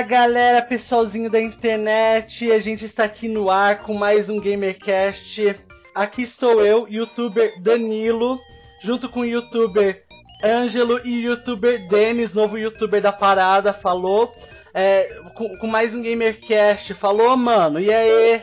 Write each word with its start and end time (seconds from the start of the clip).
Fala 0.00 0.08
galera, 0.08 0.62
pessoalzinho 0.62 1.28
da 1.28 1.38
internet, 1.38 2.50
a 2.50 2.58
gente 2.58 2.86
está 2.86 3.04
aqui 3.04 3.28
no 3.28 3.50
ar 3.50 3.80
com 3.80 3.92
mais 3.92 4.30
um 4.30 4.40
GamerCast. 4.40 5.60
Aqui 5.94 6.22
estou 6.22 6.64
eu, 6.64 6.88
youtuber 6.88 7.60
Danilo, 7.60 8.40
junto 8.80 9.10
com 9.10 9.20
o 9.20 9.26
youtuber 9.26 10.02
Ângelo 10.42 11.02
e 11.04 11.18
o 11.18 11.32
youtuber 11.32 11.86
Denis, 11.86 12.32
novo 12.32 12.56
youtuber 12.56 13.02
da 13.02 13.12
parada, 13.12 13.74
falou. 13.74 14.34
É, 14.72 15.20
com, 15.34 15.54
com 15.58 15.66
mais 15.66 15.94
um 15.94 16.02
GamerCast, 16.02 16.94
falou 16.94 17.36
mano, 17.36 17.78
e 17.78 17.92
aí? 17.92 18.40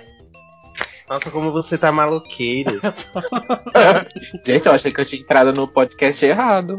Nossa, 1.10 1.32
como 1.32 1.52
você 1.52 1.76
tá 1.76 1.92
maloqueiro. 1.92 2.80
Gente, 4.46 4.68
eu 4.68 4.74
achei 4.74 4.92
que 4.92 5.02
eu 5.02 5.06
tinha 5.06 5.22
entrado 5.24 5.52
no 5.54 5.68
podcast 5.68 6.24
errado. 6.24 6.76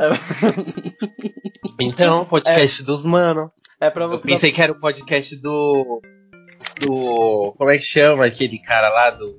Então, 1.80 2.24
podcast 2.24 2.84
dos 2.84 3.04
mano. 3.04 3.50
É 3.80 3.90
pra 3.90 4.04
Eu 4.04 4.20
pensei 4.20 4.50
que 4.50 4.60
era 4.60 4.72
o 4.72 4.80
podcast 4.80 5.36
do. 5.36 6.00
Do. 6.80 7.54
Como 7.56 7.70
é 7.70 7.78
que 7.78 7.84
chama 7.84 8.26
aquele 8.26 8.58
cara 8.58 8.88
lá 8.88 9.10
do. 9.10 9.38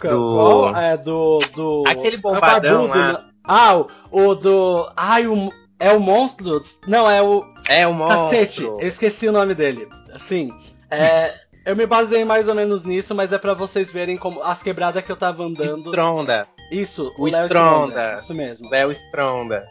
Qual? 0.00 0.76
É 0.76 0.96
do. 0.96 1.38
do... 1.54 1.84
Aquele 1.86 2.16
bombadão 2.16 2.82
é 2.82 2.84
o 2.84 2.88
lá. 2.88 3.12
né? 3.12 3.24
Ah, 3.44 3.76
o, 3.76 3.88
o 4.10 4.34
do. 4.34 4.92
Ai, 4.96 5.26
o. 5.26 5.52
É 5.78 5.92
o 5.92 6.00
monstro? 6.00 6.62
Não, 6.86 7.10
é 7.10 7.22
o. 7.22 7.42
É 7.68 7.86
o 7.86 7.94
monstro. 7.94 8.22
Cacete, 8.22 8.62
eu 8.64 8.80
esqueci 8.80 9.28
o 9.28 9.32
nome 9.32 9.54
dele. 9.54 9.88
Assim, 10.12 10.50
é, 10.90 11.32
eu 11.64 11.74
me 11.74 11.86
baseei 11.86 12.24
mais 12.24 12.48
ou 12.48 12.54
menos 12.54 12.84
nisso, 12.84 13.14
mas 13.14 13.32
é 13.32 13.38
pra 13.38 13.54
vocês 13.54 13.90
verem 13.90 14.16
como 14.18 14.42
as 14.42 14.62
quebradas 14.62 15.04
que 15.04 15.10
eu 15.10 15.16
tava 15.16 15.44
andando. 15.44 15.86
Stronda. 15.86 16.46
Isso, 16.70 17.12
O 17.18 17.26
Léo 17.26 17.46
Stronda. 17.46 18.14
Isso 18.14 18.34
mesmo. 18.34 18.68
Léo 18.70 18.92
Stronda. 18.92 19.66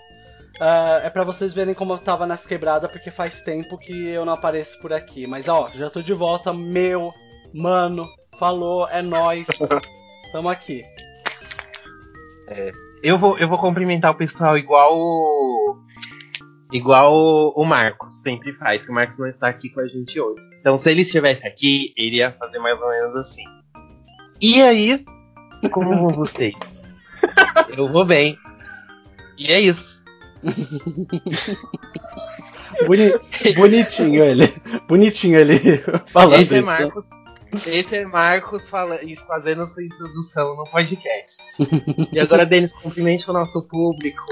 Ah, 0.59 1.01
é 1.03 1.09
pra 1.09 1.23
vocês 1.23 1.53
verem 1.53 1.73
como 1.73 1.93
eu 1.93 1.97
tava 1.97 2.27
nas 2.27 2.45
quebradas, 2.45 2.91
porque 2.91 3.09
faz 3.09 3.41
tempo 3.41 3.77
que 3.77 4.09
eu 4.09 4.25
não 4.25 4.33
apareço 4.33 4.79
por 4.79 4.93
aqui. 4.93 5.25
Mas 5.25 5.47
ó, 5.47 5.69
já 5.73 5.89
tô 5.89 6.01
de 6.01 6.13
volta, 6.13 6.53
meu, 6.53 7.13
mano, 7.53 8.07
falou, 8.37 8.87
é 8.89 9.01
nóis. 9.01 9.47
Tamo 10.31 10.49
aqui. 10.49 10.83
Eu 13.01 13.17
vou, 13.17 13.37
eu 13.37 13.47
vou 13.47 13.57
cumprimentar 13.57 14.11
o 14.11 14.15
pessoal 14.15 14.57
igual 14.57 14.97
o. 14.97 15.77
Igual 16.71 17.11
o, 17.11 17.49
o 17.61 17.65
Marcos 17.65 18.21
sempre 18.21 18.53
faz, 18.53 18.85
que 18.85 18.91
o 18.91 18.95
Marcos 18.95 19.17
não 19.17 19.27
está 19.27 19.49
aqui 19.49 19.69
com 19.69 19.81
a 19.81 19.87
gente 19.87 20.19
hoje. 20.19 20.41
Então, 20.59 20.77
se 20.77 20.89
ele 20.89 21.01
estivesse 21.01 21.45
aqui, 21.45 21.93
ele 21.97 22.17
ia 22.17 22.31
fazer 22.33 22.59
mais 22.59 22.79
ou 22.79 22.87
menos 22.87 23.15
assim. 23.15 23.43
E 24.39 24.61
aí, 24.61 25.03
como 25.71 25.89
vão 25.89 26.09
vocês? 26.09 26.55
eu 27.75 27.87
vou 27.87 28.05
bem. 28.05 28.37
E 29.37 29.51
é 29.51 29.59
isso. 29.59 30.00
Boni- 32.87 33.13
bonitinho 33.55 34.23
ele. 34.23 34.53
Bonitinho 34.87 35.39
ele 35.39 35.77
falando 36.11 36.41
Esse 36.41 36.55
é 36.55 36.57
isso. 36.57 36.65
Marcos. 36.65 37.05
Esse 37.67 37.95
é 37.97 38.05
Marcos 38.05 38.69
fala, 38.69 39.03
e 39.03 39.15
fazendo 39.17 39.67
sua 39.67 39.83
introdução 39.83 40.55
no 40.55 40.63
podcast. 40.71 41.41
e 42.11 42.19
agora, 42.19 42.45
Denis, 42.45 42.71
cumprimente 42.71 43.29
o 43.29 43.33
nosso 43.33 43.61
público. 43.67 44.23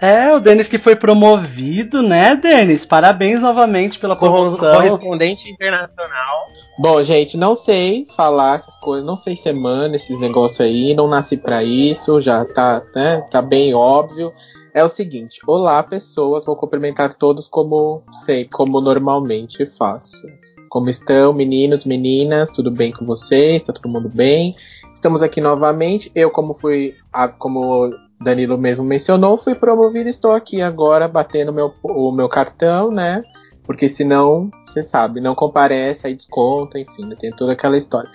É, 0.00 0.32
o 0.32 0.38
Denis 0.38 0.68
que 0.68 0.78
foi 0.78 0.94
promovido, 0.94 2.02
né, 2.02 2.36
Denis? 2.36 2.84
Parabéns 2.84 3.40
novamente 3.40 3.98
pela 3.98 4.14
promoção. 4.14 4.74
Correspondente 4.74 5.50
internacional. 5.50 6.46
Bom, 6.78 7.02
gente, 7.02 7.36
não 7.36 7.56
sei 7.56 8.06
falar 8.14 8.56
essas 8.56 8.76
coisas, 8.76 9.06
não 9.06 9.16
sei 9.16 9.34
semana, 9.36 9.96
esses 9.96 10.18
negócios 10.20 10.60
aí, 10.60 10.94
não 10.94 11.08
nasci 11.08 11.36
pra 11.38 11.64
isso, 11.64 12.20
já 12.20 12.44
tá, 12.44 12.82
né, 12.94 13.26
tá 13.30 13.40
bem 13.40 13.74
óbvio. 13.74 14.32
É 14.76 14.84
o 14.84 14.90
seguinte, 14.90 15.40
olá 15.46 15.82
pessoas, 15.82 16.44
vou 16.44 16.54
cumprimentar 16.54 17.14
todos 17.14 17.48
como 17.48 18.02
sei, 18.26 18.44
como 18.44 18.78
normalmente 18.78 19.64
faço. 19.78 20.28
Como 20.68 20.90
estão, 20.90 21.32
meninos, 21.32 21.86
meninas, 21.86 22.50
tudo 22.50 22.70
bem 22.70 22.92
com 22.92 23.06
vocês? 23.06 23.62
Tá 23.62 23.72
todo 23.72 23.90
mundo 23.90 24.10
bem? 24.10 24.54
Estamos 24.94 25.22
aqui 25.22 25.40
novamente. 25.40 26.12
Eu, 26.14 26.30
como 26.30 26.52
fui, 26.52 26.94
como 27.38 27.88
Danilo 28.20 28.58
mesmo 28.58 28.84
mencionou, 28.84 29.38
fui 29.38 29.54
promovido, 29.54 30.10
estou 30.10 30.32
aqui 30.32 30.60
agora 30.60 31.08
batendo 31.08 31.54
meu, 31.54 31.72
o 31.82 32.12
meu 32.12 32.28
cartão, 32.28 32.90
né? 32.90 33.22
Porque 33.64 33.88
senão, 33.88 34.50
você 34.66 34.84
sabe, 34.84 35.22
não 35.22 35.34
comparece, 35.34 36.06
aí 36.06 36.14
desconta, 36.14 36.78
enfim, 36.78 37.08
tem 37.18 37.30
toda 37.30 37.54
aquela 37.54 37.78
história. 37.78 38.10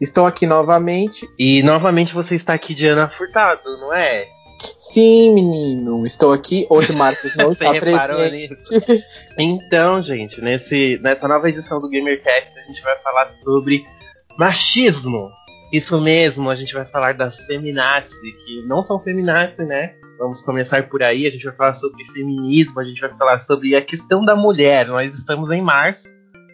Estou 0.00 0.24
aqui 0.24 0.46
novamente. 0.46 1.28
E 1.38 1.62
novamente 1.62 2.14
você 2.14 2.36
está 2.36 2.54
aqui 2.54 2.72
de 2.72 2.86
Ana 2.86 3.06
Furtado, 3.06 3.76
não 3.76 3.92
é? 3.92 4.34
Sim, 4.78 5.34
menino, 5.34 6.06
estou 6.06 6.32
aqui. 6.32 6.66
Hoje 6.70 6.92
o 6.92 6.96
Marcos 6.96 7.34
não 7.36 7.52
está 7.52 7.70
presente. 7.74 8.50
nisso? 8.50 9.02
Então, 9.38 10.00
gente, 10.00 10.40
nesse, 10.40 10.98
nessa 11.02 11.28
nova 11.28 11.48
edição 11.48 11.80
do 11.80 11.88
GamerCast, 11.88 12.58
a 12.58 12.62
gente 12.62 12.82
vai 12.82 12.98
falar 13.00 13.34
sobre 13.42 13.84
machismo. 14.38 15.28
Isso 15.72 16.00
mesmo, 16.00 16.48
a 16.48 16.54
gente 16.54 16.72
vai 16.72 16.86
falar 16.86 17.14
das 17.14 17.44
feminazis, 17.44 18.16
que 18.44 18.62
não 18.66 18.84
são 18.84 19.00
feminazis, 19.00 19.66
né? 19.66 19.94
Vamos 20.18 20.40
começar 20.40 20.88
por 20.88 21.02
aí, 21.02 21.26
a 21.26 21.30
gente 21.30 21.44
vai 21.44 21.54
falar 21.54 21.74
sobre 21.74 22.04
feminismo, 22.06 22.80
a 22.80 22.84
gente 22.84 23.00
vai 23.00 23.14
falar 23.16 23.40
sobre 23.40 23.76
a 23.76 23.82
questão 23.82 24.24
da 24.24 24.34
mulher. 24.34 24.86
Nós 24.86 25.12
estamos 25.12 25.50
em 25.50 25.60
março. 25.60 26.08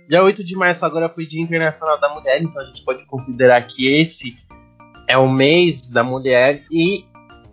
Dia 0.09 0.23
8 0.23 0.43
de 0.43 0.57
março 0.57 0.85
agora 0.85 1.09
foi 1.09 1.27
Dia 1.27 1.41
Internacional 1.41 2.01
da 2.01 2.09
Mulher, 2.09 2.43
então 2.43 2.61
a 2.61 2.65
gente 2.65 2.85
pode 2.85 3.07
considerar 3.07 3.63
que 3.63 3.87
esse 3.87 4.37
é 5.09 5.17
o 5.17 5.29
mês 5.29 5.87
da 5.87 6.03
mulher 6.03 6.65
e 6.71 7.05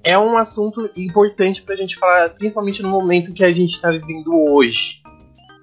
é 0.03 0.17
um 0.17 0.37
assunto 0.37 0.89
importante 0.95 1.61
pra 1.61 1.75
gente 1.75 1.97
falar, 1.97 2.29
principalmente 2.29 2.81
no 2.81 2.89
momento 2.89 3.33
que 3.33 3.43
a 3.43 3.51
gente 3.51 3.79
tá 3.81 3.91
vivendo 3.91 4.31
hoje. 4.49 5.01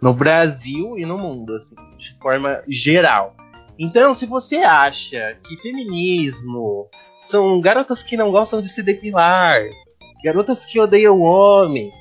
No 0.00 0.12
Brasil 0.12 0.98
e 0.98 1.06
no 1.06 1.16
mundo, 1.16 1.54
assim, 1.54 1.74
de 1.96 2.16
forma 2.18 2.62
geral. 2.68 3.34
Então, 3.78 4.14
se 4.14 4.26
você 4.26 4.56
acha 4.56 5.38
que 5.42 5.56
feminismo 5.56 6.88
são 7.24 7.60
garotas 7.60 8.02
que 8.02 8.16
não 8.16 8.30
gostam 8.30 8.62
de 8.62 8.68
se 8.68 8.82
depilar, 8.82 9.62
garotas 10.22 10.64
que 10.64 10.78
odeiam 10.78 11.20
homens, 11.20 11.92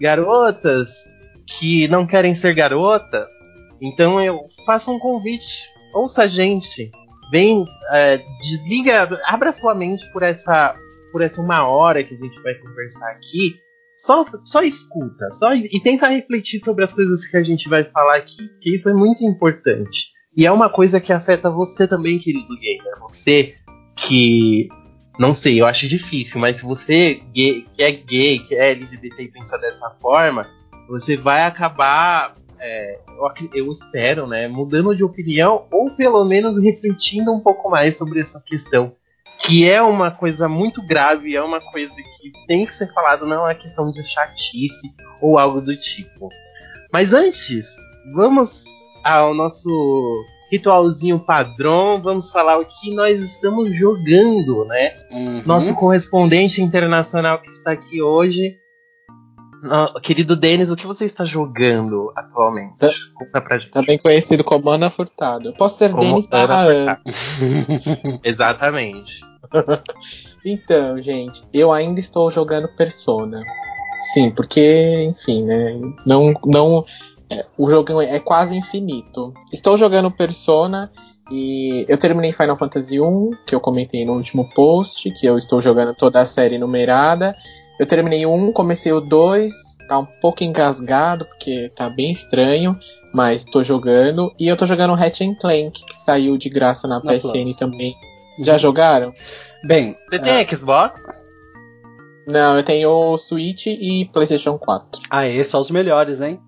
garotas 0.00 0.90
que 1.46 1.88
não 1.88 2.06
querem 2.06 2.34
ser 2.34 2.54
garotas, 2.54 3.28
então 3.80 4.20
eu 4.20 4.44
faço 4.64 4.90
um 4.92 4.98
convite. 4.98 5.68
Ouça 5.94 6.22
a 6.22 6.26
gente. 6.26 6.90
Vem, 7.30 7.64
é, 7.92 8.22
desliga, 8.40 9.20
abra 9.26 9.52
sua 9.52 9.74
mente 9.74 10.10
por 10.12 10.22
essa, 10.22 10.74
por 11.10 11.22
essa 11.22 11.40
uma 11.40 11.66
hora 11.66 12.02
que 12.04 12.14
a 12.14 12.18
gente 12.18 12.40
vai 12.42 12.54
conversar 12.54 13.08
aqui. 13.10 13.56
Só, 13.98 14.24
só 14.44 14.62
escuta, 14.62 15.28
só 15.32 15.52
e 15.52 15.80
tenta 15.82 16.06
refletir 16.06 16.60
sobre 16.64 16.84
as 16.84 16.92
coisas 16.92 17.26
que 17.26 17.36
a 17.36 17.42
gente 17.42 17.68
vai 17.68 17.82
falar 17.84 18.16
aqui, 18.16 18.46
porque 18.46 18.70
isso 18.74 18.88
é 18.88 18.94
muito 18.94 19.24
importante. 19.24 20.12
E 20.36 20.46
é 20.46 20.52
uma 20.52 20.70
coisa 20.70 21.00
que 21.00 21.12
afeta 21.12 21.50
você 21.50 21.88
também, 21.88 22.18
querido 22.20 22.56
gamer. 22.60 22.98
Você 23.00 23.56
que 23.96 24.68
não 25.18 25.34
sei, 25.34 25.60
eu 25.60 25.66
acho 25.66 25.88
difícil, 25.88 26.40
mas 26.40 26.58
se 26.58 26.64
você 26.64 27.20
gay- 27.34 27.66
que 27.72 27.82
é 27.82 27.90
gay, 27.90 28.38
que 28.38 28.54
é 28.54 28.70
LGBT 28.70 29.24
e 29.24 29.28
pensa 29.32 29.58
dessa 29.58 29.90
forma, 30.00 30.48
você 30.88 31.16
vai 31.16 31.42
acabar, 31.42 32.34
é, 32.60 33.00
eu, 33.08 33.48
eu 33.66 33.72
espero, 33.72 34.28
né, 34.28 34.46
mudando 34.46 34.94
de 34.94 35.02
opinião 35.02 35.66
ou 35.72 35.90
pelo 35.96 36.24
menos 36.24 36.56
refletindo 36.62 37.32
um 37.32 37.40
pouco 37.40 37.68
mais 37.68 37.98
sobre 37.98 38.20
essa 38.20 38.40
questão, 38.46 38.94
que 39.38 39.68
é 39.68 39.80
uma 39.80 40.10
coisa 40.10 40.48
muito 40.48 40.82
grave, 40.86 41.36
é 41.36 41.42
uma 41.42 41.60
coisa 41.60 41.94
que 41.94 42.32
tem 42.46 42.66
que 42.66 42.74
ser 42.74 42.92
falado, 42.92 43.26
não 43.26 43.36
é 43.36 43.38
uma 43.38 43.54
questão 43.54 43.90
de 43.90 44.02
chatice 44.02 44.92
ou 45.20 45.38
algo 45.38 45.60
do 45.60 45.76
tipo. 45.76 46.28
Mas 46.92 47.12
antes, 47.12 47.76
vamos 48.14 48.64
ao 49.04 49.34
nosso 49.34 49.68
ritualzinho 50.50 51.18
padrão, 51.18 52.00
vamos 52.02 52.30
falar 52.30 52.58
o 52.58 52.64
que 52.64 52.94
nós 52.94 53.20
estamos 53.20 53.76
jogando, 53.76 54.64
né? 54.64 54.94
Uhum. 55.10 55.42
Nosso 55.44 55.74
correspondente 55.74 56.62
internacional 56.62 57.40
que 57.40 57.50
está 57.50 57.72
aqui 57.72 58.02
hoje. 58.02 58.56
Ah, 59.64 59.92
querido 60.02 60.36
Denis, 60.36 60.70
o 60.70 60.76
que 60.76 60.86
você 60.86 61.04
está 61.04 61.24
jogando 61.24 62.12
atualmente? 62.14 62.76
Tá- 62.78 62.88
Conta 63.14 63.40
pra 63.40 63.58
gente. 63.58 63.72
Também 63.72 63.98
conhecido 63.98 64.44
como 64.44 64.70
Ana 64.70 64.90
Furtado. 64.90 65.48
Eu 65.48 65.52
posso 65.52 65.78
ser 65.78 65.90
Como 65.90 66.02
Denis 66.02 66.26
barra 66.26 66.60
Ana. 66.62 67.00
Exatamente. 68.22 69.20
Então, 70.44 71.02
gente, 71.02 71.42
eu 71.52 71.72
ainda 71.72 71.98
estou 72.00 72.30
jogando 72.30 72.68
Persona. 72.68 73.42
Sim, 74.14 74.30
porque, 74.30 75.04
enfim, 75.10 75.44
né? 75.44 75.78
Não, 76.06 76.32
não, 76.46 76.84
é, 77.28 77.44
o 77.58 77.68
jogo 77.68 78.00
é 78.00 78.18
quase 78.20 78.56
infinito. 78.56 79.34
Estou 79.52 79.76
jogando 79.76 80.10
Persona 80.10 80.90
e 81.30 81.84
eu 81.88 81.98
terminei 81.98 82.32
Final 82.32 82.56
Fantasy 82.56 83.00
1, 83.00 83.30
que 83.46 83.54
eu 83.54 83.60
comentei 83.60 84.04
no 84.04 84.14
último 84.14 84.48
post, 84.54 85.10
que 85.10 85.26
eu 85.26 85.36
estou 85.36 85.60
jogando 85.60 85.92
toda 85.94 86.20
a 86.20 86.26
série 86.26 86.56
numerada. 86.56 87.34
Eu 87.78 87.86
terminei 87.86 88.26
o 88.26 88.32
1, 88.34 88.52
comecei 88.52 88.92
o 88.92 89.00
2, 89.00 89.54
tá 89.88 89.98
um 89.98 90.06
pouco 90.20 90.42
engasgado, 90.44 91.24
porque 91.26 91.70
tá 91.76 91.88
bem 91.88 92.12
estranho, 92.12 92.78
mas 93.12 93.44
tô 93.44 93.62
jogando. 93.62 94.32
E 94.38 94.48
eu 94.48 94.56
tô 94.56 94.66
jogando 94.66 94.94
Hatch 94.94 95.20
Clank, 95.40 95.72
que 95.72 95.98
saiu 96.04 96.36
de 96.36 96.48
graça 96.48 96.86
na, 96.88 97.02
Na 97.02 97.12
PSN 97.14 97.42
Plus. 97.42 97.56
também. 97.56 97.94
Já 98.40 98.58
jogaram? 98.58 99.12
Bem, 99.64 99.96
Você 100.10 100.18
tem 100.18 100.48
Xbox? 100.56 101.00
Não, 102.26 102.56
eu 102.56 102.62
tenho 102.62 102.90
o 102.90 103.18
Switch 103.18 103.66
e 103.66 104.04
PlayStation 104.12 104.58
4. 104.58 105.00
aê, 105.10 105.42
só 105.42 105.60
os 105.60 105.70
melhores, 105.70 106.20
hein? 106.20 106.38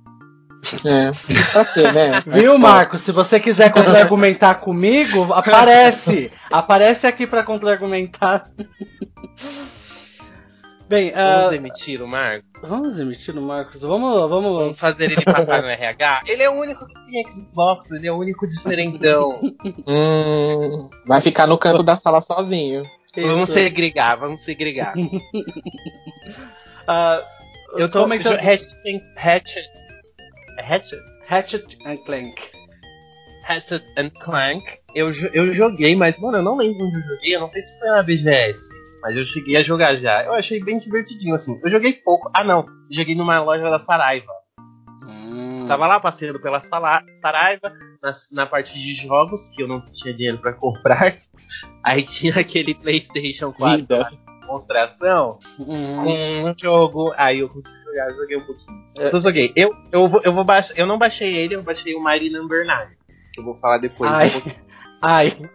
É, 0.85 1.11
pra 1.53 1.65
quê, 1.65 1.91
né? 1.91 2.23
Viu, 2.29 2.59
Marcos? 2.59 3.01
Se 3.01 3.11
você 3.13 3.41
quiser 3.41 3.73
contra-argumentar 3.73 4.57
comigo, 4.57 5.33
aparece. 5.33 6.31
Aparece 6.53 7.07
aqui 7.07 7.27
pra 7.27 7.43
contra-argumentar. 7.43 8.51
Bem, 10.91 11.13
Vamos 11.13 11.47
uh, 11.47 11.51
demitir 11.51 12.03
o 12.03 12.09
Marco? 12.09 12.45
vamos 12.65 12.97
demitir 12.97 13.39
o 13.39 13.41
Marcos. 13.41 13.81
Vamos, 13.83 14.13
vamos. 14.29 14.53
Vamos 14.59 14.81
fazer 14.81 15.13
ele 15.13 15.23
passar 15.23 15.63
no 15.63 15.69
RH? 15.71 16.23
Ele 16.27 16.43
é 16.43 16.51
o 16.51 16.55
único 16.55 16.85
que 16.85 16.95
tem 17.07 17.25
Xbox, 17.31 17.89
ele 17.93 18.09
é 18.09 18.13
o 18.13 18.19
único 18.19 18.47
diferentão. 18.49 19.41
Hum, 19.87 20.91
vai 21.07 21.21
ficar 21.21 21.47
no 21.47 21.57
canto 21.57 21.83
da 21.85 21.95
sala 21.97 22.21
sozinho. 22.21 22.83
Vamos 23.17 23.45
Isso. 23.45 23.53
segregar, 23.53 24.17
vamos 24.17 24.43
segregar. 24.43 24.95
Ah, 26.89 27.23
Eu 27.77 27.89
tô 27.89 28.01
comentando- 28.03 28.37
Ratchet, 28.41 28.75
Ratchet, 29.17 29.65
Ratchet, 30.61 31.01
Ratchet 31.29 31.79
and 31.87 31.97
Clank. 31.99 32.35
Ratchet 33.45 33.85
and 33.97 34.11
Clank. 34.25 34.65
Eu, 34.95 35.13
eu 35.33 35.53
joguei, 35.53 35.95
mas 35.95 36.19
mano, 36.19 36.39
eu 36.39 36.43
não 36.43 36.57
lembro 36.57 36.85
onde 36.87 36.97
eu 36.97 37.03
joguei. 37.03 37.37
Eu 37.37 37.41
não 37.41 37.49
sei 37.49 37.63
se 37.63 37.79
foi 37.79 37.89
na 37.91 38.03
BGS, 38.03 38.61
mas 39.03 39.17
eu 39.17 39.27
cheguei 39.27 39.57
a 39.57 39.63
jogar 39.63 39.97
já. 39.97 40.25
Eu 40.25 40.35
achei 40.35 40.63
bem 40.63 40.79
divertidinho 40.79 41.35
assim. 41.35 41.59
Eu 41.63 41.71
joguei 41.71 41.93
pouco. 41.95 42.31
Ah 42.35 42.45
não, 42.45 42.67
joguei 42.91 43.15
numa 43.15 43.41
loja 43.41 43.69
da 43.71 43.79
Saraiva. 43.79 44.33
Hum. 45.07 45.67
Tava 45.69 45.87
lá 45.87 46.01
passeando 46.01 46.41
pela 46.41 46.61
Saraiva, 46.61 47.73
na, 48.03 48.13
na 48.33 48.47
parte 48.47 48.79
de 48.79 48.93
jogos, 48.95 49.49
que 49.51 49.63
eu 49.63 49.69
não 49.69 49.81
tinha 49.93 50.15
dinheiro 50.15 50.39
pra 50.39 50.53
comprar. 50.53 51.17
Aí 51.83 52.03
tinha 52.03 52.35
aquele 52.39 52.75
PlayStation 52.75 53.53
4 53.53 53.79
Vida. 53.79 53.99
lá, 53.99 54.11
demonstração 54.41 55.39
Hum. 55.59 56.05
com 56.05 56.51
um 56.51 56.55
jogo. 56.57 57.13
Aí 57.17 57.41
eu 57.41 57.49
consegui 57.49 57.83
jogar, 57.83 58.13
joguei 58.13 58.37
um 58.37 58.45
pouquinho. 58.47 58.85
É. 58.99 59.05
Eu 59.05 59.09
só 59.11 59.21
joguei. 59.21 59.53
Eu, 59.57 59.71
eu, 59.93 60.09
vou, 60.09 60.21
eu, 60.25 60.33
vou 60.33 60.47
eu 60.77 60.87
não 60.87 60.99
baixei 60.99 61.37
ele, 61.37 61.55
eu 61.55 61.63
baixei 61.63 61.95
o 61.95 62.03
Mighty 62.03 62.31
Number 62.31 62.67
9. 62.67 62.97
Que 63.33 63.41
eu 63.41 63.45
vou 63.45 63.55
falar 63.55 63.79
depois. 63.79 64.11
Ai. 64.13 64.29
um. 64.29 64.51
Ai. 65.03 65.51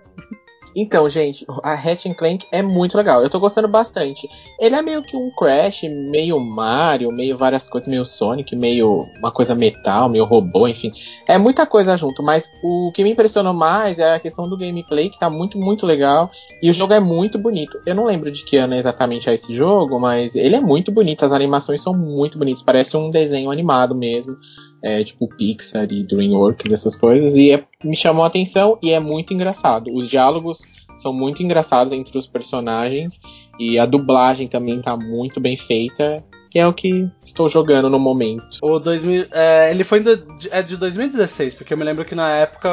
Então, 0.75 1.09
gente, 1.09 1.45
a 1.63 1.73
Ratchet 1.73 2.13
Clank 2.15 2.45
é 2.51 2.61
muito 2.61 2.97
legal. 2.97 3.23
Eu 3.23 3.29
tô 3.29 3.39
gostando 3.39 3.67
bastante. 3.67 4.27
Ele 4.59 4.75
é 4.75 4.81
meio 4.81 5.01
que 5.01 5.15
um 5.15 5.31
Crash, 5.31 5.83
meio 5.83 6.37
Mario, 6.39 7.11
meio 7.11 7.37
várias 7.37 7.67
coisas, 7.69 7.87
meio 7.87 8.03
Sonic, 8.03 8.53
meio 8.55 9.07
uma 9.17 9.31
coisa 9.31 9.55
metal, 9.55 10.09
meio 10.09 10.25
robô, 10.25 10.67
enfim. 10.67 10.91
É 11.27 11.37
muita 11.37 11.65
coisa 11.65 11.95
junto, 11.95 12.21
mas 12.21 12.49
o 12.61 12.91
que 12.93 13.03
me 13.03 13.11
impressionou 13.11 13.53
mais 13.53 13.99
é 13.99 14.15
a 14.15 14.19
questão 14.19 14.49
do 14.49 14.57
gameplay, 14.57 15.09
que 15.09 15.19
tá 15.19 15.29
muito, 15.29 15.57
muito 15.57 15.85
legal. 15.85 16.29
E 16.61 16.69
o 16.69 16.73
jogo 16.73 16.93
é 16.93 16.99
muito 16.99 17.39
bonito. 17.39 17.79
Eu 17.85 17.95
não 17.95 18.05
lembro 18.05 18.29
de 18.29 18.43
que 18.43 18.57
ano 18.57 18.75
exatamente 18.75 19.29
é 19.29 19.33
esse 19.33 19.55
jogo, 19.55 19.97
mas 19.97 20.35
ele 20.35 20.57
é 20.57 20.61
muito 20.61 20.91
bonito. 20.91 21.23
As 21.23 21.31
animações 21.31 21.81
são 21.81 21.93
muito 21.93 22.37
bonitas. 22.37 22.61
Parece 22.61 22.97
um 22.97 23.09
desenho 23.09 23.49
animado 23.49 23.95
mesmo. 23.95 24.35
É, 24.83 25.03
tipo 25.03 25.27
Pixar 25.35 25.87
e 25.91 26.03
DreamWorks, 26.03 26.71
essas 26.71 26.95
coisas. 26.95 27.35
E 27.35 27.51
é- 27.51 27.63
me 27.83 27.95
chamou 27.95 28.23
a 28.23 28.27
atenção 28.27 28.77
e 28.83 28.91
é 28.91 28.99
muito 28.99 29.33
engraçado. 29.33 29.87
Os 29.93 30.07
diálogos 30.09 30.59
são 31.01 31.11
muito 31.11 31.41
engraçados 31.41 31.91
entre 31.93 32.17
os 32.17 32.27
personagens. 32.27 33.19
E 33.59 33.79
a 33.79 33.85
dublagem 33.85 34.47
também 34.47 34.81
tá 34.81 34.95
muito 34.95 35.39
bem 35.39 35.57
feita. 35.57 36.23
Que 36.51 36.59
é 36.59 36.65
o 36.65 36.71
que 36.73 37.09
estou 37.21 37.49
jogando 37.49 37.89
no 37.89 37.99
momento. 37.99 38.45
O 38.61 38.79
2000, 38.79 39.25
é, 39.33 39.69
ele 39.71 39.83
foi 39.83 39.99
de, 39.99 40.23
é 40.49 40.61
de 40.61 40.77
2016, 40.77 41.53
porque 41.53 41.73
eu 41.73 41.77
me 41.77 41.83
lembro 41.83 42.05
que 42.05 42.15
na 42.15 42.29
época 42.31 42.69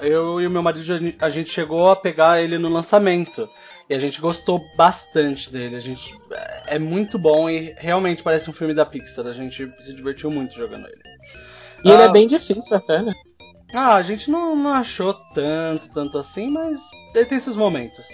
eu 0.00 0.40
e 0.40 0.46
o 0.46 0.50
meu 0.50 0.62
marido 0.62 0.82
a 0.92 0.98
gente- 0.98 1.16
a 1.20 1.28
gente 1.28 1.50
chegou 1.50 1.88
a 1.88 1.96
pegar 1.96 2.40
ele 2.40 2.58
no 2.58 2.68
lançamento. 2.68 3.48
E 3.88 3.94
a 3.94 3.98
gente 3.98 4.20
gostou 4.20 4.60
bastante 4.76 5.52
dele. 5.52 5.76
A 5.76 5.80
gente 5.80 6.14
é 6.66 6.78
muito 6.78 7.18
bom 7.18 7.50
e 7.50 7.74
realmente 7.78 8.22
parece 8.22 8.48
um 8.48 8.52
filme 8.52 8.72
da 8.74 8.86
Pixar. 8.86 9.26
A 9.26 9.32
gente 9.32 9.70
se 9.82 9.94
divertiu 9.94 10.30
muito 10.30 10.54
jogando 10.54 10.86
ele. 10.86 11.02
E 11.84 11.90
ele 11.90 12.02
Ah. 12.02 12.06
é 12.06 12.12
bem 12.12 12.26
difícil 12.26 12.76
até, 12.76 13.02
né? 13.02 13.12
Ah, 13.74 13.96
a 13.96 14.02
gente 14.02 14.30
não, 14.30 14.56
não 14.56 14.72
achou 14.72 15.12
tanto, 15.34 15.90
tanto 15.92 16.16
assim, 16.16 16.48
mas 16.50 16.78
ele 17.14 17.26
tem 17.26 17.38
seus 17.40 17.56
momentos. 17.56 18.06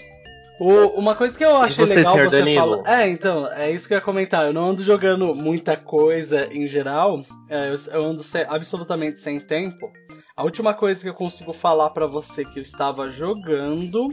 O- 0.58 0.98
uma 0.98 1.14
coisa 1.14 1.38
que 1.38 1.44
eu 1.44 1.56
achei 1.56 1.86
você, 1.86 1.94
legal 1.94 2.16
você 2.18 2.28
Danilo? 2.30 2.82
fala. 2.82 2.82
É, 3.02 3.08
então, 3.08 3.46
é 3.52 3.70
isso 3.70 3.86
que 3.86 3.94
eu 3.94 3.98
ia 3.98 4.04
comentar. 4.04 4.46
Eu 4.46 4.52
não 4.52 4.66
ando 4.66 4.82
jogando 4.82 5.34
muita 5.34 5.76
coisa 5.76 6.48
em 6.52 6.66
geral. 6.66 7.22
é, 7.48 7.70
eu, 7.70 7.74
eu 7.92 8.04
ando 8.04 8.22
se- 8.22 8.46
absolutamente 8.48 9.18
sem 9.20 9.38
tempo. 9.40 9.90
A 10.36 10.42
última 10.42 10.74
coisa 10.74 11.00
que 11.02 11.08
eu 11.08 11.14
consigo 11.14 11.52
falar 11.52 11.90
pra 11.90 12.06
você 12.06 12.44
que 12.44 12.58
eu 12.58 12.62
estava 12.62 13.10
jogando 13.10 14.12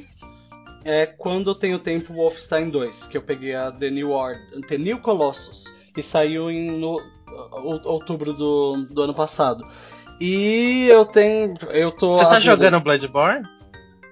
é 0.88 1.06
quando 1.06 1.52
eu 1.52 1.56
tenho 1.56 1.78
tempo 1.80 2.14
Wolfenstein 2.14 2.70
2, 2.70 3.08
que 3.08 3.18
eu 3.18 3.22
peguei 3.22 3.54
a 3.54 3.72
The 3.72 3.90
New 3.90 4.12
Order, 4.12 4.42
The 4.68 4.78
New 4.78 5.00
Colossus, 5.02 5.66
que 5.94 6.02
saiu 6.02 6.50
em 6.50 6.72
no, 6.72 7.02
ou- 7.52 7.82
outubro 7.86 8.34
do, 8.34 8.86
do 8.90 9.02
ano 9.04 9.14
passado. 9.14 9.64
E 10.20 10.88
eu 10.90 11.06
tenho. 11.06 11.54
Eu 11.70 11.92
tô. 11.92 12.14
Você 12.14 12.20
tá 12.22 12.26
abrindo- 12.28 12.42
jogando 12.44 12.80
Bloodborne? 12.80 13.44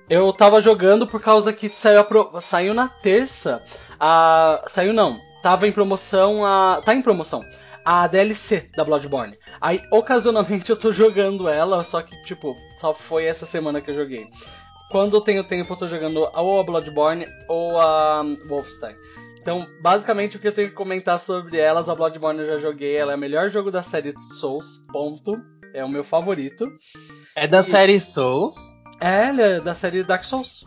Eu 0.07 0.31
tava 0.33 0.61
jogando 0.61 1.07
por 1.07 1.19
causa 1.19 1.51
que 1.51 1.67
saiu, 1.69 1.99
a 1.99 2.03
pro- 2.03 2.31
saiu 2.39 2.73
na 2.75 2.87
terça. 2.87 3.63
A... 3.99 4.63
Saiu 4.67 4.93
não. 4.93 5.19
Tava 5.41 5.67
em 5.67 5.71
promoção 5.71 6.45
a. 6.45 6.81
Tá 6.85 6.93
em 6.93 7.01
promoção. 7.01 7.41
A 7.83 8.05
DLC 8.07 8.69
da 8.75 8.83
Bloodborne. 8.83 9.35
Aí, 9.61 9.81
ocasionalmente, 9.91 10.69
eu 10.71 10.75
tô 10.77 10.91
jogando 10.91 11.47
ela, 11.47 11.83
só 11.83 12.01
que, 12.03 12.15
tipo, 12.23 12.55
só 12.77 12.93
foi 12.93 13.25
essa 13.25 13.45
semana 13.47 13.81
que 13.81 13.89
eu 13.91 13.95
joguei. 13.95 14.27
Quando 14.95 15.17
eu 15.17 15.19
tenho 15.19 15.43
tempo, 15.43 15.73
eu 15.73 15.77
tô 15.77 15.89
jogando 15.89 16.21
ou 16.33 16.57
a 16.57 16.63
Bloodborne 16.63 17.27
ou 17.49 17.77
a 17.77 18.23
Wolfenstein. 18.47 18.95
Então, 19.41 19.67
basicamente, 19.81 20.37
o 20.37 20.39
que 20.39 20.47
eu 20.47 20.53
tenho 20.53 20.69
que 20.69 20.73
comentar 20.73 21.19
sobre 21.19 21.57
elas, 21.57 21.89
a 21.89 21.95
Bloodborne 21.95 22.39
eu 22.39 22.45
já 22.45 22.59
joguei, 22.59 22.95
ela 22.95 23.11
é 23.11 23.15
o 23.17 23.19
melhor 23.19 23.49
jogo 23.49 23.69
da 23.69 23.83
série 23.83 24.13
Souls, 24.39 24.81
ponto. 24.93 25.35
É 25.73 25.83
o 25.83 25.89
meu 25.89 26.01
favorito. 26.01 26.65
É 27.35 27.45
da 27.45 27.61
série 27.61 27.99
Souls. 27.99 28.55
É, 29.01 29.27
ela 29.27 29.41
é 29.41 29.59
da 29.59 29.75
série 29.75 30.01
Dark 30.01 30.23
Souls. 30.23 30.63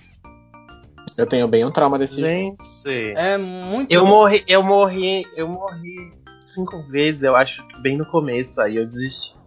Eu 1.16 1.24
tenho 1.24 1.48
bem 1.48 1.64
um 1.64 1.70
trauma 1.70 1.98
desse 1.98 2.16
jogo. 2.16 2.26
Gente. 2.26 3.16
É 3.16 3.38
muito. 3.38 3.90
Eu 3.90 4.04
morri, 4.04 4.44
eu 4.46 4.62
morri, 4.62 5.24
eu 5.34 5.48
morri 5.48 6.12
cinco 6.42 6.86
vezes, 6.90 7.22
eu 7.22 7.34
acho, 7.34 7.66
que 7.66 7.80
bem 7.80 7.96
no 7.96 8.04
começo, 8.04 8.60
aí 8.60 8.76
eu 8.76 8.86
desisti. 8.86 9.37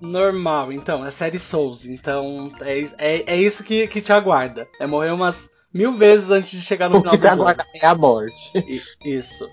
Normal, 0.00 0.72
então, 0.72 1.04
é 1.04 1.10
série 1.10 1.38
Souls, 1.38 1.86
então 1.86 2.52
é, 2.60 2.80
é, 2.98 3.34
é 3.34 3.36
isso 3.36 3.64
que, 3.64 3.86
que 3.88 4.00
te 4.00 4.12
aguarda. 4.12 4.66
É 4.80 4.86
morrer 4.86 5.10
umas 5.10 5.50
mil 5.72 5.92
vezes 5.94 6.30
antes 6.30 6.50
de 6.50 6.60
chegar 6.60 6.88
no 6.88 6.98
final 6.98 7.16
do 7.16 7.22
jogo. 7.22 7.42
aguarda 7.42 7.66
é 7.74 7.86
a 7.86 7.94
morte. 7.94 8.52
Isso. 9.04 9.48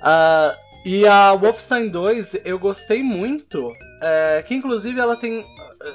Ah, 0.00 0.56
e 0.84 1.06
a 1.06 1.34
Wolfenstein 1.34 1.88
2 1.88 2.40
eu 2.44 2.58
gostei 2.58 3.02
muito. 3.02 3.72
é, 4.00 4.42
que 4.46 4.54
inclusive 4.54 4.98
ela 4.98 5.16
tem. 5.16 5.44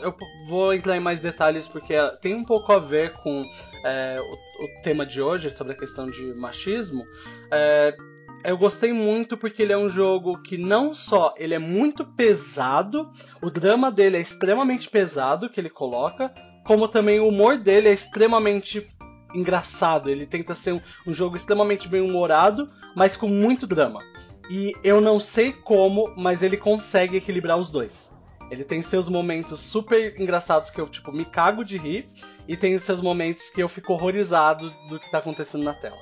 Eu 0.01 0.15
vou 0.47 0.73
entrar 0.73 0.95
em 0.95 0.99
mais 0.99 1.19
detalhes 1.19 1.67
porque 1.67 1.93
ela 1.93 2.15
tem 2.17 2.35
um 2.35 2.43
pouco 2.43 2.71
a 2.71 2.79
ver 2.79 3.11
com 3.21 3.45
é, 3.85 4.17
o, 4.21 4.63
o 4.63 4.81
tema 4.81 5.05
de 5.05 5.21
hoje, 5.21 5.49
sobre 5.49 5.73
a 5.73 5.75
questão 5.75 6.09
de 6.09 6.33
machismo. 6.35 7.03
É, 7.51 7.95
eu 8.43 8.57
gostei 8.57 8.91
muito 8.91 9.37
porque 9.37 9.61
ele 9.61 9.73
é 9.73 9.77
um 9.77 9.89
jogo 9.89 10.41
que 10.41 10.57
não 10.57 10.93
só 10.93 11.33
ele 11.37 11.53
é 11.53 11.59
muito 11.59 12.05
pesado, 12.05 13.11
o 13.41 13.49
drama 13.49 13.91
dele 13.91 14.17
é 14.17 14.21
extremamente 14.21 14.89
pesado 14.89 15.49
que 15.49 15.59
ele 15.59 15.69
coloca, 15.69 16.33
como 16.65 16.87
também 16.87 17.19
o 17.19 17.27
humor 17.27 17.57
dele 17.57 17.89
é 17.89 17.93
extremamente 17.93 18.87
engraçado. 19.33 20.09
Ele 20.09 20.25
tenta 20.25 20.55
ser 20.55 20.73
um, 20.73 20.81
um 21.07 21.13
jogo 21.13 21.35
extremamente 21.35 21.87
bem 21.87 22.01
humorado, 22.01 22.69
mas 22.95 23.17
com 23.17 23.27
muito 23.27 23.65
drama. 23.65 24.01
E 24.49 24.73
eu 24.83 24.99
não 24.99 25.19
sei 25.19 25.53
como, 25.53 26.13
mas 26.17 26.43
ele 26.43 26.57
consegue 26.57 27.17
equilibrar 27.17 27.57
os 27.57 27.71
dois. 27.71 28.11
Ele 28.51 28.63
tem 28.63 28.81
seus 28.81 29.07
momentos 29.07 29.61
super 29.61 30.19
engraçados 30.19 30.69
que 30.69 30.79
eu, 30.79 30.87
tipo, 30.87 31.11
me 31.11 31.25
cago 31.25 31.63
de 31.63 31.77
rir, 31.77 32.09
e 32.47 32.57
tem 32.57 32.77
seus 32.77 33.01
momentos 33.01 33.49
que 33.49 33.63
eu 33.63 33.69
fico 33.69 33.93
horrorizado 33.93 34.69
do 34.89 34.99
que 34.99 35.09
tá 35.09 35.19
acontecendo 35.19 35.63
na 35.63 35.73
tela. 35.73 35.97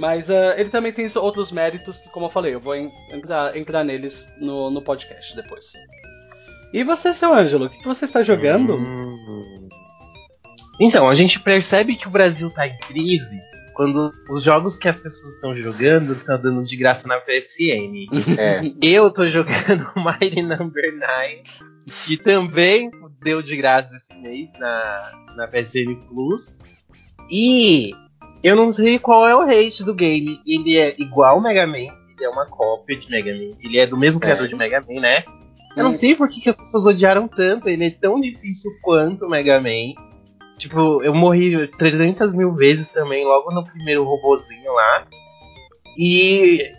Mas 0.00 0.30
ah, 0.30 0.54
ele 0.56 0.70
também 0.70 0.92
tem 0.92 1.06
outros 1.16 1.52
méritos 1.52 2.00
que, 2.00 2.08
como 2.08 2.24
eu 2.24 2.30
falei, 2.30 2.54
eu 2.54 2.60
vou 2.60 2.74
en- 2.74 2.90
entrar, 3.12 3.54
entrar 3.54 3.84
neles 3.84 4.26
no, 4.40 4.70
no 4.70 4.80
podcast 4.80 5.36
depois. 5.36 5.74
E 6.72 6.82
você, 6.82 7.12
seu 7.12 7.34
Ângelo, 7.34 7.66
o 7.66 7.68
que 7.68 7.80
que 7.80 7.86
você 7.86 8.06
está 8.06 8.22
jogando? 8.22 8.76
Hum. 8.76 9.68
Então, 10.80 11.06
a 11.06 11.14
gente 11.14 11.38
percebe 11.38 11.96
que 11.96 12.08
o 12.08 12.10
Brasil 12.10 12.48
tá 12.48 12.66
em 12.66 12.78
crise 12.78 13.38
quando 13.74 14.10
os 14.30 14.42
jogos 14.42 14.78
que 14.78 14.88
as 14.88 14.98
pessoas 14.98 15.34
estão 15.34 15.54
jogando 15.54 16.14
estão 16.14 16.40
dando 16.40 16.64
de 16.64 16.76
graça 16.76 17.06
na 17.06 17.18
PSN. 17.20 18.06
É. 18.40 18.62
Eu 18.80 19.12
tô 19.12 19.28
jogando 19.28 19.86
Mighty 20.00 20.40
Number 20.40 20.98
9, 20.98 21.42
que 22.06 22.16
também 22.16 22.90
deu 23.22 23.42
de 23.42 23.54
graça 23.54 23.94
esse 23.94 24.18
mês 24.18 24.48
na, 24.58 25.12
na 25.36 25.46
PSN 25.46 25.94
Plus. 26.08 26.56
E 27.30 27.90
eu 28.42 28.56
não 28.56 28.72
sei 28.72 28.98
qual 28.98 29.26
é 29.28 29.34
o 29.34 29.44
rate 29.46 29.84
do 29.84 29.94
game. 29.94 30.40
Ele 30.46 30.76
é 30.78 30.94
igual 30.98 31.36
ao 31.36 31.40
Mega 31.42 31.66
Man, 31.66 31.76
ele 31.78 32.24
é 32.24 32.28
uma 32.28 32.46
cópia 32.46 32.96
de 32.96 33.10
Mega 33.10 33.32
Man. 33.32 33.56
Ele 33.62 33.78
é 33.78 33.86
do 33.86 33.96
mesmo 33.98 34.18
É. 34.18 34.20
criador 34.22 34.48
de 34.48 34.54
Mega 34.54 34.80
Man, 34.80 35.00
né? 35.00 35.24
Eu 35.76 35.84
não 35.84 35.90
Hum. 35.90 35.94
sei 35.94 36.14
por 36.16 36.28
que, 36.28 36.40
que 36.40 36.48
as 36.48 36.56
pessoas 36.56 36.84
odiaram 36.86 37.28
tanto. 37.28 37.68
Ele 37.68 37.86
é 37.86 37.90
tão 37.90 38.20
difícil 38.20 38.70
quanto 38.82 39.26
o 39.26 39.30
Mega 39.30 39.60
Man. 39.60 39.94
Tipo, 40.58 41.02
eu 41.02 41.14
morri 41.14 41.66
300 41.78 42.34
mil 42.34 42.52
vezes 42.54 42.88
também, 42.88 43.24
logo 43.24 43.50
no 43.52 43.64
primeiro 43.64 44.04
robozinho 44.04 44.72
lá. 44.72 45.06
E 45.96 46.70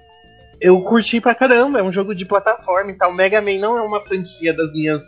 eu 0.60 0.82
curti 0.84 1.20
pra 1.22 1.34
caramba. 1.36 1.80
É 1.80 1.84
um 1.84 1.91
jogo 1.91 2.13
de 2.13 2.25
plataforma 2.25 2.91
e 2.91 2.98
tal. 2.98 3.13
Mega 3.13 3.41
Man 3.41 3.58
não 3.60 3.77
é 3.77 3.82
uma 3.82 4.01
franquia 4.03 4.53
das 4.53 4.72
minhas 4.74 5.01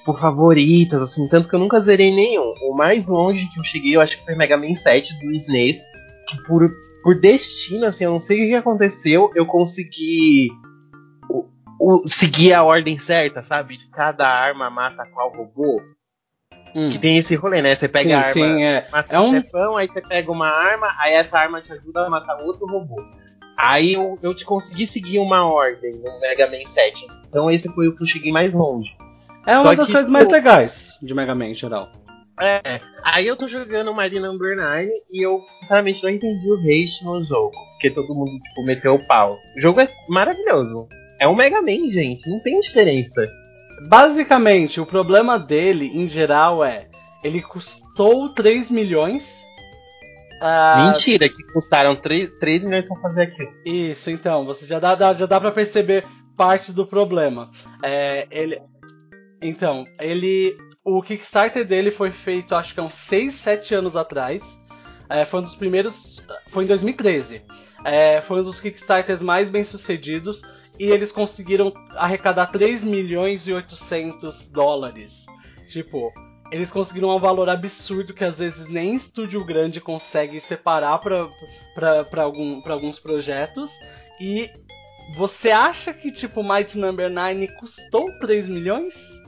tipo, 0.00 0.14
favoritas, 0.16 1.00
assim, 1.00 1.28
tanto 1.28 1.48
que 1.48 1.54
eu 1.54 1.58
nunca 1.58 1.80
zerei 1.80 2.12
nenhum. 2.12 2.54
O 2.62 2.74
mais 2.74 3.06
longe 3.06 3.48
que 3.52 3.60
eu 3.60 3.64
cheguei, 3.64 3.96
eu 3.96 4.00
acho 4.00 4.18
que 4.18 4.24
foi 4.24 4.34
Mega 4.34 4.56
Man 4.56 4.74
7 4.74 5.18
do 5.20 5.30
SNES, 5.32 5.82
que 6.28 6.42
por, 6.44 6.70
por 7.02 7.20
destino, 7.20 7.86
assim, 7.86 8.04
eu 8.04 8.12
não 8.12 8.20
sei 8.20 8.44
o 8.44 8.48
que 8.48 8.54
aconteceu, 8.54 9.30
eu 9.34 9.46
consegui 9.46 10.50
o, 11.28 11.46
o, 11.78 12.08
seguir 12.08 12.52
a 12.52 12.64
ordem 12.64 12.98
certa, 12.98 13.42
sabe? 13.42 13.76
De 13.76 13.88
cada 13.90 14.26
arma 14.26 14.70
mata 14.70 15.06
qual 15.12 15.30
robô. 15.30 15.80
Hum. 16.74 16.88
Que 16.90 16.98
tem 16.98 17.18
esse 17.18 17.34
rolê, 17.34 17.60
né? 17.62 17.74
Você 17.74 17.88
pega 17.88 18.08
sim, 18.08 18.14
a 18.14 18.18
arma, 18.20 18.32
sim, 18.32 18.62
é. 18.64 18.88
mata 18.90 19.14
é 19.14 19.20
um 19.20 19.30
chefão, 19.30 19.76
aí 19.76 19.88
você 19.88 20.00
pega 20.00 20.30
uma 20.30 20.48
arma, 20.48 20.88
aí 20.98 21.14
essa 21.14 21.38
arma 21.38 21.60
te 21.60 21.72
ajuda 21.72 22.06
a 22.06 22.10
matar 22.10 22.36
outro 22.42 22.66
robô. 22.66 22.96
Aí 23.56 23.92
eu, 23.92 24.18
eu 24.22 24.34
te 24.34 24.44
consegui 24.44 24.86
seguir 24.86 25.18
uma 25.18 25.44
ordem 25.44 25.96
no 25.96 26.20
Mega 26.20 26.46
Man 26.46 26.64
7. 26.64 27.06
Então 27.28 27.50
esse 27.50 27.68
foi 27.74 27.88
o 27.88 27.96
que 27.96 28.02
eu 28.02 28.06
cheguei 28.06 28.32
mais 28.32 28.54
longe. 28.54 28.96
É 29.46 29.52
uma 29.52 29.62
Só 29.62 29.74
das 29.74 29.86
que, 29.86 29.92
coisas 29.92 30.10
mais 30.10 30.28
legais 30.28 30.98
de 31.02 31.14
Mega 31.14 31.34
Man 31.34 31.46
em 31.46 31.54
geral. 31.54 31.90
É, 32.40 32.80
aí 33.04 33.26
eu 33.26 33.36
tô 33.36 33.46
jogando 33.46 33.92
Mario 33.92 34.20
Number 34.20 34.56
9 34.56 34.90
e 35.12 35.24
eu 35.24 35.44
sinceramente 35.48 36.02
não 36.02 36.10
entendi 36.10 36.48
o 36.50 36.58
hate 36.58 37.04
no 37.04 37.22
jogo. 37.22 37.54
Porque 37.72 37.90
todo 37.90 38.14
mundo, 38.14 38.30
tipo, 38.30 38.64
meteu 38.64 38.94
o 38.94 39.06
pau. 39.06 39.38
O 39.56 39.60
jogo 39.60 39.80
é 39.80 39.88
maravilhoso. 40.08 40.88
É 41.18 41.28
um 41.28 41.34
Mega 41.34 41.60
Man, 41.60 41.90
gente, 41.90 42.28
não 42.30 42.40
tem 42.40 42.60
diferença. 42.60 43.26
Basicamente, 43.88 44.80
o 44.80 44.86
problema 44.86 45.38
dele, 45.38 45.90
em 45.94 46.08
geral, 46.08 46.64
é. 46.64 46.88
Ele 47.22 47.42
custou 47.42 48.30
3 48.34 48.70
milhões 48.70 49.44
Uh... 50.40 50.86
Mentira, 50.86 51.28
que 51.28 51.42
custaram 51.52 51.94
3, 51.94 52.38
3 52.38 52.64
milhões 52.64 52.88
pra 52.88 52.98
fazer 53.00 53.22
aquilo. 53.24 53.52
Isso, 53.64 54.10
então, 54.10 54.46
você 54.46 54.66
já 54.66 54.78
dá, 54.78 55.12
já 55.12 55.26
dá 55.26 55.38
pra 55.38 55.52
perceber 55.52 56.06
parte 56.34 56.72
do 56.72 56.86
problema. 56.86 57.50
É, 57.82 58.26
ele, 58.30 58.58
então, 59.42 59.86
ele. 59.98 60.56
O 60.84 61.02
Kickstarter 61.02 61.66
dele 61.66 61.90
foi 61.90 62.10
feito 62.10 62.54
acho 62.54 62.74
que 62.74 62.80
há 62.80 62.82
uns 62.82 62.94
6, 62.94 63.34
7 63.34 63.74
anos 63.74 63.96
atrás. 63.96 64.60
É, 65.08 65.24
foi 65.24 65.40
um 65.40 65.42
dos 65.42 65.54
primeiros. 65.54 66.22
Foi 66.48 66.64
em 66.64 66.66
2013. 66.66 67.42
É, 67.84 68.20
foi 68.20 68.40
um 68.40 68.44
dos 68.44 68.60
Kickstarters 68.60 69.22
mais 69.22 69.50
bem 69.50 69.64
sucedidos. 69.64 70.42
E 70.78 70.84
eles 70.84 71.12
conseguiram 71.12 71.72
arrecadar 71.96 72.46
3 72.46 72.84
milhões 72.84 73.46
e 73.46 73.52
800 73.52 74.48
dólares. 74.48 75.26
Tipo, 75.68 76.10
eles 76.50 76.70
conseguiram 76.70 77.14
um 77.14 77.18
valor 77.18 77.48
absurdo 77.48 78.14
que 78.14 78.24
às 78.24 78.38
vezes 78.38 78.66
nem 78.66 78.94
estúdio 78.94 79.44
grande 79.44 79.80
consegue 79.80 80.40
separar 80.40 80.98
para 80.98 82.22
algum, 82.22 82.62
alguns 82.66 82.98
projetos. 82.98 83.70
E 84.18 84.50
você 85.16 85.50
acha 85.50 85.92
que, 85.92 86.10
tipo, 86.10 86.42
Might 86.42 86.76
Number 86.78 87.10
9 87.10 87.48
custou 87.58 88.06
3 88.20 88.48
milhões? 88.48 89.19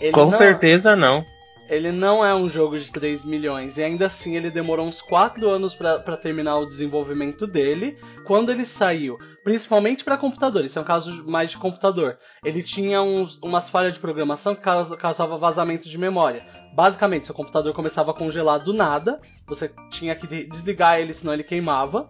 Ele 0.00 0.12
Com 0.12 0.26
não, 0.26 0.32
certeza 0.32 0.94
não. 0.94 1.24
Ele 1.68 1.90
não 1.90 2.24
é 2.24 2.32
um 2.34 2.48
jogo 2.48 2.78
de 2.78 2.90
3 2.92 3.24
milhões. 3.24 3.76
E 3.76 3.82
ainda 3.82 4.06
assim 4.06 4.36
ele 4.36 4.50
demorou 4.50 4.86
uns 4.86 5.02
4 5.02 5.48
anos 5.48 5.74
para 5.74 6.16
terminar 6.16 6.58
o 6.58 6.66
desenvolvimento 6.66 7.46
dele. 7.46 7.98
Quando 8.24 8.52
ele 8.52 8.64
saiu, 8.64 9.18
principalmente 9.42 10.04
para 10.04 10.16
computador, 10.16 10.64
isso 10.64 10.78
é 10.78 10.82
um 10.82 10.84
caso 10.84 11.24
mais 11.28 11.50
de 11.50 11.56
computador. 11.56 12.18
Ele 12.44 12.62
tinha 12.62 13.02
uns, 13.02 13.36
umas 13.42 13.68
falhas 13.68 13.94
de 13.94 14.00
programação 14.00 14.54
que 14.54 14.62
causava 14.96 15.36
vazamento 15.36 15.88
de 15.88 15.98
memória. 15.98 16.40
Basicamente, 16.72 17.26
seu 17.26 17.34
computador 17.34 17.72
começava 17.74 18.12
a 18.12 18.14
congelar 18.14 18.60
do 18.60 18.72
nada. 18.72 19.20
Você 19.46 19.70
tinha 19.90 20.14
que 20.14 20.26
desligar 20.46 21.00
ele, 21.00 21.14
senão 21.14 21.34
ele 21.34 21.44
queimava 21.44 22.08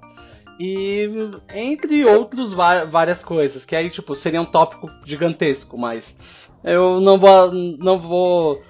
e 0.58 1.06
entre 1.54 2.04
outros 2.06 2.52
várias 2.52 3.22
coisas 3.22 3.66
que 3.66 3.76
aí 3.76 3.90
tipo 3.90 4.14
seria 4.14 4.40
um 4.40 4.44
tópico 4.46 4.90
gigantesco 5.04 5.76
mas 5.76 6.18
eu 6.66 7.00
não 7.00 7.16
vou, 7.16 7.52
não 7.52 7.98
vou 7.98 8.62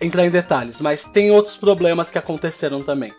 entrar 0.00 0.26
em 0.26 0.30
detalhes, 0.30 0.80
mas 0.80 1.04
tem 1.04 1.30
outros 1.30 1.56
problemas 1.56 2.10
que 2.10 2.18
aconteceram 2.18 2.82
também. 2.82 3.12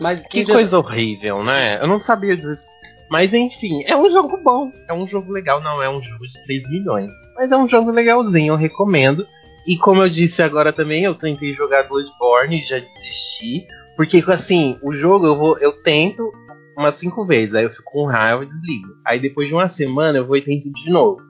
Mas 0.00 0.26
que 0.26 0.44
coisa 0.44 0.78
horrível, 0.78 1.42
né? 1.44 1.80
Eu 1.80 1.86
não 1.86 2.00
sabia 2.00 2.36
disso. 2.36 2.64
Mas 3.08 3.32
enfim, 3.32 3.84
é 3.84 3.96
um 3.96 4.10
jogo 4.10 4.36
bom, 4.42 4.70
é 4.88 4.92
um 4.92 5.06
jogo 5.06 5.30
legal, 5.30 5.60
não 5.60 5.80
é 5.80 5.88
um 5.88 6.02
jogo 6.02 6.26
de 6.26 6.44
3 6.44 6.68
milhões, 6.68 7.08
mas 7.36 7.52
é 7.52 7.56
um 7.56 7.68
jogo 7.68 7.92
legalzinho, 7.92 8.54
eu 8.54 8.56
recomendo. 8.56 9.24
E 9.64 9.78
como 9.78 10.02
eu 10.02 10.08
disse 10.08 10.42
agora 10.42 10.72
também, 10.72 11.04
eu 11.04 11.14
tentei 11.14 11.54
jogar 11.54 11.84
Bloodborne 11.84 12.58
e 12.58 12.62
já 12.62 12.80
desisti, 12.80 13.64
porque 13.96 14.22
assim, 14.26 14.76
o 14.82 14.92
jogo 14.92 15.26
eu 15.26 15.36
vou 15.36 15.58
eu 15.58 15.72
tento 15.72 16.32
umas 16.76 16.96
5 16.96 17.24
vezes, 17.24 17.54
aí 17.54 17.64
eu 17.64 17.70
fico 17.70 17.84
com 17.84 18.06
raiva 18.06 18.42
e 18.42 18.46
desligo. 18.46 18.88
Aí 19.04 19.20
depois 19.20 19.46
de 19.46 19.54
uma 19.54 19.68
semana 19.68 20.18
eu 20.18 20.26
vou 20.26 20.36
e 20.36 20.42
tento 20.42 20.70
de 20.72 20.90
novo. 20.90 21.22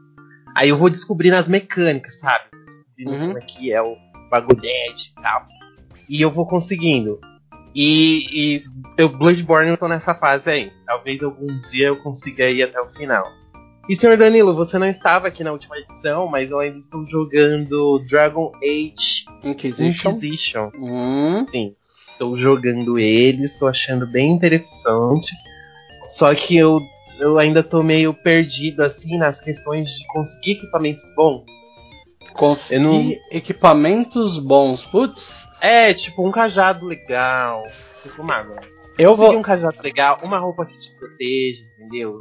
Aí 0.57 0.71
eu 0.71 0.77
vou 0.79 0.89
descobrindo 0.89 1.37
as 1.37 1.51
mecânicas, 1.51 2.19
sabe? 2.19 2.45
Descobrindo 2.65 3.11
uhum. 3.11 3.27
como 3.27 3.39
é 3.39 3.41
que 3.43 3.73
é 3.75 3.83
o 3.83 3.95
bagulhete 4.31 5.13
e 5.13 5.23
tal. 5.23 5.47
E 6.09 6.23
eu 6.23 6.31
vou 6.31 6.47
conseguindo. 6.47 7.21
E, 7.75 8.25
e 8.33 8.65
eu, 8.97 9.11
Bloodborne 9.11 9.69
eu 9.69 9.77
tô 9.77 9.87
nessa 9.87 10.15
fase 10.15 10.49
aí. 10.49 10.73
Talvez 10.87 11.23
algum 11.23 11.59
dia 11.71 11.89
eu 11.89 11.99
consiga 11.99 12.49
ir 12.49 12.63
até 12.63 12.81
o 12.81 12.89
final. 12.89 13.31
E 13.87 13.95
senhor 13.95 14.17
Danilo, 14.17 14.55
você 14.55 14.79
não 14.79 14.87
estava 14.87 15.29
aqui 15.29 15.45
na 15.45 15.53
última 15.53 15.77
edição, 15.77 16.27
mas 16.27 16.51
eu 16.51 16.59
ainda 16.59 16.79
estou 16.79 17.05
jogando 17.05 17.99
Dragon 18.09 18.51
Age 18.57 19.27
Inquisition. 19.45 20.09
Inquisition. 20.09 20.71
Hum. 20.75 21.47
Sim. 21.51 21.75
Estou 22.13 22.35
jogando 22.35 22.99
ele, 22.99 23.45
estou 23.45 23.69
achando 23.69 24.07
bem 24.07 24.31
interessante. 24.31 25.35
Só 26.09 26.35
que 26.35 26.57
eu 26.57 26.81
eu 27.19 27.39
ainda 27.39 27.63
tô 27.63 27.83
meio 27.83 28.13
perdido 28.15 28.83
assim 28.83 29.19
nas 29.19 29.41
questões 29.41 29.89
de 29.89 30.07
conseguir 30.09 30.53
equipamentos 30.53 31.05
bons. 31.15 31.45
Conseguir 32.33 32.81
não... 32.81 33.13
equipamentos 33.31 34.39
bons, 34.39 34.85
putz. 34.85 35.47
É, 35.61 35.95
tipo 35.95 36.27
um 36.27 36.31
cajado 36.31 36.87
legal. 36.87 37.63
Tipo 38.03 38.23
uma 38.23 38.43
eu 38.99 39.13
vou 39.13 39.37
um 39.37 39.43
cajado 39.43 39.77
legal, 39.83 40.17
uma 40.23 40.39
roupa 40.39 40.65
que 40.65 40.79
te 40.79 40.91
proteja, 40.99 41.63
entendeu? 41.79 42.19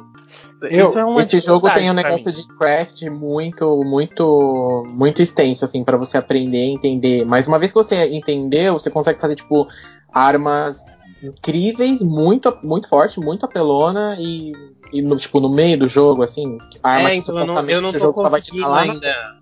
Eu, 0.62 0.84
Isso 0.84 0.98
é 0.98 1.04
uma 1.04 1.22
esse 1.22 1.40
jogo 1.40 1.70
tem 1.70 1.90
um 1.90 1.94
negócio 1.94 2.26
mim. 2.26 2.32
de 2.32 2.46
craft 2.58 3.02
muito, 3.04 3.82
muito, 3.82 4.84
muito 4.86 5.22
extenso 5.22 5.64
assim 5.64 5.82
para 5.82 5.96
você 5.96 6.18
aprender, 6.18 6.58
entender. 6.58 7.24
Mas 7.24 7.46
uma 7.46 7.58
vez 7.58 7.72
que 7.72 7.78
você 7.78 8.06
entendeu, 8.08 8.74
você 8.74 8.90
consegue 8.90 9.18
fazer 9.18 9.36
tipo 9.36 9.66
armas 10.12 10.84
incríveis, 11.22 12.02
muito, 12.02 12.56
muito 12.62 12.88
forte, 12.88 13.18
muito 13.18 13.44
apelona 13.44 14.16
e, 14.18 14.52
e 14.92 15.02
no, 15.02 15.16
tipo, 15.16 15.40
no 15.40 15.48
meio 15.48 15.78
do 15.78 15.88
jogo, 15.88 16.22
assim, 16.22 16.58
arma 16.82 17.10
é, 17.10 17.14
então 17.16 17.38
eu 17.38 17.46
não, 17.46 17.68
eu 17.68 17.80
não 17.80 17.92
tô 17.92 18.12
conseguindo 18.12 18.72
ainda. 18.72 19.36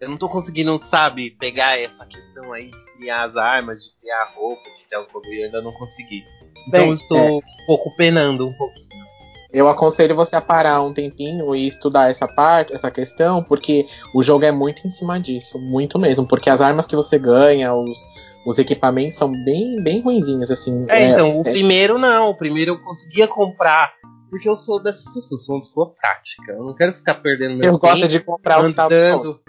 Eu 0.00 0.08
não 0.08 0.16
tô 0.16 0.28
conseguindo, 0.28 0.78
sabe, 0.78 1.32
pegar 1.32 1.76
essa 1.76 2.06
questão 2.06 2.52
aí 2.52 2.70
de 2.70 2.84
criar 2.96 3.24
as 3.24 3.36
armas, 3.36 3.82
de 3.82 3.90
criar 4.00 4.22
a 4.22 4.30
roupa, 4.32 4.62
de 4.76 4.84
criar 4.86 5.00
os 5.00 5.08
bagulho, 5.08 5.34
eu 5.34 5.44
ainda 5.46 5.60
não 5.60 5.72
consegui. 5.72 6.24
Então 6.68 6.80
Bem, 6.80 6.88
eu 6.90 6.94
estou 6.94 7.18
é. 7.18 7.30
um 7.32 7.40
pouco 7.66 7.96
penando 7.96 8.46
um 8.46 8.52
pouquinho. 8.52 9.08
Eu 9.50 9.66
aconselho 9.66 10.14
você 10.14 10.36
a 10.36 10.42
parar 10.42 10.82
um 10.82 10.92
tempinho 10.92 11.54
e 11.56 11.66
estudar 11.66 12.10
essa 12.10 12.28
parte, 12.28 12.74
essa 12.74 12.90
questão, 12.90 13.42
porque 13.42 13.86
o 14.14 14.22
jogo 14.22 14.44
é 14.44 14.52
muito 14.52 14.86
em 14.86 14.90
cima 14.90 15.18
disso, 15.18 15.58
muito 15.58 15.98
mesmo. 15.98 16.28
Porque 16.28 16.50
as 16.50 16.60
armas 16.60 16.86
que 16.86 16.94
você 16.94 17.18
ganha, 17.18 17.74
os, 17.74 17.98
os 18.46 18.58
equipamentos 18.58 19.16
são 19.16 19.30
bem, 19.44 19.82
bem 19.82 20.00
ruinzinhos, 20.00 20.50
assim. 20.50 20.86
É, 20.88 21.02
é 21.02 21.08
então, 21.10 21.38
o 21.38 21.40
é... 21.46 21.50
primeiro 21.50 21.98
não. 21.98 22.30
O 22.30 22.36
primeiro 22.36 22.72
eu 22.72 22.78
conseguia 22.80 23.28
comprar. 23.28 23.92
Porque 24.30 24.48
eu 24.48 24.56
sou 24.56 24.82
dessas 24.82 25.04
pessoas, 25.12 25.44
sou 25.44 25.56
uma 25.56 25.62
pessoa 25.62 25.94
prática. 25.94 26.52
Eu 26.52 26.64
não 26.64 26.74
quero 26.74 26.92
ficar 26.92 27.14
perdendo 27.14 27.56
meu 27.56 27.64
eu 27.64 27.72
tempo. 27.78 27.86
Eu 27.86 27.90
gosto 27.92 28.08
de 28.08 28.20
comprar 28.20 28.60
andando. 28.60 29.40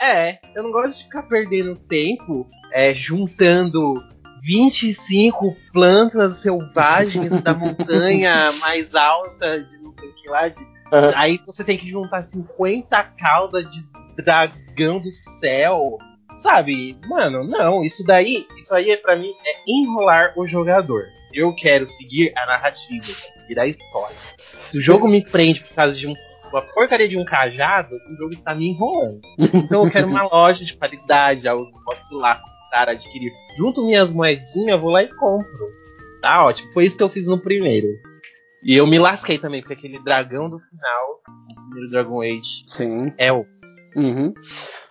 É, 0.00 0.38
eu 0.54 0.62
não 0.62 0.70
gosto 0.70 0.98
de 0.98 1.04
ficar 1.04 1.22
perdendo 1.22 1.74
tempo 1.74 2.46
é, 2.70 2.92
juntando 2.92 3.94
25 4.42 5.56
plantas 5.72 6.34
selvagens 6.34 7.32
da 7.42 7.52
montanha 7.54 8.52
mais 8.60 8.94
alta, 8.94 9.64
de 9.64 9.78
não 9.78 9.94
sei 9.94 10.08
o 10.08 10.14
que 10.14 10.28
lá. 10.28 10.48
De... 10.48 10.60
Uhum. 10.60 11.12
Aí 11.14 11.40
você 11.46 11.64
tem 11.64 11.78
que 11.78 11.88
juntar 11.88 12.22
50 12.22 13.02
caudas 13.18 13.68
de 13.70 13.84
dragão 14.22 15.00
do 15.00 15.10
céu. 15.10 15.98
Sabe, 16.36 16.96
mano, 17.08 17.44
não, 17.44 17.82
isso 17.82 18.04
daí, 18.04 18.46
isso 18.60 18.74
aí 18.74 18.90
é 18.90 18.96
para 18.96 19.16
mim 19.16 19.32
é 19.44 19.62
enrolar 19.66 20.34
o 20.36 20.46
jogador. 20.46 21.04
Eu 21.32 21.54
quero 21.54 21.86
seguir 21.86 22.32
a 22.36 22.46
narrativa, 22.46 23.04
seguir 23.04 23.58
a 23.58 23.66
história. 23.66 24.16
Se 24.68 24.78
o 24.78 24.80
jogo 24.80 25.08
me 25.08 25.24
prende 25.24 25.60
por 25.60 25.74
causa 25.74 25.94
de 25.94 26.06
um, 26.06 26.14
uma 26.50 26.62
porcaria 26.62 27.08
de 27.08 27.16
um 27.16 27.24
cajado, 27.24 27.94
o 27.94 28.16
jogo 28.16 28.32
está 28.32 28.54
me 28.54 28.68
enrolando. 28.68 29.20
Então 29.38 29.84
eu 29.84 29.90
quero 29.90 30.08
uma 30.08 30.22
loja 30.30 30.64
de 30.64 30.76
qualidade, 30.76 31.48
algo 31.48 31.66
que 31.66 31.84
posso 31.84 32.14
ir 32.14 32.18
lá 32.18 32.40
comprar, 32.66 32.88
adquirir. 32.90 33.32
Junto 33.56 33.84
minhas 33.84 34.10
moedinhas, 34.10 34.80
vou 34.80 34.90
lá 34.90 35.02
e 35.02 35.08
compro. 35.14 35.66
Tá 36.20 36.44
ótimo. 36.44 36.72
Foi 36.72 36.84
isso 36.84 36.96
que 36.96 37.02
eu 37.02 37.08
fiz 37.08 37.26
no 37.26 37.38
primeiro. 37.38 37.88
E 38.62 38.74
eu 38.74 38.86
me 38.86 38.98
lasquei 38.98 39.38
também, 39.38 39.60
porque 39.60 39.74
aquele 39.74 40.02
dragão 40.02 40.50
do 40.50 40.58
final, 40.58 41.20
o 41.50 41.68
primeiro 41.68 41.90
Dragon 41.90 42.20
Age, 42.22 42.62
Sim. 42.64 43.12
é 43.16 43.32
o. 43.32 43.46
Uhum. 43.94 44.34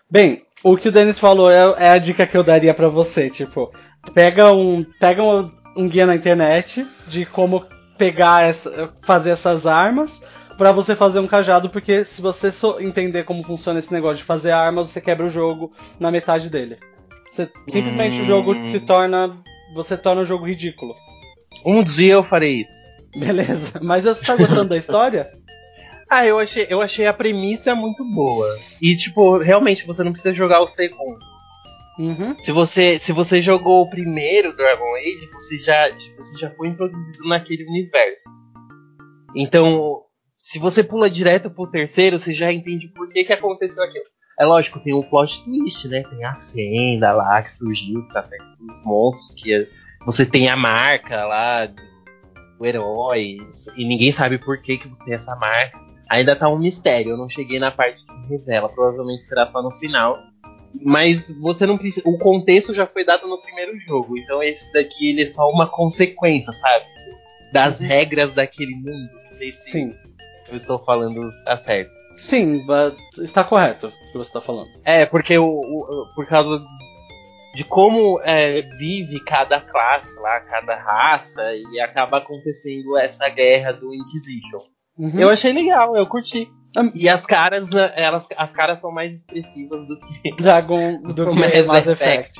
Bem, 0.09 0.44
o 0.67 0.75
que 0.75 0.89
o 0.89 0.91
Denis 0.91 1.19
falou 1.19 1.51
é, 1.51 1.75
é 1.77 1.89
a 1.91 1.97
dica 1.99 2.25
que 2.25 2.35
eu 2.35 2.43
daria 2.43 2.73
para 2.73 2.87
você, 2.87 3.29
tipo, 3.29 3.71
pega 4.15 4.51
um, 4.51 4.83
pega 4.99 5.21
um, 5.21 5.51
um, 5.77 5.87
guia 5.87 6.07
na 6.07 6.15
internet 6.15 6.85
de 7.07 7.23
como 7.23 7.65
pegar 7.99 8.43
essa, 8.43 8.91
fazer 9.03 9.29
essas 9.29 9.67
armas, 9.67 10.23
pra 10.57 10.71
você 10.71 10.95
fazer 10.95 11.19
um 11.19 11.27
cajado, 11.27 11.69
porque 11.69 12.03
se 12.03 12.19
você 12.19 12.49
entender 12.79 13.25
como 13.25 13.43
funciona 13.43 13.77
esse 13.77 13.93
negócio 13.93 14.17
de 14.17 14.23
fazer 14.23 14.51
armas, 14.51 14.89
você 14.89 14.99
quebra 14.99 15.27
o 15.27 15.29
jogo 15.29 15.71
na 15.99 16.09
metade 16.09 16.49
dele. 16.49 16.77
Você- 17.31 17.47
simplesmente 17.69 18.21
o 18.21 18.25
jogo 18.25 18.55
Hum. 18.55 18.61
se 18.61 18.79
torna. 18.79 19.37
Você 19.75 19.95
torna 19.95 20.21
o 20.21 20.25
jogo 20.25 20.47
ridículo. 20.47 20.95
Um 21.63 21.83
dia 21.83 22.13
eu 22.13 22.23
farei 22.23 22.61
isso. 22.61 23.19
Beleza. 23.19 23.79
Mas 23.83 24.03
você 24.03 24.25
tá 24.25 24.35
gostando 24.35 24.69
da 24.69 24.77
história? 24.77 25.29
Ah, 26.09 26.25
eu 26.25 26.39
achei, 26.39 26.67
eu 26.69 26.81
achei 26.81 27.07
a 27.07 27.13
premissa 27.13 27.73
muito 27.73 28.03
boa. 28.05 28.57
E, 28.81 28.95
tipo, 28.95 29.37
realmente 29.37 29.85
você 29.85 30.03
não 30.03 30.11
precisa 30.11 30.33
jogar 30.33 30.61
o 30.61 30.67
segundo. 30.67 31.19
Uhum. 31.97 32.35
Se 32.41 32.51
você, 32.51 32.99
se 32.99 33.11
você 33.11 33.41
jogou 33.41 33.81
o 33.83 33.89
primeiro 33.89 34.55
Dragon 34.55 34.95
Age, 34.95 35.29
você 35.33 35.57
já, 35.57 35.91
tipo, 35.91 36.21
você 36.21 36.37
já 36.37 36.51
foi 36.51 36.67
introduzido 36.67 37.27
naquele 37.27 37.63
universo. 37.63 38.29
Então, 39.35 40.01
se 40.37 40.59
você 40.59 40.83
pula 40.83 41.09
direto 41.09 41.49
pro 41.49 41.67
terceiro, 41.69 42.19
você 42.19 42.31
já 42.31 42.51
entende 42.51 42.87
por 42.89 43.09
que, 43.09 43.23
que 43.23 43.33
aconteceu 43.33 43.83
aquilo. 43.83 44.05
É 44.37 44.45
lógico, 44.45 44.79
tem 44.81 44.93
um 44.93 45.01
plot 45.01 45.43
twist, 45.45 45.87
né? 45.87 46.03
Tem 46.03 46.23
a 46.25 46.33
fenda 46.33 47.13
lá 47.13 47.41
que 47.41 47.51
surgiu, 47.51 48.05
que 48.05 48.13
tá 48.13 48.21
certo 48.23 48.45
dos 48.59 48.83
monstros, 48.83 49.33
que 49.41 49.53
é- 49.53 49.67
você 50.05 50.25
tem 50.25 50.49
a 50.49 50.57
marca 50.57 51.25
lá 51.25 51.65
do 51.65 52.65
herói, 52.65 53.37
e 53.77 53.85
ninguém 53.85 54.11
sabe 54.11 54.37
por 54.37 54.61
que, 54.61 54.77
que 54.77 54.87
você 54.89 55.05
tem 55.05 55.13
essa 55.13 55.35
marca. 55.37 55.84
Ainda 56.09 56.35
tá 56.35 56.47
um 56.49 56.57
mistério, 56.59 57.11
eu 57.11 57.17
não 57.17 57.29
cheguei 57.29 57.59
na 57.59 57.71
parte 57.71 58.05
que 58.05 58.27
revela, 58.29 58.69
provavelmente 58.69 59.25
será 59.25 59.47
só 59.47 59.61
no 59.61 59.71
final. 59.71 60.15
Mas 60.83 61.31
você 61.39 61.65
não 61.65 61.77
precisa. 61.77 62.07
O 62.07 62.17
contexto 62.17 62.73
já 62.73 62.85
foi 62.85 63.05
dado 63.05 63.27
no 63.27 63.41
primeiro 63.41 63.79
jogo. 63.79 64.17
Então 64.17 64.43
esse 64.43 64.71
daqui 64.73 65.09
ele 65.11 65.23
é 65.23 65.25
só 65.25 65.49
uma 65.49 65.67
consequência, 65.67 66.51
sabe? 66.53 66.85
Das 67.53 67.79
regras 67.79 68.33
daquele 68.33 68.75
mundo. 68.75 69.09
Não 69.29 69.33
sei 69.33 69.51
se 69.51 69.71
Sim. 69.71 69.95
eu 70.49 70.55
estou 70.55 70.77
falando 70.79 71.21
tá 71.45 71.57
certo. 71.57 71.91
Sim, 72.17 72.65
está 73.21 73.43
correto 73.43 73.87
o 73.87 74.11
que 74.11 74.17
você 74.17 74.31
tá 74.31 74.41
falando. 74.41 74.69
É, 74.83 75.05
porque 75.05 75.37
o, 75.37 75.45
o- 75.45 76.07
por 76.15 76.25
causa 76.27 76.61
de 77.55 77.63
como 77.63 78.19
é, 78.23 78.61
vive 78.77 79.19
cada 79.25 79.61
classe 79.61 80.13
lá, 80.19 80.41
cada 80.41 80.75
raça, 80.75 81.41
e 81.55 81.79
acaba 81.79 82.17
acontecendo 82.17 82.97
essa 82.97 83.27
guerra 83.29 83.71
do 83.71 83.93
Inquisition. 83.93 84.59
Uhum. 84.97 85.19
Eu 85.19 85.29
achei 85.29 85.51
legal, 85.53 85.95
eu 85.95 86.05
curti. 86.07 86.49
E 86.93 87.07
as 87.07 87.25
caras, 87.25 87.69
né, 87.69 87.91
elas, 87.95 88.27
as 88.35 88.51
caras 88.51 88.81
são 88.81 88.91
mais 88.91 89.15
expressivas 89.15 89.87
do 89.87 89.97
que 89.99 90.31
Dragon 90.35 91.01
do 91.01 91.13
que 91.31 91.35
Mass 91.65 91.87
Effect. 91.87 91.89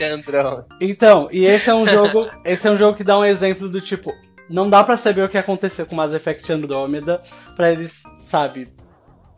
Effect 0.01 0.03
Andromeda. 0.03 0.65
Então, 0.81 1.29
e 1.31 1.45
esse 1.45 1.69
é 1.69 1.74
um 1.74 1.85
jogo, 1.85 2.29
esse 2.43 2.67
é 2.67 2.71
um 2.71 2.75
jogo 2.75 2.97
que 2.97 3.03
dá 3.03 3.17
um 3.17 3.24
exemplo 3.24 3.69
do 3.69 3.79
tipo, 3.79 4.12
não 4.50 4.69
dá 4.69 4.83
pra 4.83 4.97
saber 4.97 5.24
o 5.24 5.29
que 5.29 5.38
aconteceu 5.38 5.85
com 5.85 5.95
Mass 5.95 6.13
Effect 6.13 6.51
Andromeda 6.51 7.21
pra 7.55 7.71
eles, 7.71 8.03
sabe? 8.19 8.67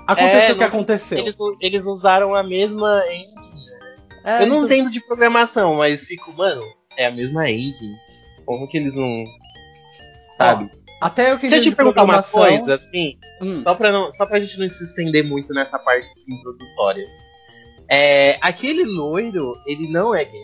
Aconteceu 0.07 0.49
É, 0.49 0.53
o 0.53 0.57
que 0.57 0.63
aconteceu. 0.63 1.17
Eles, 1.19 1.35
eles 1.61 1.85
usaram 1.85 2.33
a 2.33 2.41
mesma 2.41 3.03
engine. 3.07 3.35
É, 4.23 4.41
eu 4.43 4.47
não 4.47 4.55
então- 4.57 4.65
entendo 4.65 4.91
de 4.91 5.05
programação, 5.05 5.75
mas 5.75 6.05
fico, 6.05 6.31
mano, 6.33 6.61
é 6.97 7.05
a 7.05 7.11
mesma 7.11 7.49
engine. 7.49 7.95
Como 8.45 8.67
que 8.67 8.77
eles 8.77 8.95
não. 8.95 9.25
Sabe? 10.37 10.71
Até 11.01 11.31
eu 11.31 11.37
que 11.37 11.47
Deixa 11.47 11.55
eu 11.55 11.59
entendo 11.59 11.73
te 11.73 11.75
perguntar 11.75 12.03
uma 12.03 12.23
coisa, 12.23 12.75
assim, 12.75 13.17
Hum, 13.41 13.61
só 13.63 13.75
pra, 13.75 13.91
não, 13.91 14.11
só 14.11 14.25
pra 14.25 14.39
gente 14.39 14.57
não 14.59 14.67
se 14.67 14.83
estender 14.83 15.23
muito 15.23 15.53
nessa 15.53 15.77
parte 15.77 16.07
introdutória. 16.27 17.05
É, 17.89 18.37
aquele 18.41 18.83
loiro, 18.83 19.55
ele 19.67 19.87
não 19.89 20.13
é 20.13 20.25
gay. 20.25 20.41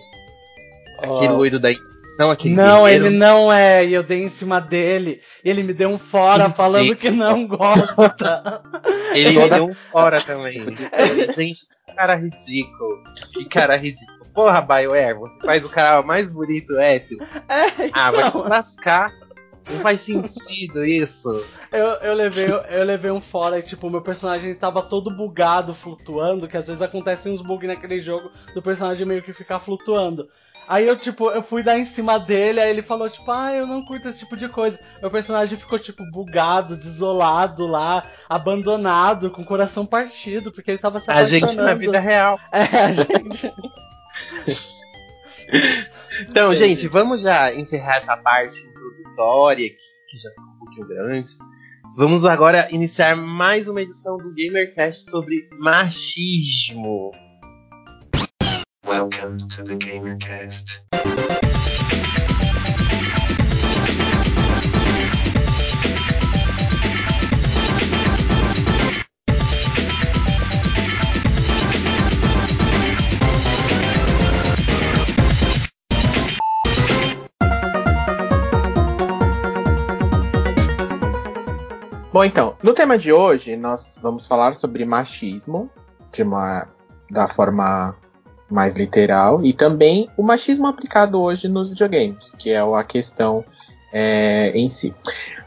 Aquele 0.99 1.33
ó, 1.33 1.37
loiro 1.37 1.59
da 1.59 1.71
Inquisição, 1.71 2.31
aquele 2.31 2.55
Não, 2.55 2.83
guerreiro, 2.83 3.07
ele 3.07 3.17
não 3.17 3.51
é, 3.51 3.83
e 3.83 3.93
eu 3.93 4.03
dei 4.03 4.23
em 4.23 4.29
cima 4.29 4.61
dele, 4.61 5.21
e 5.43 5.49
ele 5.49 5.63
me 5.63 5.73
deu 5.73 5.89
um 5.89 5.97
fora 5.97 6.49
falando 6.49 6.95
que 6.95 7.09
não 7.09 7.47
gosta. 7.47 8.61
Ele 9.13 9.37
me 9.37 9.49
deu 9.49 9.67
um 9.67 9.73
fora 9.91 10.21
também. 10.23 10.65
Gente, 11.35 11.61
que 11.85 11.95
cara 11.95 12.15
ridículo. 12.15 13.03
Que 13.31 13.45
cara 13.45 13.75
ridículo. 13.75 14.25
Porra, 14.33 14.59
BioWare, 14.61 15.13
você 15.13 15.39
faz 15.41 15.63
o 15.63 15.69
cara 15.69 16.01
mais 16.01 16.27
bonito 16.27 16.75
hétero. 16.79 17.23
É, 17.47 17.89
Ah, 17.93 18.09
vai 18.09 18.23
te 18.23 18.29
então, 18.29 18.47
lascar. 18.49 19.13
Não 19.69 19.79
faz 19.79 20.01
sentido 20.01 20.83
isso. 20.83 21.45
eu, 21.71 21.87
eu, 22.01 22.13
levei, 22.13 22.47
eu 22.47 22.83
levei 22.83 23.11
um 23.11 23.21
fora 23.21 23.59
e, 23.59 23.63
tipo, 23.63 23.87
o 23.87 23.89
meu 23.89 24.01
personagem 24.01 24.53
tava 24.55 24.81
todo 24.81 25.15
bugado, 25.15 25.73
flutuando, 25.73 26.47
que 26.47 26.57
às 26.57 26.67
vezes 26.67 26.81
acontecem 26.81 27.31
uns 27.31 27.41
bugs 27.41 27.67
naquele 27.67 27.99
jogo 27.99 28.31
do 28.53 28.61
personagem 28.61 29.05
meio 29.05 29.23
que 29.23 29.33
ficar 29.33 29.59
flutuando. 29.59 30.27
Aí 30.67 30.87
eu, 30.87 30.97
tipo, 30.97 31.29
eu 31.29 31.43
fui 31.43 31.61
dar 31.61 31.77
em 31.77 31.85
cima 31.85 32.17
dele, 32.17 32.59
aí 32.59 32.69
ele 32.69 32.81
falou, 32.81 33.09
tipo, 33.09 33.29
ah, 33.31 33.53
eu 33.53 33.67
não 33.67 33.83
curto 33.83 34.07
esse 34.07 34.19
tipo 34.19 34.37
de 34.37 34.47
coisa. 34.47 34.79
Meu 35.01 35.11
personagem 35.11 35.57
ficou, 35.57 35.77
tipo, 35.77 36.03
bugado, 36.09 36.77
desolado 36.77 37.67
lá, 37.67 38.07
abandonado, 38.29 39.29
com 39.29 39.41
o 39.41 39.45
coração 39.45 39.85
partido, 39.85 40.51
porque 40.51 40.71
ele 40.71 40.77
tava 40.77 40.99
se 40.99 41.11
A 41.11 41.25
gente 41.25 41.55
na 41.55 41.73
vida 41.73 41.99
real. 41.99 42.39
É, 42.51 42.85
a 42.85 42.93
gente. 42.93 43.53
Então, 46.21 46.55
gente, 46.55 46.87
vamos 46.87 47.21
já 47.21 47.53
encerrar 47.53 47.97
essa 47.97 48.15
parte 48.15 48.72
introdutória, 49.03 49.69
que, 49.69 49.75
que 50.09 50.17
já 50.17 50.29
tá 50.31 50.41
um 50.41 50.59
pouquinho 50.59 50.87
grande. 50.87 51.29
Vamos 51.95 52.25
agora 52.25 52.67
iniciar 52.71 53.15
mais 53.15 53.67
uma 53.67 53.81
edição 53.81 54.17
do 54.17 54.33
GamerCast 54.33 55.09
sobre 55.11 55.47
machismo. 55.59 57.11
Welcome 58.87 59.37
to 59.49 59.63
the 59.63 59.75
GamerCast. 59.75 60.83
Bom, 82.13 82.23
então, 82.23 82.55
no 82.61 82.75
tema 82.75 82.95
de 82.95 83.11
hoje, 83.11 83.57
nós 83.57 83.97
vamos 83.99 84.27
falar 84.27 84.55
sobre 84.55 84.85
machismo, 84.85 85.67
de 86.11 86.21
uma, 86.21 86.67
da 87.09 87.27
forma 87.27 87.95
mais 88.47 88.75
literal, 88.75 89.43
e 89.43 89.51
também 89.51 90.07
o 90.15 90.21
machismo 90.21 90.67
aplicado 90.67 91.19
hoje 91.19 91.47
nos 91.47 91.69
videogames, 91.69 92.31
que 92.37 92.51
é 92.51 92.59
a 92.59 92.83
questão 92.83 93.43
é, 93.91 94.51
em 94.53 94.69
si. 94.69 94.93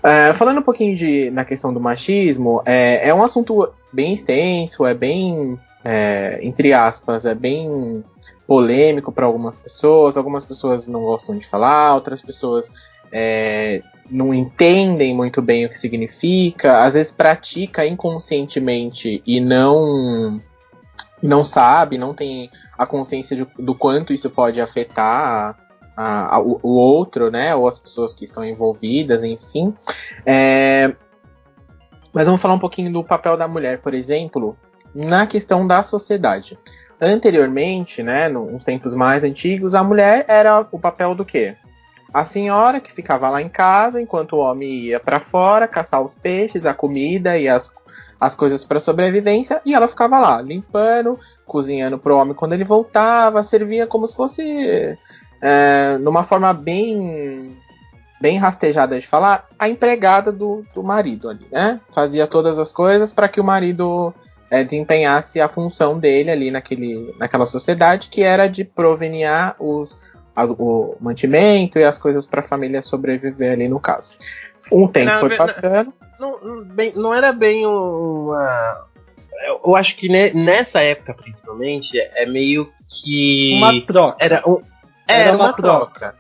É, 0.03 0.35
falando 0.35 0.59
um 0.59 0.63
pouquinho 0.63 0.97
de, 0.97 1.31
na 1.31 1.45
questão 1.45 1.73
do 1.73 1.79
machismo, 1.79 2.61
é, 2.67 3.11
é 3.11 3.15
um 3.15 3.23
assunto 3.23 3.73
bem 3.93 4.15
extenso, 4.15 4.85
é 4.85 4.93
bem, 4.93 5.57
é, 5.85 6.41
entre 6.43 6.73
aspas, 6.73 7.25
é 7.25 7.35
bem 7.37 8.03
polêmico 8.45 9.13
para 9.13 9.25
algumas 9.25 9.57
pessoas, 9.57 10.17
algumas 10.17 10.45
pessoas 10.45 10.89
não 10.89 11.03
gostam 11.03 11.39
de 11.39 11.47
falar, 11.47 11.95
outras 11.95 12.21
pessoas 12.21 12.69
é, 13.13 13.83
não 14.11 14.33
entendem 14.35 15.15
muito 15.15 15.41
bem 15.43 15.65
o 15.67 15.69
que 15.69 15.79
significa, 15.79 16.85
às 16.85 16.95
vezes 16.95 17.13
pratica 17.13 17.87
inconscientemente 17.87 19.23
e 19.27 19.41
não 19.41 20.41
não 21.23 21.43
sabe, 21.43 21.97
não 21.97 22.13
tem 22.15 22.51
a 22.77 22.87
consciência 22.87 23.35
de- 23.35 23.47
do 23.59 23.75
quanto 23.75 24.13
isso 24.13 24.29
pode 24.29 24.61
afetar 24.61 25.57
a- 25.97 26.37
a- 26.37 26.41
o, 26.41 26.61
o 26.63 26.69
outro, 26.77 27.31
né, 27.31 27.55
ou 27.55 27.67
as 27.67 27.79
pessoas 27.79 28.13
que 28.13 28.25
estão 28.27 28.45
envolvidas, 28.45 29.25
enfim. 29.25 29.75
É, 30.27 30.93
mas 32.13 32.27
vamos 32.27 32.41
falar 32.41 32.55
um 32.55 32.59
pouquinho 32.59 32.93
do 32.93 33.03
papel 33.03 33.37
da 33.37 33.49
mulher, 33.49 33.79
por 33.79 33.95
exemplo, 33.95 34.57
na 34.95 35.27
questão 35.27 35.67
da 35.67 35.83
sociedade. 35.83 36.59
Anteriormente, 37.01 38.03
né, 38.03 38.29
nos 38.29 38.63
tempos 38.63 38.95
mais 38.95 39.25
antigos, 39.25 39.75
a 39.75 39.83
mulher 39.83 40.25
era 40.29 40.67
o 40.71 40.79
papel 40.79 41.15
do 41.15 41.25
quê? 41.25 41.57
A 42.13 42.25
senhora 42.25 42.81
que 42.81 42.93
ficava 42.93 43.29
lá 43.29 43.43
em 43.43 43.49
casa 43.49 44.01
enquanto 44.01 44.35
o 44.35 44.39
homem 44.39 44.71
ia 44.71 45.01
para 45.01 45.21
fora 45.21 45.69
caçar 45.69 46.03
os 46.03 46.15
peixes, 46.15 46.65
a 46.65 46.73
comida 46.73 47.37
e 47.37 47.49
as, 47.49 47.73
as 48.21 48.35
coisas 48.35 48.65
para 48.65 48.81
sobrevivência, 48.81 49.61
e 49.65 49.75
ela 49.75 49.89
ficava 49.89 50.19
lá 50.19 50.41
limpando, 50.41 51.19
cozinhando 51.45 51.99
pro 51.99 52.17
homem 52.17 52.35
quando 52.35 52.53
ele 52.53 52.65
voltava, 52.65 53.43
servia 53.43 53.87
como 53.87 54.07
se 54.07 54.17
fosse 54.17 54.99
é, 55.41 55.99
numa 55.99 56.23
forma 56.23 56.53
bem 56.53 57.57
bem 58.19 58.39
rastejada 58.39 58.99
de 58.99 59.07
falar, 59.07 59.47
a 59.59 59.69
empregada 59.69 60.33
do, 60.33 60.65
do 60.75 60.83
marido 60.83 61.29
ali, 61.29 61.47
né? 61.53 61.79
Fazia 61.95 62.27
todas 62.27 62.59
as 62.59 62.73
coisas 62.73 63.13
para 63.13 63.29
que 63.29 63.39
o 63.39 63.45
marido 63.45 64.15
é, 64.51 64.65
desempenhasse 64.65 65.41
a 65.41 65.49
função 65.49 65.99
dele 65.99 66.31
ali 66.31 66.51
naquele, 66.51 67.15
naquela 67.19 67.47
sociedade, 67.47 68.09
que 68.09 68.23
era 68.23 68.47
de 68.47 68.65
proveniar 68.65 69.55
os, 69.59 69.97
as- 70.37 70.51
o 70.51 70.95
mantimento 71.01 71.79
e 71.79 71.85
as 71.85 71.97
coisas 71.99 72.27
para 72.27 72.41
a 72.41 72.45
família 72.45 72.83
sobreviver 72.83 73.53
ali 73.53 73.69
no 73.69 73.81
caso. 73.81 74.13
Um 74.71 74.87
tempo 74.87 75.11
Não, 75.11 75.21
foi 75.21 75.37
passando. 75.37 75.93
Não, 76.21 76.33
não- 76.43 76.65
bem- 76.67 76.93
não 76.95 77.15
era 77.15 77.33
bem 77.33 77.65
uma. 77.67 78.85
Eu, 79.47 79.61
eu 79.67 79.77
acho 79.77 79.97
que 79.97 80.09
ne- 80.09 80.33
nessa 80.33 80.81
época, 80.81 81.15
principalmente, 81.15 81.99
é 81.99 82.27
meio 82.27 82.71
que. 82.89 83.55
Uma 83.57 83.81
troca. 83.81 84.17
Era, 84.25 84.43
um, 84.47 84.61
Era 85.09 85.19
era 85.29 85.37
uma 85.37 85.45
uma 85.47 85.53
troca. 85.53 86.15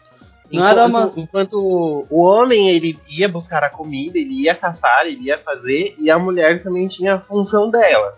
Não 0.53 0.67
era 0.67 0.87
uma- 0.87 1.01
Enquanto, 1.07 1.19
enquanto 1.21 2.07
o 2.09 2.23
homem 2.23 2.71
ele 2.71 2.97
ia 3.09 3.29
buscar 3.29 3.65
a 3.65 3.71
comida, 3.71 4.17
ele 4.17 4.43
ia 4.43 4.55
caçar, 4.55 5.07
ele 5.07 5.25
ia 5.25 5.39
fazer, 5.39 5.97
e 5.99 6.09
a 6.09 6.17
mulher 6.19 6.63
também 6.63 6.87
tinha 6.87 7.15
a 7.17 7.21
função 7.21 7.69
dela. 7.69 8.17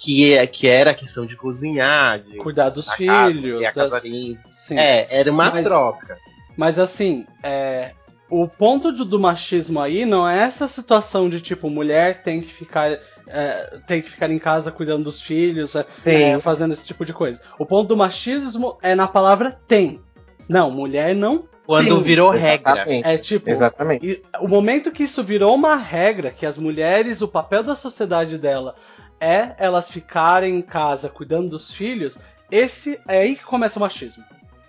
Que, 0.00 0.32
é, 0.32 0.46
que 0.46 0.66
era 0.66 0.92
a 0.92 0.94
questão 0.94 1.26
de 1.26 1.36
cozinhar, 1.36 2.20
de 2.20 2.38
Cuidar 2.38 2.70
dos 2.70 2.90
filhos. 2.94 3.62
casa 3.74 3.98
assim. 3.98 4.38
É, 4.70 5.20
era 5.20 5.30
uma 5.30 5.50
Mas- 5.50 5.66
troca. 5.66 6.16
Mas 6.56 6.78
assim, 6.78 7.26
é, 7.42 7.92
o 8.30 8.48
ponto 8.48 8.90
do, 8.92 9.04
do 9.04 9.20
machismo 9.20 9.78
aí 9.78 10.06
não 10.06 10.26
é 10.26 10.38
essa 10.38 10.66
situação 10.68 11.28
de 11.28 11.40
tipo, 11.40 11.68
mulher 11.68 12.22
tem 12.22 12.40
que 12.40 12.52
ficar. 12.52 12.90
é, 13.26 13.78
tem 13.86 14.00
que 14.00 14.10
ficar 14.10 14.30
em 14.30 14.38
casa 14.38 14.72
cuidando 14.72 15.04
dos 15.04 15.20
filhos, 15.20 15.76
é, 15.76 15.84
é, 16.06 16.38
fazendo 16.38 16.72
esse 16.72 16.86
tipo 16.86 17.04
de 17.04 17.12
coisa. 17.12 17.42
O 17.58 17.66
ponto 17.66 17.88
do 17.88 17.96
machismo 17.96 18.78
é 18.82 18.94
na 18.94 19.06
palavra 19.06 19.58
tem. 19.68 20.00
Não, 20.48 20.70
mulher 20.70 21.14
não. 21.14 21.44
Quando 21.66 21.98
Sim, 21.98 22.02
virou 22.02 22.30
regra. 22.30 22.72
Exatamente. 22.72 23.06
É 23.06 23.18
tipo. 23.18 23.50
Exatamente. 23.50 24.06
E 24.06 24.22
o 24.40 24.48
momento 24.48 24.90
que 24.90 25.04
isso 25.04 25.22
virou 25.22 25.54
uma 25.54 25.76
regra, 25.76 26.30
que 26.30 26.44
as 26.46 26.58
mulheres, 26.58 27.20
o 27.22 27.28
papel 27.28 27.62
da 27.62 27.76
sociedade 27.76 28.36
dela 28.38 28.74
é 29.20 29.54
elas 29.58 29.88
ficarem 29.90 30.56
em 30.56 30.62
casa 30.62 31.08
cuidando 31.08 31.50
dos 31.50 31.70
filhos, 31.72 32.18
esse 32.50 32.98
é 33.06 33.18
aí 33.18 33.36
que 33.36 33.44
começa 33.44 33.78
o 33.78 33.82
machismo. 33.82 34.24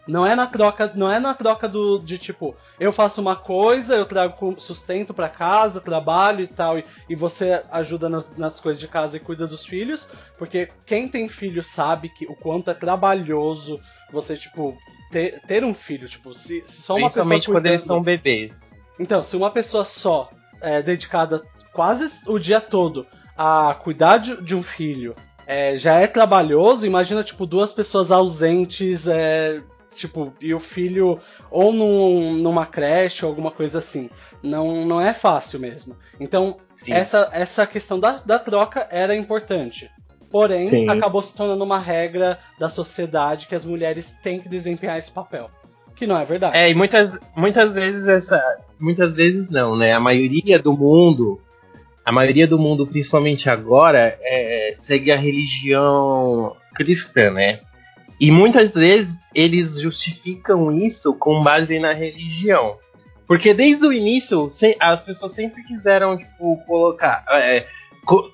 Não 0.08 0.26
é 0.26 0.36
na 0.36 0.48
troca, 0.48 0.92
não 0.96 1.12
é 1.12 1.20
na 1.20 1.34
troca 1.36 1.70
do 1.70 2.00
de 2.00 2.18
tipo, 2.18 2.56
eu 2.80 2.92
faço 2.92 3.22
uma 3.22 3.36
coisa, 3.36 3.94
eu 3.96 4.06
trago 4.06 4.56
sustento 4.60 5.14
pra 5.14 5.30
casa, 5.30 5.80
trabalho 5.80 6.42
e 6.44 6.48
tal, 6.48 6.78
e, 6.80 6.84
e 7.08 7.16
você 7.16 7.64
ajuda 7.72 8.10
nas, 8.10 8.36
nas 8.36 8.60
coisas 8.60 8.80
de 8.82 8.88
casa 8.88 9.18
e 9.18 9.20
cuida 9.20 9.46
dos 9.46 9.64
filhos, 9.64 10.10
porque 10.40 10.70
quem 10.88 11.08
tem 11.08 11.30
filho 11.30 11.64
sabe 11.64 12.10
que 12.10 12.26
o 12.26 12.36
quanto 12.36 12.72
é 12.72 12.74
trabalhoso 12.74 13.80
você 14.12 14.36
tipo 14.36 14.76
ter, 15.12 15.40
ter 15.42 15.64
um 15.64 15.74
filho, 15.74 16.08
tipo, 16.10 16.34
se, 16.34 16.64
se 16.66 16.82
só 16.82 16.96
uma 16.96 17.08
pessoa 17.08 17.26
Principalmente 17.26 17.46
quando 17.48 17.66
eles 17.68 17.82
cuidando- 17.82 17.96
são 17.98 18.04
bebês. 18.04 18.60
então, 19.00 19.22
se 19.22 19.38
uma 19.38 19.52
pessoa 19.52 19.86
só 19.86 20.32
é 20.60 20.82
dedicada 20.82 21.44
quase 21.72 22.22
o 22.28 22.40
dia 22.40 22.60
todo 22.60 23.06
a 23.38 23.74
cuidar 23.74 24.18
de, 24.18 24.42
de 24.42 24.56
um 24.56 24.64
filho 24.64 25.16
é, 25.46 25.76
já 25.76 26.00
é 26.00 26.08
trabalhoso, 26.08 26.86
imagina, 26.86 27.24
tipo, 27.24 27.46
duas 27.46 27.74
pessoas 27.74 28.12
ausentes, 28.12 29.08
é, 29.08 29.62
tipo, 29.96 30.34
e 30.40 30.54
o 30.54 30.60
filho 30.60 31.20
ou 31.50 31.74
num, 31.74 32.34
numa 32.34 32.66
creche 32.66 33.26
ou 33.26 33.30
alguma 33.30 33.52
coisa 33.52 33.80
assim. 33.80 34.10
Não, 34.42 34.86
não 34.86 35.02
é 35.02 35.14
fácil 35.14 35.60
mesmo. 35.60 35.96
Então, 36.20 36.58
Sim. 36.76 36.94
essa, 36.94 37.30
essa 37.34 37.68
questão 37.68 38.00
da, 38.00 38.22
da 38.26 38.40
troca 38.40 38.88
era 38.90 39.16
importante. 39.16 39.90
Porém, 40.30 40.66
Sim. 40.66 40.90
acabou 40.90 41.22
se 41.22 41.36
tornando 41.36 41.64
uma 41.64 41.78
regra 41.78 42.40
da 42.58 42.70
sociedade 42.70 43.48
que 43.48 43.56
as 43.56 43.66
mulheres 43.66 44.18
têm 44.24 44.40
que 44.40 44.48
desempenhar 44.48 44.98
esse 44.98 45.12
papel. 45.12 45.52
Que 45.96 46.08
não 46.08 46.18
é 46.18 46.24
verdade. 46.24 46.58
É, 46.58 46.70
e 46.70 46.74
muitas, 46.74 47.20
muitas 47.36 47.74
vezes 47.74 48.08
essa. 48.08 48.42
Muitas 48.80 49.16
vezes 49.18 49.50
não, 49.50 49.76
né? 49.76 49.92
A 49.92 50.00
maioria 50.00 50.58
do 50.58 50.72
mundo. 50.74 51.40
A 52.12 52.14
maioria 52.14 52.46
do 52.46 52.60
mundo, 52.60 52.86
principalmente 52.86 53.50
agora, 53.50 54.20
é, 54.22 54.76
segue 54.80 55.14
a 55.14 55.16
religião 55.16 56.58
cristã, 56.76 57.32
né? 57.32 57.62
E 58.20 58.30
muitas 58.30 58.72
vezes 58.74 59.18
eles 59.34 59.80
justificam 59.80 60.78
isso 60.78 61.14
com 61.14 61.42
base 61.42 61.80
na 61.80 61.94
religião. 61.94 62.76
Porque 63.26 63.54
desde 63.54 63.88
o 63.88 63.94
início, 63.94 64.52
as 64.78 65.02
pessoas 65.02 65.32
sempre 65.32 65.64
quiseram, 65.64 66.18
tipo, 66.18 66.58
colocar. 66.68 67.24
é, 67.32 67.66
co- 68.06 68.30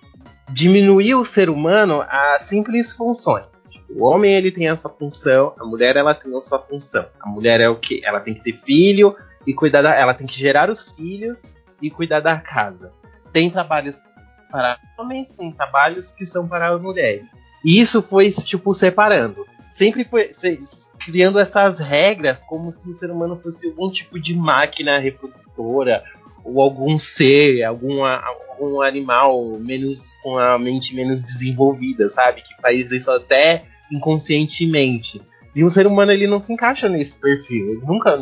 diminuir 0.49 1.13
o 1.13 1.23
ser 1.23 1.47
humano 1.47 2.01
a 2.09 2.39
simples 2.39 2.93
funções. 2.93 3.45
Tipo, 3.69 3.93
o 3.93 4.03
homem 4.05 4.33
ele 4.33 4.49
tem 4.49 4.67
a 4.69 4.75
sua 4.75 4.89
função, 4.89 5.53
a 5.59 5.63
mulher 5.63 5.95
ela 5.97 6.15
tem 6.15 6.35
a 6.35 6.41
sua 6.41 6.57
função. 6.57 7.05
A 7.19 7.29
mulher 7.29 7.61
é 7.61 7.69
o 7.69 7.75
que? 7.75 8.01
Ela 8.03 8.19
tem 8.21 8.33
que 8.33 8.41
ter 8.43 8.57
filho 8.57 9.15
e 9.45 9.53
cuidar 9.53 9.83
da, 9.83 9.93
ela 9.93 10.15
tem 10.15 10.25
que 10.25 10.35
gerar 10.39 10.67
os 10.67 10.89
filhos 10.89 11.37
e 11.79 11.91
cuidar 11.91 12.21
da 12.21 12.39
casa. 12.39 12.91
Tem 13.37 13.51
trabalhos 13.51 14.01
para 14.49 14.79
homens, 14.97 15.31
tem 15.33 15.51
trabalhos 15.51 16.11
que 16.11 16.25
são 16.25 16.47
para 16.47 16.75
mulheres. 16.79 17.27
E 17.63 17.79
isso 17.79 18.01
foi 18.01 18.29
tipo 18.31 18.73
separando. 18.73 19.45
Sempre 19.71 20.03
foi 20.03 20.33
se- 20.33 20.89
criando 21.05 21.37
essas 21.37 21.77
regras 21.77 22.39
como 22.43 22.71
se 22.73 22.89
o 22.89 22.95
ser 22.95 23.11
humano 23.11 23.39
fosse 23.43 23.67
algum 23.67 23.91
tipo 23.91 24.19
de 24.19 24.33
máquina 24.35 24.97
reprodutora 24.97 26.03
ou 26.43 26.59
algum 26.59 26.97
ser, 26.97 27.63
algum, 27.63 28.03
algum 28.03 28.81
animal 28.81 29.59
menos 29.59 29.99
com 30.23 30.35
a 30.39 30.57
mente 30.57 30.95
menos 30.95 31.21
desenvolvida, 31.21 32.09
sabe? 32.09 32.41
Que 32.41 32.59
faz 32.59 32.91
isso 32.91 33.11
até 33.11 33.65
inconscientemente. 33.91 35.21
E 35.55 35.63
o 35.63 35.69
ser 35.69 35.85
humano 35.85 36.11
ele 36.11 36.25
não 36.25 36.39
se 36.39 36.53
encaixa 36.53 36.89
nesse 36.89 37.19
perfil. 37.19 37.67
Ele 37.69 37.81
nunca, 37.85 38.17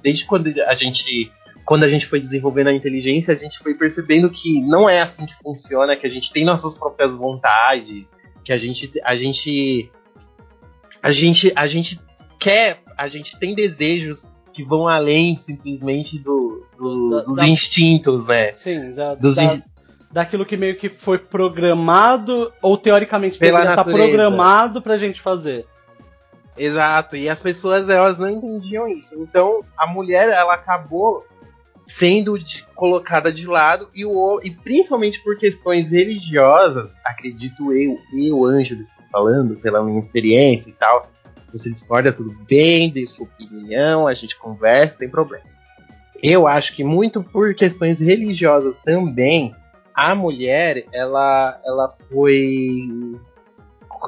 desde 0.00 0.24
quando 0.26 0.46
a 0.64 0.74
gente 0.76 1.32
quando 1.64 1.84
a 1.84 1.88
gente 1.88 2.06
foi 2.06 2.20
desenvolvendo 2.20 2.68
a 2.68 2.72
inteligência, 2.72 3.32
a 3.32 3.36
gente 3.36 3.58
foi 3.58 3.74
percebendo 3.74 4.30
que 4.30 4.60
não 4.60 4.88
é 4.88 5.00
assim 5.00 5.24
que 5.26 5.34
funciona, 5.42 5.96
que 5.96 6.06
a 6.06 6.10
gente 6.10 6.32
tem 6.32 6.44
nossas 6.44 6.76
próprias 6.78 7.16
vontades, 7.16 8.10
que 8.44 8.52
a 8.52 8.58
gente 8.58 8.92
a 9.02 9.16
gente 9.16 9.90
a 11.02 11.10
gente 11.12 11.52
a 11.56 11.66
gente 11.66 12.00
quer, 12.38 12.78
a 12.96 13.08
gente 13.08 13.38
tem 13.38 13.54
desejos 13.54 14.26
que 14.52 14.62
vão 14.62 14.86
além 14.86 15.36
simplesmente 15.38 16.18
do, 16.18 16.64
do- 16.78 17.10
Da- 17.10 17.22
dos 17.22 17.36
da- 17.38 17.48
instintos, 17.48 18.26
né? 18.26 18.52
Sim, 18.52 18.92
da, 18.92 19.14
Dos 19.14 19.34
da- 19.34 19.42
in- 19.44 19.62
daquilo 20.12 20.46
que 20.46 20.56
meio 20.56 20.76
que 20.78 20.88
foi 20.88 21.18
programado, 21.18 22.52
ou 22.62 22.76
teoricamente 22.76 23.38
Pela 23.38 23.58
deveria 23.58 23.72
estar 23.72 23.84
natureza. 23.84 24.08
programado 24.08 24.80
pra 24.82 24.96
gente 24.96 25.20
fazer. 25.20 25.66
Exato, 26.56 27.16
e 27.16 27.28
as 27.28 27.40
pessoas 27.40 27.88
elas 27.88 28.16
não 28.16 28.30
entendiam 28.30 28.86
isso. 28.86 29.20
Então 29.20 29.64
a 29.76 29.88
mulher 29.88 30.28
ela 30.28 30.54
acabou 30.54 31.24
sendo 31.86 32.38
de- 32.38 32.64
colocada 32.74 33.32
de 33.32 33.46
lado 33.46 33.88
e, 33.94 34.04
o, 34.04 34.40
e 34.42 34.50
principalmente 34.50 35.22
por 35.22 35.36
questões 35.38 35.90
religiosas, 35.90 36.98
acredito 37.04 37.72
eu, 37.72 37.98
eu, 38.12 38.44
Ângelo, 38.44 38.82
estou 38.82 39.04
falando 39.10 39.56
pela 39.56 39.82
minha 39.82 40.00
experiência 40.00 40.70
e 40.70 40.72
tal. 40.72 41.10
Você 41.52 41.70
discorda, 41.70 42.12
tudo 42.12 42.36
bem, 42.48 42.90
dê 42.90 43.06
sua 43.06 43.26
opinião, 43.26 44.08
a 44.08 44.14
gente 44.14 44.36
conversa, 44.36 44.98
tem 44.98 45.08
problema. 45.08 45.44
Eu 46.22 46.46
acho 46.46 46.74
que 46.74 46.82
muito 46.82 47.22
por 47.22 47.54
questões 47.54 48.00
religiosas 48.00 48.80
também, 48.80 49.54
a 49.94 50.14
mulher, 50.14 50.86
ela, 50.92 51.60
ela 51.64 51.88
foi 51.90 52.88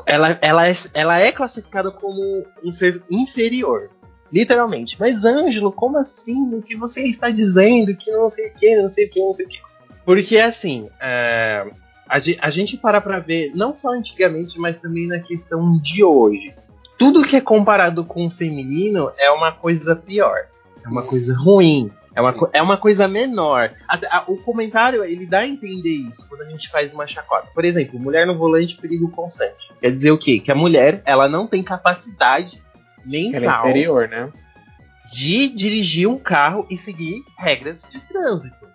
ela, 0.05 0.39
ela, 0.43 0.69
é, 0.69 0.73
ela 0.93 1.21
é 1.21 1.33
classificada 1.33 1.91
como 1.91 2.45
um 2.65 2.73
ser 2.73 3.03
inferior. 3.11 3.91
Literalmente. 4.33 4.97
Mas, 4.99 5.25
Ângelo, 5.25 5.73
como 5.73 5.99
assim? 5.99 6.55
O 6.55 6.63
que 6.63 6.77
você 6.77 7.03
está 7.05 7.31
dizendo? 7.31 7.97
Que 7.97 8.11
não 8.11 8.29
sei 8.29 8.49
o 8.49 8.55
que, 8.55 8.77
não 8.77 8.89
sei 8.89 9.07
o 9.07 9.11
que, 9.11 9.21
não 9.21 9.35
sei 9.35 9.47
o 9.47 9.49
que. 9.49 9.59
Porque, 10.05 10.39
assim, 10.39 10.89
é, 11.01 11.67
a, 12.09 12.17
a 12.41 12.51
gente 12.51 12.77
para 12.77 13.01
pra 13.01 13.19
ver, 13.19 13.53
não 13.55 13.75
só 13.75 13.91
antigamente, 13.93 14.59
mas 14.59 14.79
também 14.79 15.07
na 15.07 15.19
questão 15.21 15.79
de 15.79 16.03
hoje. 16.05 16.55
Tudo 16.99 17.25
que 17.25 17.37
é 17.37 17.41
comparado 17.41 18.05
com 18.05 18.27
o 18.27 18.31
feminino 18.31 19.11
é 19.19 19.31
uma 19.31 19.53
coisa 19.53 19.95
pior. 19.95 20.47
É 20.85 20.89
uma 20.89 21.03
coisa 21.03 21.37
ruim. 21.37 21.91
É 22.15 22.21
uma, 22.23 22.35
é 22.55 22.63
uma 22.63 22.79
coisa 22.79 23.07
menor. 23.07 23.73
Até- 23.87 24.07
a- 24.11 24.25
o 24.27 24.39
comentário, 24.39 25.05
ele 25.05 25.27
dá 25.27 25.41
a 25.41 25.47
entender 25.47 25.91
isso 25.91 26.27
quando 26.27 26.41
a 26.43 26.49
gente 26.49 26.71
faz 26.71 26.91
uma 26.95 27.07
chacota. 27.07 27.49
Por 27.53 27.63
exemplo, 27.63 28.01
mulher 28.01 28.27
no 28.27 28.39
volante, 28.39 28.77
perigo 28.79 29.11
constante. 29.11 29.71
Quer 29.79 29.93
dizer 29.93 30.13
o 30.13 30.17
quê? 30.17 30.41
Que 30.41 30.51
a 30.51 30.55
mulher, 30.55 31.03
ela 31.05 31.29
não 31.29 31.47
tem 31.47 31.63
capacidade 31.63 32.63
É 33.07 33.41
mental 33.41 33.69
inferior, 33.69 34.09
né? 34.09 34.33
de 35.13 35.49
dirigir 35.49 36.09
um 36.09 36.19
carro 36.19 36.67
e 36.69 36.77
seguir 36.77 37.23
regras 37.39 37.83
de 37.89 38.01
trânsito. 38.01 38.67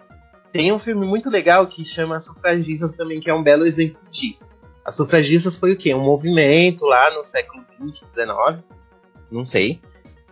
Tem 0.51 0.71
um 0.71 0.79
filme 0.79 1.05
muito 1.05 1.29
legal 1.29 1.67
que 1.67 1.85
chama 1.85 2.19
Sufragistas 2.19 2.95
também, 2.95 3.19
que 3.19 3.29
é 3.29 3.33
um 3.33 3.43
belo 3.43 3.65
exemplo 3.65 3.99
disso. 4.09 4.49
As 4.83 4.95
sufragistas 4.95 5.57
foi 5.57 5.73
o 5.73 5.77
quê? 5.77 5.93
Um 5.93 6.03
movimento 6.03 6.85
lá 6.85 7.11
no 7.11 7.23
século 7.23 7.63
XX, 7.79 8.09
XIX, 8.09 8.63
não 9.31 9.45
sei, 9.45 9.79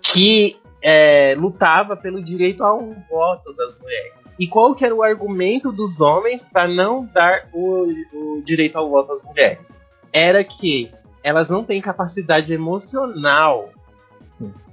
que 0.02 0.60
é, 0.82 1.36
lutava 1.36 1.96
pelo 1.96 2.22
direito 2.22 2.64
ao 2.64 2.94
voto 3.10 3.54
das 3.54 3.80
mulheres. 3.80 4.14
E 4.40 4.48
qual 4.48 4.74
que 4.74 4.84
era 4.84 4.96
o 4.96 5.04
argumento 5.04 5.72
dos 5.72 6.02
homens 6.02 6.44
para 6.44 6.68
não 6.68 7.06
dar 7.06 7.48
o, 7.54 7.88
o 8.14 8.42
direito 8.44 8.78
ao 8.78 8.90
voto 8.90 9.12
às 9.12 9.24
mulheres? 9.24 9.80
Era 10.12 10.44
que 10.44 10.92
elas 11.22 11.50
não 11.50 11.64
têm 11.64 11.80
capacidade 11.80 12.52
emocional 12.52 13.70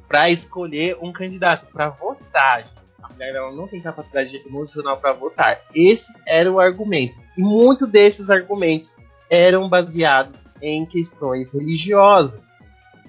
para 0.08 0.30
escolher 0.30 0.96
um 1.00 1.12
candidato, 1.12 1.66
para 1.72 1.88
votar. 1.88 2.66
A 3.02 3.08
mulher 3.08 3.34
ela 3.34 3.52
não 3.52 3.66
tem 3.66 3.80
capacidade 3.80 4.36
emocional 4.46 4.98
para 4.98 5.12
votar. 5.12 5.60
Esse 5.74 6.12
era 6.26 6.50
o 6.50 6.60
argumento. 6.60 7.14
E 7.36 7.42
muitos 7.42 7.88
desses 7.88 8.30
argumentos 8.30 8.96
eram 9.30 9.68
baseados 9.68 10.36
em 10.60 10.86
questões 10.86 11.52
religiosas. 11.52 12.40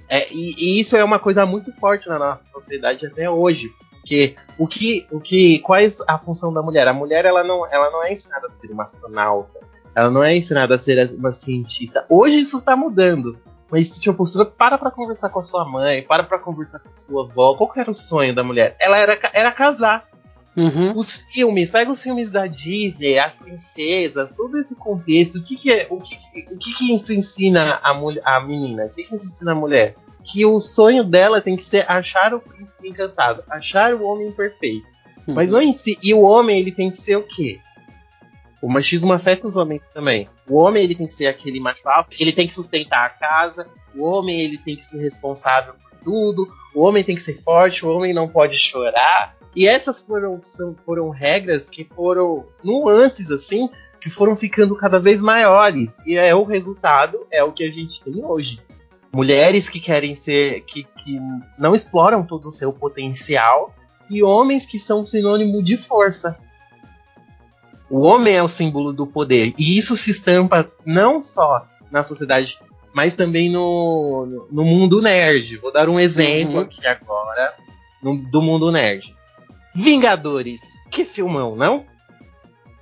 É, 0.09 0.31
e, 0.31 0.55
e 0.57 0.79
isso 0.79 0.95
é 0.95 1.03
uma 1.03 1.19
coisa 1.19 1.45
muito 1.45 1.71
forte 1.73 2.07
na 2.07 2.17
nossa 2.17 2.41
sociedade 2.51 3.05
até 3.05 3.29
hoje. 3.29 3.69
Porque 3.91 4.35
o 4.57 4.65
que, 4.65 5.05
o 5.11 5.19
que, 5.19 5.59
qual 5.59 5.79
é 5.79 5.87
a 6.07 6.17
função 6.17 6.53
da 6.53 6.61
mulher? 6.61 6.87
A 6.87 6.93
mulher 6.93 7.25
ela 7.25 7.43
não, 7.43 7.65
ela 7.67 7.91
não 7.91 8.03
é 8.03 8.13
ensinada 8.13 8.47
a 8.47 8.49
ser 8.49 8.71
uma 8.71 8.83
astronauta. 8.83 9.59
Ela 9.93 10.09
não 10.09 10.23
é 10.23 10.35
ensinada 10.35 10.75
a 10.75 10.77
ser 10.77 11.11
uma 11.13 11.33
cientista. 11.33 12.05
Hoje 12.07 12.41
isso 12.41 12.59
está 12.59 12.75
mudando. 12.75 13.37
Mas 13.69 13.87
se 13.87 13.99
tinha 13.99 14.13
postura, 14.13 14.45
para 14.45 14.77
pra 14.77 14.91
conversar 14.91 15.29
com 15.29 15.39
a 15.39 15.43
sua 15.43 15.65
mãe, 15.65 16.01
para 16.01 16.23
pra 16.23 16.39
conversar 16.39 16.79
com 16.79 16.89
a 16.89 16.93
sua 16.93 17.23
avó. 17.25 17.55
Qual 17.55 17.69
que 17.69 17.79
era 17.79 17.91
o 17.91 17.95
sonho 17.95 18.33
da 18.33 18.43
mulher? 18.43 18.75
Ela 18.79 18.97
era, 18.97 19.19
era 19.33 19.51
casar. 19.51 20.07
Uhum. 20.55 20.97
Os 20.97 21.17
filmes, 21.17 21.69
pega 21.69 21.91
os 21.91 22.01
filmes 22.01 22.31
da 22.31 22.47
Disney, 22.47 23.19
as 23.19 23.37
princesas, 23.37 24.33
todo 24.35 24.57
esse 24.57 24.75
contexto. 24.75 25.37
O 25.37 25.43
que, 25.43 25.55
que, 25.55 25.71
é, 25.71 25.85
o 25.89 26.01
que, 26.01 26.17
o 26.51 26.57
que, 26.57 26.73
que 26.73 26.95
isso 26.95 27.13
ensina 27.13 27.79
a, 27.83 27.93
mulher, 27.93 28.23
a 28.25 28.39
menina? 28.39 28.85
O 28.85 28.89
que, 28.89 29.03
que 29.03 29.15
isso 29.15 29.25
ensina 29.27 29.51
a 29.51 29.55
mulher? 29.55 29.95
Que 30.23 30.45
o 30.45 30.59
sonho 30.59 31.03
dela 31.03 31.41
tem 31.41 31.55
que 31.55 31.63
ser 31.63 31.85
achar 31.87 32.33
o 32.33 32.39
príncipe 32.39 32.89
encantado, 32.89 33.43
achar 33.49 33.93
o 33.93 34.03
homem 34.03 34.31
perfeito. 34.31 34.87
Uhum. 35.27 35.35
Mas 35.35 35.51
não 35.51 35.61
em 35.61 35.73
si. 35.73 35.97
E 36.01 36.11
o 36.13 36.21
homem, 36.21 36.59
ele 36.59 36.71
tem 36.71 36.89
que 36.89 36.97
ser 36.97 37.17
o 37.17 37.23
quê? 37.23 37.59
O 38.61 38.67
machismo 38.67 39.13
afeta 39.13 39.47
os 39.47 39.55
homens 39.55 39.85
também. 39.93 40.27
O 40.47 40.57
homem, 40.57 40.83
ele 40.83 40.95
tem 40.95 41.07
que 41.07 41.13
ser 41.13 41.27
aquele 41.27 41.59
macho 41.59 41.87
alto, 41.87 42.15
ele 42.19 42.31
tem 42.31 42.47
que 42.47 42.53
sustentar 42.53 43.05
a 43.05 43.09
casa, 43.09 43.67
o 43.95 44.03
homem, 44.03 44.41
ele 44.41 44.57
tem 44.57 44.75
que 44.75 44.85
ser 44.85 44.99
responsável 44.99 45.73
por 45.73 45.97
tudo, 46.03 46.47
o 46.73 46.83
homem 46.83 47.03
tem 47.03 47.15
que 47.15 47.21
ser 47.21 47.35
forte, 47.41 47.85
o 47.85 47.89
homem 47.89 48.13
não 48.13 48.27
pode 48.27 48.57
chorar. 48.57 49.35
E 49.55 49.67
essas 49.67 50.01
foram, 50.01 50.41
são, 50.41 50.75
foram 50.85 51.09
regras 51.09 51.69
que 51.69 51.83
foram 51.83 52.45
nuances, 52.63 53.31
assim, 53.31 53.69
que 53.99 54.09
foram 54.09 54.35
ficando 54.35 54.75
cada 54.75 54.99
vez 54.99 55.21
maiores. 55.21 55.97
E 56.05 56.15
é 56.15 56.33
o 56.33 56.43
resultado, 56.43 57.25
é 57.31 57.43
o 57.43 57.51
que 57.51 57.63
a 57.63 57.71
gente 57.71 58.03
tem 58.03 58.23
hoje. 58.23 58.61
Mulheres 59.11 59.67
que 59.67 59.79
querem 59.79 60.15
ser, 60.15 60.61
que, 60.61 60.83
que 60.83 61.19
não 61.57 61.73
exploram 61.73 62.23
todo 62.23 62.45
o 62.45 62.51
seu 62.51 62.71
potencial, 62.71 63.73
e 64.09 64.23
homens 64.23 64.65
que 64.65 64.79
são 64.79 65.05
sinônimo 65.05 65.63
de 65.63 65.75
força. 65.75 66.37
O 67.89 68.05
homem 68.05 68.33
é 68.35 68.43
o 68.43 68.49
símbolo 68.49 68.91
do 68.91 69.07
poder. 69.07 69.53
E 69.57 69.77
isso 69.77 69.95
se 69.95 70.11
estampa 70.11 70.69
não 70.85 71.21
só 71.21 71.65
na 71.91 72.03
sociedade, 72.03 72.59
mas 72.93 73.13
também 73.13 73.49
no, 73.49 74.47
no 74.51 74.63
mundo 74.65 75.01
nerd. 75.01 75.57
Vou 75.57 75.71
dar 75.71 75.87
um 75.89 75.99
exemplo 75.99 76.55
Uhum. 76.55 76.61
aqui 76.61 76.85
agora 76.85 77.53
no- 78.03 78.17
do 78.29 78.41
mundo 78.41 78.71
nerd. 78.71 79.15
Vingadores. 79.73 80.61
Que 80.91 81.05
filmão, 81.05 81.55
não? 81.55 81.85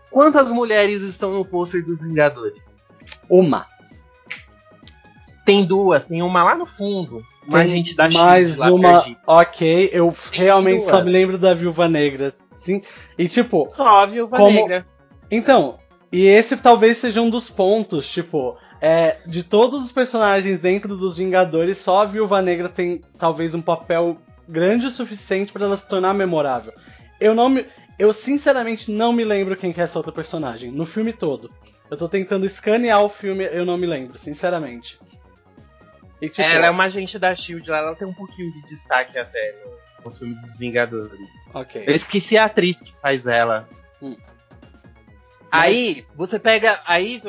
Quantas 0.09 0.49
mulheres 0.51 1.01
estão 1.01 1.33
no 1.33 1.43
pôster 1.45 1.83
dos 1.85 2.01
Vingadores? 2.01 2.81
Uma. 3.29 3.67
Tem 5.45 5.63
duas, 5.65 6.05
tem 6.05 6.21
uma 6.23 6.43
lá 6.43 6.55
no 6.55 6.65
fundo. 6.65 7.21
Uma 7.47 7.59
Tem 7.59 7.67
gente 7.69 7.95
da 7.95 8.09
mais 8.09 8.57
lá 8.57 8.71
uma. 8.73 8.93
perdida. 9.01 9.19
Ok, 9.27 9.89
eu 9.93 10.15
realmente 10.31 10.79
duas. 10.81 10.89
só 10.89 11.03
me 11.03 11.11
lembro 11.11 11.37
da 11.37 11.53
Viúva 11.53 11.87
Negra. 11.87 12.33
Sim. 12.57 12.81
E 13.17 13.27
tipo, 13.27 13.71
Ó, 13.77 14.07
Viúva 14.07 14.37
Como- 14.37 14.49
Negra. 14.51 14.87
Então, 15.29 15.79
e 16.11 16.25
esse 16.25 16.55
talvez 16.57 16.97
seja 16.97 17.21
um 17.21 17.29
dos 17.29 17.49
pontos, 17.49 18.07
tipo, 18.07 18.57
é, 18.81 19.17
de 19.25 19.43
todos 19.43 19.83
os 19.83 19.91
personagens 19.91 20.59
dentro 20.59 20.95
dos 20.95 21.17
Vingadores, 21.17 21.77
só 21.77 22.03
a 22.03 22.05
Viúva 22.05 22.41
Negra 22.41 22.69
tem 22.69 23.01
talvez 23.17 23.55
um 23.55 23.61
papel 23.61 24.17
grande 24.47 24.87
o 24.87 24.91
suficiente 24.91 25.51
pra 25.51 25.65
ela 25.65 25.77
se 25.77 25.87
tornar 25.87 26.13
memorável. 26.13 26.73
Eu 27.19 27.33
não 27.33 27.49
me, 27.49 27.65
eu 27.97 28.13
sinceramente 28.13 28.91
não 28.91 29.11
me 29.11 29.23
lembro 29.23 29.57
quem 29.57 29.73
que 29.73 29.81
é 29.81 29.83
essa 29.83 29.97
outra 29.97 30.11
personagem 30.11 30.71
no 30.71 30.85
filme 30.85 31.11
todo. 31.11 31.49
Eu 31.89 31.97
tô 31.97 32.09
tentando 32.09 32.45
escanear 32.45 33.01
o 33.01 33.09
filme, 33.09 33.45
eu 33.45 33.65
não 33.65 33.77
me 33.77 33.85
lembro, 33.85 34.17
sinceramente. 34.17 34.99
E, 36.21 36.29
tipo, 36.29 36.41
Ela 36.41 36.67
é 36.67 36.69
uma 36.69 36.85
agente 36.85 37.19
da 37.19 37.35
Shield 37.35 37.69
lá, 37.69 37.79
ela 37.79 37.95
tem 37.95 38.07
um 38.07 38.13
pouquinho 38.13 38.51
de 38.53 38.61
destaque 38.63 39.17
até 39.17 39.55
no, 39.63 40.09
no 40.09 40.15
filme 40.15 40.35
dos 40.35 40.57
Vingadores. 40.57 41.19
ok. 41.53 41.83
Eu 41.85 41.95
esqueci 41.95 42.37
a 42.37 42.45
atriz 42.45 42.81
que 42.81 42.93
faz 42.99 43.27
ela. 43.27 43.67
Hum. 44.01 44.15
Aí, 45.59 46.05
você 46.15 46.39
pega. 46.39 46.79
Aí, 46.85 47.21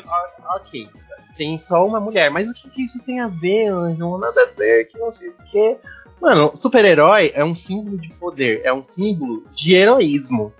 ok. 0.57 0.89
Tem 1.37 1.59
só 1.59 1.87
uma 1.87 2.01
mulher, 2.01 2.31
mas 2.31 2.51
o 2.51 2.55
que, 2.55 2.69
que 2.71 2.83
isso 2.85 3.03
tem 3.05 3.21
a 3.21 3.29
ver, 3.29 3.69
Anjo? 3.69 4.19
Nada 4.19 4.43
a 4.43 4.59
ver, 4.59 4.87
que 4.87 4.99
não 4.99 5.13
sei 5.13 5.29
o 5.29 5.35
quê. 5.51 5.77
Mano, 6.21 6.53
super-herói 6.55 7.31
é 7.35 7.45
um 7.45 7.55
símbolo 7.55 7.99
de 7.99 8.09
poder, 8.15 8.63
é 8.65 8.73
um 8.73 8.83
símbolo 8.83 9.45
de 9.55 9.75
heroísmo. 9.75 10.53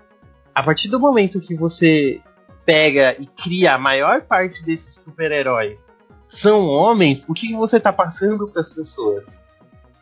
A 0.53 0.61
partir 0.61 0.87
do 0.87 0.99
momento 0.99 1.39
que 1.39 1.55
você 1.55 2.21
pega 2.63 3.15
e 3.19 3.25
cria 3.25 3.73
a 3.73 3.77
maior 3.77 4.21
parte 4.21 4.63
desses 4.63 4.95
super-heróis 5.03 5.87
são 6.27 6.65
homens, 6.65 7.25
o 7.27 7.33
que, 7.33 7.47
que 7.47 7.55
você 7.55 7.79
tá 7.79 7.91
passando 7.91 8.47
para 8.47 8.61
as 8.61 8.71
pessoas? 8.71 9.25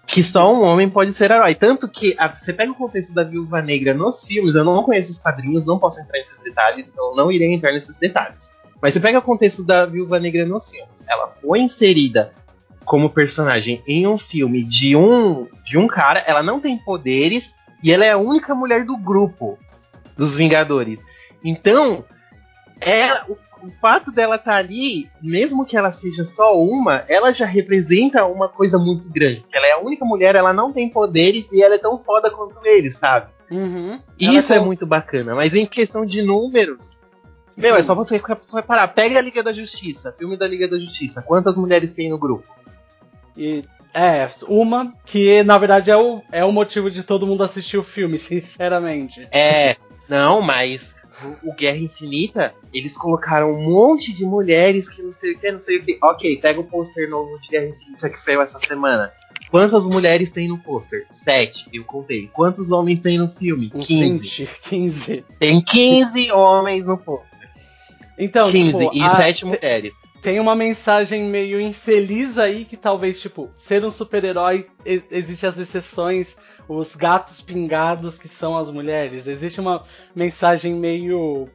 Que 0.07 0.21
só 0.21 0.53
um 0.53 0.63
homem 0.63 0.89
pode 0.89 1.11
ser 1.11 1.31
herói. 1.31 1.55
Tanto 1.55 1.87
que 1.87 2.15
a- 2.17 2.33
você 2.33 2.53
pega 2.53 2.71
o 2.71 2.75
contexto 2.75 3.13
da 3.13 3.23
Viúva 3.23 3.61
Negra 3.61 3.93
nos 3.93 4.25
filmes, 4.25 4.55
eu 4.55 4.63
não 4.63 4.83
conheço 4.83 5.11
os 5.11 5.19
quadrinhos, 5.19 5.65
não 5.65 5.79
posso 5.79 5.99
entrar 5.99 6.19
nesses 6.19 6.39
detalhes, 6.43 6.85
então 6.87 7.15
não 7.15 7.31
irei 7.31 7.53
entrar 7.53 7.71
nesses 7.71 7.97
detalhes. 7.97 8.53
Mas 8.81 8.93
você 8.93 8.99
pega 8.99 9.17
o 9.19 9.21
contexto 9.21 9.63
da 9.63 9.85
Viúva 9.85 10.19
Negra 10.19 10.45
nos 10.45 10.69
filmes, 10.69 11.03
ela 11.07 11.33
foi 11.41 11.59
inserida 11.59 12.31
como 12.83 13.09
personagem 13.09 13.81
em 13.87 14.05
um 14.05 14.15
filme 14.17 14.63
de 14.63 14.95
um 14.95 15.47
de 15.63 15.75
um 15.77 15.87
cara, 15.87 16.23
ela 16.27 16.43
não 16.43 16.59
tem 16.59 16.77
poderes 16.77 17.55
e 17.81 17.91
ela 17.91 18.05
é 18.05 18.11
a 18.11 18.17
única 18.17 18.53
mulher 18.53 18.85
do 18.85 18.95
grupo 18.95 19.57
dos 20.15 20.35
Vingadores. 20.35 20.99
Então, 21.43 22.05
ela, 22.79 23.25
o, 23.65 23.69
fato 23.69 24.11
dela 24.11 24.35
estar 24.35 24.55
ali, 24.55 25.09
mesmo 25.21 25.65
que 25.65 25.75
ela 25.77 25.91
seja 25.91 26.25
só 26.25 26.57
uma, 26.57 27.03
ela 27.07 27.31
já 27.31 27.45
representa 27.45 28.25
uma 28.25 28.47
coisa 28.47 28.77
muito 28.77 29.09
grande. 29.09 29.45
Ela 29.51 29.67
é 29.67 29.71
a 29.71 29.79
única 29.79 30.05
mulher, 30.05 30.35
ela 30.35 30.53
não 30.53 30.71
tem 30.71 30.89
poderes 30.89 31.51
e 31.51 31.61
ela 31.61 31.75
é 31.75 31.79
tão 31.79 31.97
foda 31.97 32.29
quanto 32.31 32.59
eles, 32.65 32.97
sabe? 32.97 33.27
Uhum. 33.49 33.99
Isso 34.19 34.53
é 34.53 34.59
com- 34.59 34.65
muito 34.65 34.85
bacana. 34.85 35.35
Mas 35.35 35.53
em 35.55 35.65
questão 35.65 36.05
de 36.05 36.21
números, 36.21 36.99
meu, 37.57 37.75
é 37.75 37.83
só 37.83 37.95
você 37.95 38.19
você 38.19 38.61
parar. 38.61 38.87
Pega 38.89 39.19
a 39.19 39.21
Liga 39.21 39.41
da 39.41 39.53
Justiça, 39.53 40.13
filme 40.17 40.35
da 40.35 40.47
Liga 40.47 40.67
da 40.67 40.77
Justiça. 40.77 41.21
Quantas 41.21 41.55
mulheres 41.55 41.91
tem 41.91 42.09
no 42.09 42.17
grupo? 42.17 42.43
E, 43.37 43.63
é, 43.93 44.29
uma 44.47 44.93
que 45.05 45.41
na 45.43 45.57
verdade 45.57 45.89
é 45.89 45.95
o, 45.95 46.21
é 46.31 46.43
o 46.43 46.51
motivo 46.51 46.91
de 46.91 47.01
todo 47.03 47.25
mundo 47.25 47.43
assistir 47.43 47.77
o 47.77 47.83
filme, 47.83 48.17
sinceramente. 48.19 49.27
É, 49.31 49.77
não, 50.09 50.41
mas 50.41 50.95
o, 51.43 51.53
Guerra 51.53 51.77
Infinita, 51.77 52.53
eles 52.73 52.95
colocaram 52.97 53.51
um 53.53 53.63
monte 53.63 54.13
de 54.13 54.25
mulheres 54.25 54.89
que 54.89 55.01
não 55.01 55.13
sei 55.13 55.33
o 55.33 55.39
que, 55.39 55.51
não 55.51 55.61
sei 55.61 55.77
o 55.77 55.83
que. 55.85 55.97
Ok, 56.01 56.37
pega 56.41 56.59
o 56.59 56.63
pôster 56.63 57.09
novo 57.09 57.39
de 57.39 57.49
Guerra 57.49 57.67
Infinita 57.67 58.09
que 58.09 58.19
saiu 58.19 58.41
essa 58.41 58.59
semana. 58.59 59.11
Quantas 59.51 59.85
mulheres 59.85 60.31
tem 60.31 60.47
no 60.47 60.57
pôster? 60.57 61.05
Sete, 61.11 61.67
eu 61.71 61.83
contei. 61.85 62.27
Quantos 62.33 62.71
homens 62.71 62.99
tem 62.99 63.17
no 63.17 63.27
filme? 63.29 63.71
Uns 63.73 63.87
15. 63.87 64.17
20, 64.45 64.49
15. 64.69 65.25
Tem 65.39 65.61
15 65.61 66.31
homens 66.31 66.85
no 66.85 66.97
pôster. 66.97 67.29
Então, 68.17 68.49
15 68.49 68.77
tipo, 68.85 68.95
e 68.95 69.01
a- 69.01 69.09
7 69.09 69.39
te- 69.39 69.45
mulheres. 69.45 69.93
tem 70.21 70.39
uma 70.39 70.55
mensagem 70.55 71.23
meio 71.25 71.59
infeliz 71.61 72.37
aí 72.37 72.65
que 72.65 72.75
talvez, 72.77 73.21
tipo, 73.21 73.49
ser 73.57 73.83
um 73.85 73.91
super-herói, 73.91 74.67
e- 74.85 75.03
existe 75.11 75.45
as 75.45 75.57
exceções, 75.59 76.35
os 76.67 76.95
gatos 76.95 77.41
pingados 77.41 78.17
que 78.17 78.27
são 78.27 78.57
as 78.57 78.69
mulheres. 78.69 79.27
Existe 79.27 79.59
uma 79.59 79.83
mensagem 80.15 80.73
meio. 80.75 81.49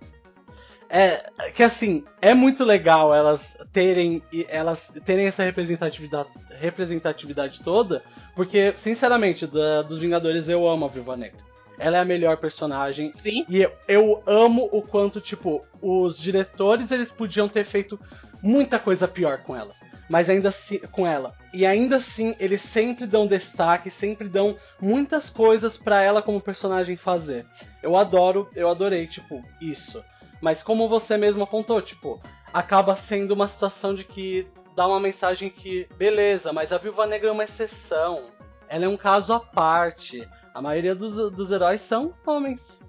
É, 0.88 1.30
que 1.54 1.62
assim, 1.62 2.04
é 2.20 2.34
muito 2.34 2.64
legal 2.64 3.14
elas 3.14 3.56
terem 3.72 4.20
elas 4.48 4.92
terem 5.04 5.26
essa 5.26 5.44
representatividade, 5.44 6.28
representatividade 6.58 7.62
toda, 7.62 8.02
porque, 8.34 8.74
sinceramente, 8.76 9.46
da- 9.46 9.82
dos 9.82 9.98
Vingadores 9.98 10.48
eu 10.48 10.68
amo 10.68 10.86
a 10.86 10.88
Viúva 10.88 11.16
Negra. 11.16 11.38
Ela 11.78 11.98
é 11.98 12.00
a 12.00 12.04
melhor 12.04 12.36
personagem, 12.38 13.12
Sim. 13.14 13.46
e 13.48 13.62
eu, 13.62 13.72
eu 13.88 14.22
amo 14.26 14.68
o 14.72 14.82
quanto, 14.82 15.20
tipo, 15.20 15.64
os 15.80 16.18
diretores 16.18 16.90
eles 16.90 17.10
podiam 17.12 17.48
ter 17.48 17.64
feito 17.64 17.98
muita 18.42 18.78
coisa 18.78 19.06
pior 19.06 19.38
com 19.44 19.56
elas. 19.56 19.78
Mas 20.10 20.28
ainda 20.28 20.48
assim, 20.48 20.80
com 20.90 21.06
ela. 21.06 21.36
E 21.54 21.64
ainda 21.64 21.98
assim, 21.98 22.34
eles 22.40 22.62
sempre 22.62 23.06
dão 23.06 23.28
destaque, 23.28 23.92
sempre 23.92 24.28
dão 24.28 24.56
muitas 24.80 25.30
coisas 25.30 25.76
pra 25.76 26.02
ela 26.02 26.20
como 26.20 26.40
personagem 26.40 26.96
fazer. 26.96 27.46
Eu 27.80 27.96
adoro, 27.96 28.50
eu 28.56 28.68
adorei, 28.68 29.06
tipo, 29.06 29.40
isso. 29.60 30.02
Mas 30.40 30.64
como 30.64 30.88
você 30.88 31.16
mesmo 31.16 31.44
apontou, 31.44 31.80
tipo, 31.80 32.20
acaba 32.52 32.96
sendo 32.96 33.34
uma 33.34 33.46
situação 33.46 33.94
de 33.94 34.02
que 34.02 34.48
dá 34.74 34.84
uma 34.84 34.98
mensagem 34.98 35.48
que, 35.48 35.86
beleza, 35.96 36.52
mas 36.52 36.72
a 36.72 36.78
Viúva 36.78 37.06
Negra 37.06 37.28
é 37.28 37.32
uma 37.32 37.44
exceção. 37.44 38.30
Ela 38.68 38.86
é 38.86 38.88
um 38.88 38.96
caso 38.96 39.32
à 39.32 39.38
parte. 39.38 40.28
A 40.52 40.60
maioria 40.60 40.94
dos, 40.96 41.14
dos 41.30 41.52
heróis 41.52 41.82
são 41.82 42.12
homens. 42.26 42.80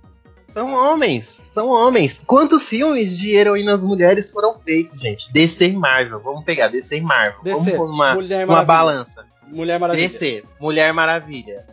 São 0.53 0.73
homens. 0.73 1.41
São 1.53 1.69
homens. 1.69 2.21
Quantos 2.25 2.67
filmes 2.67 3.17
de 3.17 3.35
heroínas 3.35 3.83
mulheres 3.83 4.31
foram 4.31 4.59
feitos, 4.59 4.99
gente? 4.99 5.31
DC 5.31 5.67
e 5.69 5.75
Marvel. 5.75 6.19
Vamos 6.19 6.43
pegar 6.43 6.67
DC 6.67 6.97
e 6.97 7.01
Marvel. 7.01 7.41
DC, 7.43 7.71
Vamos 7.77 7.95
Mulher 8.15 8.45
numa 8.45 8.53
Maravilha. 8.53 8.65
balança. 8.65 9.25
Mulher 9.47 9.79
Maravilha. 9.79 10.07
DC, 10.07 10.43
Mulher 10.59 10.93
Maravilha. 10.93 11.65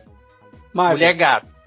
Marvel. 0.73 0.97
Mulher 0.97 1.13
Gato. 1.13 1.59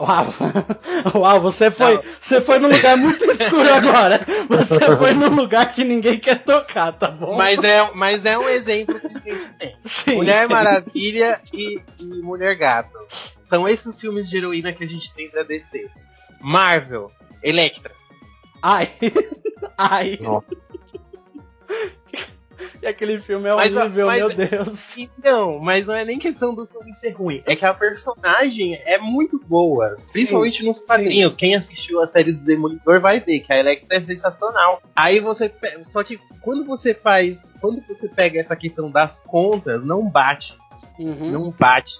Uau. 0.00 0.32
Uau, 1.14 1.40
você 1.40 1.70
foi, 1.72 1.94
Não. 1.94 2.02
você 2.20 2.40
foi 2.40 2.58
num 2.60 2.68
lugar 2.68 2.96
muito 2.96 3.24
escuro 3.24 3.72
agora. 3.74 4.20
Você 4.48 4.96
foi 4.96 5.12
num 5.12 5.34
lugar 5.34 5.72
que 5.74 5.82
ninguém 5.82 6.18
quer 6.18 6.38
tocar, 6.44 6.92
tá 6.92 7.08
bom? 7.08 7.36
Mas 7.36 7.62
é, 7.64 7.90
mas 7.94 8.24
é 8.24 8.38
um 8.38 8.48
exemplo 8.48 8.98
que 9.00 9.06
a 9.06 9.34
gente 9.34 9.48
tem. 9.58 9.76
Sim, 9.84 10.14
Mulher 10.16 10.46
sim. 10.46 10.52
Maravilha 10.52 11.40
e, 11.52 11.80
e 11.98 12.04
Mulher 12.22 12.54
Gato. 12.54 12.96
São 13.44 13.68
esses 13.68 14.00
filmes 14.00 14.30
de 14.30 14.36
heroína 14.36 14.72
que 14.72 14.84
a 14.84 14.86
gente 14.86 15.12
tem 15.14 15.30
da 15.30 15.42
DC. 15.42 15.90
Marvel, 16.40 17.10
Electra. 17.42 17.92
Ai. 18.62 18.90
Ai. 19.76 20.18
Nossa. 20.20 20.48
E 22.80 22.86
aquele 22.86 23.18
filme 23.18 23.48
é 23.48 23.54
Mas, 23.54 23.74
horrível, 23.74 24.06
mas- 24.06 24.34
meu 24.34 24.48
Deus. 24.48 24.96
Então, 24.98 25.58
mas 25.58 25.86
não 25.88 25.94
é 25.94 26.04
nem 26.04 26.18
questão 26.18 26.54
do 26.54 26.64
filme 26.66 26.92
ser 26.92 27.10
ruim, 27.10 27.42
é 27.44 27.56
que 27.56 27.64
a 27.64 27.74
personagem 27.74 28.74
é 28.84 28.98
muito 28.98 29.38
boa, 29.46 29.96
principalmente 30.12 30.64
nos 30.64 30.80
quadrinhos. 30.80 31.36
Quem 31.36 31.56
assistiu 31.56 32.00
a 32.00 32.06
série 32.06 32.32
do 32.32 32.44
Demolidor 32.44 33.00
vai 33.00 33.18
ver 33.20 33.40
que 33.40 33.52
a 33.52 33.58
Electra 33.58 33.96
é 33.96 34.00
sensacional. 34.00 34.80
Aí 34.94 35.18
você, 35.18 35.48
pe- 35.48 35.84
só 35.84 36.04
que 36.04 36.20
quando 36.40 36.64
você 36.64 36.94
faz, 36.94 37.52
quando 37.60 37.82
você 37.86 38.08
pega 38.08 38.40
essa 38.40 38.54
questão 38.54 38.90
das 38.90 39.20
contas, 39.22 39.84
não 39.84 40.08
bate, 40.08 40.56
Uhum. 41.00 41.30
não 41.32 41.50
bate. 41.50 41.94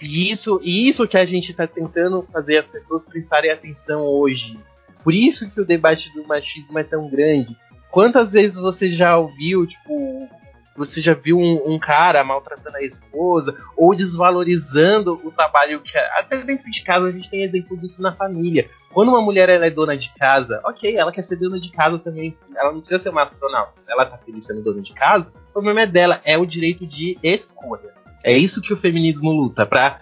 E 0.00 0.30
isso, 0.30 0.60
e 0.62 0.88
isso 0.88 1.06
que 1.06 1.16
a 1.16 1.24
gente 1.24 1.54
tá 1.54 1.66
tentando 1.66 2.26
fazer 2.32 2.58
as 2.58 2.68
pessoas 2.68 3.04
prestarem 3.04 3.50
atenção 3.50 4.02
hoje. 4.02 4.58
Por 5.02 5.14
isso 5.14 5.48
que 5.50 5.60
o 5.60 5.64
debate 5.64 6.12
do 6.14 6.26
machismo 6.26 6.78
é 6.78 6.84
tão 6.84 7.08
grande. 7.08 7.56
Quantas 7.90 8.32
vezes 8.32 8.56
você 8.56 8.90
já 8.90 9.16
ouviu, 9.16 9.66
tipo, 9.66 10.28
você 10.76 11.00
já 11.00 11.14
viu 11.14 11.38
um, 11.38 11.74
um 11.74 11.78
cara 11.78 12.22
maltratando 12.22 12.76
a 12.76 12.82
esposa 12.82 13.56
ou 13.76 13.94
desvalorizando 13.94 15.20
o 15.24 15.30
trabalho 15.30 15.80
que 15.80 15.96
até 15.96 16.38
dentro 16.42 16.70
de 16.70 16.82
casa 16.82 17.08
a 17.08 17.12
gente 17.12 17.30
tem 17.30 17.42
exemplo 17.42 17.76
disso 17.76 18.02
na 18.02 18.14
família. 18.14 18.68
Quando 18.92 19.08
uma 19.08 19.22
mulher 19.22 19.48
ela 19.48 19.66
é 19.66 19.70
dona 19.70 19.96
de 19.96 20.12
casa, 20.14 20.60
ok, 20.64 20.96
ela 20.96 21.12
quer 21.12 21.22
ser 21.22 21.36
dona 21.36 21.60
de 21.60 21.70
casa 21.70 21.98
também, 21.98 22.36
ela 22.54 22.72
não 22.72 22.80
precisa 22.80 23.02
ser 23.02 23.10
uma 23.10 23.22
astronauta. 23.22 23.72
Se 23.78 23.90
ela 23.90 24.06
tá 24.06 24.18
feliz 24.18 24.44
sendo 24.44 24.62
dona 24.62 24.82
de 24.82 24.92
casa, 24.92 25.30
o 25.50 25.52
problema 25.52 25.82
é 25.82 25.86
dela, 25.86 26.20
é 26.24 26.36
o 26.38 26.46
direito 26.46 26.86
de 26.86 27.18
escolha. 27.22 27.95
É 28.26 28.36
isso 28.36 28.60
que 28.60 28.72
o 28.72 28.76
feminismo 28.76 29.30
luta 29.30 29.64
pra 29.64 30.00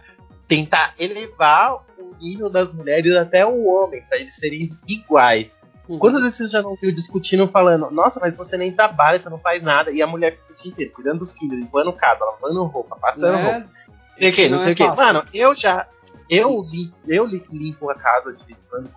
tentar 0.48 0.94
elevar 0.98 1.74
o 1.98 2.14
nível 2.20 2.48
das 2.48 2.72
mulheres 2.72 3.14
até 3.16 3.44
o 3.44 3.66
homem, 3.66 4.02
pra 4.08 4.18
eles 4.18 4.34
serem 4.34 4.66
iguais. 4.88 5.56
Uhum. 5.87 5.98
Quantas 5.98 6.22
vezes 6.22 6.38
você 6.38 6.48
já 6.48 6.62
não 6.62 6.74
viu 6.74 6.90
discutindo, 6.90 7.46
falando, 7.46 7.90
nossa, 7.90 8.18
mas 8.18 8.37
você 8.37 8.56
nem 8.56 8.72
trabalha, 8.72 9.20
você 9.20 9.28
não 9.28 9.38
faz 9.38 9.62
nada, 9.62 9.90
e 9.92 10.00
a 10.00 10.06
mulher 10.06 10.34
fica 10.34 10.54
o 10.54 10.62
dia 10.62 10.72
inteiro 10.72 10.92
cuidando 10.92 11.18
dos 11.18 11.37
filhos, 11.37 11.58
limpando 11.58 11.92
casa, 11.92 12.24
lavando 12.24 12.64
roupa, 12.64 12.96
passando 12.96 13.37
roupa, 13.37 13.58
Né? 13.58 13.68
não 13.68 14.18
sei 14.18 14.30
o 14.30 14.32
que, 14.32 14.48
não, 14.48 14.58
sei 14.60 14.68
é 14.70 14.72
o 14.72 14.76
que. 14.76 14.88
Mano, 14.88 15.26
eu 15.34 15.54
já. 15.54 15.87
Eu, 16.30 16.62
lim- 16.70 16.92
eu 17.06 17.26
li- 17.26 17.44
limpo 17.52 17.90
a 17.90 17.94
casa 17.94 18.32
de 18.34 18.42
vez 18.46 18.58
em 18.58 18.68
quando 18.70 18.90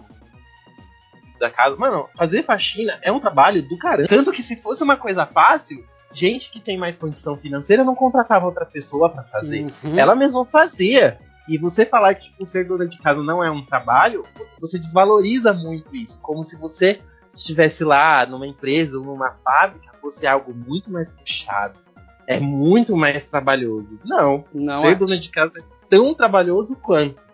da 1.39 1.49
casa. 1.51 1.75
Mano, 1.77 2.07
fazer 2.17 2.43
faxina 2.43 2.97
é 3.01 3.11
um 3.11 3.19
trabalho 3.19 3.61
do 3.61 3.77
caramba. 3.77 4.07
Tanto 4.07 4.31
que 4.31 4.41
se 4.41 4.55
fosse 4.55 4.81
uma 4.83 4.95
coisa 4.97 5.25
fácil, 5.25 5.85
gente 6.17 6.49
que 6.49 6.59
tem 6.59 6.77
mais 6.77 6.97
condição 6.97 7.37
financeira 7.37 7.83
não 7.83 7.95
contratava 7.95 8.45
outra 8.45 8.65
pessoa 8.65 9.09
pra 9.09 9.23
fazer. 9.23 9.67
Uhum. 9.83 9.97
Ela 9.97 10.15
mesma 10.15 10.43
fazia. 10.45 11.19
E 11.47 11.57
você 11.57 11.85
falar 11.85 12.15
que 12.15 12.29
tipo, 12.29 12.45
ser 12.45 12.67
dona 12.67 12.87
de 12.87 12.97
casa 12.97 13.21
não 13.23 13.43
é 13.43 13.49
um 13.49 13.65
trabalho, 13.65 14.25
você 14.59 14.77
desvaloriza 14.77 15.53
muito 15.53 15.95
isso. 15.95 16.19
Como 16.21 16.43
se 16.43 16.57
você 16.57 16.99
estivesse 17.33 17.83
lá 17.83 18.25
numa 18.25 18.47
empresa 18.47 18.97
ou 18.97 19.05
numa 19.05 19.31
fábrica, 19.43 19.93
fosse 20.01 20.27
algo 20.27 20.53
muito 20.53 20.91
mais 20.91 21.11
puxado. 21.11 21.79
É 22.25 22.39
muito 22.39 22.97
mais 22.97 23.29
trabalhoso. 23.29 23.99
Não. 24.03 24.43
Não 24.53 24.81
ser 24.81 24.91
é. 24.91 24.95
dona 24.95 25.17
de 25.17 25.29
casa 25.29 25.59
é 25.59 25.63
tão 25.87 26.13
trabalhoso 26.13 26.75
quanto. 26.75 27.27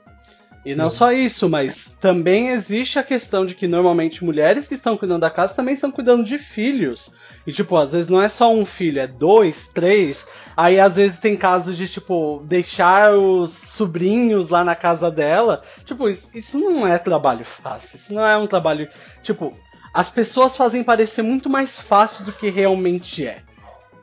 E 0.65 0.75
não 0.75 0.89
só 0.89 1.11
isso, 1.11 1.49
mas 1.49 1.97
também 1.99 2.49
existe 2.49 2.97
a 2.97 3.03
questão 3.03 3.45
de 3.45 3.53
que 3.53 3.67
normalmente 3.67 4.23
mulheres 4.23 4.67
que 4.67 4.75
estão 4.75 4.95
cuidando 4.95 5.21
da 5.21 5.29
casa 5.29 5.55
também 5.55 5.73
estão 5.73 5.91
cuidando 5.91 6.23
de 6.23 6.37
filhos. 6.37 7.13
E 7.45 7.51
tipo, 7.51 7.75
às 7.75 7.91
vezes 7.91 8.07
não 8.07 8.21
é 8.21 8.29
só 8.29 8.53
um 8.53 8.65
filho, 8.65 9.01
é 9.01 9.07
dois, 9.07 9.67
três. 9.67 10.25
Aí 10.55 10.79
às 10.79 10.95
vezes 10.95 11.19
tem 11.19 11.35
casos 11.35 11.75
de, 11.75 11.87
tipo, 11.87 12.41
deixar 12.45 13.13
os 13.13 13.51
sobrinhos 13.67 14.47
lá 14.49 14.63
na 14.63 14.75
casa 14.75 15.11
dela. 15.11 15.61
Tipo, 15.83 16.07
isso, 16.07 16.29
isso 16.33 16.57
não 16.57 16.87
é 16.87 16.97
trabalho 16.97 17.43
fácil. 17.43 17.97
Isso 17.97 18.13
não 18.13 18.25
é 18.25 18.37
um 18.37 18.47
trabalho. 18.47 18.87
Tipo, 19.21 19.53
as 19.93 20.09
pessoas 20.09 20.55
fazem 20.55 20.83
parecer 20.83 21.21
muito 21.21 21.49
mais 21.49 21.79
fácil 21.79 22.23
do 22.23 22.31
que 22.31 22.49
realmente 22.49 23.27
é. 23.27 23.41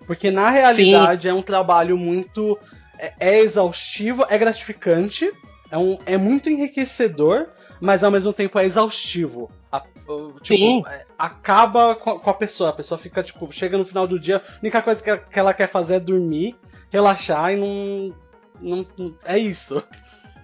Porque 0.07 0.31
na 0.31 0.51
realidade 0.51 1.29
é 1.29 1.33
um 1.35 1.43
trabalho 1.43 1.97
muito. 1.97 2.59
É, 2.99 3.13
é 3.19 3.39
exaustivo, 3.41 4.27
é 4.29 4.37
gratificante, 4.37 5.33
é, 5.71 5.79
um, 5.79 5.99
é 6.05 6.19
muito 6.19 6.51
enriquecedor, 6.51 7.47
mas 7.81 8.05
ao 8.05 8.11
mesmo 8.11 8.33
tempo 8.33 8.59
é 8.59 8.67
exaustivo. 8.67 9.51
A- 9.73 9.83
tipo, 10.43 10.59
Sim. 10.59 10.83
é, 10.87 11.05
acaba 11.19 11.95
com 11.95 12.11
a, 12.11 12.31
a 12.31 12.35
pessoa. 12.35 12.71
A 12.71 12.73
pessoa 12.73 12.99
fica, 12.99 13.23
tipo, 13.23 13.51
chega 13.53 13.77
no 13.79 13.85
final 13.85 14.07
do 14.07 14.19
dia, 14.19 14.39
a 14.39 14.59
única 14.63 14.81
coisa 14.83 15.03
que 15.03 15.11
ela, 15.11 15.19
que 15.19 15.39
ela 15.39 15.55
quer 15.55 15.69
fazer 15.69 15.95
é 15.97 16.01
dormir, 16.01 16.57
relaxar 16.91 17.53
e 17.53 17.57
não. 17.57 18.15
não, 18.61 18.87
não- 18.97 19.15
é 19.25 19.39
isso. 19.39 19.83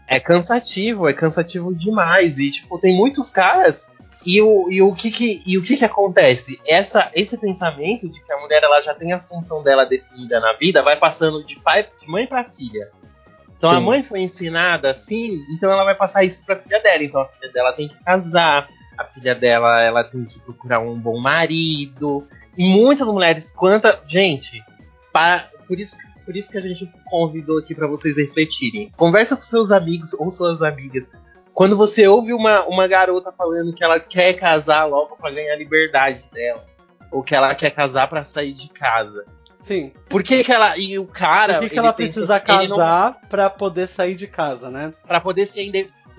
É 0.08 0.20
cansativo, 0.20 1.08
é 1.08 1.12
cansativo 1.12 1.74
demais. 1.74 2.38
E, 2.38 2.50
tipo, 2.50 2.78
tem 2.78 2.96
muitos 2.96 3.30
caras. 3.30 3.86
E 4.24 4.40
o, 4.42 4.68
e 4.70 4.82
o, 4.82 4.92
que, 4.92 5.10
que, 5.10 5.42
e 5.46 5.56
o 5.56 5.62
que, 5.62 5.76
que 5.76 5.84
acontece? 5.84 6.60
Essa, 6.66 7.10
esse 7.14 7.38
pensamento 7.38 8.08
de 8.08 8.20
que 8.24 8.32
a 8.32 8.40
mulher 8.40 8.60
ela 8.62 8.80
já 8.80 8.92
tem 8.92 9.12
a 9.12 9.20
função 9.22 9.62
dela 9.62 9.84
definida 9.86 10.40
na 10.40 10.52
vida 10.54 10.82
vai 10.82 10.96
passando 10.96 11.44
de 11.44 11.56
pai, 11.60 11.86
de 11.96 12.08
mãe 12.10 12.26
para 12.26 12.42
filha. 12.44 12.90
Então 13.56 13.70
a 13.70 13.76
Sim. 13.78 13.84
mãe 13.84 14.02
foi 14.02 14.20
ensinada 14.20 14.90
assim, 14.90 15.38
então 15.54 15.70
ela 15.72 15.84
vai 15.84 15.94
passar 15.94 16.24
isso 16.24 16.44
pra 16.44 16.56
filha 16.56 16.80
dela. 16.82 17.04
Então 17.04 17.20
a 17.20 17.26
filha 17.28 17.52
dela 17.52 17.72
tem 17.72 17.88
que 17.88 17.98
casar, 18.02 18.68
a 18.96 19.04
filha 19.04 19.34
dela 19.34 19.80
ela 19.80 20.04
tem 20.04 20.24
que 20.24 20.38
procurar 20.40 20.80
um 20.80 20.98
bom 20.98 21.18
marido. 21.18 22.26
E 22.56 22.64
muitas 22.64 23.06
mulheres, 23.06 23.50
quanta. 23.50 24.00
Gente, 24.06 24.62
para, 25.12 25.50
por, 25.66 25.78
isso, 25.78 25.96
por 26.24 26.36
isso 26.36 26.50
que 26.50 26.58
a 26.58 26.60
gente 26.62 26.90
convidou 27.10 27.58
aqui 27.58 27.74
pra 27.74 27.86
vocês 27.86 28.16
refletirem. 28.16 28.90
Conversa 28.96 29.36
com 29.36 29.42
seus 29.42 29.70
amigos 29.70 30.12
ou 30.14 30.30
suas 30.32 30.62
amigas. 30.62 31.06
Quando 31.52 31.76
você 31.76 32.06
ouve 32.06 32.32
uma, 32.32 32.64
uma 32.66 32.86
garota 32.86 33.32
falando 33.32 33.74
que 33.74 33.82
ela 33.82 33.98
quer 33.98 34.34
casar 34.34 34.84
logo 34.84 35.16
pra 35.16 35.30
ganhar 35.30 35.54
a 35.54 35.56
liberdade 35.56 36.22
dela, 36.32 36.64
ou 37.10 37.22
que 37.22 37.34
ela 37.34 37.54
quer 37.54 37.70
casar 37.70 38.08
pra 38.08 38.22
sair 38.22 38.52
de 38.52 38.68
casa. 38.68 39.24
Sim. 39.60 39.92
Por 40.08 40.22
que, 40.22 40.44
que 40.44 40.52
ela. 40.52 40.76
E 40.78 40.98
o 40.98 41.06
cara. 41.06 41.54
Por 41.54 41.64
que, 41.64 41.70
que 41.70 41.78
ela 41.78 41.92
pensa 41.92 42.20
precisa 42.20 42.36
ele 42.60 42.68
não- 42.68 42.76
casar 42.76 43.20
pra 43.28 43.50
poder 43.50 43.88
sair 43.88 44.14
de 44.14 44.26
casa, 44.26 44.70
né? 44.70 44.92
Pra 45.06 45.20
poder 45.20 45.46
ser 45.46 45.62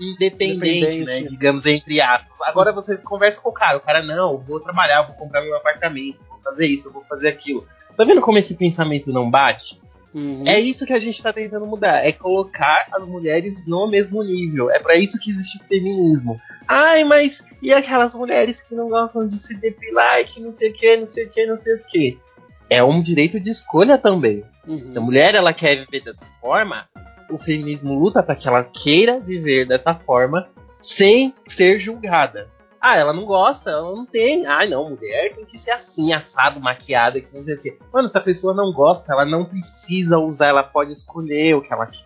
independente, 0.00 0.76
Independente. 0.76 1.06
né? 1.06 1.22
Digamos, 1.22 1.66
entre 1.66 2.00
aspas. 2.00 2.36
Agora 2.42 2.72
você 2.72 2.96
conversa 2.96 3.40
com 3.40 3.50
o 3.50 3.52
cara, 3.52 3.78
o 3.78 3.80
cara, 3.80 4.02
não, 4.02 4.32
eu 4.32 4.40
vou 4.40 4.60
trabalhar, 4.60 5.00
eu 5.00 5.06
vou 5.06 5.16
comprar 5.16 5.42
meu 5.42 5.56
apartamento, 5.56 6.18
vou 6.28 6.40
fazer 6.40 6.66
isso, 6.66 6.88
eu 6.88 6.92
vou 6.92 7.02
fazer 7.04 7.28
aquilo. 7.28 7.66
Tá 7.96 8.04
vendo 8.04 8.20
como 8.20 8.38
esse 8.38 8.54
pensamento 8.54 9.12
não 9.12 9.30
bate? 9.30 9.80
Uhum. 10.14 10.44
É 10.46 10.58
isso 10.58 10.86
que 10.86 10.92
a 10.92 10.98
gente 10.98 11.22
tá 11.22 11.32
tentando 11.32 11.66
mudar, 11.66 12.04
é 12.06 12.12
colocar 12.12 12.86
as 12.92 13.06
mulheres 13.06 13.66
no 13.66 13.88
mesmo 13.88 14.22
nível. 14.22 14.70
É 14.70 14.78
pra 14.78 14.96
isso 14.96 15.18
que 15.18 15.30
existe 15.30 15.58
o 15.58 15.66
feminismo. 15.66 16.40
Ai, 16.66 17.04
mas 17.04 17.42
e 17.62 17.72
aquelas 17.72 18.14
mulheres 18.14 18.60
que 18.60 18.74
não 18.74 18.88
gostam 18.88 19.26
de 19.26 19.36
se 19.36 19.56
depilar, 19.56 20.20
e 20.20 20.24
que 20.24 20.40
não 20.40 20.52
sei 20.52 20.70
o 20.70 20.74
que, 20.74 20.96
não 20.96 21.06
sei 21.06 21.26
o 21.26 21.30
que, 21.30 21.46
não 21.46 21.58
sei 21.58 21.74
o 21.74 21.84
que. 21.84 22.18
É 22.70 22.84
um 22.84 23.00
direito 23.02 23.40
de 23.40 23.50
escolha 23.50 23.96
também. 23.98 24.44
Uhum. 24.66 24.92
A 24.94 25.00
mulher 25.00 25.34
ela 25.34 25.52
quer 25.52 25.76
viver 25.76 26.00
dessa 26.00 26.26
forma, 26.40 26.86
o 27.30 27.38
feminismo 27.38 27.98
luta 27.98 28.22
para 28.22 28.34
que 28.34 28.48
ela 28.48 28.64
queira 28.64 29.18
viver 29.20 29.66
dessa 29.66 29.94
forma 29.94 30.48
sem 30.80 31.34
ser 31.46 31.78
julgada. 31.78 32.48
Ah, 32.80 32.96
ela 32.96 33.12
não 33.12 33.24
gosta, 33.24 33.70
ela 33.70 33.90
não 33.90 34.06
tem. 34.06 34.46
Ah, 34.46 34.64
não, 34.64 34.90
mulher 34.90 35.34
tem 35.34 35.44
que 35.44 35.58
ser 35.58 35.72
assim, 35.72 36.12
assado, 36.12 36.60
maquiada, 36.60 37.20
que 37.20 37.26
não 37.34 37.42
sei 37.42 37.54
o 37.56 37.58
quê. 37.60 37.76
Mano, 37.92 38.06
se 38.06 38.16
a 38.16 38.20
pessoa 38.20 38.54
não 38.54 38.72
gosta, 38.72 39.12
ela 39.12 39.24
não 39.24 39.44
precisa 39.44 40.16
usar, 40.18 40.46
ela 40.46 40.62
pode 40.62 40.92
escolher 40.92 41.54
o 41.56 41.60
que 41.60 41.72
ela 41.72 41.86
quer. 41.86 42.04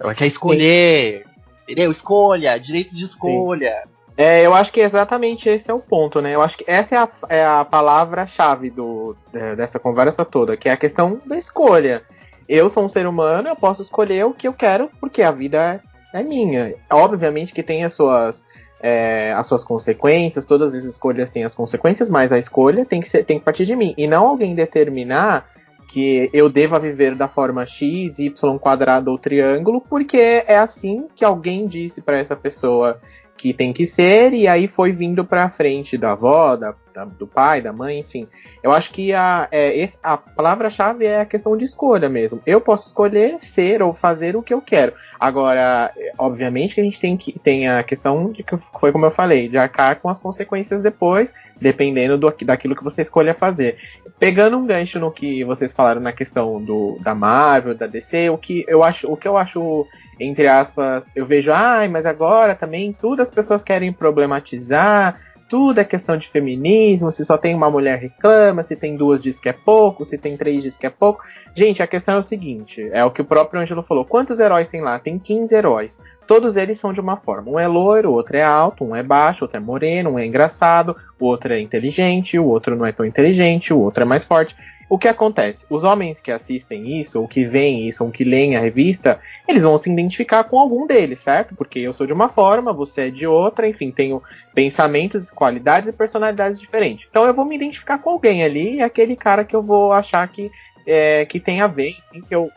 Ela 0.00 0.14
quer 0.14 0.26
escolher. 0.26 1.26
Entendeu? 1.64 1.90
Escolha, 1.90 2.58
direito 2.58 2.96
de 2.96 3.04
escolha. 3.04 3.84
É, 4.16 4.44
eu 4.44 4.54
acho 4.54 4.72
que 4.72 4.80
exatamente 4.80 5.48
esse 5.48 5.70
é 5.70 5.74
o 5.74 5.78
ponto, 5.78 6.20
né? 6.20 6.34
Eu 6.34 6.42
acho 6.42 6.56
que 6.58 6.64
essa 6.66 6.94
é 6.94 6.98
a, 6.98 7.08
é 7.28 7.44
a 7.44 7.64
palavra-chave 7.64 8.70
do- 8.70 9.14
é, 9.32 9.54
dessa 9.54 9.78
conversa 9.78 10.24
toda, 10.24 10.56
que 10.56 10.68
é 10.68 10.72
a 10.72 10.76
questão 10.76 11.20
da 11.26 11.36
escolha. 11.38 12.02
Eu 12.50 12.68
sou 12.68 12.84
um 12.84 12.88
ser 12.88 13.06
humano, 13.06 13.46
eu 13.46 13.54
posso 13.54 13.80
escolher 13.80 14.26
o 14.26 14.34
que 14.34 14.48
eu 14.48 14.52
quero, 14.52 14.90
porque 15.00 15.22
a 15.22 15.30
vida 15.30 15.80
é 16.12 16.20
minha. 16.20 16.74
Obviamente 16.90 17.54
que 17.54 17.62
tem 17.62 17.84
as 17.84 17.92
suas, 17.92 18.44
é, 18.82 19.32
as 19.34 19.46
suas 19.46 19.62
consequências, 19.62 20.44
todas 20.44 20.74
as 20.74 20.82
escolhas 20.82 21.30
têm 21.30 21.44
as 21.44 21.54
consequências, 21.54 22.10
mas 22.10 22.32
a 22.32 22.38
escolha 22.40 22.84
tem 22.84 23.00
que, 23.00 23.08
ser, 23.08 23.22
tem 23.22 23.38
que 23.38 23.44
partir 23.44 23.64
de 23.64 23.76
mim. 23.76 23.94
E 23.96 24.08
não 24.08 24.26
alguém 24.26 24.52
determinar 24.52 25.48
que 25.92 26.28
eu 26.32 26.48
deva 26.48 26.80
viver 26.80 27.14
da 27.14 27.28
forma 27.28 27.64
X, 27.64 28.18
Y 28.18 28.58
quadrado 28.58 29.12
ou 29.12 29.18
triângulo, 29.18 29.80
porque 29.80 30.42
é 30.44 30.58
assim 30.58 31.06
que 31.14 31.24
alguém 31.24 31.68
disse 31.68 32.02
para 32.02 32.18
essa 32.18 32.34
pessoa 32.34 33.00
que 33.40 33.54
tem 33.54 33.72
que 33.72 33.86
ser, 33.86 34.34
e 34.34 34.46
aí 34.46 34.68
foi 34.68 34.92
vindo 34.92 35.24
pra 35.24 35.48
frente 35.48 35.96
da 35.96 36.12
avó, 36.12 36.56
da, 36.56 36.74
da- 36.94 37.06
do 37.06 37.26
pai, 37.26 37.62
da 37.62 37.72
mãe, 37.72 38.00
enfim. 38.00 38.28
Eu 38.62 38.70
acho 38.70 38.92
que 38.92 39.14
a, 39.14 39.48
é, 39.50 39.88
a 40.02 40.18
palavra-chave 40.18 41.06
é 41.06 41.20
a 41.22 41.24
questão 41.24 41.56
de 41.56 41.64
escolha 41.64 42.08
mesmo. 42.10 42.42
Eu 42.44 42.60
posso 42.60 42.88
escolher 42.88 43.38
ser 43.40 43.82
ou 43.82 43.94
fazer 43.94 44.36
o 44.36 44.42
que 44.42 44.52
eu 44.52 44.60
quero. 44.60 44.92
Agora, 45.18 45.90
é, 45.96 46.12
obviamente 46.18 46.74
que 46.74 46.80
a 46.82 46.84
gente 46.84 47.00
tem, 47.00 47.16
que, 47.16 47.38
tem 47.38 47.66
a 47.66 47.82
questão 47.82 48.30
de 48.30 48.42
que 48.42 48.58
foi 48.78 48.92
como 48.92 49.06
eu 49.06 49.10
falei, 49.10 49.48
de 49.48 49.56
arcar 49.56 50.00
com 50.00 50.08
as 50.10 50.18
consequências 50.18 50.82
depois, 50.82 51.32
dependendo 51.60 52.16
do, 52.16 52.34
daquilo 52.44 52.74
que 52.74 52.84
você 52.84 53.02
escolha 53.02 53.34
fazer. 53.34 53.76
Pegando 54.18 54.56
um 54.56 54.66
gancho 54.66 54.98
no 54.98 55.10
que 55.10 55.44
vocês 55.44 55.72
falaram 55.72 56.00
na 56.00 56.12
questão 56.12 56.62
do, 56.62 56.98
da 57.02 57.14
Marvel, 57.14 57.74
da 57.74 57.86
DC, 57.86 58.30
o 58.30 58.38
que 58.38 58.64
eu 58.66 58.82
acho, 58.82 59.10
o 59.10 59.16
que 59.16 59.28
eu 59.28 59.36
acho 59.36 59.86
entre 60.18 60.46
aspas, 60.46 61.06
eu 61.16 61.24
vejo, 61.24 61.50
ai, 61.50 61.88
mas 61.88 62.04
agora 62.04 62.54
também 62.54 62.92
tudo 62.92 63.22
as 63.22 63.30
pessoas 63.30 63.62
querem 63.62 63.90
problematizar, 63.90 65.18
tudo 65.50 65.80
é 65.80 65.84
questão 65.84 66.16
de 66.16 66.28
feminismo, 66.28 67.10
se 67.10 67.24
só 67.24 67.36
tem 67.36 67.54
uma 67.54 67.68
mulher 67.68 67.98
reclama, 67.98 68.62
se 68.62 68.76
tem 68.76 68.96
duas 68.96 69.20
diz 69.20 69.40
que 69.40 69.48
é 69.48 69.52
pouco, 69.52 70.04
se 70.04 70.16
tem 70.16 70.36
três 70.36 70.62
diz 70.62 70.76
que 70.76 70.86
é 70.86 70.90
pouco. 70.90 71.24
Gente, 71.56 71.82
a 71.82 71.88
questão 71.88 72.14
é 72.14 72.18
o 72.18 72.22
seguinte, 72.22 72.88
é 72.92 73.04
o 73.04 73.10
que 73.10 73.20
o 73.20 73.24
próprio 73.24 73.60
Ângelo 73.60 73.82
falou. 73.82 74.04
Quantos 74.04 74.38
heróis 74.38 74.68
tem 74.68 74.80
lá? 74.80 74.98
Tem 75.00 75.18
15 75.18 75.52
heróis. 75.52 76.00
Todos 76.30 76.56
eles 76.56 76.78
são 76.78 76.92
de 76.92 77.00
uma 77.00 77.16
forma. 77.16 77.50
Um 77.50 77.58
é 77.58 77.66
loiro, 77.66 78.10
o 78.10 78.12
outro 78.12 78.36
é 78.36 78.42
alto, 78.44 78.84
um 78.84 78.94
é 78.94 79.02
baixo, 79.02 79.42
outro 79.42 79.56
é 79.56 79.60
moreno, 79.60 80.10
um 80.10 80.18
é 80.20 80.24
engraçado, 80.24 80.96
o 81.18 81.26
outro 81.26 81.52
é 81.52 81.58
inteligente, 81.58 82.38
o 82.38 82.46
outro 82.46 82.76
não 82.76 82.86
é 82.86 82.92
tão 82.92 83.04
inteligente, 83.04 83.74
o 83.74 83.80
outro 83.80 84.04
é 84.04 84.06
mais 84.06 84.24
forte. 84.24 84.54
O 84.88 84.96
que 84.96 85.08
acontece? 85.08 85.66
Os 85.68 85.82
homens 85.82 86.20
que 86.20 86.30
assistem 86.30 87.00
isso, 87.00 87.20
ou 87.20 87.26
que 87.26 87.42
veem 87.42 87.88
isso, 87.88 88.04
ou 88.04 88.12
que 88.12 88.22
leem 88.22 88.54
a 88.54 88.60
revista, 88.60 89.18
eles 89.48 89.64
vão 89.64 89.76
se 89.76 89.90
identificar 89.90 90.44
com 90.44 90.56
algum 90.56 90.86
deles, 90.86 91.18
certo? 91.18 91.56
Porque 91.56 91.80
eu 91.80 91.92
sou 91.92 92.06
de 92.06 92.12
uma 92.12 92.28
forma, 92.28 92.72
você 92.72 93.08
é 93.08 93.10
de 93.10 93.26
outra, 93.26 93.66
enfim, 93.66 93.90
tenho 93.90 94.22
pensamentos, 94.54 95.28
qualidades 95.32 95.88
e 95.88 95.92
personalidades 95.92 96.60
diferentes. 96.60 97.08
Então 97.10 97.26
eu 97.26 97.34
vou 97.34 97.44
me 97.44 97.56
identificar 97.56 97.98
com 97.98 98.10
alguém 98.10 98.44
ali, 98.44 98.76
e 98.76 98.82
aquele 98.82 99.16
cara 99.16 99.44
que 99.44 99.56
eu 99.56 99.64
vou 99.64 99.92
achar 99.92 100.28
que, 100.28 100.48
é, 100.86 101.26
que 101.26 101.40
tem 101.40 101.60
a 101.60 101.66
ver, 101.66 101.96
enfim, 102.12 102.24
que 102.28 102.36
eu 102.36 102.48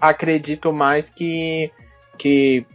acredito 0.00 0.72
mais 0.72 1.10
que, 1.10 1.72
que, 2.20 2.66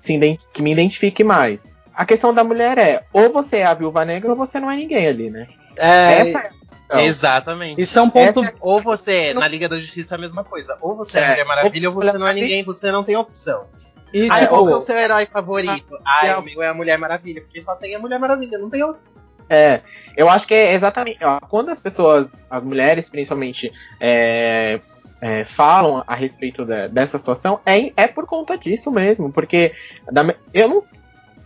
se, 0.00 0.18
que 0.52 0.62
me 0.62 0.72
identifique 0.72 1.22
mais. 1.22 1.66
A 1.94 2.06
questão 2.06 2.32
da 2.32 2.42
mulher 2.44 2.78
é, 2.78 3.02
ou 3.12 3.32
você 3.32 3.58
é 3.58 3.64
a 3.66 3.74
viúva 3.74 4.04
negra 4.04 4.30
ou 4.30 4.36
você 4.36 4.58
não 4.60 4.70
é 4.70 4.76
ninguém 4.76 5.06
ali, 5.06 5.30
né? 5.30 5.46
É, 5.76 6.12
Essa 6.20 6.38
é 6.38 6.50
Então, 6.86 7.00
Exatamente. 7.00 7.82
isso 7.82 7.98
é 7.98 8.02
um 8.02 8.08
ponto. 8.08 8.40
Essa- 8.40 8.54
Ou 8.60 8.80
você, 8.80 9.12
é, 9.28 9.34
na 9.34 9.46
Liga 9.46 9.68
da 9.68 9.78
Justiça, 9.78 10.14
a 10.14 10.18
mesma 10.18 10.42
coisa. 10.42 10.76
Ou 10.80 10.96
você 10.96 11.18
é, 11.18 11.22
É, 11.22 11.28
Mulher 11.30 11.44
Maravilha, 11.46 11.88
ou 11.90 11.94
ou 11.96 12.00
você 12.02 12.12
você 12.12 12.18
não 12.18 12.26
é 12.26 12.30
é 12.30 12.34
ninguém, 12.34 12.64
você 12.64 12.90
não 12.92 13.04
tem 13.04 13.16
opção. 13.16 13.66
E, 14.14 14.26
Ah, 14.30 14.38
tipo, 14.38 14.66
que 14.66 14.72
é 14.72 14.76
o 14.76 14.80
seu 14.80 14.96
herói 14.96 15.26
favorito? 15.26 15.98
Ah, 16.04 16.26
é 16.26 16.36
o 16.36 16.42
meu 16.42 16.62
é 16.62 16.68
a 16.68 16.74
Mulher 16.74 16.96
Maravilha, 16.98 17.42
porque 17.42 17.60
só 17.60 17.74
tem 17.74 17.94
a 17.94 17.98
Mulher 17.98 18.18
Maravilha, 18.18 18.56
não 18.58 18.70
tem 18.70 18.82
outro. 18.82 19.02
É, 19.50 19.80
eu 20.16 20.28
acho 20.30 20.46
que 20.46 20.54
é 20.54 20.72
exatamente. 20.74 21.22
ó, 21.24 21.40
quando 21.40 21.70
as 21.70 21.80
pessoas, 21.80 22.28
as 22.50 22.62
mulheres 22.62 23.08
principalmente, 23.08 23.70
é, 24.00 24.80
é, 25.20 25.44
falam 25.44 26.02
a 26.06 26.14
respeito 26.14 26.64
da- 26.64 26.86
dessa 26.86 27.18
situação, 27.18 27.60
é, 27.66 27.92
é 27.96 28.06
por 28.06 28.26
conta 28.26 28.56
disso 28.56 28.90
mesmo. 28.90 29.32
Porque 29.32 29.72
da 30.10 30.34
eu 30.52 30.68
não. 30.68 30.82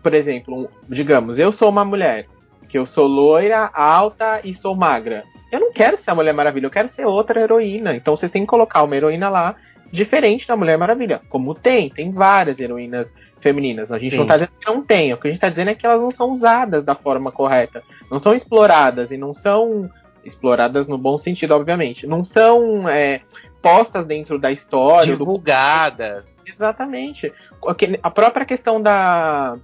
Por 0.02 0.14
exemplo, 0.14 0.68
digamos, 0.88 1.38
eu 1.38 1.52
sou 1.52 1.68
uma 1.68 1.84
mulher, 1.84 2.26
que 2.68 2.76
eu 2.76 2.86
sou 2.86 3.06
loira, 3.06 3.70
alta 3.72 4.40
e 4.42 4.54
sou 4.54 4.74
magra. 4.74 5.22
Eu 5.52 5.60
não 5.60 5.72
quero 5.72 5.98
ser 6.00 6.10
a 6.10 6.14
Mulher 6.14 6.32
Maravilha, 6.32 6.66
eu 6.66 6.70
quero 6.70 6.88
ser 6.88 7.04
outra 7.04 7.40
heroína. 7.40 7.94
Então 7.94 8.16
vocês 8.16 8.32
têm 8.32 8.42
que 8.42 8.48
colocar 8.48 8.82
uma 8.82 8.96
heroína 8.96 9.28
lá 9.28 9.54
diferente 9.92 10.48
da 10.48 10.56
Mulher 10.56 10.78
Maravilha. 10.78 11.20
Como 11.28 11.54
tem, 11.54 11.90
tem 11.90 12.10
várias 12.10 12.58
heroínas 12.58 13.12
femininas. 13.38 13.92
A 13.92 13.98
gente 13.98 14.12
Sim. 14.12 14.18
não 14.18 14.26
tá 14.26 14.38
dizendo 14.38 14.52
que 14.58 14.66
não 14.66 14.82
tem. 14.82 15.12
O 15.12 15.18
que 15.18 15.28
a 15.28 15.30
gente 15.30 15.40
tá 15.40 15.50
dizendo 15.50 15.68
é 15.68 15.74
que 15.74 15.84
elas 15.84 16.00
não 16.00 16.10
são 16.10 16.30
usadas 16.32 16.82
da 16.82 16.94
forma 16.94 17.30
correta. 17.30 17.82
Não 18.10 18.18
são 18.18 18.34
exploradas 18.34 19.10
e 19.10 19.18
não 19.18 19.34
são 19.34 19.90
exploradas 20.24 20.88
no 20.88 20.96
bom 20.96 21.18
sentido, 21.18 21.52
obviamente. 21.54 22.06
Não 22.06 22.24
são 22.24 22.88
é, 22.88 23.20
postas 23.62 24.04
dentro 24.06 24.38
da 24.38 24.50
história. 24.50 25.12
do- 25.12 25.18
Divulgadas. 25.18 26.42
Exatamente. 26.46 27.32
Aquele- 27.66 28.00
A 28.02 28.10
própria 28.10 28.44
questão 28.44 28.82
da. 28.82 29.56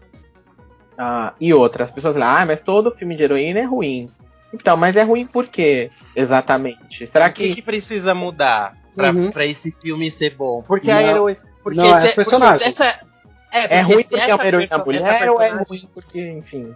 Ah, 0.96 1.32
e 1.40 1.52
outra, 1.54 1.84
as 1.84 1.90
pessoas 1.90 2.14
falam, 2.14 2.28
ah, 2.28 2.44
mas 2.46 2.60
todo 2.60 2.90
filme 2.90 3.16
de 3.16 3.22
heroína 3.22 3.60
é 3.60 3.64
ruim. 3.64 4.10
Então, 4.52 4.76
mas 4.76 4.96
é 4.96 5.02
ruim 5.02 5.26
por 5.26 5.46
quê? 5.46 5.90
Exatamente. 6.16 7.06
Será 7.06 7.26
O 7.28 7.32
que, 7.32 7.48
que. 7.48 7.54
que 7.56 7.62
precisa 7.62 8.14
mudar 8.14 8.74
pra, 8.96 9.10
Uhum. 9.10 9.30
pra 9.30 9.44
esse 9.46 9.70
filme 9.70 10.10
ser 10.10 10.34
bom? 10.34 10.62
Porque 10.62 10.90
Não. 10.90 10.96
a 10.98 11.02
heroína. 11.02 11.38
Porque 11.62 11.78
Não, 11.78 11.96
é 11.96 12.00
se- 12.00 12.06
os 12.08 12.14
personagens. 12.14 12.58
porque 12.58 12.68
essa, 12.82 13.00
é, 13.52 13.76
É 13.78 13.80
ruim 13.82 14.02
se 14.02 14.08
porque 14.10 14.30
é 14.30 14.34
uma 14.34 14.46
heroína 14.46 14.78
mulher 14.78 15.30
ou 15.30 15.40
é 15.42 15.48
ruim 15.50 15.88
porque, 15.92 16.20
enfim. 16.30 16.74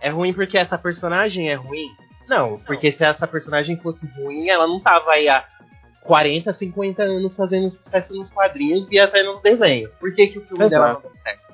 É 0.00 0.10
ruim 0.10 0.32
porque 0.32 0.56
essa 0.58 0.76
personagem 0.78 1.48
é 1.50 1.54
ruim? 1.54 1.88
Não, 2.28 2.58
porque 2.60 2.92
se 2.92 3.02
essa 3.04 3.26
personagem 3.26 3.76
fosse 3.78 4.06
ruim, 4.16 4.48
ela 4.48 4.66
não 4.66 4.78
tava 4.78 5.10
aí 5.12 5.28
há 5.28 5.44
40, 6.02 6.52
50 6.52 7.02
anos 7.02 7.36
fazendo 7.36 7.70
sucesso 7.70 8.14
nos 8.14 8.30
quadrinhos 8.30 8.86
e 8.90 8.98
até 8.98 9.22
nos 9.22 9.40
desenhos. 9.40 9.94
Por 9.96 10.14
que, 10.14 10.26
que 10.28 10.38
o 10.38 10.42
filme 10.42 10.68
dela 10.68 10.94
não 11.04 11.10
certo? 11.22 11.50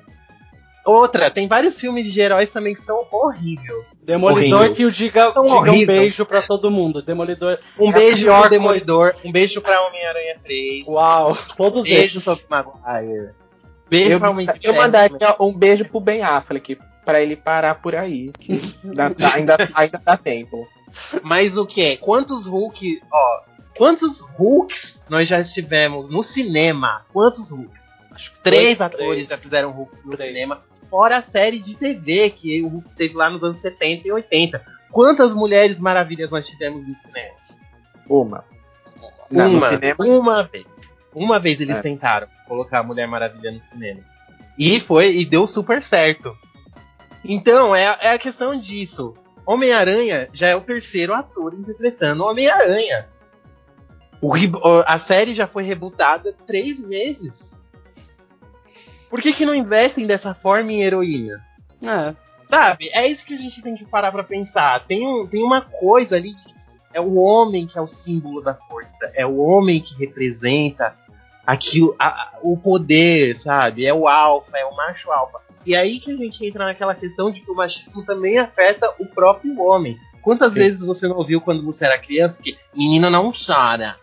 Outra, 0.85 1.29
tem 1.29 1.49
vários 1.49 1.77
filmes 1.77 2.05
de 2.11 2.17
heróis 2.21 2.49
também 2.49 2.73
que 2.73 2.79
são 2.81 3.05
horríveis. 3.11 3.91
Demolidor 4.01 4.59
horrível. 4.59 4.75
que 4.75 4.85
o 4.85 4.91
diga, 4.91 5.33
um 5.37 5.85
beijo 5.85 6.25
pra 6.25 6.41
todo 6.41 6.71
mundo. 6.71 7.01
Demolidor. 7.01 7.59
Um 7.77 7.89
É 7.89 7.93
beijo 7.93 8.27
pro 8.33 8.49
Demolidor, 8.49 9.13
um 9.25 9.29
beijo 9.31 9.59
pra 9.61 9.81
Homem-Aranha 9.85 10.37
3. 10.41 10.87
Uau, 10.87 11.37
todos 11.57 11.83
Beijo 11.83 12.19
esses. 12.19 12.23
Tobey 12.23 12.45
Maguire. 12.49 13.31
Beijo 13.89 14.11
Eu, 14.13 14.19
pra 14.19 14.29
Homem 14.29 14.47
eu 14.63 14.73
mandaria 14.75 15.35
um 15.41 15.53
beijo 15.53 15.83
pro 15.83 15.99
Ben 15.99 16.21
Affleck 16.23 16.77
pra 17.03 17.21
ele 17.21 17.35
parar 17.35 17.75
por 17.81 17.93
aí. 17.93 18.31
dá- 18.83 19.09
dá- 19.09 19.33
ainda, 19.33 19.57
ainda 19.73 20.01
dá 20.05 20.15
tempo. 20.15 20.65
Mas 21.21 21.57
o 21.57 21.65
que? 21.65 21.97
Quantos 21.97 22.45
Hulk, 22.45 23.01
ó, 23.11 23.41
quantos 23.77 24.19
Hulks 24.37 25.03
nós 25.09 25.27
já 25.27 25.39
estivemos 25.39 26.09
no 26.09 26.21
cinema? 26.23 27.05
Quantos 27.13 27.49
Hulks? 27.51 27.81
Acho 28.11 28.31
que 28.33 28.39
Três 28.39 28.77
dois, 28.77 28.81
atores 28.81 29.09
três. 29.09 29.27
já 29.29 29.37
fizeram 29.37 29.71
Hulk 29.71 30.05
no 30.05 30.11
Três. 30.11 30.33
cinema, 30.33 30.61
fora 30.89 31.17
a 31.17 31.21
série 31.21 31.59
de 31.59 31.77
TV 31.77 32.29
que 32.31 32.61
o 32.63 32.67
Hulk 32.67 32.93
teve 32.95 33.13
lá 33.15 33.29
nos 33.29 33.43
anos 33.43 33.59
70 33.59 34.07
e 34.07 34.11
80. 34.11 34.63
Quantas 34.91 35.33
Mulheres 35.33 35.77
Maravilhas 35.79 36.29
nós 36.31 36.47
tivemos 36.47 36.87
no 36.87 36.95
cinema? 36.95 37.35
Uma. 38.09 38.43
Não, 39.29 39.51
uma, 39.53 39.69
cinema- 39.69 39.95
uma 39.99 40.43
vez. 40.43 40.65
Uma 41.13 41.39
vez 41.39 41.59
eles 41.61 41.77
É. 41.77 41.81
tentaram 41.81 42.27
colocar 42.47 42.79
a 42.79 42.83
Mulher 42.83 43.07
Maravilha 43.07 43.51
no 43.51 43.61
cinema. 43.65 44.01
E 44.57 44.79
foi, 44.79 45.17
e 45.17 45.25
deu 45.25 45.45
super 45.45 45.83
certo. 45.83 46.35
Então, 47.23 47.75
é, 47.75 47.83
é 48.01 48.09
a 48.11 48.17
questão 48.17 48.55
disso. 48.59 49.13
Homem-Aranha 49.45 50.29
já 50.33 50.47
é 50.47 50.55
o 50.55 50.61
terceiro 50.61 51.13
ator 51.13 51.53
interpretando 51.53 52.23
Homem-Aranha. 52.23 53.07
O 54.21 54.33
A 54.85 54.97
série 54.99 55.33
já 55.33 55.45
foi 55.47 55.63
rebootada 55.63 56.33
três 56.45 56.85
vezes. 56.87 57.61
Por 59.09 59.21
que, 59.21 59.31
que 59.31 59.45
não 59.45 59.55
investem 59.55 60.05
dessa 60.05 60.33
forma 60.33 60.71
em 60.71 60.81
heroína? 60.83 61.41
É. 61.85 62.15
Sabe? 62.47 62.89
É 62.93 63.05
isso 63.07 63.25
que 63.25 63.33
a 63.33 63.37
gente 63.37 63.61
tem 63.61 63.75
que 63.75 63.85
parar 63.85 64.11
pra 64.11 64.23
pensar. 64.23 64.85
Tem, 64.85 65.05
um, 65.05 65.27
tem 65.27 65.43
uma 65.43 65.61
coisa 65.61 66.15
ali 66.15 66.33
que 66.33 66.43
é 66.93 66.99
o 67.01 67.15
homem 67.15 67.67
que 67.67 67.77
é 67.77 67.81
o 67.81 67.87
símbolo 67.87 68.41
da 68.41 68.53
força. 68.55 69.11
É 69.13 69.25
o 69.25 69.37
homem 69.37 69.81
que 69.81 69.95
representa 69.95 70.95
aquilo, 71.45 71.95
a- 71.99 72.37
o 72.41 72.57
poder, 72.57 73.35
sabe? 73.37 73.85
É 73.85 73.93
o 73.93 74.07
alfa, 74.07 74.57
é 74.57 74.65
o 74.65 74.75
macho 74.75 75.11
alfa. 75.11 75.39
E 75.65 75.75
aí 75.75 75.99
que 75.99 76.11
a 76.11 76.15
gente 76.15 76.45
entra 76.45 76.65
naquela 76.65 76.95
questão 76.95 77.29
de 77.29 77.41
que 77.41 77.51
o 77.51 77.55
machismo 77.55 78.03
também 78.05 78.37
afeta 78.37 78.93
o 78.99 79.05
próprio 79.05 79.59
homem. 79.61 79.97
Quantas 80.21 80.53
Sim. 80.53 80.59
vezes 80.59 80.81
você 80.81 81.07
não 81.07 81.17
ouviu 81.17 81.39
quando 81.39 81.63
você 81.63 81.85
era 81.85 81.97
criança 81.99 82.41
que 82.41 82.57
menino 82.73 83.09
não 83.09 83.31
chora? 83.31 83.95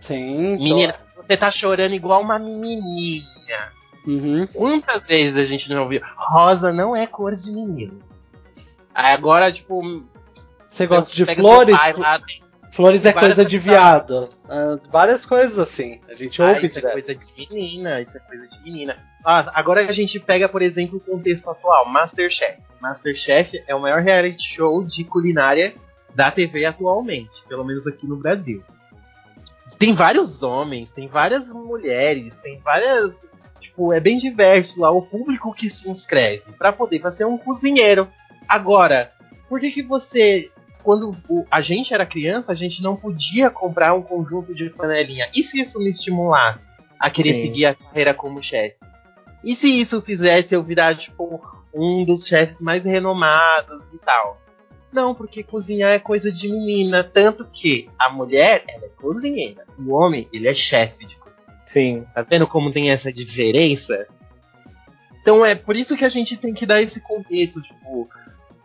Sim. 0.00 0.56
tô- 0.56 0.62
Menina, 0.64 0.94
você 1.16 1.36
tá 1.36 1.50
chorando 1.50 1.92
igual 1.94 2.20
uma 2.22 2.38
menininha. 2.38 3.24
Uhum. 4.06 4.46
Quantas 4.46 5.06
vezes 5.06 5.36
a 5.36 5.44
gente 5.44 5.68
não 5.72 5.82
ouviu? 5.82 6.00
Rosa 6.16 6.72
não 6.72 6.96
é 6.96 7.06
cor 7.06 7.34
de 7.34 7.50
menino. 7.50 7.98
Aí 8.94 9.12
agora, 9.12 9.50
tipo. 9.52 10.04
Você 10.68 10.86
gosta 10.86 11.14
de 11.14 11.24
flores? 11.26 11.76
lá, 11.96 12.18
tem- 12.20 12.42
Flores 12.70 13.04
é 13.06 13.12
várias 13.12 13.34
coisa 13.36 13.48
de 13.48 13.58
viado. 13.58 14.28
Ah, 14.48 14.78
várias 14.90 15.24
coisas 15.24 15.58
assim. 15.58 16.00
A 16.08 16.14
gente 16.14 16.40
Ah, 16.42 16.48
ouve 16.50 16.66
isso 16.66 16.76
é 16.78 16.80
direto. 16.80 16.92
coisa 16.92 17.14
de 17.14 17.26
menina, 17.38 18.00
isso 18.00 18.16
é 18.16 18.20
coisa 18.20 18.46
de 18.46 18.62
menina. 18.62 18.96
Ah, 19.24 19.50
agora 19.54 19.88
a 19.88 19.92
gente 19.92 20.20
pega, 20.20 20.48
por 20.48 20.60
exemplo, 20.62 20.98
o 20.98 21.00
contexto 21.00 21.48
atual, 21.50 21.88
Masterchef. 21.88 22.58
Masterchef 22.80 23.62
é 23.66 23.74
o 23.74 23.80
maior 23.80 24.02
reality 24.02 24.42
show 24.54 24.84
de 24.84 25.02
culinária 25.04 25.74
da 26.14 26.30
TV 26.30 26.66
atualmente, 26.66 27.42
pelo 27.48 27.64
menos 27.64 27.86
aqui 27.86 28.06
no 28.06 28.16
Brasil. 28.16 28.62
Tem 29.76 29.94
vários 29.94 30.42
homens, 30.42 30.90
tem 30.90 31.08
várias 31.08 31.52
mulheres, 31.52 32.38
tem 32.38 32.58
várias. 32.60 33.28
Tipo, 33.60 33.92
é 33.92 34.00
bem 34.00 34.16
diverso 34.16 34.80
lá 34.80 34.90
o 34.90 35.02
público 35.02 35.52
que 35.52 35.68
se 35.68 35.90
inscreve 35.90 36.44
pra 36.56 36.72
poder 36.72 37.00
pra 37.00 37.10
ser 37.10 37.26
um 37.26 37.36
cozinheiro. 37.36 38.08
Agora, 38.48 39.12
por 39.48 39.58
que 39.60 39.70
que 39.70 39.82
você 39.82 40.50
quando 40.82 41.12
a 41.50 41.60
gente 41.60 41.92
era 41.92 42.06
criança, 42.06 42.52
a 42.52 42.54
gente 42.54 42.82
não 42.82 42.96
podia 42.96 43.50
comprar 43.50 43.92
um 43.92 44.00
conjunto 44.00 44.54
de 44.54 44.70
panelinha. 44.70 45.28
E 45.34 45.42
se 45.42 45.60
isso 45.60 45.78
me 45.78 45.90
estimulasse 45.90 46.60
a 46.98 47.10
querer 47.10 47.34
Sim. 47.34 47.42
seguir 47.42 47.66
a 47.66 47.74
carreira 47.74 48.14
como 48.14 48.42
chefe? 48.42 48.76
E 49.44 49.54
se 49.54 49.68
isso 49.68 50.00
fizesse 50.00 50.54
eu 50.54 50.62
virar, 50.62 50.96
tipo, 50.96 51.40
um 51.74 52.06
dos 52.06 52.26
chefes 52.26 52.60
mais 52.60 52.86
renomados 52.86 53.82
e 53.92 53.98
tal? 53.98 54.40
Não, 54.92 55.14
porque 55.14 55.42
cozinhar 55.42 55.92
é 55.92 55.98
coisa 55.98 56.32
de 56.32 56.48
menina. 56.48 57.04
Tanto 57.04 57.44
que 57.44 57.88
a 57.98 58.10
mulher, 58.10 58.64
ela 58.68 58.86
é 58.86 58.88
cozinheira. 58.88 59.64
O 59.78 59.92
homem, 59.92 60.28
ele 60.32 60.48
é 60.48 60.54
chefe 60.54 61.06
de 61.06 61.16
cozinha. 61.16 61.46
Sim. 61.66 62.06
Tá 62.14 62.22
vendo 62.22 62.46
como 62.46 62.72
tem 62.72 62.90
essa 62.90 63.12
diferença? 63.12 64.06
Então 65.20 65.44
é 65.44 65.54
por 65.54 65.76
isso 65.76 65.96
que 65.96 66.04
a 66.04 66.08
gente 66.08 66.36
tem 66.36 66.54
que 66.54 66.64
dar 66.64 66.80
esse 66.80 67.00
contexto, 67.00 67.60
tipo, 67.60 68.08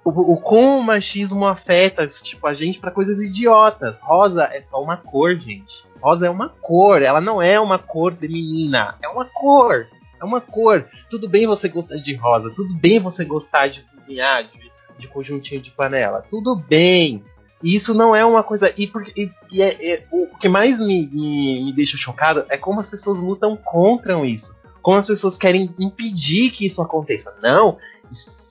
o, 0.06 0.34
o 0.34 0.38
como 0.38 0.78
o 0.78 0.84
machismo 0.84 1.46
afeta, 1.46 2.08
tipo, 2.08 2.48
a 2.48 2.54
gente 2.54 2.80
pra 2.80 2.92
coisas 2.92 3.22
idiotas. 3.22 4.00
Rosa 4.00 4.46
é 4.46 4.62
só 4.62 4.82
uma 4.82 4.98
cor, 4.98 5.36
gente. 5.36 5.86
Rosa 6.02 6.28
é 6.28 6.30
uma 6.30 6.50
cor, 6.50 7.02
ela 7.02 7.20
não 7.20 7.42
é 7.42 7.60
uma 7.60 7.80
cor 7.80 8.14
feminina, 8.14 8.96
é 9.02 9.08
uma 9.08 9.26
cor. 9.26 9.88
É 10.22 10.26
uma 10.26 10.40
cor. 10.40 10.88
Tudo 11.10 11.28
bem 11.28 11.46
você 11.46 11.68
gostar 11.68 11.98
de 11.98 12.16
rosa, 12.16 12.50
tudo 12.54 12.74
bem 12.76 13.00
você 13.00 13.26
gostar 13.26 13.68
de 13.68 13.82
cozinhar, 13.82 14.46
de, 14.46 14.63
de 14.98 15.08
conjuntinho 15.08 15.62
de 15.62 15.72
panela, 15.72 16.26
tudo 16.30 16.56
bem. 16.56 17.24
E 17.64 17.76
isso 17.76 17.94
não 17.94 18.14
é 18.16 18.26
uma 18.26 18.44
coisa. 18.44 18.74
E, 18.78 18.86
por, 18.86 19.08
e, 19.16 19.32
e 19.50 19.62
é, 19.62 19.94
é, 19.94 20.04
o 20.12 20.28
que 20.38 20.50
mais 20.50 20.80
me, 20.80 21.08
me, 21.08 21.66
me 21.66 21.74
deixa 21.74 21.98
chocado 21.98 22.46
é 22.50 22.58
como 22.58 22.82
as 22.82 22.90
pessoas 22.90 23.20
lutam 23.20 23.56
contra 23.56 24.20
isso. 24.26 24.56
Como 24.82 24.98
as 24.98 25.08
pessoas 25.08 25.38
querem 25.38 25.74
impedir 25.80 26.52
que 26.52 26.66
isso 26.66 26.82
aconteça. 26.82 27.34
Não, 27.42 27.78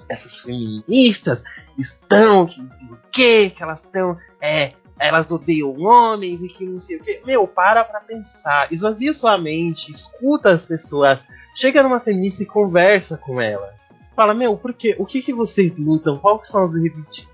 essas 0.09 0.41
feministas 0.43 1.45
estão, 1.77 2.47
que 2.47 2.61
o 2.61 2.99
que, 3.11 3.51
que 3.51 3.63
elas 3.63 3.81
estão, 3.81 4.17
é, 4.41 4.73
elas 4.99 5.31
odeiam 5.31 5.79
homens 5.81 6.43
e 6.43 6.49
que 6.49 6.65
não 6.65 6.81
sei 6.81 6.97
o 6.97 7.03
que. 7.03 7.21
Meu, 7.27 7.47
para 7.47 7.85
pra 7.85 8.01
pensar, 8.01 8.73
esvazia 8.73 9.13
sua 9.13 9.37
mente, 9.37 9.93
escuta 9.93 10.51
as 10.51 10.65
pessoas, 10.65 11.27
chega 11.55 11.83
numa 11.83 12.01
feminista 12.01 12.43
e 12.43 12.47
conversa 12.47 13.19
com 13.19 13.41
ela. 13.41 13.75
Fala, 14.15 14.35
meu, 14.35 14.57
por 14.57 14.75
quê? 14.75 14.95
O 14.99 15.07
que, 15.07 15.23
que 15.23 15.33
vocês 15.33 15.79
lutam? 15.79 16.19
Quais 16.19 16.49
são 16.49 16.63
as 16.63 16.73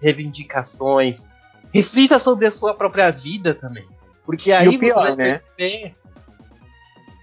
reivindicações? 0.00 1.26
reflita 1.72 2.18
sobre 2.18 2.46
a 2.46 2.50
sua 2.50 2.74
própria 2.74 3.10
vida 3.10 3.54
também. 3.54 3.84
Porque 4.24 4.52
aí 4.52 4.66
e 4.66 4.76
o 4.76 4.78
pior, 4.78 5.16
né? 5.16 5.40
perceber. 5.56 5.94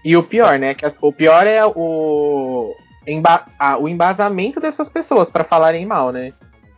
E 0.04 0.16
o 0.16 0.22
pior, 0.22 0.58
né? 0.58 0.74
Que 0.74 0.86
as, 0.86 0.96
o 1.00 1.12
pior 1.12 1.46
é 1.46 1.64
o, 1.64 2.74
emba, 3.06 3.46
a, 3.58 3.76
o 3.78 3.88
embasamento 3.88 4.60
dessas 4.60 4.88
pessoas 4.88 5.30
para 5.30 5.44
falarem 5.44 5.86
mal, 5.86 6.10
né? 6.10 6.32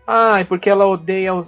Ai, 0.06 0.44
porque 0.44 0.68
ela 0.68 0.86
odeia 0.86 1.34
os. 1.34 1.46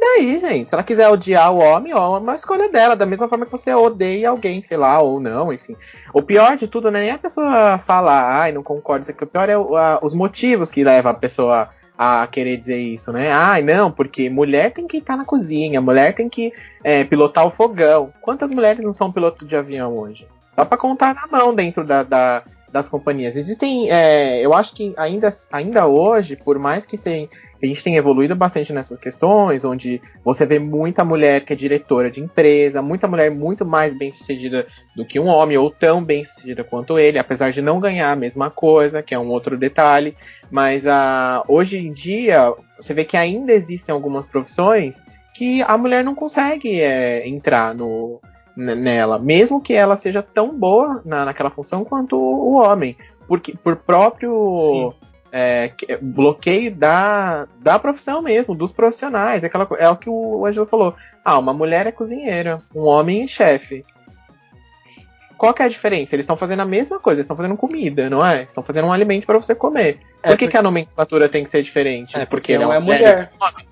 E 0.00 0.18
daí, 0.18 0.38
gente? 0.38 0.70
Se 0.70 0.74
ela 0.74 0.82
quiser 0.82 1.10
odiar 1.10 1.52
o 1.52 1.58
homem, 1.58 1.92
ó, 1.92 2.16
é 2.16 2.20
uma 2.20 2.34
escolha 2.34 2.70
dela, 2.70 2.96
da 2.96 3.04
mesma 3.04 3.28
forma 3.28 3.44
que 3.44 3.52
você 3.52 3.74
odeia 3.74 4.30
alguém, 4.30 4.62
sei 4.62 4.78
lá, 4.78 4.98
ou 4.98 5.20
não, 5.20 5.52
enfim. 5.52 5.76
O 6.14 6.22
pior 6.22 6.56
de 6.56 6.66
tudo 6.66 6.90
não 6.90 6.98
é 6.98 7.02
nem 7.02 7.10
a 7.10 7.18
pessoa 7.18 7.76
falar, 7.76 8.40
ai, 8.40 8.50
não 8.50 8.62
concordo, 8.62 9.02
isso 9.02 9.10
aqui. 9.10 9.24
O 9.24 9.26
pior 9.26 9.50
é 9.50 9.54
a, 9.54 9.98
os 10.00 10.14
motivos 10.14 10.70
que 10.70 10.82
levam 10.82 11.12
a 11.12 11.14
pessoa 11.14 11.68
a 11.98 12.26
querer 12.26 12.56
dizer 12.56 12.78
isso, 12.78 13.12
né? 13.12 13.30
Ai, 13.30 13.60
não, 13.60 13.92
porque 13.92 14.30
mulher 14.30 14.72
tem 14.72 14.86
que 14.86 14.96
estar 14.96 15.18
na 15.18 15.24
cozinha, 15.26 15.82
mulher 15.82 16.14
tem 16.14 16.30
que 16.30 16.50
é, 16.82 17.04
pilotar 17.04 17.46
o 17.46 17.50
fogão. 17.50 18.10
Quantas 18.22 18.48
mulheres 18.48 18.82
não 18.82 18.94
são 18.94 19.12
piloto 19.12 19.44
de 19.44 19.54
avião 19.54 19.98
hoje? 19.98 20.26
Dá 20.56 20.64
pra 20.64 20.78
contar 20.78 21.14
na 21.14 21.26
mão 21.26 21.54
dentro 21.54 21.84
da, 21.84 22.02
da 22.02 22.42
das 22.72 22.88
companhias. 22.88 23.36
Existem, 23.36 23.90
é, 23.90 24.44
eu 24.44 24.54
acho 24.54 24.74
que 24.74 24.94
ainda, 24.96 25.28
ainda 25.52 25.86
hoje, 25.86 26.36
por 26.36 26.58
mais 26.58 26.86
que 26.86 26.96
tem, 26.96 27.28
a 27.62 27.66
gente 27.66 27.82
tenha 27.82 27.98
evoluído 27.98 28.34
bastante 28.34 28.72
nessas 28.72 28.98
questões, 28.98 29.64
onde 29.64 30.00
você 30.24 30.46
vê 30.46 30.58
muita 30.58 31.04
mulher 31.04 31.44
que 31.44 31.52
é 31.52 31.56
diretora 31.56 32.10
de 32.10 32.20
empresa, 32.20 32.80
muita 32.80 33.08
mulher 33.08 33.30
muito 33.30 33.64
mais 33.64 33.96
bem 33.96 34.12
sucedida 34.12 34.66
do 34.94 35.04
que 35.04 35.18
um 35.18 35.26
homem, 35.26 35.58
ou 35.58 35.70
tão 35.70 36.02
bem 36.02 36.24
sucedida 36.24 36.64
quanto 36.64 36.98
ele, 36.98 37.18
apesar 37.18 37.50
de 37.50 37.60
não 37.60 37.80
ganhar 37.80 38.12
a 38.12 38.16
mesma 38.16 38.50
coisa, 38.50 39.02
que 39.02 39.14
é 39.14 39.18
um 39.18 39.28
outro 39.28 39.58
detalhe. 39.58 40.16
Mas 40.50 40.84
uh, 40.86 41.44
hoje 41.48 41.78
em 41.78 41.92
dia, 41.92 42.54
você 42.76 42.94
vê 42.94 43.04
que 43.04 43.16
ainda 43.16 43.52
existem 43.52 43.92
algumas 43.92 44.26
profissões 44.26 45.02
que 45.34 45.62
a 45.62 45.76
mulher 45.76 46.04
não 46.04 46.14
consegue 46.14 46.80
é, 46.80 47.26
entrar 47.26 47.74
no, 47.74 48.20
nela, 48.60 49.18
mesmo 49.18 49.60
que 49.60 49.72
ela 49.72 49.96
seja 49.96 50.22
tão 50.22 50.56
boa 50.56 51.00
na, 51.04 51.24
naquela 51.24 51.50
função 51.50 51.84
quanto 51.84 52.16
o, 52.16 52.54
homem, 52.54 52.96
porque 53.26 53.54
por 53.56 53.76
próprio 53.76 54.94
é, 55.32 55.72
bloqueio 56.00 56.74
da, 56.74 57.46
da 57.58 57.78
profissão 57.78 58.20
mesmo, 58.20 58.54
dos 58.54 58.72
profissionais, 58.72 59.42
aquela, 59.44 59.66
é 59.78 59.88
o 59.88 59.96
que 59.96 60.10
o 60.10 60.44
Angelo 60.44 60.66
falou. 60.66 60.94
Ah, 61.24 61.38
uma 61.38 61.54
mulher 61.54 61.86
é 61.86 61.92
cozinheira, 61.92 62.62
um 62.74 62.82
homem 62.82 63.24
é 63.24 63.26
chefe. 63.26 63.84
Qual 65.38 65.54
que 65.54 65.62
é 65.62 65.64
a 65.64 65.68
diferença? 65.68 66.14
Eles 66.14 66.24
estão 66.24 66.36
fazendo 66.36 66.60
a 66.60 66.66
mesma 66.66 66.98
coisa, 66.98 67.22
estão 67.22 67.36
fazendo 67.36 67.56
comida, 67.56 68.10
não 68.10 68.24
é? 68.24 68.42
Estão 68.42 68.62
fazendo 68.62 68.88
um 68.88 68.92
alimento 68.92 69.26
para 69.26 69.38
você 69.38 69.54
comer. 69.54 69.98
É, 70.22 70.28
Por 70.28 70.36
que, 70.36 70.44
porque... 70.44 70.48
que 70.48 70.56
a 70.58 70.62
nomenclatura 70.62 71.30
tem 71.30 71.44
que 71.44 71.50
ser 71.50 71.62
diferente? 71.62 72.14
É 72.14 72.26
porque, 72.26 72.52
porque 72.52 72.58
não 72.58 72.70
é 72.70 72.78
mulher. 72.78 73.00
mulher. 73.00 73.32
É 73.66 73.70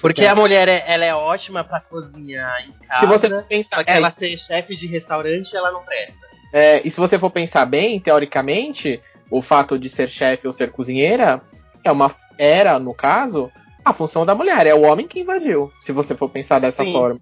porque 0.00 0.24
a 0.24 0.34
mulher 0.34 0.68
é, 0.68 0.84
ela 0.86 1.04
é 1.04 1.14
ótima 1.14 1.62
para 1.64 1.80
cozinhar 1.80 2.66
em 2.66 2.72
casa. 2.86 3.00
Se 3.00 3.06
você 3.06 3.42
pensar, 3.44 3.84
que 3.84 3.90
é, 3.90 3.96
ela 3.96 4.10
ser 4.10 4.36
chefe 4.36 4.74
de 4.74 4.86
restaurante, 4.86 5.54
ela 5.56 5.70
não 5.70 5.82
presta. 5.82 6.26
É, 6.52 6.80
e 6.86 6.90
se 6.90 6.98
você 6.98 7.18
for 7.18 7.30
pensar 7.30 7.66
bem, 7.66 7.98
teoricamente, 7.98 9.02
o 9.30 9.42
fato 9.42 9.78
de 9.78 9.88
ser 9.88 10.08
chefe 10.08 10.46
ou 10.46 10.52
ser 10.52 10.70
cozinheira 10.70 11.42
é 11.82 11.90
uma 11.90 12.14
era, 12.38 12.78
no 12.78 12.94
caso, 12.94 13.50
a 13.84 13.92
função 13.92 14.24
da 14.24 14.34
mulher. 14.34 14.66
É 14.66 14.74
o 14.74 14.82
homem 14.82 15.06
que 15.06 15.20
invadiu, 15.20 15.72
se 15.84 15.92
você 15.92 16.14
for 16.14 16.28
pensar 16.28 16.60
dessa 16.60 16.84
Sim. 16.84 16.92
forma. 16.92 17.20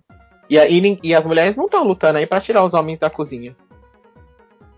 E, 0.48 0.58
e, 0.58 1.00
e, 1.02 1.14
as 1.14 1.24
mulheres 1.24 1.56
não 1.56 1.64
estão 1.64 1.84
lutando 1.84 2.18
aí 2.18 2.26
para 2.26 2.40
tirar 2.40 2.64
os 2.64 2.74
homens 2.74 2.98
da 2.98 3.08
cozinha. 3.08 3.56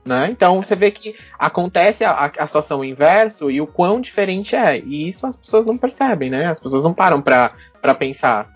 Né? 0.05 0.28
Então 0.30 0.62
você 0.62 0.76
vê 0.76 0.91
que 0.91 1.16
acontece 1.39 2.05
a, 2.05 2.30
a, 2.39 2.47
situação 2.47 2.85
inverso 2.85 3.51
e 3.51 3.61
o 3.61 3.66
quão 3.66 4.01
diferente 4.01 4.55
é. 4.55 4.78
E 4.78 5.09
isso 5.09 5.26
as 5.26 5.35
pessoas 5.35 5.64
não 5.64 5.78
percebem, 5.78 6.28
né? 6.28 6.47
As 6.47 6.61
pessoas 6.61 6.85
não 6.85 6.93
param 6.93 7.22
para 7.22 7.55
pensar. 7.93 8.49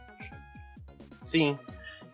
Sim. 1.26 1.58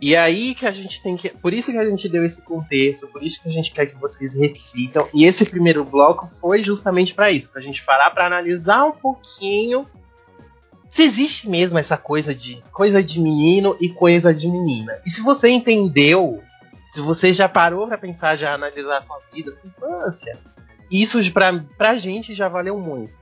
E 0.01 0.17
aí 0.17 0.55
que 0.55 0.67
a 0.67 0.73
gente 0.73 1.03
tem 1.03 1.17
que. 1.17 1.29
Por 1.29 1.53
isso 1.53 1.71
que 1.71 1.77
a 1.77 1.85
gente 1.85 2.09
deu 2.09 2.25
esse 2.25 2.41
contexto, 2.41 3.07
por 3.09 3.23
isso 3.23 3.43
que 3.43 3.49
a 3.49 3.53
gente 3.53 3.71
quer 3.71 3.87
que 3.87 3.97
vocês 3.97 4.35
reflitam. 4.35 5.07
E 5.15 5.27
esse 5.27 5.45
primeiro 5.45 5.85
bloco 5.85 6.27
foi 6.27 6.65
justamente 6.65 7.13
para 7.13 7.31
isso, 7.31 7.53
pra 7.53 7.61
gente 7.61 7.85
parar 7.85 8.11
para 8.11 8.27
analisar 8.27 8.85
um 8.85 8.93
pouquinho 8.93 9.87
se 10.89 11.03
existe 11.03 11.49
mesmo 11.49 11.79
essa 11.79 11.97
coisa 11.97 12.35
de 12.35 12.63
coisa 12.73 13.03
de 13.03 13.21
menino 13.21 13.77
e 13.81 13.91
coisa 13.91 14.33
de 14.33 14.49
menina. 14.49 14.99
E 15.05 15.11
se 15.11 15.21
você 15.21 15.51
entendeu 15.51 16.43
se 16.95 17.01
você 17.01 17.33
já 17.33 17.49
parou 17.49 17.89
para 17.89 17.99
pensar, 17.99 18.37
já 18.37 18.55
analisar 18.55 18.99
a 18.99 19.03
sua 19.03 19.21
vida, 19.33 19.51
a 19.51 19.55
sua 19.55 19.69
infância, 19.69 20.39
isso 20.89 21.19
pra, 21.33 21.53
pra 21.77 21.99
gente 21.99 22.37
já 22.37 22.47
valeu 22.47 22.79
muito. 22.79 23.13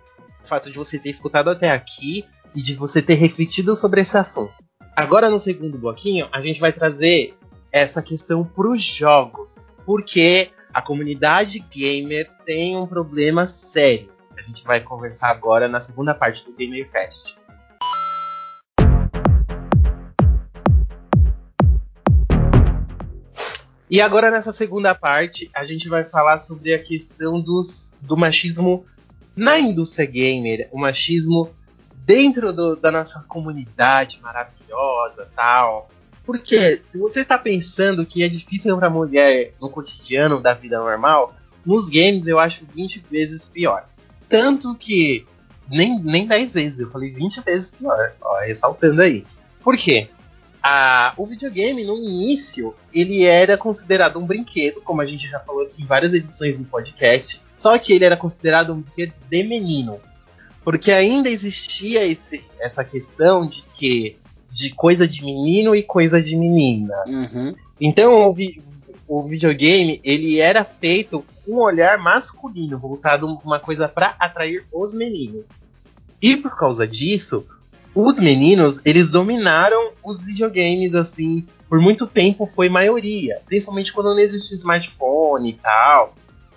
O 0.45 0.47
fato 0.47 0.70
de 0.70 0.76
você 0.76 0.99
ter 0.99 1.09
escutado 1.09 1.49
até 1.49 1.70
aqui 1.70 2.26
e 2.55 2.62
de 2.62 2.74
você 2.74 3.00
ter 3.00 3.14
refletido 3.14 3.76
sobre 3.76 4.00
esse 4.00 4.16
assunto. 4.16 4.53
Agora, 4.94 5.30
no 5.30 5.38
segundo 5.38 5.78
bloquinho, 5.78 6.28
a 6.32 6.40
gente 6.40 6.61
vai 6.61 6.72
trazer 6.72 7.34
essa 7.72 8.03
questão 8.03 8.44
para 8.44 8.68
os 8.70 8.82
jogos. 8.82 9.72
Porque 9.84 10.50
a 10.72 10.80
comunidade 10.80 11.59
gamer 11.59 12.30
tem 12.44 12.76
um 12.76 12.86
problema 12.86 13.46
sério. 13.46 14.09
A 14.36 14.42
gente 14.42 14.62
vai 14.64 14.80
conversar 14.80 15.28
agora 15.30 15.68
na 15.68 15.80
segunda 15.80 16.14
parte 16.14 16.44
do 16.44 16.53
GamerCast. 16.53 17.36
E 23.90 24.00
agora 24.00 24.30
nessa 24.30 24.53
segunda 24.53 24.94
parte, 24.94 25.50
a 25.55 25.64
gente 25.64 25.88
vai 25.88 26.05
falar 26.05 26.40
sobre 26.40 26.72
a 26.72 26.82
questão 26.82 27.38
dos, 27.38 27.92
do 28.00 28.16
machismo 28.16 28.86
na 29.36 29.59
indústria 29.59 30.07
gamer, 30.07 30.68
o 30.72 30.78
machismo 30.78 31.50
dentro 32.05 32.53
do, 32.53 32.76
da 32.76 32.90
nossa 32.90 33.24
comunidade 33.28 34.20
maravilhosa 34.22 35.28
tal. 35.34 35.88
Porque 36.24 36.80
se 36.90 36.98
você 36.98 37.20
está 37.20 37.36
pensando 37.36 38.07
que 38.07 38.22
é 38.22 38.28
difícil 38.28 38.76
para 38.78 38.88
mulher 38.88 39.55
no 39.61 39.68
cotidiano 39.68 40.40
da 40.40 40.55
vida 40.55 40.78
normal, 40.78 41.34
nos 41.64 41.88
games 41.88 42.26
eu 42.26 42.38
acho 42.38 42.64
20 42.66 43.05
vezes 43.11 43.44
pior. 43.44 43.84
Tanto 44.28 44.74
que 44.74 45.26
nem, 45.68 45.98
nem 45.98 46.26
10 46.26 46.53
vezes, 46.53 46.78
eu 46.78 46.90
falei 46.90 47.11
20 47.11 47.40
vezes 47.40 47.70
pior, 47.70 48.12
ó, 48.20 48.40
ressaltando 48.40 49.03
aí. 49.03 49.24
Por 49.62 49.76
quê? 49.76 50.09
o 51.16 51.26
videogame, 51.26 51.84
no 51.84 51.96
início, 51.96 52.74
ele 52.94 53.24
era 53.24 53.59
considerado 53.59 54.18
um 54.18 54.26
brinquedo, 54.26 54.80
como 54.80 55.00
a 55.00 55.07
gente 55.07 55.28
já 55.28 55.40
falou 55.40 55.62
aqui 55.62 55.82
em 55.82 55.86
várias 55.86 56.14
edições 56.14 56.57
do 56.57 56.64
podcast, 56.64 57.42
só 57.59 57.76
que 57.78 57.92
ele 57.92 58.05
era 58.05 58.16
considerado 58.16 58.72
um 58.72 58.80
brinquedo 58.80 59.12
de 59.28 59.42
menino. 59.42 60.00
Porque 60.64 60.92
ainda 60.92 61.28
existia 61.28 62.04
esse, 62.04 62.44
essa 62.60 62.84
questão 62.84 63.46
de 63.46 63.62
que 63.74 64.16
de 64.50 64.70
coisa 64.74 65.08
de 65.08 65.24
menino 65.24 65.74
e 65.74 65.82
coisa 65.82 66.20
de 66.20 66.36
menina. 66.36 66.94
Uhum. 67.06 67.54
Então 67.80 68.28
o, 68.28 68.32
vi, 68.32 68.62
o, 69.08 69.22
videogame 69.22 69.98
ele 70.04 70.38
era 70.38 70.62
feito 70.62 71.24
com 71.44 71.52
um 71.52 71.60
olhar 71.60 71.98
masculino, 71.98 72.78
voltado 72.78 73.26
uma 73.26 73.58
coisa 73.58 73.88
para 73.88 74.14
atrair 74.18 74.64
os 74.70 74.92
meninos. 74.92 75.44
E 76.20 76.36
por 76.36 76.56
causa 76.56 76.86
disso, 76.86 77.46
os 77.94 78.20
meninos, 78.20 78.78
eles 78.84 79.08
dominaram 79.08 79.92
os 80.04 80.22
videogames, 80.22 80.94
assim, 80.94 81.44
por 81.68 81.80
muito 81.80 82.06
tempo 82.06 82.46
foi 82.46 82.68
maioria. 82.68 83.40
Principalmente 83.46 83.92
quando 83.92 84.10
não 84.10 84.18
existia 84.18 84.56
smartphone 84.56 85.50
e 85.50 85.54
tal. 85.54 86.14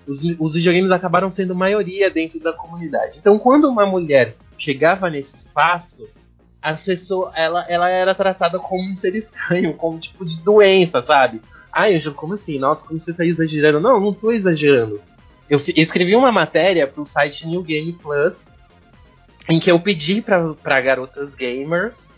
Os, 0.07 0.19
os 0.39 0.53
videogames 0.53 0.91
acabaram 0.91 1.29
sendo 1.29 1.55
maioria 1.55 2.09
dentro 2.09 2.39
da 2.39 2.53
comunidade. 2.53 3.17
Então, 3.17 3.39
quando 3.39 3.69
uma 3.69 3.85
mulher 3.85 4.35
chegava 4.57 5.09
nesse 5.09 5.35
espaço, 5.35 6.07
as 6.61 6.83
pessoas, 6.83 7.31
ela, 7.35 7.65
ela 7.67 7.89
era 7.89 8.15
tratada 8.15 8.59
como 8.59 8.89
um 8.89 8.95
ser 8.95 9.15
estranho, 9.15 9.73
como 9.73 9.97
um 9.97 9.99
tipo 9.99 10.25
de 10.25 10.41
doença, 10.41 11.01
sabe? 11.01 11.41
Ai, 11.71 11.95
Angelo, 11.95 12.15
como 12.15 12.33
assim? 12.33 12.57
Nossa, 12.57 12.87
como 12.87 12.99
você 12.99 13.13
tá 13.13 13.25
exagerando? 13.25 13.79
Não, 13.79 13.99
não 13.99 14.13
tô 14.13 14.31
exagerando. 14.31 15.01
Eu 15.49 15.59
escrevi 15.75 16.15
uma 16.15 16.31
matéria 16.31 16.87
pro 16.87 17.05
site 17.05 17.47
New 17.47 17.61
Game 17.61 17.93
Plus 17.93 18.47
em 19.47 19.59
que 19.59 19.69
eu 19.69 19.79
pedi 19.79 20.21
para 20.21 20.81
garotas 20.81 21.35
gamers 21.35 22.15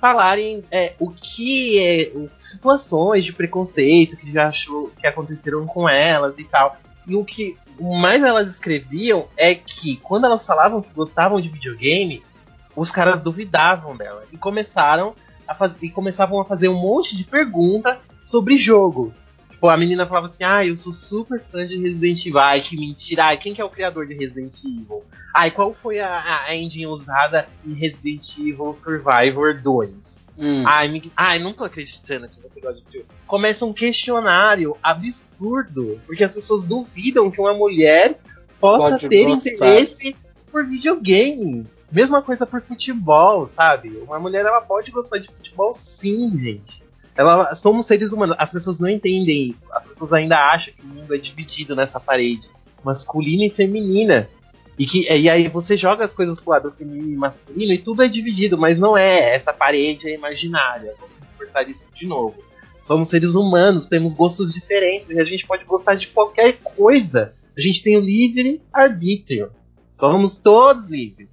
falarem 0.00 0.64
é, 0.70 0.94
o 0.98 1.10
que 1.10 1.78
é, 1.78 2.12
situações 2.38 3.24
de 3.24 3.32
preconceito 3.32 4.16
que 4.16 4.32
já 4.32 4.48
achou 4.48 4.90
que 4.98 5.06
aconteceram 5.06 5.66
com 5.66 5.88
elas 5.88 6.38
e 6.38 6.44
tal. 6.44 6.76
E 7.08 7.16
o 7.16 7.24
que 7.24 7.56
mais 7.80 8.22
elas 8.22 8.48
escreviam 8.50 9.26
é 9.36 9.54
que 9.54 9.96
quando 9.96 10.26
elas 10.26 10.46
falavam 10.46 10.82
que 10.82 10.92
gostavam 10.92 11.40
de 11.40 11.48
videogame, 11.48 12.22
os 12.76 12.90
caras 12.90 13.20
duvidavam 13.20 13.96
dela 13.96 14.24
e 14.32 14.36
começaram 14.36 15.14
a 15.46 15.54
fazer 15.54 15.78
e 15.80 15.88
começavam 15.88 16.38
a 16.40 16.44
fazer 16.44 16.68
um 16.68 16.78
monte 16.78 17.16
de 17.16 17.24
pergunta 17.24 17.98
sobre 18.26 18.58
jogo. 18.58 19.12
Tipo, 19.48 19.68
a 19.68 19.76
menina 19.76 20.06
falava 20.06 20.28
assim: 20.28 20.44
"Ah, 20.44 20.64
eu 20.64 20.76
sou 20.76 20.92
super 20.92 21.40
fã 21.40 21.66
de 21.66 21.78
Resident 21.78 22.20
Evil". 22.26 22.38
Ai, 22.38 22.60
que 22.60 22.76
mentira. 22.76 23.24
Ai, 23.24 23.38
quem 23.38 23.54
que 23.54 23.60
é 23.60 23.64
o 23.64 23.70
criador 23.70 24.06
de 24.06 24.14
Resident 24.14 24.54
Evil? 24.62 25.02
Ai, 25.34 25.50
qual 25.50 25.72
foi 25.72 25.98
a, 25.98 26.44
a 26.46 26.54
engine 26.54 26.86
usada 26.86 27.48
em 27.66 27.72
Resident 27.72 28.38
Evil 28.38 28.74
Survivor 28.74 29.60
2? 29.60 30.27
Hum. 30.38 30.62
Ai, 30.66 30.88
me... 30.88 31.12
Ai, 31.16 31.38
não 31.38 31.52
tô 31.52 31.64
acreditando 31.64 32.28
que 32.28 32.40
você 32.40 32.60
gosta 32.60 32.76
de 32.76 32.84
videogame. 32.84 33.18
Começa 33.26 33.66
um 33.66 33.72
questionário 33.72 34.76
absurdo, 34.82 36.00
porque 36.06 36.22
as 36.22 36.32
pessoas 36.32 36.64
duvidam 36.64 37.30
que 37.30 37.40
uma 37.40 37.54
mulher 37.54 38.18
possa 38.60 38.90
Pode 38.90 39.08
ter 39.08 39.24
gostar. 39.24 39.50
interesse 39.50 40.16
por 40.50 40.64
videogame. 40.64 41.66
Mesma 41.90 42.22
coisa 42.22 42.46
por 42.46 42.60
futebol, 42.62 43.48
sabe? 43.48 43.88
Uma 44.06 44.18
mulher 44.18 44.44
ela 44.44 44.60
pode 44.60 44.90
gostar 44.90 45.18
de 45.18 45.28
futebol 45.28 45.74
sim, 45.74 46.30
gente. 46.38 46.84
Ela, 47.16 47.54
somos 47.54 47.86
seres 47.86 48.12
humanos. 48.12 48.36
As 48.38 48.52
pessoas 48.52 48.78
não 48.78 48.88
entendem 48.88 49.50
isso. 49.50 49.64
As 49.72 49.88
pessoas 49.88 50.12
ainda 50.12 50.38
acham 50.38 50.72
que 50.72 50.82
o 50.82 50.86
mundo 50.86 51.14
é 51.14 51.18
dividido 51.18 51.74
nessa 51.74 51.98
parede 51.98 52.50
masculina 52.84 53.44
e 53.44 53.50
feminina. 53.50 54.28
E, 54.78 54.86
que, 54.86 55.12
e 55.12 55.28
aí 55.28 55.48
você 55.48 55.76
joga 55.76 56.04
as 56.04 56.14
coisas 56.14 56.40
pro 56.40 56.52
lado 56.52 56.70
feminino 56.70 57.10
e 57.10 57.16
masculino 57.16 57.72
e 57.72 57.78
tudo 57.78 58.02
é 58.02 58.08
dividido, 58.08 58.56
mas 58.56 58.78
não 58.78 58.96
é. 58.96 59.34
Essa 59.34 59.52
parede 59.52 60.08
é 60.08 60.14
imaginária. 60.14 60.94
Vamos 61.00 61.16
reforçar 61.32 61.68
isso 61.68 61.84
de 61.92 62.06
novo. 62.06 62.36
Somos 62.84 63.08
seres 63.08 63.34
humanos, 63.34 63.86
temos 63.86 64.14
gostos 64.14 64.52
diferentes 64.52 65.10
e 65.10 65.18
a 65.18 65.24
gente 65.24 65.46
pode 65.46 65.64
gostar 65.64 65.94
de 65.94 66.06
qualquer 66.08 66.58
coisa. 66.58 67.34
A 67.56 67.60
gente 67.60 67.82
tem 67.82 67.96
o 67.96 68.00
livre 68.00 68.62
arbítrio. 68.72 69.50
Somos 69.98 70.38
todos 70.38 70.88
livres. 70.88 71.28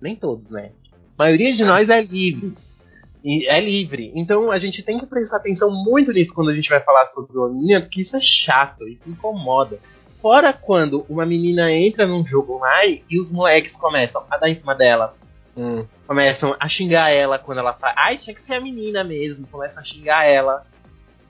Nem 0.00 0.14
todos, 0.14 0.50
né? 0.50 0.72
A 0.92 1.24
maioria 1.24 1.52
de 1.54 1.64
nós 1.64 1.88
é 1.88 2.02
livres. 2.02 2.78
E 3.24 3.46
é 3.48 3.60
livre. 3.60 4.12
Então 4.14 4.50
a 4.50 4.58
gente 4.58 4.82
tem 4.82 4.98
que 4.98 5.06
prestar 5.06 5.38
atenção 5.38 5.70
muito 5.70 6.12
nisso 6.12 6.34
quando 6.34 6.50
a 6.50 6.54
gente 6.54 6.68
vai 6.68 6.80
falar 6.80 7.06
sobre 7.06 7.36
o 7.36 7.44
anime, 7.44 7.80
porque 7.80 8.02
isso 8.02 8.16
é 8.16 8.20
chato, 8.20 8.86
isso 8.86 9.08
incomoda. 9.08 9.78
Fora 10.20 10.52
quando 10.52 11.04
uma 11.08 11.24
menina 11.24 11.72
entra 11.72 12.06
num 12.06 12.24
jogo 12.24 12.56
online 12.56 13.02
e 13.08 13.18
os 13.18 13.30
moleques 13.30 13.72
começam 13.76 14.22
a 14.30 14.36
dar 14.36 14.48
em 14.50 14.54
cima 14.54 14.74
dela, 14.74 15.14
Hum. 15.56 15.84
começam 16.06 16.54
a 16.60 16.68
xingar 16.68 17.10
ela 17.10 17.38
quando 17.38 17.58
ela 17.58 17.72
fala, 17.72 17.94
ai, 17.96 18.16
tinha 18.16 18.34
que 18.34 18.40
ser 18.42 18.54
a 18.54 18.60
menina 18.60 19.02
mesmo, 19.02 19.46
começam 19.46 19.80
a 19.82 19.84
xingar 19.84 20.24
ela, 20.26 20.64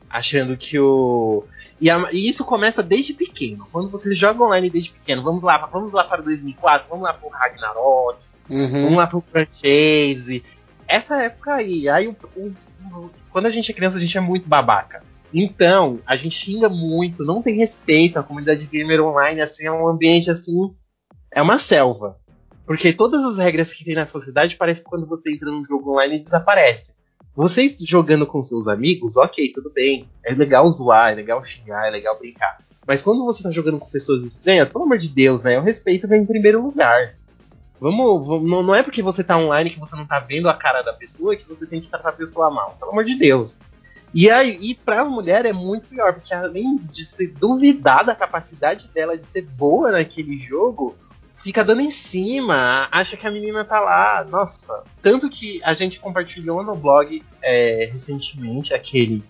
achando 0.09 0.57
que 0.57 0.79
o. 0.79 1.45
E, 1.81 1.89
a- 1.91 2.09
e 2.13 2.29
isso 2.29 2.45
começa 2.45 2.83
desde 2.83 3.15
pequeno. 3.15 3.67
Quando 3.73 3.89
você 3.89 4.15
joga 4.15 4.43
online 4.45 4.69
desde 4.69 4.91
pequeno, 4.91 5.23
vamos 5.23 5.43
lá, 5.43 5.57
vamos 5.67 5.93
lá 5.93 6.05
para 6.05 6.21
2004, 6.21 6.87
vamos 6.91 7.05
lá 7.05 7.15
pro 7.15 7.29
Ragnarok, 7.31 8.19
Vamos 8.49 8.73
Uhum. 8.73 8.97
lá 8.97 9.07
pro 9.07 9.21
franchise. 9.31 10.45
Essa 10.89 11.23
época 11.23 11.55
aí. 11.55 11.89
Aí 11.89 12.13
os- 12.37 12.69
quando 13.31 13.47
a 13.47 13.51
gente 13.51 13.71
é 13.71 13.75
criança, 13.75 13.97
a 13.97 14.01
gente 14.01 14.19
é 14.19 14.21
muito 14.21 14.49
babaca. 14.49 15.03
Então, 15.33 16.01
a 16.07 16.17
gente 16.17 16.35
xinga 16.35 16.69
muito, 16.69 17.25
não 17.25 17.43
tem 17.43 17.55
respeito. 17.57 18.19
A 18.19 18.23
comunidade 18.23 18.67
gamer 18.67 19.01
online, 19.03 19.41
assim, 19.41 19.67
é 19.67 19.73
um 19.73 19.89
ambiente 19.89 20.31
assim. 20.31 20.75
É 21.33 21.41
uma 21.41 21.59
selva. 21.59 22.17
Porque 22.67 22.93
todas 22.93 23.25
as 23.25 23.39
regras 23.39 23.73
que 23.73 23.85
tem 23.85 23.95
na 23.95 24.07
sociedade 24.07 24.57
parece 24.57 24.83
que 24.83 24.89
quando 24.89 25.07
você 25.07 25.33
entra 25.33 25.51
num 25.51 25.65
jogo 25.65 25.93
online 25.93 26.23
desaparece. 26.23 26.93
Vocês 27.35 27.77
jogando 27.81 28.27
com 28.27 28.43
seus 28.43 28.67
amigos, 28.67 29.17
ok, 29.17 29.51
tudo 29.53 29.71
bem. 29.71 30.09
É 30.25 30.35
legal 30.35 30.71
zoar, 30.73 31.13
é 31.13 31.15
legal 31.15 31.43
xingar, 31.45 31.87
é 31.87 31.91
legal 31.91 32.19
brincar. 32.19 32.59
Mas 32.87 33.03
quando 33.03 33.25
você 33.25 33.43
tá 33.43 33.51
jogando 33.51 33.79
com 33.79 33.89
pessoas 33.89 34.23
estranhas, 34.25 34.69
pelo 34.69 34.85
amor 34.85 34.99
de 34.99 35.09
Deus, 35.09 35.43
né? 35.45 35.59
O 35.59 35.63
respeito 35.63 36.09
vem 36.09 36.23
em 36.23 36.27
primeiro 36.27 36.61
lugar. 36.63 37.15
Vamos, 37.81 38.27
vamos- 38.27 38.67
não 38.67 38.75
é 38.75 38.83
porque 38.83 39.03
você 39.03 39.23
tá 39.25 39.39
online 39.39 39.71
que 39.71 39.79
você 39.81 39.97
não 39.97 40.07
tá 40.07 40.19
vendo 40.19 40.49
a 40.49 40.55
cara 40.55 40.83
da 40.83 40.93
pessoa 40.93 41.35
que 41.37 41.49
você 41.49 41.67
tem 41.67 41.81
que 41.81 41.89
tratar 41.89 42.11
a 42.11 42.13
pessoa 42.13 42.51
mal. 42.51 42.77
Pelo 42.79 42.91
amor 42.91 43.05
de 43.05 43.17
Deus. 43.17 43.59
E 44.13 44.29
aí, 44.29 44.59
e 44.61 44.75
pra 44.75 45.05
mulher 45.05 45.47
é 45.47 45.53
muito 45.53 45.87
pior, 45.87 46.15
porque 46.15 46.35
além 46.35 46.77
de 46.77 47.05
se 47.05 47.29
duvidar 47.29 48.05
da 48.05 48.15
capacidade 48.15 48.89
dela 48.89 49.17
de 49.17 49.25
ser 49.25 49.43
boa 49.43 49.93
naquele 49.93 50.39
jogo, 50.39 50.97
fica 51.37 51.65
dando 51.65 51.81
em 51.81 51.91
cima, 51.91 52.89
acha 52.91 53.17
que 53.17 53.27
a 53.27 53.31
menina 53.31 53.65
tá 53.65 53.79
lá. 53.79 54.27
Nossa. 54.29 54.83
Tanto 55.01 55.31
que 55.31 55.61
a 55.63 55.75
gente 55.75 56.01
compartilhou 56.01 56.63
no 56.63 56.75
blog 56.75 57.23
é, 57.41 57.89
recentemente 57.93 58.75
aquele 58.75 59.23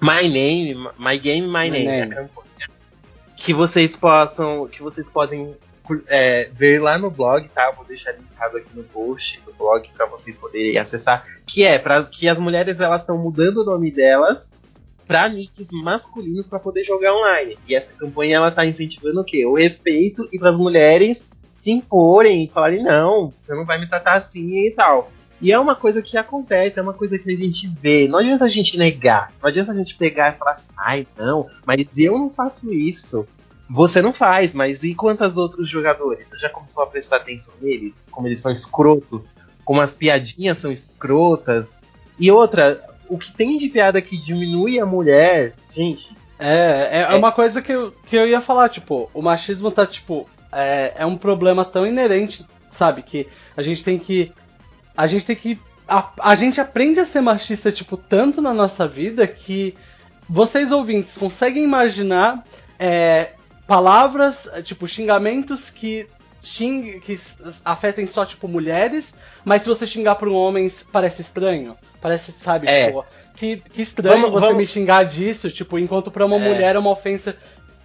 My 0.00 0.28
Name, 0.28 0.88
My 0.98 1.18
Game, 1.18 1.46
My, 1.46 1.52
My 1.52 1.70
Name, 1.70 1.84
Name. 1.84 2.02
a 2.02 2.08
campanha. 2.08 2.68
Que 3.36 3.52
vocês 3.52 3.94
possam. 3.94 4.66
Que 4.66 4.82
vocês 4.82 5.08
podem 5.08 5.54
é, 6.06 6.50
ver 6.52 6.80
lá 6.80 6.98
no 6.98 7.10
blog, 7.10 7.48
tá? 7.48 7.70
Vou 7.70 7.84
deixar 7.84 8.12
linkado 8.12 8.56
aqui 8.56 8.70
no 8.74 8.84
post 8.84 9.40
do 9.44 9.52
blog 9.52 9.88
para 9.96 10.06
vocês 10.06 10.36
poderem 10.36 10.78
acessar. 10.78 11.26
Que 11.46 11.64
é 11.64 11.78
para 11.78 12.02
que 12.04 12.28
as 12.28 12.38
mulheres 12.38 12.78
elas 12.78 13.02
estão 13.02 13.18
mudando 13.18 13.58
o 13.58 13.64
nome 13.64 13.90
delas 13.90 14.52
para 15.06 15.28
nicks 15.28 15.68
masculinos 15.70 16.48
para 16.48 16.58
poder 16.58 16.84
jogar 16.84 17.14
online. 17.14 17.58
E 17.68 17.74
essa 17.74 17.92
campanha 17.92 18.36
ela 18.36 18.50
tá 18.50 18.64
incentivando 18.64 19.20
o 19.20 19.24
quê? 19.24 19.44
O 19.44 19.54
respeito 19.54 20.28
e 20.32 20.38
para 20.38 20.50
as 20.50 20.56
mulheres 20.56 21.30
se 21.60 21.70
imporem 21.70 22.48
falarem 22.48 22.82
não, 22.82 23.32
você 23.40 23.54
não 23.54 23.64
vai 23.64 23.78
me 23.78 23.88
tratar 23.88 24.14
assim 24.14 24.66
e 24.66 24.70
tal. 24.70 25.10
E 25.40 25.52
é 25.52 25.58
uma 25.58 25.74
coisa 25.74 26.00
que 26.00 26.16
acontece, 26.16 26.78
é 26.78 26.82
uma 26.82 26.94
coisa 26.94 27.18
que 27.18 27.30
a 27.30 27.36
gente 27.36 27.68
vê. 27.80 28.08
Não 28.08 28.18
adianta 28.18 28.44
a 28.44 28.48
gente 28.48 28.78
negar. 28.78 29.32
Não 29.42 29.48
adianta 29.48 29.72
a 29.72 29.74
gente 29.74 29.94
pegar 29.94 30.34
e 30.34 30.38
falar 30.38 30.52
assim, 30.52 30.70
ai 30.76 31.06
não, 31.18 31.48
mas 31.66 31.98
eu 31.98 32.18
não 32.18 32.30
faço 32.30 32.72
isso. 32.72 33.26
Você 33.68 34.02
não 34.02 34.12
faz, 34.12 34.54
mas 34.54 34.82
e 34.84 34.94
quantos 34.94 35.36
outros 35.36 35.68
jogadores? 35.68 36.28
Você 36.28 36.38
já 36.38 36.50
começou 36.50 36.82
a 36.82 36.86
prestar 36.86 37.16
atenção 37.16 37.54
neles? 37.60 38.04
Como 38.10 38.26
eles 38.28 38.40
são 38.40 38.52
escrotos? 38.52 39.34
Como 39.64 39.80
as 39.80 39.94
piadinhas 39.94 40.58
são 40.58 40.70
escrotas? 40.70 41.76
E 42.18 42.30
outra, 42.30 42.82
o 43.08 43.18
que 43.18 43.32
tem 43.32 43.56
de 43.56 43.68
piada 43.68 44.00
que 44.02 44.16
diminui 44.16 44.78
a 44.78 44.86
mulher, 44.86 45.54
gente, 45.70 46.14
É, 46.38 46.88
é, 46.90 47.14
é 47.14 47.14
uma 47.14 47.32
coisa 47.32 47.62
que 47.62 47.72
eu, 47.72 47.92
que 48.06 48.16
eu 48.16 48.26
ia 48.26 48.40
falar, 48.40 48.68
tipo, 48.68 49.08
o 49.14 49.22
machismo 49.22 49.70
tá, 49.70 49.86
tipo, 49.86 50.28
é, 50.52 50.92
é 50.96 51.06
um 51.06 51.16
problema 51.16 51.64
tão 51.64 51.86
inerente, 51.86 52.44
sabe, 52.70 53.02
que 53.02 53.26
a 53.56 53.62
gente 53.62 53.82
tem 53.82 53.98
que. 53.98 54.32
A 54.96 55.06
gente 55.06 55.24
tem 55.24 55.36
que. 55.36 55.58
A, 55.86 56.10
a 56.20 56.34
gente 56.34 56.60
aprende 56.60 57.00
a 57.00 57.04
ser 57.04 57.20
machista, 57.20 57.70
tipo, 57.70 57.96
tanto 57.96 58.42
na 58.42 58.52
nossa 58.52 58.86
vida 58.86 59.26
que 59.26 59.74
vocês 60.28 60.72
ouvintes 60.72 61.16
conseguem 61.16 61.62
imaginar 61.62 62.44
é, 62.78 63.32
palavras, 63.66 64.48
é, 64.52 64.62
tipo, 64.62 64.86
xingamentos 64.86 65.70
que 65.70 66.06
xing, 66.42 67.00
que 67.00 67.18
afetem 67.64 68.06
só, 68.06 68.24
tipo, 68.26 68.46
mulheres, 68.46 69.14
mas 69.44 69.62
se 69.62 69.68
você 69.68 69.86
xingar 69.86 70.16
pra 70.16 70.28
um 70.28 70.34
homem 70.34 70.70
parece 70.92 71.22
estranho. 71.22 71.76
Parece, 72.00 72.32
sabe, 72.32 72.68
É. 72.68 72.86
tipo, 72.88 73.04
que, 73.34 73.56
que 73.56 73.80
estranho 73.82 74.16
Vamos- 74.22 74.30
você 74.32 74.46
vamos- 74.48 74.58
me 74.58 74.66
xingar 74.66 75.04
disso, 75.04 75.50
tipo, 75.50 75.78
enquanto 75.78 76.10
pra 76.10 76.26
uma 76.26 76.36
É. 76.36 76.38
mulher 76.38 76.76
é 76.76 76.78
uma 76.78 76.90
ofensa 76.90 77.34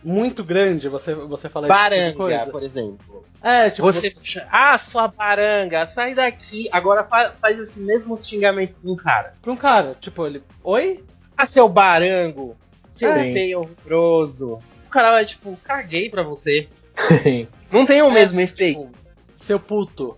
muito 0.04 0.44
grande 0.44 0.88
você, 0.90 1.14
você 1.14 1.48
falar 1.50 1.68
tipo 1.68 1.78
baranga, 1.80 2.16
coisa. 2.16 2.46
por 2.48 2.64
exemplo. 2.64 3.26
É, 3.42 3.70
tipo, 3.70 3.84
Você, 3.90 4.14
ah, 4.52 4.78
sua 4.78 5.08
baranga, 5.08 5.88
sai 5.88 6.14
daqui. 6.14 6.68
Agora 6.72 7.04
fa- 7.06 7.34
faz 7.42 7.58
esse 7.58 7.80
mesmo 7.80 8.22
xingamento 8.22 8.76
com 8.82 8.92
um 8.92 8.96
cara. 8.98 9.34
pra 9.42 9.52
um 9.52 9.56
cara, 9.58 9.96
tipo, 10.00 10.26
ele. 10.26 10.44
Oi? 10.64 11.04
Ah, 11.38 11.46
seu 11.46 11.68
barango, 11.70 12.58
seu 12.92 13.10
É. 13.12 13.32
feio 13.32 13.60
horroroso. 13.62 14.60
O 14.90 14.92
cara 14.92 15.12
vai, 15.12 15.24
tipo, 15.24 15.56
caguei 15.64 16.10
pra 16.10 16.24
você. 16.24 16.68
Não 17.72 17.86
tem 17.86 18.02
o 18.02 18.10
mesmo 18.10 18.40
É, 18.40 18.44
efeito. 18.44 18.80
tipo, 18.82 18.92
seu 19.36 19.60
puto. 19.60 20.18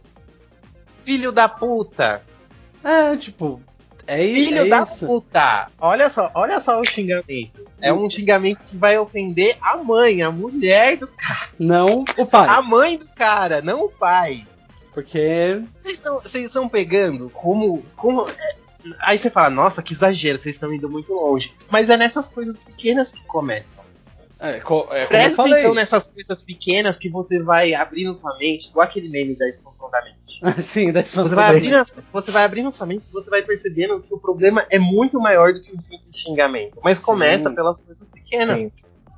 Filho 1.04 1.30
da 1.34 1.50
puta. 1.50 2.22
É, 2.82 3.18
tipo. 3.18 3.62
É, 4.08 4.18
Filho 4.24 4.60
é 4.60 4.66
da 4.66 4.84
isso. 4.84 5.06
puta. 5.06 5.68
Olha 5.78 6.10
só, 6.10 6.32
olha 6.34 6.62
só 6.62 6.80
o 6.80 6.86
xingamento. 6.86 7.68
É 7.82 7.92
um 7.92 8.10
xingamento 8.10 8.64
que 8.64 8.78
vai 8.78 8.98
ofender 8.98 9.58
a 9.62 9.76
mãe, 9.76 10.22
a 10.22 10.32
mulher 10.32 10.96
do 10.96 11.10
Não 11.60 12.06
o 12.18 12.22
a 12.22 12.26
pai. 12.26 12.62
mãe 12.62 12.98
do 12.98 13.10
cara, 13.10 13.62
não 13.62 13.84
o 13.86 13.90
pai. 13.92 14.48
Porque. 14.94 15.62
Vocês 15.82 16.46
estão, 16.46 16.70
pegando 16.70 17.30
como. 17.30 17.84
como 17.98 18.30
é, 18.30 18.56
Aí 19.02 19.18
você 19.18 19.30
fala, 19.30 19.50
nossa, 19.50 19.84
que 19.84 19.94
exagero, 19.94 20.40
vocês 20.42 20.56
estão 20.56 20.74
indo 20.74 20.90
muito 20.90 21.14
longe. 21.14 21.54
Mas 21.70 21.90
é 21.90 21.98
nessas 21.98 22.30
coisas 22.30 22.64
pequenas 22.64 23.12
que 23.12 23.24
começam. 23.26 23.84
É, 24.44 24.60
co- 24.60 24.82
é 24.86 24.86
como 24.88 24.94
eu 25.04 25.08
Presta 25.08 25.36
falei. 25.36 25.54
atenção 25.54 25.74
nessas 25.76 26.08
coisas 26.08 26.44
pequenas 26.44 26.98
que 26.98 27.10
você 27.10 27.40
vai 27.40 27.76
abrindo 27.76 28.16
sua 28.16 28.36
mente, 28.40 28.70
igual 28.70 28.88
aquele 28.88 29.08
meme 29.08 29.36
da 29.38 29.48
expansão 29.48 29.90
da 29.92 30.02
mente. 30.04 30.42
Sim, 30.64 30.92
da 30.92 31.02
expansão 31.02 31.30
Você 31.30 31.36
vai, 31.36 31.52
da 31.52 31.58
abrindo, 31.58 31.76
a- 31.76 31.86
você 32.12 32.32
vai 32.32 32.44
abrindo 32.44 32.72
sua 32.72 32.88
mente 32.88 33.04
e 33.08 33.14
você 33.14 33.30
vai 33.30 33.44
percebendo 33.44 34.02
que 34.02 34.12
o 34.14 34.18
problema 34.20 34.66
é 34.72 34.80
muito 34.80 35.20
maior 35.20 35.54
do 35.54 35.62
que 35.62 35.72
um 35.76 35.80
simples 35.80 36.18
xingamento. 36.18 36.80
Mas 36.84 36.98
Sim. 36.98 37.06
começa 37.06 37.52
pelas 37.52 37.80
coisas 37.82 38.10
pequenas. 38.10 38.58
Sim. 38.58 38.72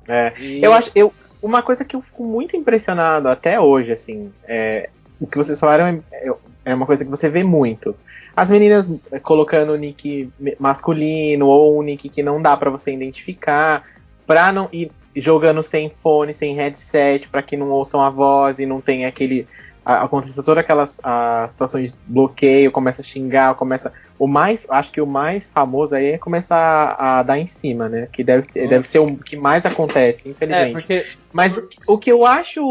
É. 0.06 0.34
E- 0.38 0.62
Eu 0.62 0.74
acho, 0.74 0.90
eu, 0.94 1.10
uma 1.40 1.62
coisa 1.62 1.86
que 1.86 1.96
eu 1.96 2.02
fico 2.02 2.22
muito 2.22 2.54
impressionado 2.54 3.26
até 3.28 3.58
hoje, 3.58 3.92
assim, 3.94 4.30
é, 4.46 4.90
o 5.18 5.26
que 5.26 5.38
vocês 5.38 5.58
falaram 5.58 5.86
é, 6.12 6.30
é 6.66 6.74
uma 6.74 6.84
coisa 6.84 7.02
que 7.02 7.10
você 7.10 7.30
vê 7.30 7.42
muito. 7.42 7.96
As 8.36 8.50
meninas 8.50 8.90
é, 9.10 9.18
colocando 9.18 9.72
o 9.72 9.76
nick 9.76 10.30
masculino 10.58 11.46
ou 11.46 11.78
um 11.78 11.82
nick 11.82 12.10
que 12.10 12.22
não 12.22 12.42
dá 12.42 12.54
pra 12.56 12.68
você 12.68 12.92
identificar, 12.92 13.84
pra 14.26 14.52
não 14.52 14.68
e 14.72 14.90
jogando 15.14 15.62
sem 15.62 15.90
fone, 15.90 16.34
sem 16.34 16.54
headset, 16.54 17.28
para 17.28 17.42
que 17.42 17.56
não 17.56 17.70
ouçam 17.70 18.00
a 18.00 18.10
voz 18.10 18.58
e 18.58 18.66
não 18.66 18.80
tenha 18.80 19.08
aquele 19.08 19.46
aconteceu 19.84 20.42
todas 20.42 20.64
aquelas 20.64 20.98
a, 21.02 21.46
situações 21.50 21.92
de 21.92 21.98
bloqueio, 22.06 22.72
começa 22.72 23.02
a 23.02 23.04
xingar, 23.04 23.54
começa. 23.54 23.92
O 24.18 24.26
mais, 24.26 24.66
acho 24.70 24.90
que 24.90 25.00
o 25.00 25.06
mais 25.06 25.48
famoso 25.50 25.94
aí 25.94 26.12
é 26.12 26.18
começar 26.18 26.56
a, 26.56 27.18
a 27.18 27.22
dar 27.22 27.38
em 27.38 27.46
cima, 27.46 27.88
né? 27.88 28.08
Que 28.10 28.24
deve, 28.24 28.46
hum. 28.56 28.68
deve 28.68 28.88
ser 28.88 29.00
o 29.00 29.16
que 29.16 29.36
mais 29.36 29.66
acontece, 29.66 30.28
infelizmente. 30.28 30.68
É, 30.68 30.72
porque... 30.72 31.06
Mas 31.32 31.56
o, 31.56 31.68
o 31.88 31.98
que 31.98 32.10
eu 32.10 32.24
acho 32.24 32.62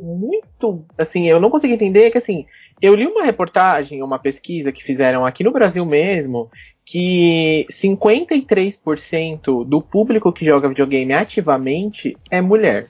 muito, 0.00 0.84
assim, 0.96 1.28
eu 1.28 1.40
não 1.40 1.50
consigo 1.50 1.74
entender 1.74 2.04
é 2.04 2.10
que 2.10 2.18
assim, 2.18 2.46
eu 2.80 2.94
li 2.94 3.06
uma 3.06 3.24
reportagem, 3.24 4.02
uma 4.02 4.18
pesquisa 4.18 4.70
que 4.70 4.84
fizeram 4.84 5.26
aqui 5.26 5.42
no 5.42 5.50
Brasil 5.50 5.84
mesmo, 5.84 6.50
que 6.92 7.66
53% 7.70 9.64
do 9.64 9.80
público 9.80 10.30
que 10.30 10.44
joga 10.44 10.68
videogame 10.68 11.14
ativamente 11.14 12.14
é 12.30 12.38
mulher. 12.42 12.88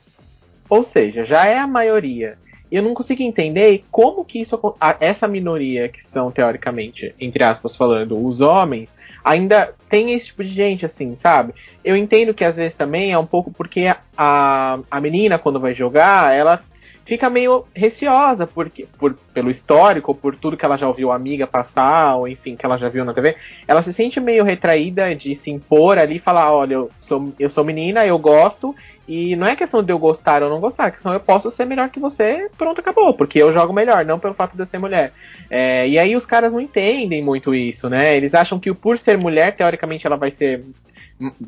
Ou 0.68 0.82
seja, 0.82 1.24
já 1.24 1.46
é 1.46 1.56
a 1.56 1.68
maioria. 1.68 2.36
Eu 2.68 2.82
não 2.82 2.94
consigo 2.94 3.22
entender 3.22 3.84
como 3.92 4.24
que 4.24 4.40
isso, 4.40 4.60
essa 4.98 5.28
minoria, 5.28 5.88
que 5.88 6.02
são 6.02 6.32
teoricamente, 6.32 7.14
entre 7.20 7.44
aspas 7.44 7.76
falando, 7.76 8.18
os 8.26 8.40
homens, 8.40 8.92
ainda 9.22 9.72
tem 9.88 10.12
esse 10.12 10.26
tipo 10.26 10.42
de 10.42 10.50
gente, 10.50 10.84
assim, 10.84 11.14
sabe? 11.14 11.54
Eu 11.84 11.96
entendo 11.96 12.34
que 12.34 12.42
às 12.44 12.56
vezes 12.56 12.74
também 12.74 13.12
é 13.12 13.18
um 13.18 13.26
pouco 13.26 13.52
porque 13.52 13.84
a, 14.18 14.80
a 14.90 15.00
menina, 15.00 15.38
quando 15.38 15.60
vai 15.60 15.76
jogar, 15.76 16.34
ela 16.34 16.60
fica 17.04 17.28
meio 17.28 17.64
receosa 17.74 18.46
porque, 18.46 18.86
por, 18.98 19.14
pelo 19.34 19.50
histórico, 19.50 20.14
por 20.14 20.36
tudo 20.36 20.56
que 20.56 20.64
ela 20.64 20.76
já 20.76 20.86
ouviu 20.86 21.10
a 21.10 21.16
amiga 21.16 21.46
passar, 21.46 22.16
ou 22.16 22.28
enfim, 22.28 22.56
que 22.56 22.64
ela 22.64 22.78
já 22.78 22.88
viu 22.88 23.04
na 23.04 23.14
TV, 23.14 23.36
ela 23.66 23.82
se 23.82 23.92
sente 23.92 24.20
meio 24.20 24.44
retraída 24.44 25.14
de 25.14 25.34
se 25.34 25.50
impor 25.50 25.98
ali 25.98 26.16
e 26.16 26.20
falar, 26.20 26.52
olha, 26.52 26.74
eu 26.74 26.90
sou, 27.02 27.32
eu 27.38 27.50
sou 27.50 27.64
menina, 27.64 28.06
eu 28.06 28.18
gosto, 28.18 28.74
e 29.06 29.34
não 29.36 29.46
é 29.46 29.56
questão 29.56 29.82
de 29.82 29.92
eu 29.92 29.98
gostar 29.98 30.42
ou 30.42 30.50
não 30.50 30.60
gostar, 30.60 30.88
é 30.88 30.90
questão 30.92 31.12
eu 31.12 31.20
posso 31.20 31.50
ser 31.50 31.64
melhor 31.64 31.90
que 31.90 31.98
você, 31.98 32.48
pronto, 32.56 32.80
acabou, 32.80 33.12
porque 33.12 33.42
eu 33.42 33.52
jogo 33.52 33.72
melhor, 33.72 34.04
não 34.04 34.18
pelo 34.18 34.34
fato 34.34 34.54
de 34.54 34.62
eu 34.62 34.66
ser 34.66 34.78
mulher. 34.78 35.12
É, 35.50 35.88
e 35.88 35.98
aí 35.98 36.16
os 36.16 36.24
caras 36.24 36.52
não 36.52 36.60
entendem 36.60 37.22
muito 37.22 37.54
isso, 37.54 37.90
né? 37.90 38.16
Eles 38.16 38.34
acham 38.34 38.58
que 38.58 38.72
por 38.72 38.98
ser 38.98 39.18
mulher, 39.18 39.54
teoricamente 39.54 40.06
ela 40.06 40.16
vai 40.16 40.30
ser 40.30 40.64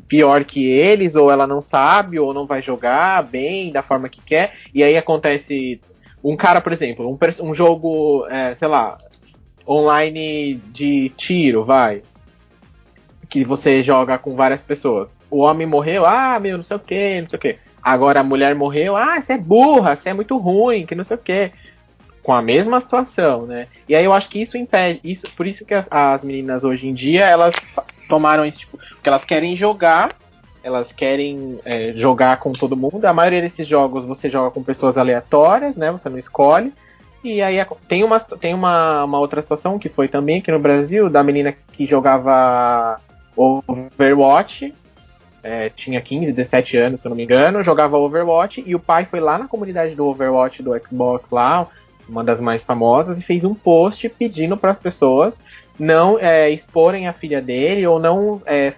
pior 0.07 0.43
que 0.43 0.65
eles, 0.65 1.15
ou 1.15 1.31
ela 1.31 1.45
não 1.47 1.61
sabe, 1.61 2.19
ou 2.19 2.33
não 2.33 2.45
vai 2.45 2.61
jogar 2.61 3.23
bem 3.23 3.71
da 3.71 3.81
forma 3.81 4.09
que 4.09 4.21
quer, 4.21 4.53
e 4.73 4.83
aí 4.83 4.97
acontece 4.97 5.79
um 6.23 6.35
cara, 6.35 6.61
por 6.61 6.73
exemplo, 6.73 7.09
um, 7.09 7.17
um 7.47 7.53
jogo, 7.53 8.25
é, 8.29 8.55
sei 8.55 8.67
lá, 8.67 8.97
online 9.67 10.55
de 10.55 11.09
tiro, 11.17 11.63
vai, 11.63 12.01
que 13.29 13.43
você 13.43 13.83
joga 13.83 14.17
com 14.17 14.35
várias 14.35 14.61
pessoas 14.61 15.15
o 15.29 15.39
homem 15.39 15.67
morreu, 15.67 16.05
ah, 16.05 16.39
meu, 16.39 16.57
não 16.57 16.63
sei 16.63 16.77
o 16.77 16.79
que, 16.79 17.21
não 17.21 17.27
sei 17.27 17.37
o 17.37 17.41
que. 17.41 17.57
Agora 17.81 18.21
a 18.21 18.23
mulher 18.23 18.55
morreu, 18.55 18.95
ah, 18.95 19.21
você 19.21 19.33
é 19.33 19.37
burra, 19.37 19.95
você 19.95 20.09
é 20.09 20.13
muito 20.13 20.37
ruim, 20.37 20.85
que 20.85 20.95
não 20.95 21.03
sei 21.03 21.15
o 21.15 21.19
que. 21.19 21.51
Com 22.25 22.33
a 22.33 22.41
mesma 22.41 22.81
situação, 22.81 23.45
né? 23.45 23.67
E 23.87 23.95
aí 23.95 24.03
eu 24.03 24.11
acho 24.11 24.29
que 24.29 24.41
isso 24.41 24.57
impede, 24.57 24.99
isso, 25.03 25.27
por 25.37 25.45
isso 25.45 25.63
que 25.63 25.75
as, 25.75 25.87
as 25.91 26.23
meninas 26.23 26.63
hoje 26.63 26.87
em 26.87 26.93
dia, 26.93 27.27
elas 27.27 27.53
tomaram 28.09 28.43
esse 28.43 28.59
tipo, 28.59 28.79
porque 28.79 29.07
elas 29.07 29.23
querem 29.23 29.55
jogar, 29.55 30.15
elas 30.63 30.91
querem 30.91 31.59
é, 31.63 31.93
jogar 31.95 32.37
com 32.37 32.51
todo 32.51 32.75
mundo. 32.75 33.05
A 33.05 33.13
maioria 33.13 33.41
desses 33.41 33.67
jogos 33.67 34.05
você 34.05 34.27
joga 34.27 34.49
com 34.49 34.63
pessoas 34.63 34.97
aleatórias, 34.97 35.75
né? 35.75 35.91
Você 35.91 36.09
não 36.09 36.17
escolhe. 36.17 36.73
E 37.23 37.43
aí 37.43 37.63
tem 37.87 38.03
uma, 38.03 38.19
tem 38.19 38.55
uma, 38.55 39.03
uma 39.03 39.19
outra 39.19 39.43
situação 39.43 39.77
que 39.77 39.89
foi 39.89 40.07
também 40.07 40.39
aqui 40.39 40.51
no 40.51 40.59
Brasil, 40.59 41.09
da 41.09 41.23
menina 41.23 41.53
que 41.73 41.85
jogava 41.85 42.99
Overwatch, 43.37 44.73
é, 45.45 45.69
tinha 45.69 46.01
15, 46.01 46.31
17 46.31 46.77
anos, 46.77 47.01
se 47.01 47.07
eu 47.07 47.11
não 47.11 47.15
me 47.15 47.23
engano, 47.23 47.61
jogava 47.61 47.97
Overwatch 47.97 48.63
e 48.65 48.73
o 48.73 48.79
pai 48.79 49.05
foi 49.05 49.19
lá 49.19 49.37
na 49.37 49.47
comunidade 49.47 49.93
do 49.93 50.07
Overwatch 50.07 50.63
do 50.63 50.71
Xbox 50.79 51.29
lá, 51.29 51.67
uma 52.07 52.23
das 52.23 52.39
mais 52.39 52.63
famosas, 52.63 53.17
e 53.17 53.21
fez 53.21 53.43
um 53.43 53.53
post 53.53 54.07
pedindo 54.09 54.55
para 54.57 54.71
as 54.71 54.79
pessoas 54.79 55.41
não 55.79 56.17
é, 56.17 56.49
exporem 56.49 57.07
a 57.07 57.13
filha 57.13 57.41
dele 57.41 57.85
ou 57.85 57.99
não 57.99 58.41
é, 58.45 58.73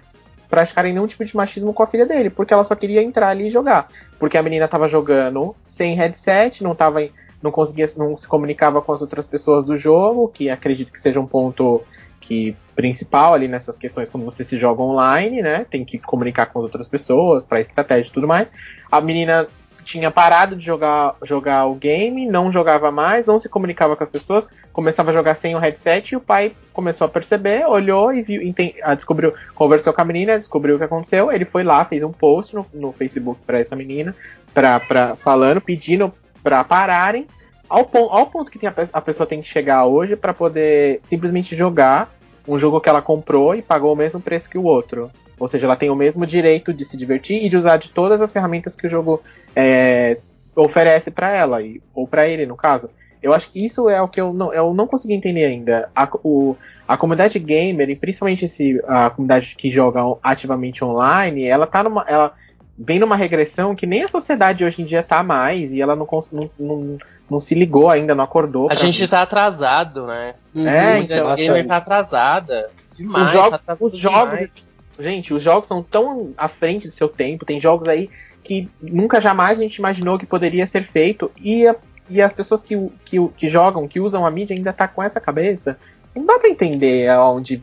praticarem 0.48 0.92
nenhum 0.92 1.06
tipo 1.06 1.24
de 1.24 1.36
machismo 1.36 1.72
com 1.72 1.82
a 1.82 1.86
filha 1.86 2.06
dele, 2.06 2.30
porque 2.30 2.52
ela 2.52 2.64
só 2.64 2.74
queria 2.74 3.02
entrar 3.02 3.28
ali 3.28 3.48
e 3.48 3.50
jogar. 3.50 3.88
Porque 4.18 4.36
a 4.36 4.42
menina 4.42 4.64
estava 4.64 4.88
jogando 4.88 5.54
sem 5.66 5.94
headset, 5.94 6.62
não 6.62 6.74
tava, 6.74 7.06
não 7.42 7.50
conseguia, 7.50 7.86
não 7.96 8.16
se 8.16 8.26
comunicava 8.26 8.82
com 8.82 8.92
as 8.92 9.00
outras 9.00 9.26
pessoas 9.26 9.64
do 9.64 9.76
jogo, 9.76 10.28
que 10.28 10.50
acredito 10.50 10.92
que 10.92 11.00
seja 11.00 11.20
um 11.20 11.26
ponto 11.26 11.82
que 12.20 12.56
principal 12.74 13.32
ali 13.32 13.48
nessas 13.48 13.78
questões 13.78 14.10
quando 14.10 14.24
você 14.24 14.44
se 14.44 14.56
joga 14.58 14.82
online, 14.82 15.40
né? 15.40 15.66
Tem 15.70 15.84
que 15.84 15.98
comunicar 15.98 16.46
com 16.46 16.60
outras 16.60 16.88
pessoas 16.88 17.44
para 17.44 17.60
estratégia 17.60 18.10
e 18.10 18.12
tudo 18.12 18.26
mais. 18.26 18.52
A 18.90 19.00
menina 19.00 19.46
tinha 19.88 20.10
parado 20.10 20.54
de 20.54 20.66
jogar, 20.66 21.16
jogar 21.24 21.64
o 21.64 21.74
game, 21.74 22.26
não 22.26 22.52
jogava 22.52 22.90
mais, 22.92 23.24
não 23.24 23.40
se 23.40 23.48
comunicava 23.48 23.96
com 23.96 24.04
as 24.04 24.10
pessoas, 24.10 24.46
começava 24.70 25.08
a 25.08 25.14
jogar 25.14 25.34
sem 25.34 25.56
o 25.56 25.58
headset 25.58 26.12
e 26.12 26.16
o 26.16 26.20
pai 26.20 26.52
começou 26.74 27.06
a 27.06 27.08
perceber, 27.08 27.66
olhou 27.66 28.12
e 28.12 28.22
viu, 28.22 28.54
a, 28.82 28.94
descobriu, 28.94 29.32
conversou 29.54 29.94
com 29.94 30.02
a 30.02 30.04
menina, 30.04 30.36
descobriu 30.36 30.74
o 30.74 30.78
que 30.78 30.84
aconteceu, 30.84 31.32
ele 31.32 31.46
foi 31.46 31.64
lá, 31.64 31.86
fez 31.86 32.02
um 32.02 32.12
post 32.12 32.54
no, 32.54 32.66
no 32.74 32.92
Facebook 32.92 33.40
para 33.46 33.60
essa 33.60 33.74
menina, 33.74 34.14
pra, 34.52 34.78
pra, 34.78 35.16
falando, 35.16 35.58
pedindo 35.58 36.12
para 36.42 36.62
pararem, 36.64 37.26
ao, 37.66 37.86
pon 37.86 38.10
ao 38.10 38.26
ponto 38.26 38.50
que 38.50 38.66
a, 38.66 38.74
a 38.92 39.00
pessoa 39.00 39.26
tem 39.26 39.40
que 39.40 39.48
chegar 39.48 39.86
hoje 39.86 40.16
para 40.16 40.34
poder 40.34 41.00
simplesmente 41.02 41.56
jogar 41.56 42.14
um 42.46 42.58
jogo 42.58 42.78
que 42.78 42.90
ela 42.90 43.00
comprou 43.00 43.54
e 43.54 43.62
pagou 43.62 43.94
o 43.94 43.96
mesmo 43.96 44.20
preço 44.20 44.50
que 44.50 44.58
o 44.58 44.64
outro. 44.64 45.10
Ou 45.38 45.46
seja, 45.46 45.66
ela 45.66 45.76
tem 45.76 45.88
o 45.88 45.94
mesmo 45.94 46.26
direito 46.26 46.74
de 46.74 46.84
se 46.84 46.96
divertir 46.96 47.44
e 47.44 47.48
de 47.48 47.56
usar 47.56 47.76
de 47.76 47.90
todas 47.90 48.20
as 48.20 48.32
ferramentas 48.32 48.74
que 48.74 48.86
o 48.86 48.90
jogo 48.90 49.22
é, 49.58 50.18
oferece 50.54 51.10
para 51.10 51.32
ela, 51.32 51.60
e, 51.60 51.82
ou 51.92 52.06
para 52.06 52.28
ele, 52.28 52.46
no 52.46 52.56
caso. 52.56 52.88
Eu 53.20 53.34
acho 53.34 53.50
que 53.50 53.64
isso 53.64 53.90
é 53.90 54.00
o 54.00 54.06
que 54.06 54.20
eu 54.20 54.32
não, 54.32 54.54
eu 54.54 54.72
não 54.72 54.86
consegui 54.86 55.14
entender 55.14 55.44
ainda. 55.44 55.90
A, 55.94 56.08
o, 56.22 56.56
a 56.86 56.96
comunidade 56.96 57.40
gamer, 57.40 57.90
e 57.90 57.96
principalmente 57.96 58.44
esse, 58.44 58.80
a 58.86 59.10
comunidade 59.10 59.56
que 59.56 59.68
joga 59.68 60.00
ativamente 60.22 60.84
online, 60.84 61.44
ela 61.44 61.66
tá 61.66 61.82
numa. 61.82 62.04
Ela 62.06 62.32
vem 62.78 63.00
numa 63.00 63.16
regressão 63.16 63.74
que 63.74 63.86
nem 63.86 64.04
a 64.04 64.08
sociedade 64.08 64.64
hoje 64.64 64.82
em 64.82 64.84
dia 64.84 65.02
tá 65.02 65.20
mais, 65.20 65.72
e 65.72 65.80
ela 65.80 65.96
não, 65.96 66.06
não, 66.30 66.50
não 66.56 66.98
não 67.28 67.40
se 67.40 67.54
ligou 67.54 67.90
ainda, 67.90 68.14
não 68.14 68.24
acordou. 68.24 68.68
A 68.70 68.74
gente 68.74 69.00
ver. 69.00 69.08
tá 69.08 69.20
atrasado, 69.20 70.06
né? 70.06 70.34
Uhum, 70.54 70.66
é, 70.66 71.00
então. 71.00 71.30
A 71.30 71.34
gamer 71.34 71.66
tá 71.66 71.76
atrasada. 71.76 72.70
Demais, 72.94 73.26
os 73.26 73.32
jogos, 73.32 73.60
tá 73.60 73.76
os 73.78 73.98
jogos 73.98 74.52
gente, 74.98 75.32
os 75.32 75.42
jogos 75.42 75.64
estão 75.64 75.82
tão 75.82 76.32
à 76.36 76.48
frente 76.48 76.88
do 76.88 76.94
seu 76.94 77.08
tempo. 77.08 77.44
Tem 77.44 77.60
jogos 77.60 77.88
aí 77.88 78.10
que 78.42 78.68
nunca 78.80 79.20
jamais 79.20 79.58
a 79.58 79.62
gente 79.62 79.76
imaginou 79.76 80.18
que 80.18 80.26
poderia 80.26 80.66
ser 80.66 80.86
feito. 80.86 81.30
E, 81.40 81.66
a, 81.66 81.76
e 82.08 82.20
as 82.20 82.32
pessoas 82.32 82.62
que, 82.62 82.74
que, 83.04 83.16
que 83.36 83.48
jogam, 83.48 83.86
que 83.86 84.00
usam 84.00 84.26
a 84.26 84.30
mídia, 84.30 84.56
ainda 84.56 84.72
tá 84.72 84.88
com 84.88 85.02
essa 85.02 85.20
cabeça. 85.20 85.78
Não 86.14 86.24
dá 86.24 86.38
pra 86.38 86.48
entender 86.48 87.08
aonde. 87.08 87.62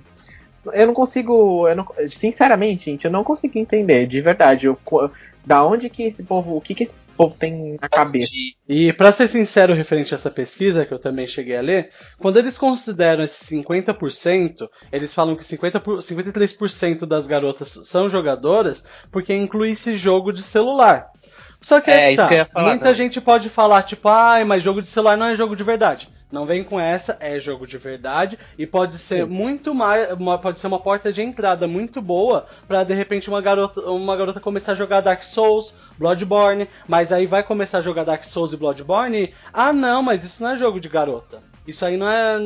Eu 0.73 0.87
não 0.87 0.93
consigo. 0.93 1.67
Eu 1.67 1.75
não, 1.75 1.87
sinceramente, 2.09 2.85
gente, 2.85 3.05
eu 3.05 3.11
não 3.11 3.23
consigo 3.23 3.57
entender, 3.57 4.07
de 4.07 4.21
verdade. 4.21 4.67
Eu, 4.67 4.79
da 5.45 5.65
onde 5.65 5.89
que 5.89 6.03
esse 6.03 6.23
povo. 6.23 6.55
O 6.55 6.61
que, 6.61 6.73
que 6.73 6.83
esse 6.83 6.93
povo 7.15 7.35
tem 7.37 7.77
na 7.81 7.89
cabeça. 7.89 8.31
E 8.67 8.93
para 8.93 9.11
ser 9.11 9.27
sincero 9.27 9.73
referente 9.73 10.13
a 10.13 10.17
essa 10.17 10.29
pesquisa, 10.29 10.85
que 10.85 10.93
eu 10.93 10.99
também 10.99 11.27
cheguei 11.27 11.57
a 11.57 11.61
ler, 11.61 11.89
quando 12.19 12.37
eles 12.37 12.57
consideram 12.57 13.23
esses 13.23 13.49
50%, 13.49 14.67
eles 14.91 15.13
falam 15.13 15.35
que 15.35 15.45
50 15.45 15.79
por, 15.79 15.99
53% 15.99 17.05
das 17.05 17.27
garotas 17.27 17.69
são 17.85 18.09
jogadoras, 18.09 18.85
porque 19.11 19.33
inclui 19.33 19.71
esse 19.71 19.95
jogo 19.95 20.31
de 20.31 20.43
celular. 20.43 21.07
Só 21.61 21.81
que, 21.81 21.89
é, 21.89 22.15
tá, 22.15 22.27
que 22.27 22.45
falar, 22.45 22.69
muita 22.69 22.93
gente 22.93 23.19
pode 23.19 23.49
falar, 23.49 23.83
tipo, 23.83 24.07
ai, 24.07 24.43
mas 24.43 24.61
jogo 24.61 24.81
de 24.81 24.87
celular 24.87 25.17
não 25.17 25.27
é 25.27 25.35
jogo 25.35 25.55
de 25.55 25.63
verdade. 25.63 26.09
Não 26.31 26.45
vem 26.45 26.63
com 26.63 26.79
essa, 26.79 27.17
é 27.19 27.39
jogo 27.39 27.67
de 27.67 27.77
verdade 27.77 28.37
e 28.57 28.65
pode 28.65 28.97
ser 28.97 29.25
Sim. 29.25 29.31
muito 29.31 29.75
mais, 29.75 30.11
uma, 30.13 30.37
pode 30.37 30.59
ser 30.59 30.67
uma 30.67 30.79
porta 30.79 31.13
de 31.13 31.21
entrada 31.21 31.67
muito 31.67 32.01
boa 32.01 32.45
para 32.67 32.83
de 32.83 32.93
repente 32.93 33.29
uma 33.29 33.41
garota, 33.41 33.81
uma 33.91 34.15
garota 34.17 34.39
começar 34.39 34.71
a 34.71 34.75
jogar 34.75 35.01
Dark 35.01 35.23
Souls, 35.23 35.73
Bloodborne, 35.97 36.67
mas 36.87 37.11
aí 37.11 37.25
vai 37.25 37.43
começar 37.43 37.77
a 37.77 37.81
jogar 37.81 38.03
Dark 38.03 38.23
Souls 38.23 38.53
e 38.53 38.57
Bloodborne, 38.57 39.17
e, 39.17 39.33
ah 39.53 39.71
não, 39.71 40.01
mas 40.01 40.23
isso 40.23 40.43
não 40.43 40.49
é 40.51 40.57
jogo 40.57 40.79
de 40.79 40.89
garota. 40.89 41.41
Isso 41.67 41.83
aí 41.83 41.97
não 41.97 42.07
é, 42.07 42.37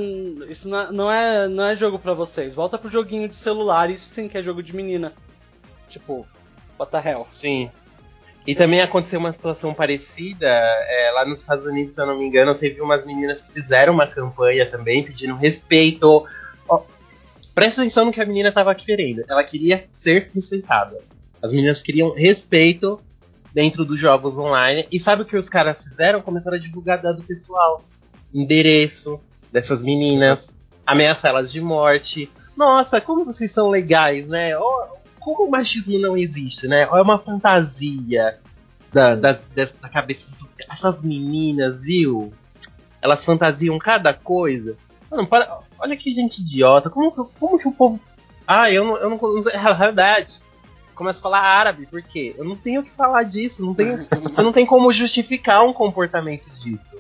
isso 0.49 0.69
não 0.69 0.79
é, 0.79 0.91
não 0.91 1.11
é, 1.11 1.47
não 1.47 1.63
é 1.65 1.75
jogo 1.75 1.99
para 1.99 2.13
vocês. 2.13 2.55
Volta 2.55 2.77
pro 2.77 2.89
joguinho 2.89 3.27
de 3.27 3.35
celular, 3.35 3.89
isso 3.89 4.09
sim 4.09 4.29
que 4.29 4.37
é 4.37 4.41
jogo 4.41 4.63
de 4.63 4.73
menina. 4.73 5.11
Tipo, 5.89 6.25
what 6.77 6.91
the 6.91 7.09
hell. 7.09 7.27
Sim. 7.37 7.69
E 8.49 8.55
também 8.55 8.81
aconteceu 8.81 9.19
uma 9.19 9.31
situação 9.31 9.75
parecida 9.75 10.47
é, 10.47 11.11
lá 11.13 11.23
nos 11.23 11.41
Estados 11.41 11.63
Unidos, 11.67 11.93
se 11.93 12.01
eu 12.01 12.07
não 12.07 12.17
me 12.17 12.25
engano, 12.25 12.55
teve 12.55 12.81
umas 12.81 13.05
meninas 13.05 13.43
que 13.43 13.53
fizeram 13.53 13.93
uma 13.93 14.07
campanha 14.07 14.65
também 14.65 15.03
pedindo 15.03 15.35
respeito. 15.35 16.25
Oh, 16.67 16.81
presta 17.53 17.81
atenção 17.81 18.05
no 18.05 18.11
que 18.11 18.19
a 18.19 18.25
menina 18.25 18.49
estava 18.49 18.73
querendo. 18.73 19.23
Ela 19.29 19.43
queria 19.43 19.85
ser 19.93 20.31
respeitada. 20.33 20.97
As 21.39 21.51
meninas 21.51 21.83
queriam 21.83 22.11
respeito 22.15 22.99
dentro 23.53 23.85
dos 23.85 23.99
jogos 23.99 24.35
online. 24.35 24.87
E 24.91 24.99
sabe 24.99 25.21
o 25.21 25.25
que 25.25 25.37
os 25.37 25.47
caras 25.47 25.83
fizeram? 25.83 26.19
Começaram 26.19 26.57
a 26.57 26.59
divulgar 26.59 26.99
dado 26.99 27.21
pessoal, 27.21 27.85
endereço 28.33 29.21
dessas 29.51 29.83
meninas, 29.83 30.49
ameaçar 30.87 31.29
elas 31.29 31.51
de 31.51 31.61
morte. 31.61 32.31
Nossa, 32.57 32.99
como 32.99 33.25
vocês 33.25 33.51
são 33.51 33.69
legais, 33.69 34.25
né? 34.25 34.57
Oh, 34.57 34.98
como 35.19 35.45
o 35.47 35.51
machismo 35.51 35.97
não 35.99 36.17
existe, 36.17 36.67
né? 36.67 36.87
Ou 36.89 36.97
é 36.97 37.01
uma 37.01 37.19
fantasia. 37.19 38.37
da, 38.91 39.15
das, 39.15 39.45
das- 39.55 39.71
da 39.73 39.87
cabeça 39.89 40.31
dessas 40.67 41.01
meninas, 41.01 41.83
viu? 41.83 42.33
Elas 43.01 43.23
fantasiam 43.23 43.77
cada 43.77 44.13
coisa. 44.13 44.75
Mano, 45.11 45.27
para, 45.27 45.59
olha 45.77 45.95
que 45.95 46.11
gente 46.13 46.41
idiota. 46.41 46.89
Como, 46.89 47.11
que- 47.11 47.33
como 47.39 47.59
que 47.59 47.67
o 47.67 47.71
povo. 47.71 47.99
Ah, 48.47 48.71
eu 48.71 48.83
não, 48.83 48.97
eu 48.97 49.09
não, 49.11 49.17
não 49.17 49.43
sei. 49.43 49.53
É 49.53 49.57
a 49.57 49.73
realidade. 49.73 50.39
Começa 50.95 51.19
a 51.19 51.21
falar 51.21 51.39
árabe, 51.41 51.85
por 51.85 52.01
quê? 52.01 52.35
Eu 52.37 52.43
não 52.43 52.55
tenho 52.57 52.81
o 52.81 52.83
que 52.83 52.91
falar 52.91 53.23
disso. 53.23 53.65
Não 53.65 53.73
tenho, 53.73 54.05
você 54.23 54.41
não 54.41 54.51
tem 54.51 54.65
como 54.65 54.91
justificar 54.91 55.63
um 55.63 55.71
comportamento 55.71 56.49
disso. 56.55 56.95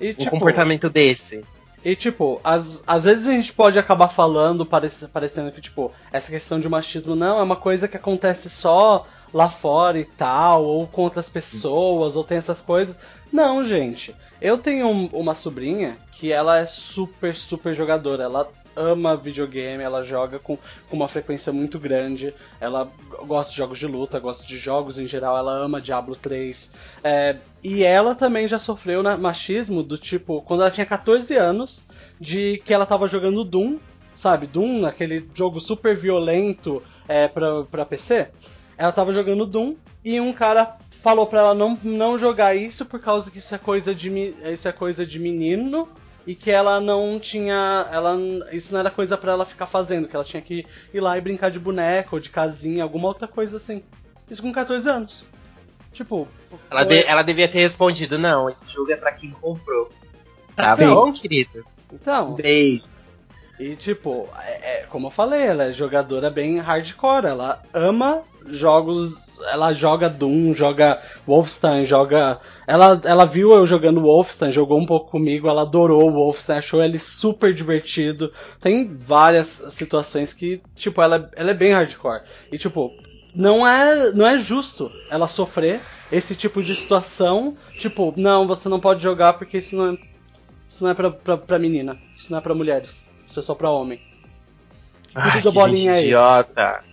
E, 0.00 0.10
Um 0.10 0.14
tipo, 0.14 0.30
comportamento 0.30 0.88
desse. 0.90 1.42
E, 1.84 1.94
tipo, 1.94 2.40
às, 2.42 2.82
às 2.86 3.04
vezes 3.04 3.26
a 3.26 3.32
gente 3.32 3.52
pode 3.52 3.78
acabar 3.78 4.08
falando, 4.08 4.64
parece, 4.64 5.06
parecendo 5.06 5.52
que, 5.52 5.60
tipo, 5.60 5.92
essa 6.10 6.30
questão 6.30 6.58
de 6.58 6.68
machismo 6.68 7.14
não 7.14 7.38
é 7.38 7.42
uma 7.42 7.56
coisa 7.56 7.86
que 7.86 7.96
acontece 7.96 8.48
só 8.48 9.06
lá 9.34 9.50
fora 9.50 9.98
e 9.98 10.04
tal, 10.04 10.64
ou 10.64 10.86
com 10.86 11.02
outras 11.02 11.28
pessoas, 11.28 12.16
ou 12.16 12.24
tem 12.24 12.38
essas 12.38 12.60
coisas. 12.60 12.96
Não, 13.32 13.64
gente. 13.64 14.14
Eu 14.40 14.58
tenho 14.58 14.86
um- 14.88 15.06
uma 15.06 15.34
sobrinha 15.34 15.96
que 16.12 16.30
ela 16.32 16.58
é 16.58 16.66
super, 16.66 17.34
super 17.34 17.74
jogadora. 17.74 18.24
Ela 18.24 18.48
ama 18.76 19.16
videogame, 19.16 19.82
ela 19.82 20.02
joga 20.02 20.38
com, 20.38 20.56
com 20.88 20.96
uma 20.96 21.08
frequência 21.08 21.52
muito 21.52 21.78
grande. 21.78 22.34
Ela 22.60 22.88
gosta 23.26 23.52
de 23.52 23.56
jogos 23.58 23.78
de 23.78 23.86
luta, 23.86 24.18
gosta 24.18 24.44
de 24.46 24.58
jogos 24.58 24.98
em 24.98 25.06
geral, 25.06 25.36
ela 25.38 25.52
ama 25.52 25.80
Diablo 25.80 26.16
3. 26.16 26.70
É, 27.02 27.36
e 27.62 27.84
ela 27.84 28.14
também 28.14 28.48
já 28.48 28.58
sofreu 28.58 29.02
na- 29.02 29.16
machismo 29.16 29.82
do 29.82 29.96
tipo, 29.96 30.42
quando 30.42 30.62
ela 30.62 30.70
tinha 30.70 30.86
14 30.86 31.36
anos, 31.36 31.84
de 32.20 32.60
que 32.64 32.74
ela 32.74 32.86
tava 32.86 33.06
jogando 33.06 33.44
Doom, 33.44 33.78
sabe? 34.14 34.46
Doom, 34.46 34.84
aquele 34.86 35.28
jogo 35.34 35.60
super 35.60 35.96
violento 35.96 36.82
é, 37.08 37.28
pra, 37.28 37.62
pra 37.64 37.84
PC. 37.86 38.28
Ela 38.76 38.92
tava 38.92 39.12
jogando 39.12 39.46
Doom 39.46 39.76
e 40.04 40.20
um 40.20 40.32
cara 40.32 40.76
falou 41.02 41.26
pra 41.26 41.40
ela 41.40 41.54
não, 41.54 41.78
não 41.82 42.18
jogar 42.18 42.54
isso 42.56 42.84
por 42.84 42.98
causa 43.00 43.30
que 43.30 43.38
isso 43.38 43.54
é 43.54 43.58
coisa 43.58 43.94
de, 43.94 44.08
isso 44.52 44.66
é 44.68 44.72
coisa 44.72 45.04
de 45.06 45.18
menino 45.18 45.88
e 46.26 46.34
que 46.34 46.50
ela 46.50 46.80
não 46.80 47.18
tinha. 47.20 47.86
Ela, 47.92 48.16
isso 48.52 48.72
não 48.72 48.80
era 48.80 48.90
coisa 48.90 49.16
pra 49.16 49.32
ela 49.32 49.44
ficar 49.44 49.66
fazendo, 49.66 50.08
que 50.08 50.16
ela 50.16 50.24
tinha 50.24 50.40
que 50.42 50.64
ir 50.92 51.00
lá 51.00 51.16
e 51.18 51.20
brincar 51.20 51.50
de 51.50 51.58
boneca 51.58 52.08
ou 52.12 52.20
de 52.20 52.30
casinha, 52.30 52.82
alguma 52.82 53.08
outra 53.08 53.28
coisa 53.28 53.58
assim. 53.58 53.82
Isso 54.30 54.40
com 54.42 54.50
14 54.52 54.88
anos. 54.88 55.24
Tipo. 55.92 56.26
Ela, 56.70 56.80
foi- 56.80 56.88
de- 56.88 57.04
ela 57.06 57.22
devia 57.22 57.46
ter 57.46 57.60
respondido: 57.60 58.18
não, 58.18 58.48
esse 58.48 58.66
jogo 58.72 58.90
é 58.90 58.96
pra 58.96 59.12
quem 59.12 59.30
comprou. 59.32 59.90
Tá 60.56 60.74
Sim. 60.74 60.88
bom, 60.88 61.12
querido? 61.12 61.64
Um 61.92 61.94
Então, 61.96 62.32
beijo. 62.34 62.86
E 63.58 63.76
tipo, 63.76 64.28
é, 64.42 64.80
é, 64.80 64.86
como 64.86 65.06
eu 65.06 65.10
falei, 65.10 65.42
ela 65.42 65.64
é 65.64 65.72
jogadora 65.72 66.28
bem 66.28 66.58
hardcore, 66.58 67.26
ela 67.26 67.62
ama 67.72 68.22
jogos, 68.46 69.30
ela 69.50 69.72
joga 69.72 70.08
Doom, 70.10 70.52
joga 70.54 71.00
Wolfenstein, 71.26 71.84
joga. 71.84 72.40
Ela, 72.66 73.00
ela 73.04 73.24
viu 73.24 73.52
eu 73.52 73.64
jogando 73.64 74.00
Wolfenstein, 74.00 74.50
jogou 74.50 74.80
um 74.80 74.86
pouco 74.86 75.10
comigo, 75.10 75.48
ela 75.48 75.62
adorou 75.62 76.08
o 76.08 76.12
Wolfenstein, 76.12 76.58
achou 76.58 76.82
ele 76.82 76.98
super 76.98 77.54
divertido. 77.54 78.32
Tem 78.60 78.92
várias 78.96 79.64
situações 79.68 80.32
que, 80.32 80.60
tipo, 80.74 81.00
ela, 81.00 81.30
ela 81.36 81.52
é 81.52 81.54
bem 81.54 81.72
hardcore. 81.72 82.22
E 82.50 82.58
tipo, 82.58 82.92
não 83.34 83.66
é, 83.66 84.10
não 84.12 84.26
é 84.26 84.36
justo 84.36 84.90
ela 85.08 85.28
sofrer 85.28 85.80
esse 86.10 86.34
tipo 86.34 86.62
de 86.62 86.74
situação, 86.74 87.56
tipo, 87.78 88.12
não, 88.16 88.46
você 88.46 88.68
não 88.68 88.80
pode 88.80 89.02
jogar 89.02 89.34
porque 89.34 89.58
isso 89.58 89.76
não 89.76 89.92
é, 89.92 89.98
isso 90.68 90.82
não 90.82 90.90
é 90.90 90.94
pra, 90.94 91.10
pra, 91.10 91.36
pra 91.36 91.58
menina, 91.58 91.98
isso 92.16 92.30
não 92.30 92.38
é 92.38 92.40
pra 92.40 92.54
mulheres. 92.54 93.04
Isso 93.26 93.40
é 93.40 93.42
só 93.42 93.54
pra 93.54 93.70
homem. 93.70 94.00
Ai, 95.14 95.40
de 95.40 95.48
que 95.48 95.54
bolinha 95.54 95.92
é 95.92 95.94
gente 95.96 95.98
esse? 95.98 96.06
idiota. 96.08 96.84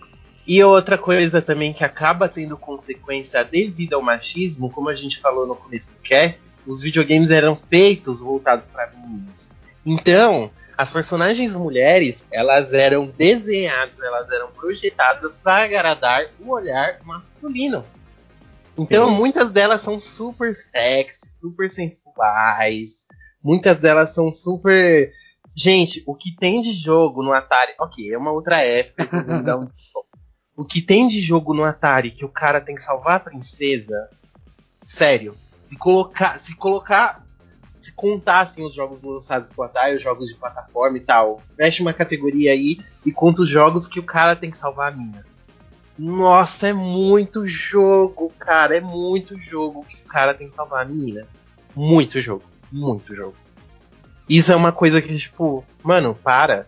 E 0.46 0.62
outra 0.62 0.98
coisa 0.98 1.40
também 1.40 1.72
que 1.72 1.84
acaba 1.84 2.28
tendo 2.28 2.56
consequência 2.56 3.44
devido 3.44 3.94
ao 3.94 4.02
machismo, 4.02 4.70
como 4.70 4.88
a 4.88 4.94
gente 4.94 5.20
falou 5.20 5.46
no 5.46 5.54
começo 5.54 5.92
do 5.92 5.98
cast, 5.98 6.46
os 6.66 6.82
videogames 6.82 7.30
eram 7.30 7.56
feitos 7.56 8.20
voltados 8.20 8.66
para 8.66 8.90
meninos. 8.90 9.50
Então, 9.86 10.50
as 10.76 10.90
personagens 10.90 11.54
mulheres, 11.54 12.24
elas 12.32 12.72
eram 12.72 13.06
desenhadas, 13.06 13.98
elas 14.00 14.30
eram 14.32 14.50
projetadas 14.50 15.38
para 15.38 15.64
agradar 15.64 16.26
o 16.40 16.50
olhar 16.50 16.98
masculino. 17.04 17.84
Então, 18.76 19.10
Sim. 19.10 19.16
muitas 19.16 19.50
delas 19.50 19.82
são 19.82 20.00
super 20.00 20.54
sexy, 20.54 21.28
super 21.40 21.70
sensuais. 21.70 23.06
Muitas 23.42 23.78
delas 23.78 24.10
são 24.10 24.32
super 24.32 25.12
Gente, 25.54 26.02
o 26.06 26.14
que 26.14 26.34
tem 26.34 26.60
de 26.60 26.72
jogo 26.72 27.22
no 27.22 27.32
Atari. 27.32 27.72
Ok, 27.78 28.12
é 28.12 28.16
uma 28.16 28.32
outra 28.32 28.62
época. 28.62 29.08
então 29.40 29.66
o 30.56 30.64
que 30.64 30.80
tem 30.80 31.08
de 31.08 31.20
jogo 31.20 31.54
no 31.54 31.64
Atari 31.64 32.10
que 32.10 32.24
o 32.24 32.28
cara 32.28 32.60
tem 32.60 32.74
que 32.74 32.82
salvar 32.82 33.16
a 33.16 33.20
princesa. 33.20 34.08
Sério. 34.84 35.34
Se 35.66 35.76
colocar. 35.76 36.38
Se 36.38 36.54
colocar. 36.54 37.26
Se 37.80 37.92
contassem 37.92 38.64
os 38.64 38.72
jogos 38.72 39.02
lançados 39.02 39.48
pro 39.50 39.64
Atari, 39.64 39.96
os 39.96 40.02
jogos 40.02 40.28
de 40.28 40.36
plataforma 40.36 40.96
e 40.96 41.00
tal. 41.00 41.42
Fecha 41.56 41.82
uma 41.82 41.92
categoria 41.92 42.52
aí 42.52 42.78
e 43.04 43.10
conta 43.10 43.42
os 43.42 43.48
jogos 43.48 43.88
que 43.88 43.98
o 43.98 44.04
cara 44.04 44.36
tem 44.36 44.50
que 44.50 44.56
salvar 44.56 44.92
a 44.92 44.96
mina. 44.96 45.24
Nossa, 45.98 46.68
é 46.68 46.72
muito 46.72 47.46
jogo, 47.46 48.32
cara. 48.38 48.76
É 48.76 48.80
muito 48.80 49.36
jogo 49.40 49.84
que 49.84 49.96
o 49.96 50.08
cara 50.08 50.32
tem 50.32 50.48
que 50.48 50.54
salvar 50.54 50.82
a 50.82 50.88
menina. 50.88 51.26
Muito 51.74 52.20
jogo. 52.20 52.44
Muito 52.70 53.14
jogo. 53.14 53.34
Isso 54.28 54.52
é 54.52 54.56
uma 54.56 54.72
coisa 54.72 55.00
que, 55.02 55.16
tipo, 55.16 55.64
mano, 55.82 56.16
para. 56.22 56.66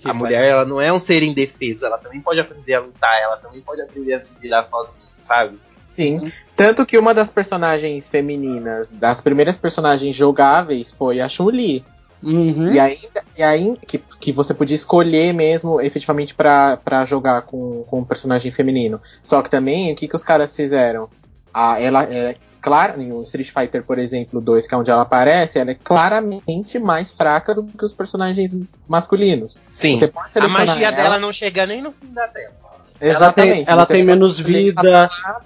Que 0.00 0.08
a 0.08 0.12
faz- 0.12 0.18
mulher, 0.18 0.44
ela 0.44 0.64
não 0.64 0.80
é 0.80 0.92
um 0.92 0.98
ser 0.98 1.22
indefeso. 1.22 1.84
Ela 1.86 1.98
também 1.98 2.20
pode 2.20 2.40
aprender 2.40 2.74
a 2.74 2.80
lutar. 2.80 3.20
Ela 3.22 3.36
também 3.36 3.60
pode 3.62 3.80
aprender 3.80 4.14
a 4.14 4.20
se 4.20 4.32
virar 4.40 4.64
sozinha, 4.64 5.06
sabe? 5.18 5.58
Sim. 5.96 6.32
Tanto 6.56 6.84
que 6.84 6.98
uma 6.98 7.14
das 7.14 7.30
personagens 7.30 8.08
femininas, 8.08 8.90
das 8.90 9.20
primeiras 9.20 9.56
personagens 9.56 10.14
jogáveis, 10.14 10.90
foi 10.90 11.20
a 11.20 11.28
Chun-Li. 11.28 11.84
Uhum. 12.22 12.72
E 12.72 12.80
ainda, 12.80 13.22
e 13.36 13.42
ainda 13.42 13.80
que, 13.86 13.98
que 13.98 14.32
você 14.32 14.54
podia 14.54 14.74
escolher 14.76 15.32
mesmo, 15.34 15.80
efetivamente, 15.80 16.34
pra, 16.34 16.78
pra 16.78 17.04
jogar 17.04 17.42
com, 17.42 17.84
com 17.84 18.00
um 18.00 18.04
personagem 18.04 18.50
feminino. 18.50 19.00
Só 19.22 19.42
que 19.42 19.50
também, 19.50 19.92
o 19.92 19.96
que, 19.96 20.08
que 20.08 20.16
os 20.16 20.24
caras 20.24 20.56
fizeram? 20.56 21.08
Ah, 21.52 21.78
ela 21.80 22.04
é 22.04 22.36
claro, 22.64 22.98
no 23.02 23.22
Street 23.22 23.50
Fighter, 23.52 23.84
por 23.84 23.98
exemplo, 23.98 24.40
2, 24.40 24.66
que 24.66 24.74
é 24.74 24.78
onde 24.78 24.90
ela 24.90 25.02
aparece, 25.02 25.58
ela 25.58 25.70
é 25.70 25.74
claramente 25.74 26.78
mais 26.78 27.12
fraca 27.12 27.54
do 27.54 27.62
que 27.64 27.84
os 27.84 27.92
personagens 27.92 28.56
masculinos. 28.88 29.60
Sim. 29.76 29.98
Você 29.98 30.08
pode 30.08 30.38
A 30.38 30.48
magia 30.48 30.86
ela- 30.88 30.96
dela 30.96 31.18
não 31.18 31.32
chega 31.32 31.66
nem 31.66 31.82
no 31.82 31.92
fim 31.92 32.12
da 32.14 32.26
tela. 32.28 32.54
Ela 33.00 33.32
tem, 33.32 33.44
Exatamente. 33.44 33.70
ela 33.70 33.86
tem 33.86 33.96
pode 33.98 34.06
menos 34.06 34.38
escolher- 34.38 34.64
vida. 34.64 34.88
Ela- 34.88 35.40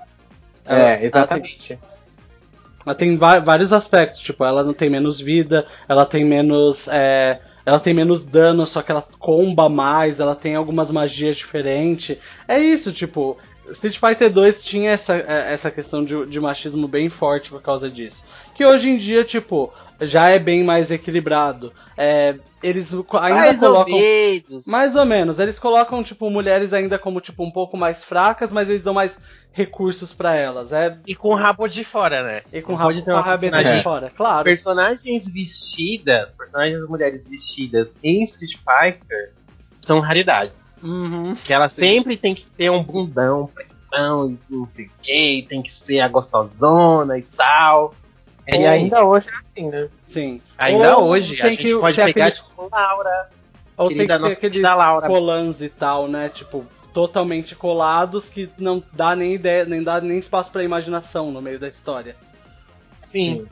É, 0.66 1.04
exatamente. 1.04 1.78
Ela 2.86 2.94
tem 2.94 3.16
va- 3.16 3.40
vários 3.40 3.72
aspectos, 3.72 4.20
tipo, 4.20 4.44
ela 4.44 4.62
não 4.62 4.72
tem 4.72 4.88
menos 4.88 5.20
vida, 5.20 5.66
ela 5.88 6.06
tem 6.06 6.24
menos. 6.24 6.86
é, 6.88 7.40
ela 7.66 7.78
tem 7.80 7.92
menos 7.92 8.24
dano, 8.24 8.66
só 8.66 8.80
que 8.80 8.90
ela 8.90 9.04
comba 9.18 9.68
mais, 9.68 10.20
ela 10.20 10.34
tem 10.34 10.54
algumas 10.54 10.90
magias 10.90 11.36
diferentes. 11.36 12.16
É 12.46 12.58
isso, 12.58 12.92
tipo. 12.92 13.36
Street 13.70 13.98
Fighter 13.98 14.30
2 14.30 14.64
tinha 14.64 14.90
essa, 14.90 15.16
é, 15.16 15.52
essa 15.52 15.70
questão 15.70 16.04
de, 16.04 16.26
de 16.26 16.40
machismo 16.40 16.86
bem 16.88 17.08
forte 17.08 17.50
por 17.50 17.62
causa 17.62 17.90
disso. 17.90 18.24
Que 18.54 18.64
hoje 18.64 18.88
em 18.88 18.96
dia, 18.96 19.24
tipo, 19.24 19.72
já 20.00 20.28
é 20.28 20.38
bem 20.38 20.64
mais 20.64 20.90
equilibrado. 20.90 21.72
É, 21.96 22.34
eles 22.62 22.92
ainda 22.92 23.34
Mais 23.34 23.58
colocam. 23.58 23.94
ou 23.94 24.00
menos. 24.00 24.66
Mais 24.66 24.96
ou 24.96 25.04
menos. 25.04 25.38
Eles 25.38 25.58
colocam, 25.58 26.02
tipo, 26.02 26.28
mulheres 26.30 26.72
ainda 26.72 26.98
como, 26.98 27.20
tipo, 27.20 27.44
um 27.44 27.50
pouco 27.50 27.76
mais 27.76 28.02
fracas, 28.04 28.52
mas 28.52 28.68
eles 28.68 28.82
dão 28.82 28.94
mais 28.94 29.18
recursos 29.52 30.12
pra 30.12 30.34
elas. 30.34 30.72
É, 30.72 30.96
E 31.06 31.14
com 31.14 31.30
o 31.30 31.34
rabo 31.34 31.68
de 31.68 31.84
fora, 31.84 32.22
né? 32.22 32.42
e 32.52 32.60
com 32.62 32.72
Não 32.72 32.78
rabo 32.78 33.02
com 33.02 33.10
a 33.12 33.20
rabeta 33.20 33.62
de 33.62 33.82
fora, 33.82 34.12
claro. 34.16 34.44
Personagens 34.44 35.28
vestidas, 35.30 36.34
personagens 36.34 36.88
mulheres 36.88 37.26
vestidas 37.26 37.96
em 38.02 38.22
Street 38.22 38.56
Fighter 38.56 39.32
são 39.80 40.00
raridades. 40.00 40.57
Uhum. 40.82 41.34
Que 41.34 41.52
ela 41.52 41.68
sempre 41.68 42.16
tem 42.16 42.34
que 42.34 42.46
ter 42.46 42.70
um 42.70 42.82
bundão, 42.82 43.46
pretão 43.52 44.30
e 44.30 44.38
não 44.54 44.68
sei 44.68 44.86
o 44.86 44.90
que, 45.02 45.46
tem 45.48 45.62
que 45.62 45.72
ser 45.72 46.00
a 46.00 46.08
gostosona 46.08 47.18
e 47.18 47.22
tal. 47.22 47.94
E 48.46 48.56
É 48.56 48.68
ainda 48.68 49.04
hoje 49.04 49.28
é 49.28 49.32
assim, 49.34 49.68
né? 49.68 49.88
Sim. 50.02 50.40
Ainda 50.56 50.96
Ou 50.96 51.08
hoje, 51.08 51.40
a 51.42 51.48
gente 51.48 51.62
que 51.62 51.74
pode 51.78 51.96
pegar 51.96 52.08
aqueles- 52.26 52.38
tipo 52.40 52.68
Laura. 52.70 53.28
Ou 53.76 53.88
tem 53.88 53.98
que 53.98 54.06
ter 54.06 54.24
aqueles 54.32 54.62
Laura. 54.62 55.06
colãs 55.06 55.60
e 55.62 55.68
tal, 55.68 56.08
né? 56.08 56.28
Tipo, 56.28 56.64
totalmente 56.92 57.54
colados 57.54 58.28
que 58.28 58.50
não 58.58 58.82
dá 58.92 59.14
nem 59.14 59.34
ideia, 59.34 59.64
nem 59.64 59.82
dá 59.82 60.00
nem 60.00 60.18
espaço 60.18 60.50
pra 60.50 60.64
imaginação 60.64 61.30
no 61.30 61.40
meio 61.42 61.58
da 61.58 61.68
história. 61.68 62.16
Sim. 63.02 63.46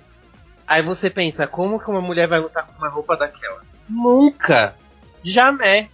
Aí 0.67 0.83
você 0.83 1.09
pensa, 1.11 1.47
como 1.47 1.79
que 1.79 1.89
uma 1.91 2.01
mulher 2.01 2.27
vai 2.27 2.41
lutar 2.41 2.67
com 2.67 2.73
uma 2.79 2.89
roupa 2.89 3.17
daquela? 3.17 3.61
Nunca! 3.89 4.75
Jamais! 5.23 5.89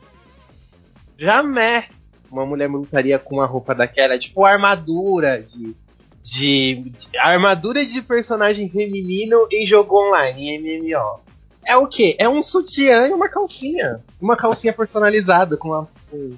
Jamais 1.22 1.84
uma 2.30 2.46
mulher 2.46 2.68
lutaria 2.68 3.18
com 3.18 3.36
uma 3.36 3.46
roupa 3.46 3.74
daquela. 3.74 4.18
Tipo 4.18 4.44
armadura 4.44 5.42
de, 5.42 5.76
de, 6.22 6.90
de- 6.90 7.18
armadura 7.18 7.84
de 7.84 8.00
personagem 8.02 8.68
feminino 8.68 9.46
em 9.52 9.66
jogo 9.66 10.00
online, 10.08 10.48
em 10.50 10.80
MMO. 10.80 11.20
É 11.64 11.76
o 11.76 11.86
quê? 11.86 12.16
É 12.18 12.28
um 12.28 12.42
sutiã 12.42 13.06
e 13.06 13.12
uma 13.12 13.28
calcinha. 13.28 14.00
Uma 14.20 14.36
calcinha 14.36 14.72
personalizada 14.72 15.56
com 15.56 15.68
uma. 15.68 15.88
com- 16.10 16.32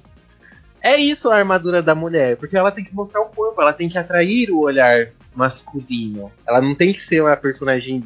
É 0.82 0.96
isso 0.96 1.30
a 1.30 1.36
armadura 1.36 1.80
da 1.80 1.94
mulher, 1.94 2.36
porque 2.36 2.56
ela 2.56 2.70
tem 2.72 2.84
que 2.84 2.94
mostrar 2.94 3.22
o 3.22 3.26
corpo, 3.30 3.62
ela 3.62 3.72
tem 3.72 3.88
que 3.88 3.96
atrair 3.96 4.50
o 4.50 4.58
olhar 4.60 5.08
masculino. 5.34 6.30
Ela 6.46 6.60
não 6.60 6.74
tem 6.74 6.92
que 6.92 7.00
ser 7.00 7.22
uma 7.22 7.36
personagem 7.36 8.04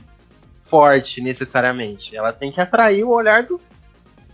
forte 0.63 1.21
necessariamente. 1.21 2.15
Ela 2.17 2.33
tem 2.33 2.53
que 2.53 2.61
atrair 2.61 3.03
o 3.03 3.09
olhar 3.11 3.43
dos, 3.43 3.67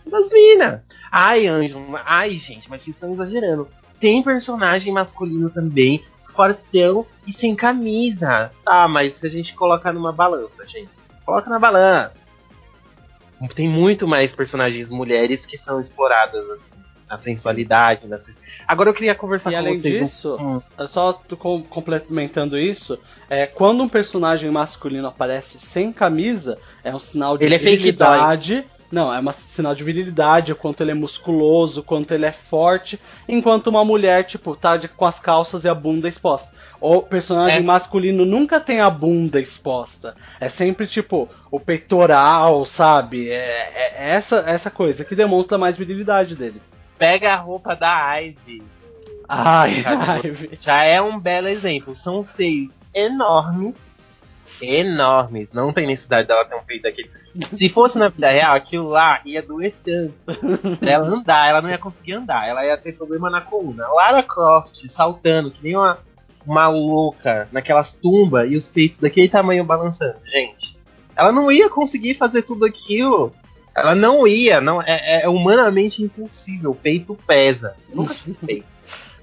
das 0.09 0.31
minas. 0.31 0.81
Ai, 1.11 1.47
Anjo, 1.47 1.79
ai, 2.05 2.31
gente, 2.31 2.69
mas 2.69 2.81
vocês 2.81 2.95
estão 2.95 3.11
exagerando. 3.11 3.67
Tem 3.99 4.21
personagem 4.21 4.91
masculino 4.93 5.49
também, 5.49 6.03
fortão 6.35 7.05
e 7.25 7.31
sem 7.33 7.55
camisa. 7.55 8.51
Tá, 8.63 8.87
mas 8.87 9.13
se 9.15 9.25
a 9.25 9.29
gente 9.29 9.53
colocar 9.53 9.93
numa 9.93 10.11
balança, 10.11 10.67
gente. 10.67 10.89
Coloca 11.25 11.49
na 11.49 11.57
balança. 11.57 12.25
Tem 13.55 13.67
muito 13.69 14.07
mais 14.07 14.33
personagens 14.33 14.89
mulheres 14.89 15.45
que 15.45 15.57
são 15.57 15.79
exploradas, 15.79 16.47
assim. 16.51 16.73
Na 17.07 17.17
sensualidade. 17.17 18.07
Na... 18.07 18.17
Agora 18.67 18.89
eu 18.89 18.93
queria 18.93 19.13
conversar 19.13 19.51
E 19.51 19.53
com 19.53 19.59
além 19.59 19.79
vocês. 19.79 19.99
disso, 20.09 20.37
Hum. 20.41 20.59
só 20.87 21.13
complementando 21.69 22.57
isso, 22.57 22.97
é, 23.29 23.45
quando 23.45 23.83
um 23.83 23.89
personagem 23.89 24.49
masculino 24.49 25.07
aparece 25.07 25.59
sem 25.59 25.93
camisa, 25.93 26.57
é 26.83 26.93
um 26.95 26.97
sinal 26.99 27.37
de 27.37 27.45
Ele 27.45 27.55
é. 27.55 28.59
Não, 28.91 29.13
é 29.13 29.19
um 29.19 29.31
sinal 29.31 29.73
de 29.73 29.83
virilidade, 29.83 30.51
o 30.51 30.55
quanto 30.55 30.81
ele 30.83 30.91
é 30.91 30.93
musculoso, 30.93 31.79
o 31.81 31.83
quanto 31.83 32.13
ele 32.13 32.25
é 32.25 32.31
forte, 32.31 32.99
enquanto 33.27 33.67
uma 33.67 33.83
mulher, 33.83 34.25
tipo, 34.25 34.55
tá 34.55 34.77
de- 34.77 34.87
com 34.87 35.05
as 35.05 35.19
calças 35.19 35.63
e 35.65 35.69
a 35.69 35.73
bunda 35.73 36.07
exposta. 36.07 36.53
O 36.79 37.01
personagem 37.01 37.59
É. 37.59 37.63
masculino 37.63 38.25
nunca 38.25 38.59
tem 38.59 38.79
a 38.81 38.89
bunda 38.89 39.39
exposta. 39.41 40.15
É 40.39 40.49
sempre, 40.49 40.85
tipo, 40.87 41.27
o 41.49 41.59
peitoral, 41.59 42.63
sabe? 42.65 43.29
É, 43.31 43.93
é 43.97 44.09
essa, 44.11 44.43
essa 44.45 44.69
coisa 44.69 45.03
que 45.03 45.15
demonstra 45.15 45.57
mais 45.57 45.75
virilidade 45.77 46.35
dele. 46.35 46.61
Pega 46.97 47.33
a 47.33 47.37
roupa 47.37 47.75
da 47.75 48.15
Ivy. 48.19 48.61
Ai, 49.27 49.81
Sabe, 49.81 50.03
ai, 50.07 50.49
Já 50.59 50.83
é 50.83 51.01
um 51.01 51.19
belo 51.19 51.47
exemplo. 51.47 51.95
São 51.95 52.23
seis 52.23 52.79
enormes. 52.93 53.75
Enormes. 54.61 55.53
Não 55.53 55.73
tem 55.73 55.87
necessidade 55.87 56.27
dela 56.27 56.45
ter 56.45 56.55
um 56.55 56.63
peito 56.63 56.83
daquele. 56.83 57.09
Se 57.49 57.67
fosse 57.69 57.97
na 57.97 58.09
vida 58.09 58.29
real, 58.29 58.55
aquilo 58.55 58.87
lá 58.87 59.21
ia 59.25 59.41
doer 59.41 59.73
tanto. 59.83 60.13
Pra 60.77 60.89
ela 60.91 61.07
andar, 61.07 61.49
ela 61.49 61.61
não 61.61 61.69
ia 61.69 61.77
conseguir 61.77 62.13
andar. 62.13 62.47
Ela 62.47 62.65
ia 62.65 62.77
ter 62.77 62.93
problema 62.93 63.29
na 63.29 63.41
coluna. 63.41 63.87
Lara 63.87 64.23
Croft 64.23 64.87
saltando, 64.87 65.51
que 65.51 65.63
nem 65.63 65.75
uma, 65.75 65.97
uma 66.45 66.67
louca 66.69 67.49
naquelas 67.51 67.93
tumbas 67.93 68.49
e 68.49 68.55
os 68.55 68.69
peitos 68.69 68.99
daquele 68.99 69.27
tamanho 69.27 69.65
balançando. 69.65 70.17
Gente, 70.23 70.77
ela 71.15 71.31
não 71.31 71.51
ia 71.51 71.69
conseguir 71.69 72.13
fazer 72.15 72.43
tudo 72.43 72.65
aquilo. 72.65 73.33
Ela 73.75 73.93
não 73.93 74.25
ia, 74.25 74.61
não 74.61 74.81
é, 74.81 75.23
é 75.23 75.29
humanamente 75.29 76.01
impossível. 76.01 76.71
O 76.71 76.75
peito 76.75 77.17
pesa. 77.27 77.75
Eu 77.89 77.97
nunca 77.97 78.13
tive 78.13 78.37
peito. 78.45 78.75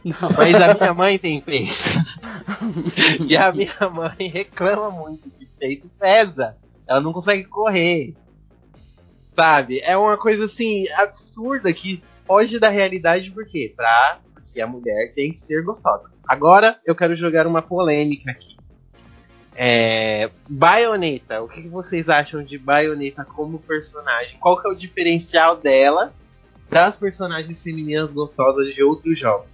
Não. 0.05 0.31
Mas 0.37 0.55
a 0.55 0.75
minha 0.75 0.95
mãe 0.95 1.19
tem 1.19 1.41
peito. 1.41 1.73
e 3.27 3.37
a 3.37 3.53
minha 3.53 3.91
mãe 3.93 4.29
reclama 4.29 4.91
muito 4.91 5.31
que 5.31 5.47
peito 5.47 5.89
pesa. 5.99 6.57
Ela 6.87 7.01
não 7.01 7.13
consegue 7.13 7.45
correr. 7.45 8.15
Sabe? 9.35 9.81
É 9.81 9.97
uma 9.97 10.17
coisa 10.17 10.45
assim 10.45 10.89
absurda 10.91 11.73
que 11.73 12.03
foge 12.27 12.59
da 12.59 12.69
realidade 12.69 13.31
por 13.31 13.47
quê? 13.47 13.73
Pra, 13.75 14.21
a 14.61 14.67
mulher 14.67 15.13
tem 15.15 15.33
que 15.33 15.41
ser 15.41 15.63
gostosa. 15.63 16.11
Agora 16.27 16.79
eu 16.85 16.95
quero 16.95 17.17
jogar 17.17 17.47
uma 17.47 17.63
polêmica 17.63 18.31
aqui. 18.31 18.57
É, 19.55 20.31
Bayonetta, 20.49 21.43
o 21.43 21.49
que 21.49 21.69
vocês 21.69 22.09
acham 22.09 22.43
de 22.43 22.59
Bayonetta 22.59 23.25
como 23.25 23.59
personagem? 23.59 24.39
Qual 24.39 24.61
que 24.61 24.67
é 24.67 24.71
o 24.71 24.75
diferencial 24.75 25.57
dela 25.57 26.13
das 26.71 26.99
personagens 26.99 27.63
femininas 27.63 28.13
gostosas 28.13 28.75
de 28.75 28.83
outros 28.83 29.19
jogos? 29.19 29.52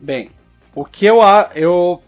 Bem, 0.00 0.30
o 0.74 0.84
que 0.84 1.06
eu 1.06 1.18
eu 1.54 2.02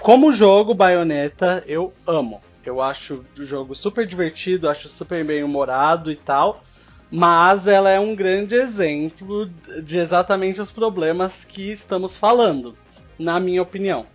como 0.00 0.32
jogo 0.32 0.74
Bayonetta, 0.74 1.62
eu 1.66 1.92
amo. 2.06 2.42
Eu 2.64 2.80
acho 2.82 3.24
o 3.38 3.44
jogo 3.44 3.74
super 3.74 4.06
divertido, 4.06 4.68
acho 4.68 4.88
super 4.88 5.24
bem 5.24 5.44
humorado 5.44 6.10
e 6.10 6.16
tal. 6.16 6.64
Mas 7.10 7.68
ela 7.68 7.90
é 7.90 8.00
um 8.00 8.16
grande 8.16 8.54
exemplo 8.54 9.48
de 9.82 9.98
exatamente 9.98 10.60
os 10.60 10.72
problemas 10.72 11.44
que 11.44 11.70
estamos 11.70 12.16
falando, 12.16 12.76
na 13.18 13.38
minha 13.38 13.62
opinião. 13.62 14.06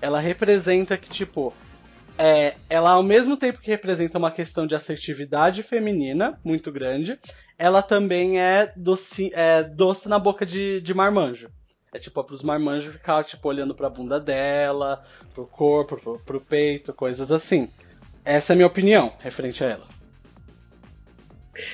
Ela 0.00 0.18
representa 0.18 0.96
que, 0.96 1.10
tipo, 1.10 1.52
é, 2.16 2.54
ela 2.68 2.92
ao 2.92 3.02
mesmo 3.02 3.36
tempo 3.36 3.60
que 3.60 3.70
representa 3.70 4.18
uma 4.18 4.30
questão 4.30 4.66
de 4.66 4.74
assertividade 4.74 5.62
feminina 5.62 6.40
muito 6.42 6.72
grande, 6.72 7.18
ela 7.58 7.82
também 7.82 8.40
é 8.40 8.72
doce, 8.74 9.30
é 9.34 9.62
doce 9.62 10.08
na 10.08 10.18
boca 10.18 10.46
de, 10.46 10.80
de 10.80 10.94
marmanjo. 10.94 11.50
É 11.92 11.98
tipo, 11.98 12.22
pros 12.22 12.42
marmanjos 12.42 12.92
ficar, 12.92 13.24
tipo, 13.24 13.48
olhando 13.48 13.74
pra 13.74 13.88
bunda 13.88 14.20
dela, 14.20 15.00
pro 15.34 15.46
corpo, 15.46 15.96
pro, 15.96 16.18
pro 16.18 16.40
peito, 16.40 16.92
coisas 16.92 17.32
assim. 17.32 17.68
Essa 18.24 18.52
é 18.52 18.54
a 18.54 18.56
minha 18.56 18.66
opinião 18.66 19.12
referente 19.20 19.64
a 19.64 19.68
ela. 19.68 19.86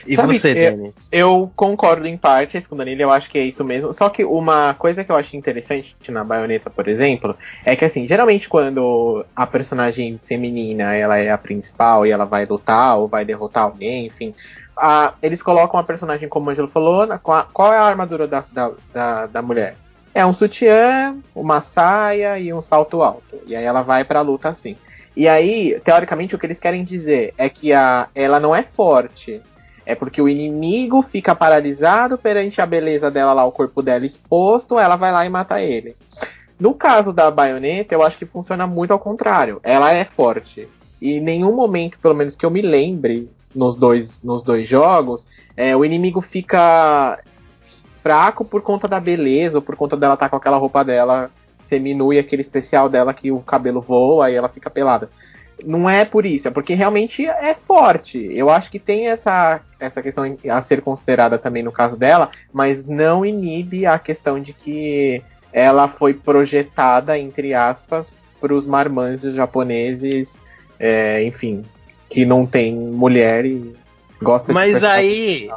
E 0.07 0.15
Sabe, 0.17 0.39
você, 0.39 0.51
é- 0.53 0.71
Denis? 0.71 1.09
Eu 1.13 1.53
concordo 1.55 2.07
em 2.07 2.17
partes 2.17 2.67
com 2.67 2.75
o 2.75 2.79
Danilo, 2.79 3.03
eu 3.03 3.11
acho 3.11 3.29
que 3.29 3.39
é 3.39 3.43
isso 3.43 3.63
mesmo. 3.65 3.93
Só 3.93 4.09
que 4.09 4.25
uma 4.25 4.73
coisa 4.75 5.05
que 5.05 5.13
eu 5.13 5.17
acho 5.17 5.37
interessante 5.37 5.95
na 6.09 6.25
baioneta, 6.25 6.71
por 6.71 6.89
exemplo, 6.89 7.37
é 7.65 7.77
que 7.77 7.85
assim, 7.85 8.07
geralmente 8.07 8.49
quando 8.49 9.27
a 9.37 9.47
personagem 9.47 10.19
feminina 10.19 10.95
ela 10.95 11.19
é 11.19 11.31
a 11.31 11.37
principal 11.39 12.07
e 12.07 12.11
ela 12.11 12.25
vai 12.25 12.47
lutar 12.47 12.99
ou 12.99 13.09
vai 13.09 13.25
derrotar 13.25 13.65
alguém, 13.65 14.07
enfim, 14.07 14.35
a- 14.77 15.15
eles 15.23 15.43
colocam 15.43 15.79
a 15.79 15.85
personagem, 15.85 16.29
como 16.29 16.47
o 16.47 16.51
Angelo 16.51 16.69
falou, 16.69 17.07
na- 17.07 17.19
qual, 17.19 17.47
qual 17.53 17.73
é 17.73 17.77
a 17.77 17.83
armadura 17.83 18.27
da, 18.27 18.45
da, 18.51 18.73
da, 18.93 19.27
da 19.27 19.43
mulher? 19.43 19.77
É 20.15 20.25
um 20.25 20.33
sutiã, 20.33 21.17
uma 21.35 21.61
saia 21.61 22.39
e 22.39 22.53
um 22.53 22.63
salto 22.63 23.03
alto. 23.03 23.41
E 23.47 23.57
aí 23.57 23.65
ela 23.65 23.83
vai 23.83 24.05
pra 24.05 24.21
luta 24.21 24.49
assim. 24.49 24.77
E 25.17 25.27
aí, 25.29 25.81
teoricamente, 25.85 26.35
o 26.35 26.39
que 26.39 26.47
eles 26.47 26.61
querem 26.61 26.85
dizer 26.85 27.35
é 27.37 27.49
que 27.49 27.73
a, 27.73 28.09
ela 28.15 28.39
não 28.39 28.55
é 28.55 28.63
forte. 28.63 29.43
É 29.85 29.95
porque 29.95 30.23
o 30.23 30.29
inimigo 30.29 31.03
fica 31.03 31.35
paralisado 31.35 32.17
perante 32.17 32.61
a 32.61 32.67
beleza 32.67 33.11
dela 33.11 33.33
lá, 33.33 33.45
o 33.45 33.53
corpo 33.53 33.83
dela 33.83 34.07
exposto, 34.07 34.79
ela 34.79 34.97
vai 34.97 35.13
lá 35.13 35.27
e 35.27 35.29
mata 35.29 35.61
ele. 35.61 35.97
No 36.59 36.75
caso 36.75 37.13
da 37.13 37.31
baioneta, 37.31 37.95
eu 37.95 38.03
acho 38.03 38.17
que 38.17 38.25
funciona 38.25 38.67
muito 38.67 38.93
ao 38.93 38.99
contrário. 38.99 39.61
Ela 39.63 39.93
é 39.93 40.05
forte. 40.05 40.69
E 41.03 41.15
em 41.15 41.21
nenhum 41.21 41.55
momento, 41.55 41.99
pelo 41.99 42.15
menos 42.15 42.35
que 42.35 42.47
eu 42.47 42.51
me 42.51 42.63
lembre, 42.63 43.29
nos 43.55 43.75
dois, 43.75 44.23
nos 44.23 44.43
dois 44.43 44.67
jogos, 44.67 45.27
é, 45.57 45.77
o 45.77 45.85
inimigo 45.85 46.21
fica 46.21 47.19
fraco 48.05 48.45
por 48.45 48.61
conta 48.61 48.87
da 48.87 49.01
beleza, 49.01 49.57
ou 49.57 49.63
por 49.63 49.77
conta 49.77 49.97
dela 49.97 50.13
estar 50.13 50.29
com 50.29 50.37
aquela 50.37 50.59
roupa 50.59 50.85
dela 50.85 51.31
seminua 51.63 52.15
e 52.15 52.19
aquele 52.19 52.43
especial 52.43 52.87
dela 52.87 53.15
que 53.15 53.33
o 53.33 53.41
cabelo 53.41 53.81
voa 53.81 54.31
e 54.31 54.35
ela 54.35 54.51
fica 54.51 54.69
pelada. 54.69 55.09
Não 55.65 55.89
é 55.89 56.05
por 56.05 56.27
isso, 56.27 56.47
é 56.47 56.51
porque 56.51 56.75
realmente 56.75 57.27
é 57.27 57.55
forte. 57.55 58.19
Eu 58.19 58.51
acho 58.51 58.71
que 58.71 58.79
tem 58.79 59.09
essa, 59.09 59.63
essa 59.81 60.03
questão 60.03 60.37
a 60.51 60.61
ser 60.61 60.83
considerada 60.83 61.39
também 61.39 61.63
no 61.63 61.73
caso 61.73 61.97
dela, 61.97 62.31
mas 62.53 62.85
não 62.85 63.25
inibe 63.25 63.87
a 63.87 63.99
questão 63.99 64.39
de 64.39 64.53
que 64.53 65.23
ela 65.51 65.89
foi 65.89 66.13
projetada, 66.13 67.19
entre 67.19 67.55
aspas, 67.55 68.13
para 68.39 68.53
os 68.53 68.67
marmanjos 68.67 69.35
japoneses, 69.35 70.39
é, 70.79 71.25
enfim, 71.25 71.65
que 72.11 72.27
não 72.27 72.45
tem 72.45 72.75
mulher 72.75 73.47
e 73.47 73.75
gosta 74.21 74.49
de 74.49 74.53
Mas 74.53 74.73
personagem 74.73 74.99
aí. 74.99 75.51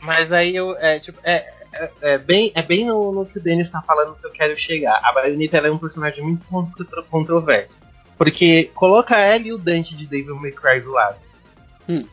Mas 0.00 0.32
aí 0.32 0.56
eu. 0.56 0.74
É, 0.78 0.98
tipo, 0.98 1.18
é, 1.22 1.61
é, 1.74 1.90
é 2.02 2.18
bem, 2.18 2.52
é 2.54 2.62
bem 2.62 2.84
no, 2.84 3.12
no 3.12 3.26
que 3.26 3.38
o 3.38 3.42
Denis 3.42 3.70
tá 3.70 3.82
falando 3.82 4.14
que 4.16 4.26
eu 4.26 4.30
quero 4.30 4.58
chegar. 4.58 5.00
A 5.02 5.12
Bayonetta 5.12 5.58
é 5.58 5.70
um 5.70 5.78
personagem 5.78 6.22
muito 6.22 6.44
contro- 6.46 7.04
controverso. 7.10 7.78
Porque 8.18 8.70
coloca 8.74 9.16
ela 9.18 9.44
e 9.46 9.52
o 9.52 9.58
Dante 9.58 9.96
de 9.96 10.06
Devil 10.06 10.36
May 10.36 10.52
Cry 10.52 10.80
do 10.80 10.92
lado. 10.92 11.16
Hum. 11.88 12.04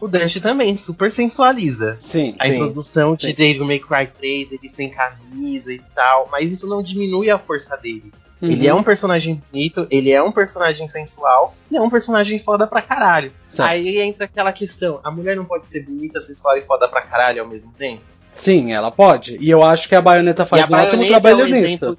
O 0.00 0.06
Dante 0.06 0.40
também 0.40 0.76
super 0.76 1.10
sensualiza. 1.10 1.96
Sim. 1.98 2.36
A 2.38 2.46
Sim, 2.46 2.52
introdução 2.52 3.14
de 3.16 3.28
sim. 3.28 3.34
Devil 3.34 3.64
May 3.64 3.78
Cry 3.78 4.06
3, 4.06 4.52
ele 4.52 4.68
sem 4.68 4.90
camisa 4.90 5.72
e 5.72 5.78
tal. 5.94 6.28
Mas 6.30 6.52
isso 6.52 6.66
não 6.66 6.82
diminui 6.82 7.30
a 7.30 7.38
força 7.38 7.76
dele. 7.76 8.12
Uhum. 8.42 8.50
Ele 8.50 8.66
é 8.68 8.74
um 8.74 8.82
personagem 8.82 9.40
bonito, 9.50 9.86
ele 9.90 10.10
é 10.10 10.22
um 10.22 10.30
personagem 10.32 10.86
sensual, 10.86 11.56
e 11.70 11.76
é 11.76 11.80
um 11.80 11.88
personagem 11.88 12.38
foda 12.38 12.66
pra 12.66 12.82
caralho. 12.82 13.32
Certo. 13.48 13.68
Aí 13.68 13.98
entra 14.00 14.26
aquela 14.26 14.52
questão: 14.52 15.00
a 15.02 15.10
mulher 15.10 15.36
não 15.36 15.44
pode 15.44 15.66
ser 15.68 15.84
bonita, 15.84 16.20
sensual 16.20 16.58
e 16.58 16.62
foda 16.62 16.86
pra 16.86 17.00
caralho 17.02 17.42
ao 17.42 17.48
mesmo 17.48 17.72
tempo? 17.78 18.02
Sim, 18.34 18.72
ela 18.72 18.90
pode. 18.90 19.36
E 19.40 19.48
eu 19.48 19.62
acho 19.62 19.88
que 19.88 19.94
a 19.94 20.02
Bayonetta 20.02 20.44
faz 20.44 20.68
e 20.68 20.72
um 20.72 20.76
ótimo 20.76 21.06
trabalho 21.06 21.42
é 21.42 21.44
um 21.44 21.62
nisso. 21.62 21.96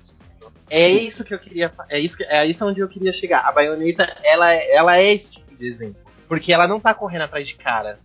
É 0.70 0.90
isso 0.90 1.24
que 1.24 1.34
eu 1.34 1.40
queria. 1.40 1.72
É 1.90 1.98
isso, 1.98 2.18
que, 2.18 2.24
é 2.26 2.46
isso 2.46 2.66
onde 2.66 2.82
eu 2.82 2.90
queria 2.90 3.14
chegar. 3.14 3.46
A 3.48 3.54
Bayonetta, 3.54 4.18
ela, 4.22 4.54
ela 4.54 4.98
é 4.98 5.14
esse 5.14 5.32
tipo 5.32 5.56
de 5.56 5.66
exemplo. 5.66 5.96
Porque 6.28 6.52
ela 6.52 6.68
não 6.68 6.78
tá 6.78 6.94
correndo 6.94 7.22
atrás 7.22 7.48
de 7.48 7.56
cara. 7.56 8.00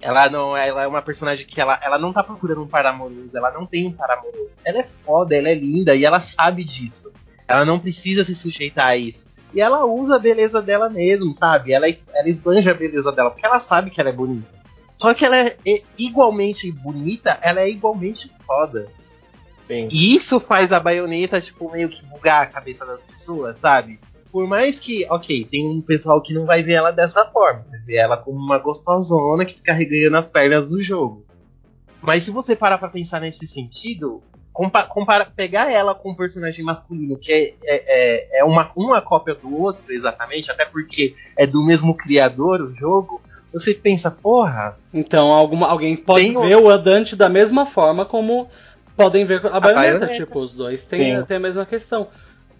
Ela 0.00 0.30
não, 0.30 0.56
ela 0.56 0.84
é 0.84 0.86
uma 0.86 1.02
personagem 1.02 1.46
que 1.46 1.60
ela, 1.60 1.78
ela 1.82 1.98
não 1.98 2.10
tá 2.10 2.22
procurando 2.22 2.62
um 2.62 2.66
par 2.66 2.86
amoroso, 2.86 3.36
ela 3.36 3.50
não 3.50 3.66
tem 3.66 3.86
um 3.86 3.92
par 3.92 4.10
amoroso. 4.10 4.56
Ela 4.64 4.78
é 4.78 4.84
foda, 4.84 5.36
ela 5.36 5.50
é 5.50 5.54
linda 5.54 5.94
e 5.94 6.06
ela 6.06 6.20
sabe 6.20 6.64
disso. 6.64 7.12
Ela 7.46 7.66
não 7.66 7.78
precisa 7.78 8.24
se 8.24 8.34
sujeitar 8.34 8.86
a 8.86 8.96
isso. 8.96 9.26
E 9.52 9.60
ela 9.60 9.84
usa 9.84 10.16
a 10.16 10.18
beleza 10.18 10.62
dela 10.62 10.88
mesmo, 10.88 11.34
sabe? 11.34 11.72
Ela, 11.72 11.86
ela 11.86 12.28
esbanja 12.28 12.70
a 12.70 12.74
beleza 12.74 13.12
dela, 13.12 13.30
porque 13.30 13.46
ela 13.46 13.60
sabe 13.60 13.90
que 13.90 14.00
ela 14.00 14.08
é 14.08 14.12
bonita. 14.12 14.55
Só 14.98 15.12
que 15.12 15.24
ela 15.24 15.36
é, 15.36 15.56
igualmente 15.98 16.70
bonita, 16.72 17.38
ela 17.42 17.60
é 17.60 17.68
igualmente 17.68 18.30
foda. 18.46 18.88
Sim. 19.66 19.88
E 19.90 20.14
isso 20.14 20.38
faz 20.38 20.72
a 20.72 20.80
baioneta, 20.80 21.40
tipo, 21.40 21.70
meio 21.70 21.88
que 21.88 22.04
bugar 22.04 22.42
a 22.42 22.46
cabeça 22.46 22.86
das 22.86 23.02
pessoas, 23.02 23.58
sabe? 23.58 23.98
Por 24.30 24.46
mais 24.46 24.78
que, 24.78 25.06
ok, 25.10 25.44
tem 25.50 25.66
um 25.66 25.80
pessoal 25.80 26.20
que 26.20 26.34
não 26.34 26.46
vai 26.46 26.62
ver 26.62 26.74
ela 26.74 26.90
dessa 26.90 27.24
forma, 27.26 27.64
vai 27.70 27.80
ver 27.80 27.96
ela 27.96 28.16
como 28.16 28.38
uma 28.38 28.58
gostosona 28.58 29.44
que 29.44 29.54
fica 29.54 29.72
regando 29.72 30.16
as 30.16 30.28
pernas 30.28 30.68
do 30.68 30.80
jogo. 30.80 31.24
Mas 32.00 32.22
se 32.22 32.30
você 32.30 32.54
parar 32.54 32.78
pra 32.78 32.88
pensar 32.88 33.20
nesse 33.20 33.46
sentido, 33.46 34.22
compa 34.52 34.84
compara, 34.84 35.26
pegar 35.26 35.70
ela 35.70 35.94
com 35.94 36.12
um 36.12 36.14
personagem 36.14 36.64
masculino 36.64 37.18
que 37.18 37.32
é, 37.32 37.54
é, 37.64 38.36
é, 38.36 38.40
é 38.40 38.44
uma, 38.44 38.70
uma 38.76 39.02
cópia 39.02 39.34
do 39.34 39.54
outro, 39.54 39.92
exatamente, 39.92 40.50
até 40.50 40.64
porque 40.64 41.14
é 41.36 41.46
do 41.46 41.64
mesmo 41.64 41.94
criador 41.94 42.60
o 42.60 42.74
jogo, 42.74 43.20
você 43.58 43.72
pensa, 43.74 44.10
porra, 44.10 44.76
Então 44.92 45.32
alguma, 45.32 45.68
alguém 45.68 45.96
pode 45.96 46.26
Tem 46.26 46.36
um- 46.36 46.42
ver 46.42 46.56
o 46.56 46.68
Andante 46.70 47.14
da 47.16 47.28
mesma 47.28 47.64
forma 47.66 48.04
como 48.04 48.48
podem 48.96 49.24
ver 49.24 49.38
a 49.46 49.60
baioneta. 49.60 50.00
baioneta. 50.00 50.06
Tipo, 50.14 50.40
os 50.40 50.54
dois 50.54 50.84
têm, 50.84 51.16
a 51.16 51.38
mesma 51.38 51.64
questão. 51.66 52.08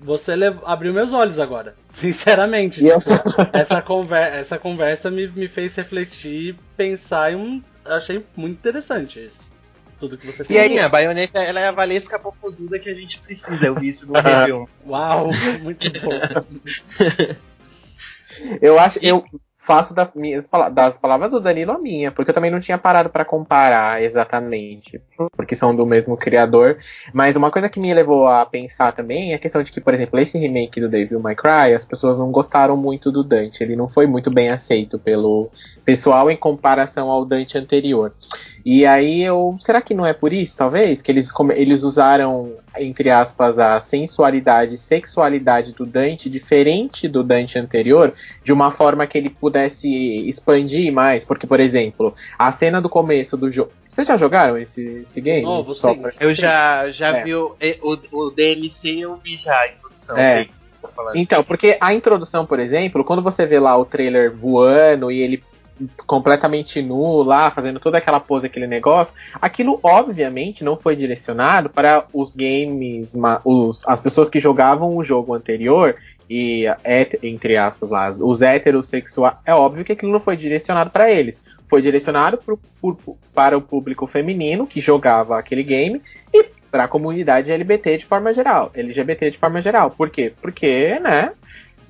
Você 0.01 0.37
lev- 0.37 0.61
abriu 0.65 0.93
meus 0.93 1.13
olhos 1.15 1.39
agora. 1.39 1.75
Sinceramente. 1.93 2.85
Eu- 2.85 2.99
tipo, 3.01 3.11
essa, 3.53 3.81
conver 3.81 4.33
essa 4.35 4.59
conversa 4.59 5.11
me, 5.11 5.27
me 5.29 5.49
fez 5.49 5.75
refletir, 5.77 6.55
pensar 6.77 7.33
e 7.33 7.37
um, 7.37 7.63
achei 7.85 8.25
muito 8.37 8.57
interessante 8.59 9.25
isso. 9.25 9.49
Tudo 9.99 10.19
que 10.19 10.27
você 10.27 10.45
e 10.53 10.59
aí 10.59 10.79
a 10.79 10.91
baioneta 10.91 11.39
ela 11.43 11.59
é 11.59 11.69
a 11.69 11.73
Valesca 11.73 12.19
popozuda 12.19 12.79
que 12.79 12.91
a 12.91 12.95
gente 12.95 13.19
precisa. 13.21 13.59
Eu 13.65 13.75
vi 13.77 13.89
isso 13.89 14.07
no 14.07 14.13
review. 14.21 14.69
Uau, 14.87 15.31
muito 15.63 15.91
bom. 16.03 16.11
Eu 18.61 18.79
acho, 18.79 18.99
eu 19.01 19.17
Isso. 19.17 19.41
Faço 19.67 19.93
das 19.93 20.15
minhas 20.15 20.49
das 20.73 20.97
palavras 20.97 21.33
do 21.33 21.41
Danilo 21.41 21.73
a 21.73 21.79
minha, 21.79 22.13
porque 22.13 22.31
eu 22.31 22.35
também 22.35 22.53
não 22.53 22.61
tinha 22.61 22.79
parado 22.79 23.11
pra 23.11 23.25
comparar 23.25 24.01
exatamente, 24.01 25.03
porque 25.37 25.57
são 25.57 25.75
do 25.75 25.85
mesmo 25.85 26.17
criador. 26.17 26.79
Mas 27.13 27.35
uma 27.35 27.51
coisa 27.51 27.69
que 27.69 27.81
me 27.81 27.93
levou 27.93 28.29
a 28.29 28.47
pensar 28.47 28.93
também 28.93 29.33
é 29.33 29.35
a 29.35 29.39
questão 29.39 29.63
de 29.65 29.73
que, 29.73 29.81
por 29.81 29.93
exemplo, 29.93 30.21
esse 30.21 30.39
remake 30.39 30.81
do 30.81 30.89
Devil 30.89 31.19
May 31.19 31.35
Cry, 31.35 31.75
as 31.75 31.85
pessoas 31.85 32.17
não 32.17 32.31
gostaram 32.31 32.77
muito 32.77 33.11
do 33.11 33.25
Dante. 33.25 33.63
Ele 33.63 33.75
não 33.75 33.89
foi 33.89 34.07
muito 34.07 34.31
bem 34.31 34.51
aceito 34.51 34.99
pelo 35.01 35.51
pessoal 35.85 36.31
em 36.31 36.37
comparação 36.37 37.11
ao 37.11 37.25
Dante 37.25 37.59
anterior. 37.59 38.13
E 38.69 38.85
aí 38.85 39.23
eu. 39.23 39.57
Será 39.61 39.81
que 39.81 39.95
não 39.95 40.05
é 40.05 40.13
por 40.13 40.33
isso, 40.33 40.57
talvez? 40.57 41.01
Que 41.01 41.13
eles, 41.13 41.31
eles 41.55 41.85
usaram, 41.85 42.55
entre 42.77 43.11
aspas, 43.11 43.61
a 43.61 43.81
sensualidade 43.81 44.75
e 44.75 44.77
sexualidade 44.77 45.73
do 45.73 45.87
Dante, 45.87 46.29
diferente 46.29 47.07
do 47.07 47.23
Dante 47.23 47.61
anterior, 47.61 48.13
de 48.43 48.53
uma 48.53 48.73
forma 48.73 49.07
que 49.07 49.17
ele 49.17 49.31
pudesse 49.31 49.89
expandir 50.29 50.93
mais. 50.93 51.25
Porque, 51.25 51.47
por 51.47 51.61
exemplo, 51.61 52.13
a 52.37 52.51
cena 52.51 52.81
do 52.83 52.89
começo 52.89 53.37
do 53.37 53.53
jogo. 53.53 53.71
Vocês 53.89 54.09
já 54.09 54.17
jogaram 54.17 54.59
esse, 54.59 54.83
esse 55.05 55.21
game? 55.21 55.43
Novo, 55.43 55.73
Só 55.73 55.95
sim. 55.95 56.01
pra- 56.01 56.13
Eu 56.19 56.35
já, 56.35 56.91
já 56.91 57.19
É. 57.19 57.23
vi 57.23 57.35
o, 57.37 57.55
o, 57.83 57.99
o 58.27 58.31
DLC, 58.33 58.97
eu 58.99 59.15
vi 59.17 59.37
já 59.37 59.57
a 59.57 59.69
introdução. 59.69 60.19
É. 60.19 60.49
Então, 61.15 61.45
porque 61.45 61.77
a 61.81 61.95
introdução, 61.95 62.45
por 62.45 62.59
exemplo, 62.59 63.05
quando 63.05 63.23
você 63.23 63.47
vê 63.47 63.61
lá 63.61 63.77
o 63.77 63.85
trailer 63.85 64.35
voando 64.35 65.11
e 65.13 65.21
ele 65.21 65.43
completamente 66.07 66.81
nu 66.83 67.23
lá, 67.23 67.51
fazendo 67.51 67.79
toda 67.81 67.99
aquela 67.99 68.21
pose, 68.21 68.47
aquele 68.47 68.67
negócio, 68.67 69.15
aquilo 69.41 69.79
obviamente 69.83 70.65
não 70.65 70.77
foi 70.77 70.97
direcionado 70.97 71.69
para 71.71 72.05
os 72.13 72.33
games, 72.35 73.15
os, 73.45 73.83
as 73.87 74.01
pessoas 74.01 74.29
que 74.31 74.41
jogavam 74.41 74.97
o 74.97 75.03
jogo 75.05 75.35
anterior 75.35 75.95
e 76.29 76.65
het- 76.85 77.19
entre 77.23 77.57
aspas 77.57 77.91
lá, 77.91 78.09
os 78.11 78.43
heterossexuais, 78.43 79.37
é 79.45 79.55
óbvio 79.55 79.85
que 79.85 79.93
aquilo 79.93 80.13
não 80.13 80.21
foi 80.21 80.37
direcionado 80.37 80.91
para 80.91 81.11
eles. 81.11 81.41
Foi 81.69 81.83
direcionado 81.83 82.39
pro- 82.39 82.59
pro- 82.81 83.17
para 83.35 83.57
o 83.57 83.61
público 83.63 84.07
feminino 84.07 84.67
que 84.67 84.81
jogava 84.81 85.39
aquele 85.39 85.63
game 85.63 86.01
e 86.33 86.45
para 86.71 86.85
a 86.85 86.89
comunidade 86.89 87.51
LGBT 87.51 87.99
de 87.99 88.05
forma 88.05 88.35
geral, 88.35 88.71
LGBT 88.75 89.31
de 89.31 89.39
forma 89.39 89.63
geral. 89.63 89.91
Por 89.91 90.11
quê? 90.11 90.33
Porque, 90.43 90.99
né, 91.01 91.33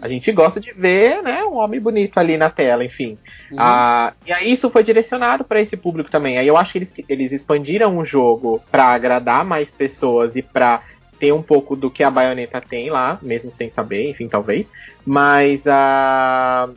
a 0.01 0.09
gente 0.09 0.31
gosta 0.33 0.61
de 0.61 0.73
ver, 0.73 1.23
né, 1.23 1.43
um 1.45 1.57
homem 1.57 1.81
bonito 1.81 2.19
ali 2.19 2.37
na 2.37 2.51
tela, 2.51 2.85
enfim. 2.85 3.19
Uhum. 3.51 3.57
Ah, 3.59 4.13
e 4.27 4.33
aí 4.33 4.53
isso 4.53 4.69
foi 4.71 4.83
direcionado 4.85 5.45
para 5.45 5.61
esse 5.61 5.77
público 5.77 6.11
também. 6.11 6.39
Aí 6.39 6.47
eu 6.47 6.57
acho 6.57 6.73
que 6.73 6.79
eles, 6.79 6.95
eles 7.09 7.33
expandiram 7.33 7.97
o 7.97 8.05
jogo 8.05 8.63
para 8.71 8.89
agradar 8.89 9.45
mais 9.45 9.71
pessoas 9.71 10.37
e 10.37 10.43
para 10.43 10.83
ter 11.19 11.33
um 11.33 11.43
pouco 11.43 11.75
do 11.75 11.91
que 11.91 12.03
a 12.03 12.11
baioneta 12.11 12.61
tem 12.61 12.91
lá, 12.91 13.19
mesmo 13.23 13.51
sem 13.51 13.71
saber, 13.71 14.11
enfim, 14.11 14.29
talvez. 14.29 14.71
Mas 15.05 15.67
a 15.67 16.69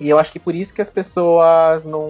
e 0.00 0.08
eu 0.08 0.18
acho 0.18 0.30
que 0.30 0.38
por 0.38 0.54
isso 0.54 0.72
que 0.72 0.80
as 0.80 0.90
pessoas 0.90 1.84
não 1.84 2.08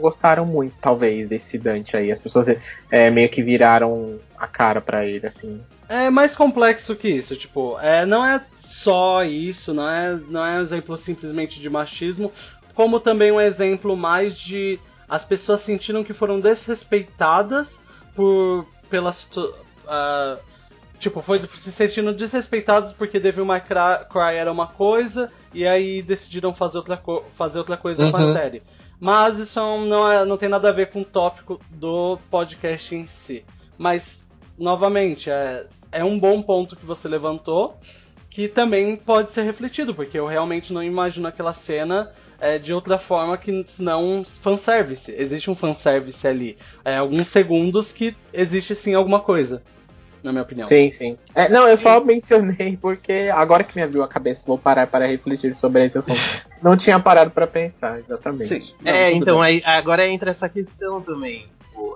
gostaram 0.00 0.44
muito, 0.44 0.74
talvez, 0.80 1.26
desse 1.26 1.56
Dante 1.56 1.96
aí. 1.96 2.12
As 2.12 2.20
pessoas 2.20 2.46
é, 2.90 3.10
meio 3.10 3.30
que 3.30 3.42
viraram 3.42 4.18
a 4.36 4.46
cara 4.46 4.80
pra 4.80 5.06
ele, 5.06 5.26
assim. 5.26 5.60
É 5.88 6.10
mais 6.10 6.34
complexo 6.34 6.94
que 6.94 7.08
isso, 7.08 7.34
tipo, 7.34 7.78
é, 7.80 8.04
não 8.04 8.24
é 8.24 8.42
só 8.58 9.24
isso, 9.24 9.72
não 9.72 9.88
é, 9.88 10.18
não 10.28 10.44
é 10.44 10.58
um 10.58 10.60
exemplo 10.60 10.96
simplesmente 10.96 11.60
de 11.60 11.70
machismo, 11.70 12.30
como 12.74 13.00
também 13.00 13.32
um 13.32 13.40
exemplo 13.40 13.96
mais 13.96 14.36
de 14.36 14.78
as 15.08 15.24
pessoas 15.24 15.60
sentiram 15.60 16.02
que 16.04 16.12
foram 16.12 16.40
desrespeitadas 16.40 17.78
por 18.14 18.66
pela 18.90 19.12
ah, 19.86 20.38
tipo, 21.04 21.20
foi 21.20 21.40
se 21.58 21.70
sentindo 21.70 22.12
desrespeitadas 22.14 22.92
porque 22.92 23.20
Devil 23.20 23.44
May 23.44 23.60
Cry 23.60 24.36
era 24.36 24.50
uma 24.50 24.66
coisa 24.66 25.30
e 25.52 25.66
aí 25.66 26.00
decidiram 26.02 26.54
fazer 26.54 26.78
outra, 26.78 27.00
fazer 27.36 27.58
outra 27.58 27.76
coisa 27.76 28.10
com 28.10 28.16
a 28.16 28.20
Uhum. 28.20 28.32
série. 28.32 28.62
Mas 28.98 29.38
isso 29.38 29.60
não, 29.60 30.10
é, 30.10 30.24
não 30.24 30.36
tem 30.38 30.48
nada 30.48 30.70
a 30.70 30.72
ver 30.72 30.90
com 30.90 31.02
o 31.02 31.04
tópico 31.04 31.60
do 31.70 32.18
podcast 32.30 32.94
em 32.94 33.06
si. 33.06 33.44
Mas, 33.76 34.26
novamente, 34.58 35.28
é, 35.30 35.66
é 35.92 36.02
um 36.02 36.18
bom 36.18 36.40
ponto 36.40 36.74
que 36.74 36.86
você 36.86 37.06
levantou, 37.06 37.78
que 38.30 38.48
também 38.48 38.96
pode 38.96 39.30
ser 39.30 39.42
refletido, 39.42 39.94
porque 39.94 40.18
eu 40.18 40.26
realmente 40.26 40.72
não 40.72 40.82
imagino 40.82 41.28
aquela 41.28 41.52
cena 41.52 42.10
é, 42.40 42.58
de 42.58 42.72
outra 42.72 42.98
forma 42.98 43.36
que 43.36 43.52
um 43.52 44.24
fanservice. 44.24 45.14
Existe 45.16 45.50
um 45.50 45.54
fanservice 45.54 46.26
ali. 46.26 46.56
É, 46.84 46.96
alguns 46.96 47.28
segundos 47.28 47.92
que 47.92 48.16
existe 48.32 48.74
sim 48.74 48.94
alguma 48.94 49.20
coisa, 49.20 49.62
na 50.24 50.32
minha 50.32 50.42
opinião. 50.42 50.66
Sim, 50.66 50.90
sim. 50.90 51.18
É, 51.34 51.50
não, 51.50 51.68
eu 51.68 51.76
só 51.76 52.02
mencionei 52.02 52.78
porque 52.80 53.30
agora 53.32 53.62
que 53.62 53.76
me 53.76 53.82
abriu 53.82 54.02
a 54.02 54.08
cabeça, 54.08 54.42
vou 54.46 54.56
parar 54.56 54.86
para 54.86 55.06
refletir 55.06 55.54
sobre 55.54 55.84
esse 55.84 55.98
assunto. 55.98 56.18
Não 56.62 56.76
tinha 56.76 56.98
parado 56.98 57.30
para 57.30 57.46
pensar, 57.46 57.98
exatamente. 57.98 58.46
Sim. 58.46 58.74
Não, 58.80 58.90
É, 58.90 59.12
então 59.12 59.42
aí, 59.42 59.62
agora 59.66 60.08
entra 60.08 60.30
essa 60.30 60.48
questão 60.48 61.02
também. 61.02 61.46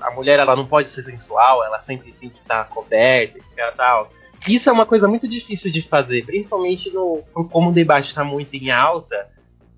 A 0.02 0.10
mulher 0.10 0.38
ela 0.38 0.54
não 0.54 0.66
pode 0.66 0.88
ser 0.88 1.02
sensual, 1.02 1.64
ela 1.64 1.80
sempre 1.80 2.12
tem 2.12 2.28
que 2.28 2.38
estar 2.38 2.68
coberta 2.68 3.38
e 3.38 3.72
tal. 3.76 4.10
Isso 4.46 4.68
é 4.68 4.72
uma 4.72 4.84
coisa 4.84 5.08
muito 5.08 5.26
difícil 5.26 5.70
de 5.70 5.80
fazer, 5.80 6.26
principalmente 6.26 6.90
no, 6.90 7.22
como 7.50 7.70
o 7.70 7.72
debate 7.72 8.08
está 8.08 8.22
muito 8.22 8.54
em 8.54 8.70
alta. 8.70 9.28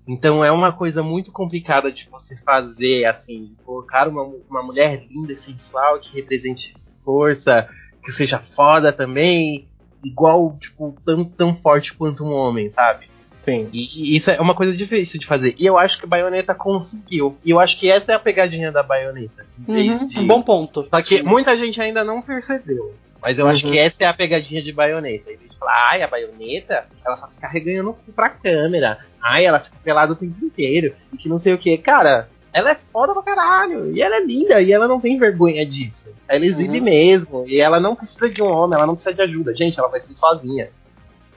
Então 0.05 0.43
é 0.43 0.51
uma 0.51 0.73
coisa 0.73 1.01
muito 1.01 1.31
complicada 1.31 1.91
de 1.91 2.09
você 2.09 2.35
fazer, 2.35 3.05
assim, 3.05 3.55
colocar 3.63 4.07
uma, 4.07 4.23
uma 4.49 4.61
mulher 4.61 5.05
linda 5.09 5.31
e 5.31 5.37
sensual 5.37 5.99
que 5.99 6.13
represente 6.15 6.75
força, 7.05 7.69
que 8.03 8.11
seja 8.11 8.39
foda 8.39 8.91
também, 8.91 9.67
igual, 10.03 10.55
tipo, 10.59 10.95
tão, 11.05 11.23
tão 11.23 11.55
forte 11.55 11.93
quanto 11.93 12.23
um 12.23 12.31
homem, 12.33 12.71
sabe? 12.71 13.09
Sim. 13.41 13.69
E, 13.73 14.11
e 14.13 14.15
isso 14.15 14.29
é 14.29 14.39
uma 14.39 14.53
coisa 14.53 14.71
difícil 14.75 15.19
de 15.19 15.25
fazer. 15.25 15.55
E 15.57 15.65
eu 15.65 15.77
acho 15.77 15.97
que 15.97 16.05
a 16.05 16.07
baioneta 16.07 16.53
conseguiu. 16.53 17.37
E 17.43 17.49
eu 17.49 17.59
acho 17.59 17.77
que 17.79 17.89
essa 17.89 18.11
é 18.11 18.15
a 18.15 18.19
pegadinha 18.19 18.71
da 18.71 18.83
baioneta. 18.83 19.45
Uhum, 19.67 20.07
de... 20.07 20.19
Um 20.19 20.27
bom 20.27 20.41
ponto. 20.43 20.87
Só 20.89 21.01
que 21.01 21.23
muita 21.23 21.57
gente 21.57 21.81
ainda 21.81 22.03
não 22.03 22.21
percebeu. 22.21 22.93
Mas 23.19 23.37
eu 23.39 23.47
acho 23.47 23.65
Uhum. 23.65 23.71
que 23.71 23.79
essa 23.79 24.03
é 24.03 24.07
a 24.07 24.13
pegadinha 24.13 24.61
de 24.61 24.71
baioneta. 24.71 25.31
De 25.35 25.57
falar, 25.57 25.89
ai, 25.91 26.01
a 26.03 26.07
baioneta, 26.07 26.85
ela 27.05 27.17
só 27.17 27.27
fica 27.27 27.47
reganhando 27.47 27.95
pra 28.15 28.29
câmera. 28.29 28.99
Ai, 29.21 29.45
ela 29.45 29.59
fica 29.59 29.77
pelada 29.83 30.13
o 30.13 30.15
tempo 30.15 30.43
inteiro. 30.43 30.93
E 31.13 31.17
que 31.17 31.29
não 31.29 31.39
sei 31.39 31.53
o 31.53 31.57
que. 31.57 31.77
Cara, 31.77 32.29
ela 32.53 32.71
é 32.71 32.75
foda 32.75 33.13
pra 33.13 33.23
caralho. 33.23 33.91
E 33.93 34.01
ela 34.01 34.15
é 34.17 34.25
linda. 34.25 34.61
E 34.61 34.71
ela 34.73 34.87
não 34.87 34.99
tem 34.99 35.17
vergonha 35.17 35.65
disso. 35.65 36.09
Ela 36.27 36.45
exibe 36.45 36.79
Uhum. 36.79 36.83
mesmo. 36.85 37.43
E 37.47 37.59
ela 37.59 37.79
não 37.79 37.95
precisa 37.95 38.29
de 38.29 38.41
um 38.41 38.47
homem. 38.51 38.75
Ela 38.77 38.87
não 38.87 38.93
precisa 38.95 39.13
de 39.15 39.21
ajuda. 39.21 39.55
Gente, 39.55 39.79
ela 39.79 39.87
vai 39.89 40.01
ser 40.01 40.15
sozinha. 40.15 40.69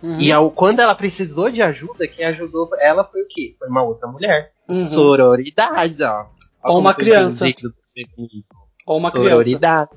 Uhum. 0.02 0.20
E 0.20 0.30
ao, 0.32 0.50
quando 0.50 0.80
ela 0.80 0.94
precisou 0.94 1.50
de 1.50 1.62
ajuda, 1.62 2.06
quem 2.06 2.24
ajudou 2.26 2.68
ela 2.78 3.04
foi 3.04 3.22
o 3.22 3.28
quê? 3.28 3.54
Foi 3.58 3.68
uma 3.68 3.82
outra 3.82 4.06
mulher. 4.08 4.52
Uhum. 4.68 4.84
Sororidade, 4.84 6.02
ó. 6.02 6.26
Ou 6.64 6.78
uma 6.78 6.94
criança. 6.94 7.46
Ou 8.86 8.98
uma 8.98 9.10
criança. 9.10 9.30
Sororidade. 9.30 9.90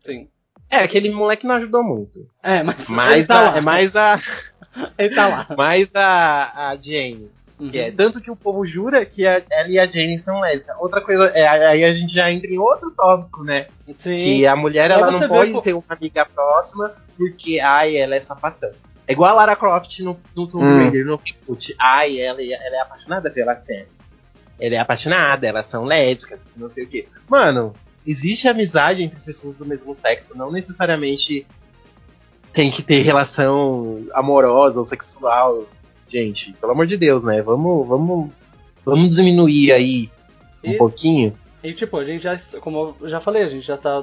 Sim. 0.00 0.28
É, 0.70 0.78
aquele 0.78 1.10
moleque 1.10 1.46
não 1.46 1.54
ajudou 1.56 1.82
muito. 1.82 2.26
É, 2.42 2.62
mas, 2.62 2.88
Mas 2.88 3.26
tá 3.26 3.38
a, 3.38 3.50
lá. 3.52 3.56
é 3.56 3.60
mais 3.60 3.96
a, 3.96 4.20
Ele 4.98 5.14
tá 5.14 5.26
lá. 5.28 5.46
mais 5.56 5.90
a, 5.94 6.68
a 6.70 6.76
Jane. 6.76 7.30
Uhum. 7.58 7.68
Que 7.70 7.78
é, 7.78 7.90
tanto 7.90 8.20
que 8.20 8.30
o 8.30 8.36
povo 8.36 8.64
jura 8.64 9.04
que 9.04 9.26
a, 9.26 9.42
ela 9.50 9.68
e 9.68 9.78
a 9.78 9.86
Jane 9.86 10.18
são 10.18 10.40
lésbicas. 10.40 10.76
Outra 10.78 11.00
coisa, 11.00 11.26
é, 11.34 11.46
aí 11.48 11.84
a 11.84 11.92
gente 11.92 12.14
já 12.14 12.30
entra 12.30 12.48
em 12.50 12.58
outro 12.58 12.90
tópico, 12.92 13.42
né? 13.42 13.66
Sim. 13.98 14.16
Que 14.16 14.46
a 14.46 14.54
mulher 14.54 14.88
Pra 14.90 14.98
ela 14.98 15.10
não 15.10 15.28
pode 15.28 15.60
ter 15.62 15.72
uma 15.72 15.82
amiga 15.88 16.24
próxima 16.24 16.94
porque, 17.16 17.58
ai, 17.58 17.96
ela 17.96 18.14
é 18.14 18.20
sapatão. 18.20 18.70
É 19.06 19.12
igual 19.12 19.30
a 19.30 19.34
Lara 19.34 19.56
Croft 19.56 19.98
no, 20.00 20.16
no 20.36 20.46
Tomb 20.46 20.64
Hum. 20.64 20.82
Raider, 20.84 21.04
no 21.06 21.16
reboot. 21.24 21.74
Ai, 21.78 22.20
ela, 22.20 22.40
é- 22.40 22.52
ela 22.52 22.76
é 22.76 22.80
apaixonada 22.80 23.30
pela 23.30 23.56
série. 23.56 23.88
Ela 24.60 24.74
é 24.76 24.78
apaixonada, 24.78 25.46
elas 25.46 25.66
são 25.66 25.84
lésbicas, 25.84 26.38
não 26.56 26.70
sei 26.70 26.84
o 26.84 26.88
quê. 26.88 27.08
Mano, 27.28 27.72
existe 28.06 28.46
amizade 28.48 29.02
entre 29.02 29.18
pessoas 29.20 29.54
do 29.56 29.64
mesmo 29.64 29.94
sexo, 29.94 30.36
não 30.36 30.52
necessariamente 30.52 31.46
tem 32.52 32.70
que 32.70 32.82
ter 32.82 33.00
relação 33.00 34.04
amorosa 34.12 34.78
ou 34.78 34.84
sexual. 34.84 35.66
Gente, 36.08 36.52
pelo 36.54 36.72
amor 36.72 36.86
de 36.86 36.96
Deus, 36.96 37.22
né? 37.22 37.42
Vamos, 37.42 37.86
vamos, 37.86 38.30
vamos 38.84 39.14
diminuir 39.16 39.72
aí 39.72 40.10
um 40.64 40.70
Isso. 40.70 40.78
pouquinho. 40.78 41.38
E 41.62 41.72
tipo, 41.72 41.96
a 41.98 42.04
gente 42.04 42.22
já, 42.22 42.36
como 42.60 42.94
eu 43.00 43.08
já 43.08 43.20
falei, 43.20 43.42
a 43.42 43.46
gente 43.46 43.66
já 43.66 43.76
tá. 43.76 44.02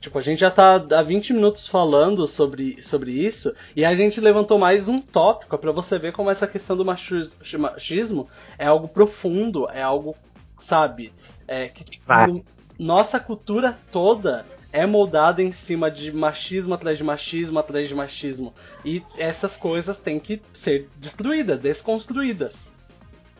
Tipo, 0.00 0.18
a 0.18 0.22
gente 0.22 0.38
já 0.38 0.50
tá 0.50 0.76
há 0.76 1.02
20 1.02 1.34
minutos 1.34 1.66
falando 1.66 2.26
sobre, 2.26 2.80
sobre 2.80 3.10
isso, 3.12 3.52
e 3.76 3.84
a 3.84 3.94
gente 3.94 4.18
levantou 4.18 4.58
mais 4.58 4.88
um 4.88 4.98
tópico 4.98 5.58
pra 5.58 5.72
você 5.72 5.98
ver 5.98 6.12
como 6.12 6.30
essa 6.30 6.46
questão 6.46 6.74
do 6.74 6.86
machismo, 6.86 8.26
é 8.58 8.66
algo 8.66 8.88
profundo, 8.88 9.68
é 9.70 9.82
algo, 9.82 10.16
sabe, 10.58 11.12
é, 11.46 11.68
que 11.68 11.84
no- 12.28 12.42
nossa 12.78 13.20
cultura 13.20 13.76
toda 13.92 14.46
é 14.72 14.86
moldada 14.86 15.42
em 15.42 15.52
cima 15.52 15.90
de 15.90 16.12
machismo 16.12 16.74
atrás 16.74 16.96
de 16.96 17.04
machismo 17.04 17.58
atrás 17.58 17.88
de 17.88 17.94
machismo. 17.94 18.54
E 18.84 19.02
essas 19.18 19.56
coisas 19.56 19.98
têm 19.98 20.20
que 20.20 20.40
ser 20.52 20.88
destruídas, 20.96 21.58
desconstruídas. 21.58 22.72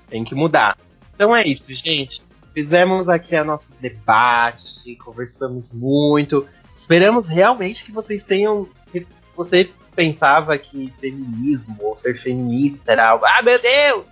Tem 0.08 0.24
que 0.24 0.34
mudar. 0.34 0.76
Então 1.14 1.34
é 1.34 1.46
isso, 1.46 1.72
gente. 1.72 2.22
Fizemos 2.52 3.08
aqui 3.08 3.36
a 3.36 3.44
nosso 3.44 3.72
debate, 3.80 4.96
conversamos 4.96 5.72
muito. 5.72 6.46
Esperamos 6.74 7.28
realmente 7.28 7.84
que 7.84 7.92
vocês 7.92 8.24
tenham. 8.24 8.68
Se 8.92 9.06
você 9.36 9.70
pensava 9.94 10.58
que 10.58 10.92
feminismo 11.00 11.76
ou 11.80 11.96
ser 11.96 12.18
feminista 12.18 12.92
era 12.92 13.10
algo. 13.10 13.24
Ah, 13.24 13.42
meu 13.42 13.60
Deus! 13.60 14.04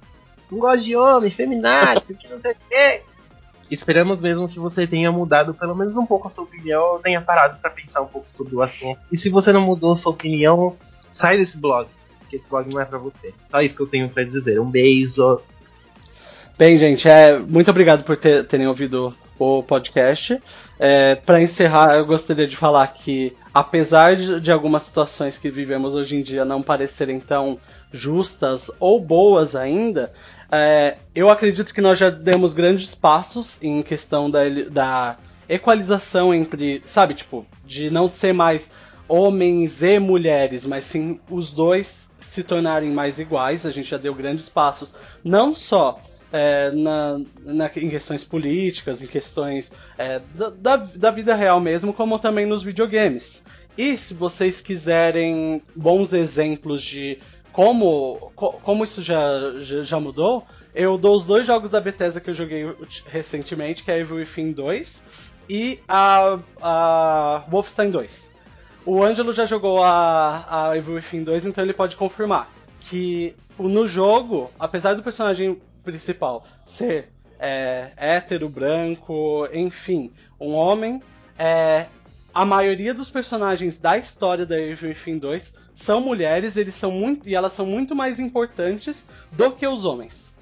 Não 0.51 0.59
gosto 0.59 0.85
de 0.85 0.97
homem, 0.97 1.31
feminazi, 1.31 2.15
que 2.15 2.28
não 2.28 2.40
sei 2.40 2.53
o 2.53 2.57
quê. 2.69 3.03
Esperamos 3.70 4.20
mesmo 4.20 4.49
que 4.49 4.59
você 4.59 4.86
tenha 4.86 5.11
mudado 5.12 5.53
pelo 5.55 5.74
menos 5.74 5.97
um 5.97 6.07
pouco 6.07 6.28
a 6.28 6.31
sua 6.31 6.45
opinião, 6.45 7.01
tenha 7.03 7.20
parado 7.20 7.59
para 7.61 7.70
pensar 7.70 8.01
um 8.03 8.07
pouco 8.07 8.31
sobre 8.31 8.55
o 8.55 8.62
assunto. 8.62 8.99
E 9.12 9.16
se 9.16 9.28
você 9.28 9.53
não 9.53 9.61
mudou 9.61 9.93
a 9.93 9.97
sua 9.97 10.12
opinião, 10.12 10.77
sai 11.12 11.36
desse 11.36 11.57
blog, 11.59 11.89
porque 12.20 12.36
esse 12.36 12.49
blog 12.49 12.69
não 12.73 12.81
é 12.81 12.85
para 12.85 12.99
você. 12.99 13.32
Só 13.51 13.61
isso 13.61 13.74
que 13.77 13.82
eu 13.82 13.86
tenho 13.86 14.09
para 14.09 14.24
dizer. 14.24 14.59
Um 14.61 14.70
beijo. 14.70 15.40
Bem, 16.59 16.77
gente, 16.77 17.09
é, 17.09 17.39
muito 17.39 17.70
obrigado 17.70 18.03
por 18.03 18.16
ter- 18.16 18.45
terem 18.47 18.66
ouvido 18.66 19.15
o 19.39 19.62
podcast. 19.62 20.40
É, 20.81 21.15
Para 21.15 21.40
encerrar, 21.40 21.97
eu 21.97 22.05
gostaria 22.07 22.47
de 22.47 22.57
falar 22.57 22.86
que, 22.89 23.36
apesar 23.55 24.16
de, 24.16 24.40
de 24.40 24.51
algumas 24.51 24.82
situações 24.82 25.39
que 25.39 25.51
vivemos 25.51 25.95
hoje 25.95 26.16
em 26.16 26.23
dia 26.23 26.45
não 26.45 26.61
parecerem 26.62 27.20
tão 27.20 27.57
justas 27.93 28.70
ou 28.81 29.01
boas 29.01 29.55
ainda, 29.55 30.12
é, 30.50 30.96
eu 31.14 31.28
acredito 31.30 31.74
que 31.74 31.80
nós 31.80 31.98
já 31.98 32.10
demos 32.10 32.54
grandes 32.54 32.94
passos 32.94 33.58
em 33.62 33.82
questão 33.82 34.30
da, 34.30 34.40
da 34.70 35.16
equalização 35.48 36.34
entre, 36.34 36.82
sabe, 36.86 37.14
tipo, 37.14 37.46
de 37.64 37.90
não 37.90 38.10
ser 38.10 38.32
mais 38.32 38.70
homens 39.08 39.82
e 39.82 39.98
mulheres, 39.98 40.66
mas 40.66 40.84
sim 40.84 41.18
os 41.30 41.50
dois 41.50 42.08
se 42.20 42.42
tornarem 42.42 42.90
mais 42.90 43.18
iguais. 43.18 43.64
A 43.64 43.70
gente 43.70 43.88
já 43.90 43.96
deu 43.96 44.14
grandes 44.14 44.48
passos, 44.48 44.94
não 45.24 45.54
só 45.54 46.00
é, 46.32 46.70
na, 46.72 47.20
na- 47.44 47.70
em 47.76 47.88
questões 47.88 48.22
políticas, 48.24 49.00
em 49.00 49.06
questões 49.06 49.72
é, 49.96 50.20
da, 50.34 50.50
da, 50.50 50.76
da 50.76 51.10
vida 51.10 51.34
real 51.34 51.60
mesmo, 51.60 51.92
como 51.92 52.18
também 52.18 52.44
nos 52.46 52.62
videogames. 52.62 53.42
E 53.78 53.96
se 53.96 54.12
vocês 54.12 54.60
quiserem 54.60 55.62
bons 55.74 56.12
exemplos 56.12 56.82
de 56.82 57.18
como, 57.59 58.30
co- 58.36 58.52
como 58.62 58.85
isso 58.85 59.02
já, 59.02 59.18
já, 59.59 59.82
já 59.82 59.98
mudou, 59.98 60.47
eu 60.72 60.97
dou 60.97 61.16
os 61.16 61.26
dois 61.26 61.44
jogos 61.44 61.68
da 61.68 61.80
Bethesda 61.80 62.20
que 62.20 62.30
eu 62.30 62.35
joguei 62.35 62.72
recentemente, 63.09 63.82
que 63.82 63.90
é 63.90 63.98
Evil 63.98 64.18
Within 64.18 64.52
2 64.52 65.02
e 65.51 65.80
a, 65.89 66.39
a 66.62 67.44
Wolfenstein 67.51 67.90
2. 67.90 68.30
O 68.86 69.02
Ângelo 69.02 69.32
já 69.32 69.44
jogou 69.44 69.82
a, 69.82 70.68
a 70.68 70.76
Evil 70.76 70.94
Within 70.94 71.24
2, 71.24 71.47
então 71.47 71.64
ele 71.64 71.72
pode 71.72 71.97
confirmar 71.97 72.48
que 72.82 73.35
no 73.59 73.89
jogo, 73.89 74.52
apesar 74.56 74.94
do 74.94 75.02
personagem 75.02 75.60
principal 75.82 76.44
ser 76.64 77.09
é, 77.40 77.90
hétero, 77.97 78.48
branco, 78.48 79.48
enfim, 79.52 80.12
um 80.40 80.55
homem, 80.55 81.02
é, 81.36 81.86
a 82.39 82.44
maioria 82.44 82.94
dos 82.94 83.10
personagens 83.10 83.81
da 83.81 83.98
história 83.98 84.47
da 84.47 84.56
Evil 84.56 84.90
Within 84.90 85.19
2 85.19 85.55
são 85.74 86.01
mulheres 86.01 86.56
eles 86.56 86.77
são 86.77 86.89
muito, 86.93 87.28
e 87.28 87.35
elas 87.35 87.52
são 87.52 87.66
muito 87.66 87.97
mais 87.97 88.20
importantes 88.20 89.09
do 89.32 89.51
que 89.51 89.66
os 89.66 89.85
homens. 89.85 90.32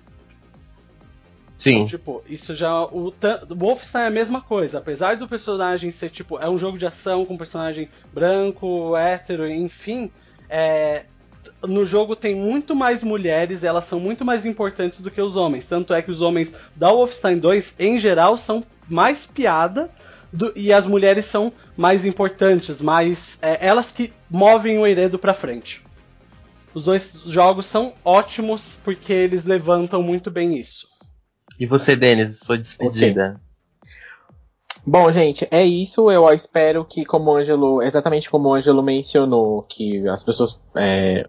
Sim. 1.57 1.87
Tipo, 1.87 2.23
isso 2.29 2.55
já. 2.55 2.83
O 2.83 3.11
ta- 3.11 3.43
Wolfenstein 3.49 4.03
é 4.03 4.07
a 4.09 4.11
mesma 4.11 4.43
coisa. 4.43 4.77
Apesar 4.77 5.17
do 5.17 5.27
personagem 5.27 5.91
ser, 5.91 6.11
tipo, 6.11 6.39
é 6.39 6.47
um 6.51 6.59
jogo 6.59 6.77
de 6.77 6.87
ação 6.87 7.25
com 7.25 7.35
personagem 7.35 7.89
branco, 8.13 8.95
hétero, 8.95 9.49
enfim. 9.49 10.11
É, 10.51 11.07
no 11.67 11.87
jogo 11.87 12.15
tem 12.15 12.35
muito 12.35 12.77
mais 12.77 13.03
mulheres, 13.03 13.65
elas 13.65 13.87
são 13.87 13.99
muito 13.99 14.23
mais 14.23 14.45
importantes 14.45 15.01
do 15.01 15.11
que 15.11 15.23
os 15.23 15.35
homens. 15.35 15.65
Tanto 15.67 15.95
é 15.95 16.03
que 16.03 16.11
os 16.11 16.21
homens 16.21 16.55
da 16.75 16.91
Wolfenstein 16.91 17.39
2, 17.39 17.75
em 17.79 17.99
geral, 17.99 18.37
são 18.37 18.63
mais 18.87 19.25
piada. 19.25 19.89
Do- 20.33 20.53
e 20.57 20.73
as 20.73 20.87
mulheres 20.87 21.27
são 21.27 21.53
mais 21.77 22.05
importantes, 22.05 22.81
mais. 22.81 23.39
é, 23.43 23.67
elas 23.67 23.91
que 23.91 24.13
movem 24.31 24.79
o 24.79 24.87
enredo 24.87 25.19
pra 25.19 25.35
frente. 25.35 25.83
Os 26.75 26.85
dois 26.85 27.21
jogos 27.27 27.67
são 27.67 27.95
ótimos 28.05 28.79
porque 28.85 29.13
eles 29.13 29.45
levantam 29.45 30.03
muito 30.03 30.31
bem 30.31 30.59
isso. 30.59 30.87
E 31.59 31.65
você, 31.65 31.97
Denis, 31.97 32.39
sua 32.39 32.59
despedida. 32.59 33.41
Bom, 34.87 35.11
gente, 35.11 35.49
é 35.51 35.65
isso. 35.65 36.11
Eu 36.11 36.31
espero 36.33 36.85
que, 36.85 37.05
como 37.05 37.31
o 37.31 37.37
Ângelo, 37.37 37.83
exatamente 37.83 38.31
como 38.31 38.49
o 38.49 38.55
Ângelo 38.55 38.83
mencionou, 38.83 39.63
que 39.63 40.07
as 40.09 40.23
pessoas. 40.23 40.61
é, 40.77 41.27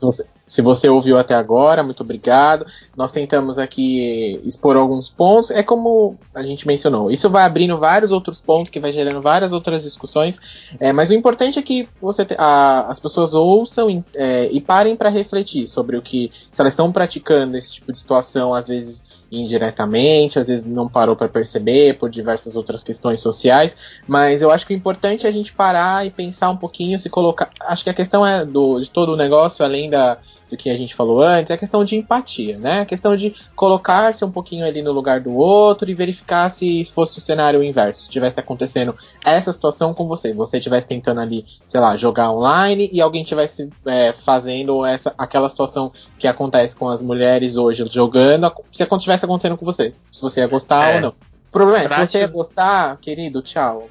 você- 0.00 0.26
se 0.46 0.60
você 0.60 0.88
ouviu 0.88 1.16
até 1.16 1.34
agora, 1.34 1.82
muito 1.82 2.02
obrigado. 2.02 2.66
Nós 2.96 3.10
tentamos 3.10 3.58
aqui 3.58 4.40
expor 4.44 4.76
alguns 4.76 5.08
pontos. 5.08 5.50
É 5.50 5.62
como 5.62 6.16
a 6.34 6.42
gente 6.42 6.66
mencionou, 6.66 7.10
isso 7.10 7.30
vai 7.30 7.44
abrindo 7.44 7.78
vários 7.78 8.10
outros 8.12 8.38
pontos, 8.40 8.70
que 8.70 8.78
vai 8.80 8.92
gerando 8.92 9.22
várias 9.22 9.52
outras 9.52 9.82
discussões. 9.82 10.38
é, 10.78 10.92
mas 10.92 11.08
o 11.10 11.14
importante 11.14 11.58
é 11.58 11.62
que 11.62 11.88
você 12.00 12.24
te- 12.24 12.36
a- 12.38 12.86
as 12.88 13.00
pessoas 13.00 13.34
ouçam 13.34 13.88
e, 13.88 14.04
é, 14.14 14.48
e 14.52 14.60
parem 14.60 14.94
para 14.96 15.08
refletir 15.08 15.66
sobre 15.66 15.96
o 15.96 16.02
que. 16.02 16.30
Se 16.52 16.60
elas 16.60 16.72
estão 16.74 16.92
praticando 16.92 17.56
esse 17.56 17.72
tipo 17.72 17.90
de 17.92 17.98
situação, 17.98 18.52
às 18.54 18.68
vezes 18.68 19.02
indiretamente, 19.30 20.38
às 20.38 20.46
vezes 20.46 20.66
não 20.66 20.86
parou 20.88 21.16
para 21.16 21.26
perceber 21.28 21.96
por 21.98 22.10
diversas 22.10 22.54
outras 22.54 22.82
questões 22.82 23.20
sociais, 23.20 23.74
mas 24.06 24.42
eu 24.42 24.50
acho 24.50 24.66
que 24.66 24.74
o 24.74 24.76
importante 24.76 25.26
é 25.26 25.28
a 25.30 25.32
gente 25.32 25.52
parar 25.54 26.06
e 26.06 26.10
pensar 26.10 26.50
um 26.50 26.56
pouquinho, 26.56 26.98
se 26.98 27.08
colocar. 27.08 27.48
Acho 27.62 27.82
que 27.84 27.88
a 27.90 27.94
questão 27.94 28.26
é 28.26 28.44
do, 28.44 28.78
de 28.80 28.90
todo 28.90 29.12
o 29.12 29.16
negócio, 29.16 29.64
além 29.64 29.88
da, 29.88 30.18
do 30.52 30.56
que 30.56 30.68
a 30.68 30.76
gente 30.76 30.94
falou 30.94 31.22
antes, 31.22 31.50
é 31.50 31.54
a 31.54 31.58
questão 31.58 31.82
de 31.82 31.96
empatia, 31.96 32.58
né? 32.58 32.80
A 32.82 32.86
questão 32.86 33.16
de 33.16 33.34
colocar-se 33.56 34.22
um 34.22 34.30
pouquinho 34.30 34.66
ali 34.66 34.82
no 34.82 34.92
lugar 34.92 35.18
do 35.18 35.34
outro 35.34 35.90
e 35.90 35.94
verificar 35.94 36.50
se 36.50 36.84
fosse 36.84 37.16
o 37.16 37.22
cenário 37.22 37.64
inverso, 37.64 38.02
se 38.02 38.06
estivesse 38.08 38.38
acontecendo 38.38 38.94
essa 39.24 39.50
situação 39.50 39.94
com 39.94 40.06
você, 40.06 40.34
você 40.34 40.58
estivesse 40.58 40.86
tentando 40.86 41.20
ali, 41.22 41.46
sei 41.64 41.80
lá, 41.80 41.96
jogar 41.96 42.30
online 42.30 42.90
e 42.92 43.00
alguém 43.00 43.22
estivesse 43.22 43.70
é, 43.86 44.12
fazendo 44.12 44.84
essa, 44.84 45.14
aquela 45.16 45.48
situação 45.48 45.90
que 46.18 46.28
acontece 46.28 46.76
com 46.76 46.90
as 46.90 47.00
mulheres 47.00 47.56
hoje 47.56 47.86
jogando, 47.90 48.52
se 48.70 48.82
estivesse 48.82 49.24
acontecendo 49.24 49.56
com 49.56 49.64
você, 49.64 49.94
se 50.12 50.20
você 50.20 50.40
ia 50.40 50.46
gostar 50.46 50.92
É. 50.92 50.94
ou 50.96 51.00
não. 51.00 51.08
O 51.08 51.50
problema 51.50 51.84
é, 51.84 51.88
se 51.88 52.12
você 52.12 52.18
ia 52.18 52.26
gostar, 52.26 52.98
querido, 52.98 53.40
tchau. 53.40 53.88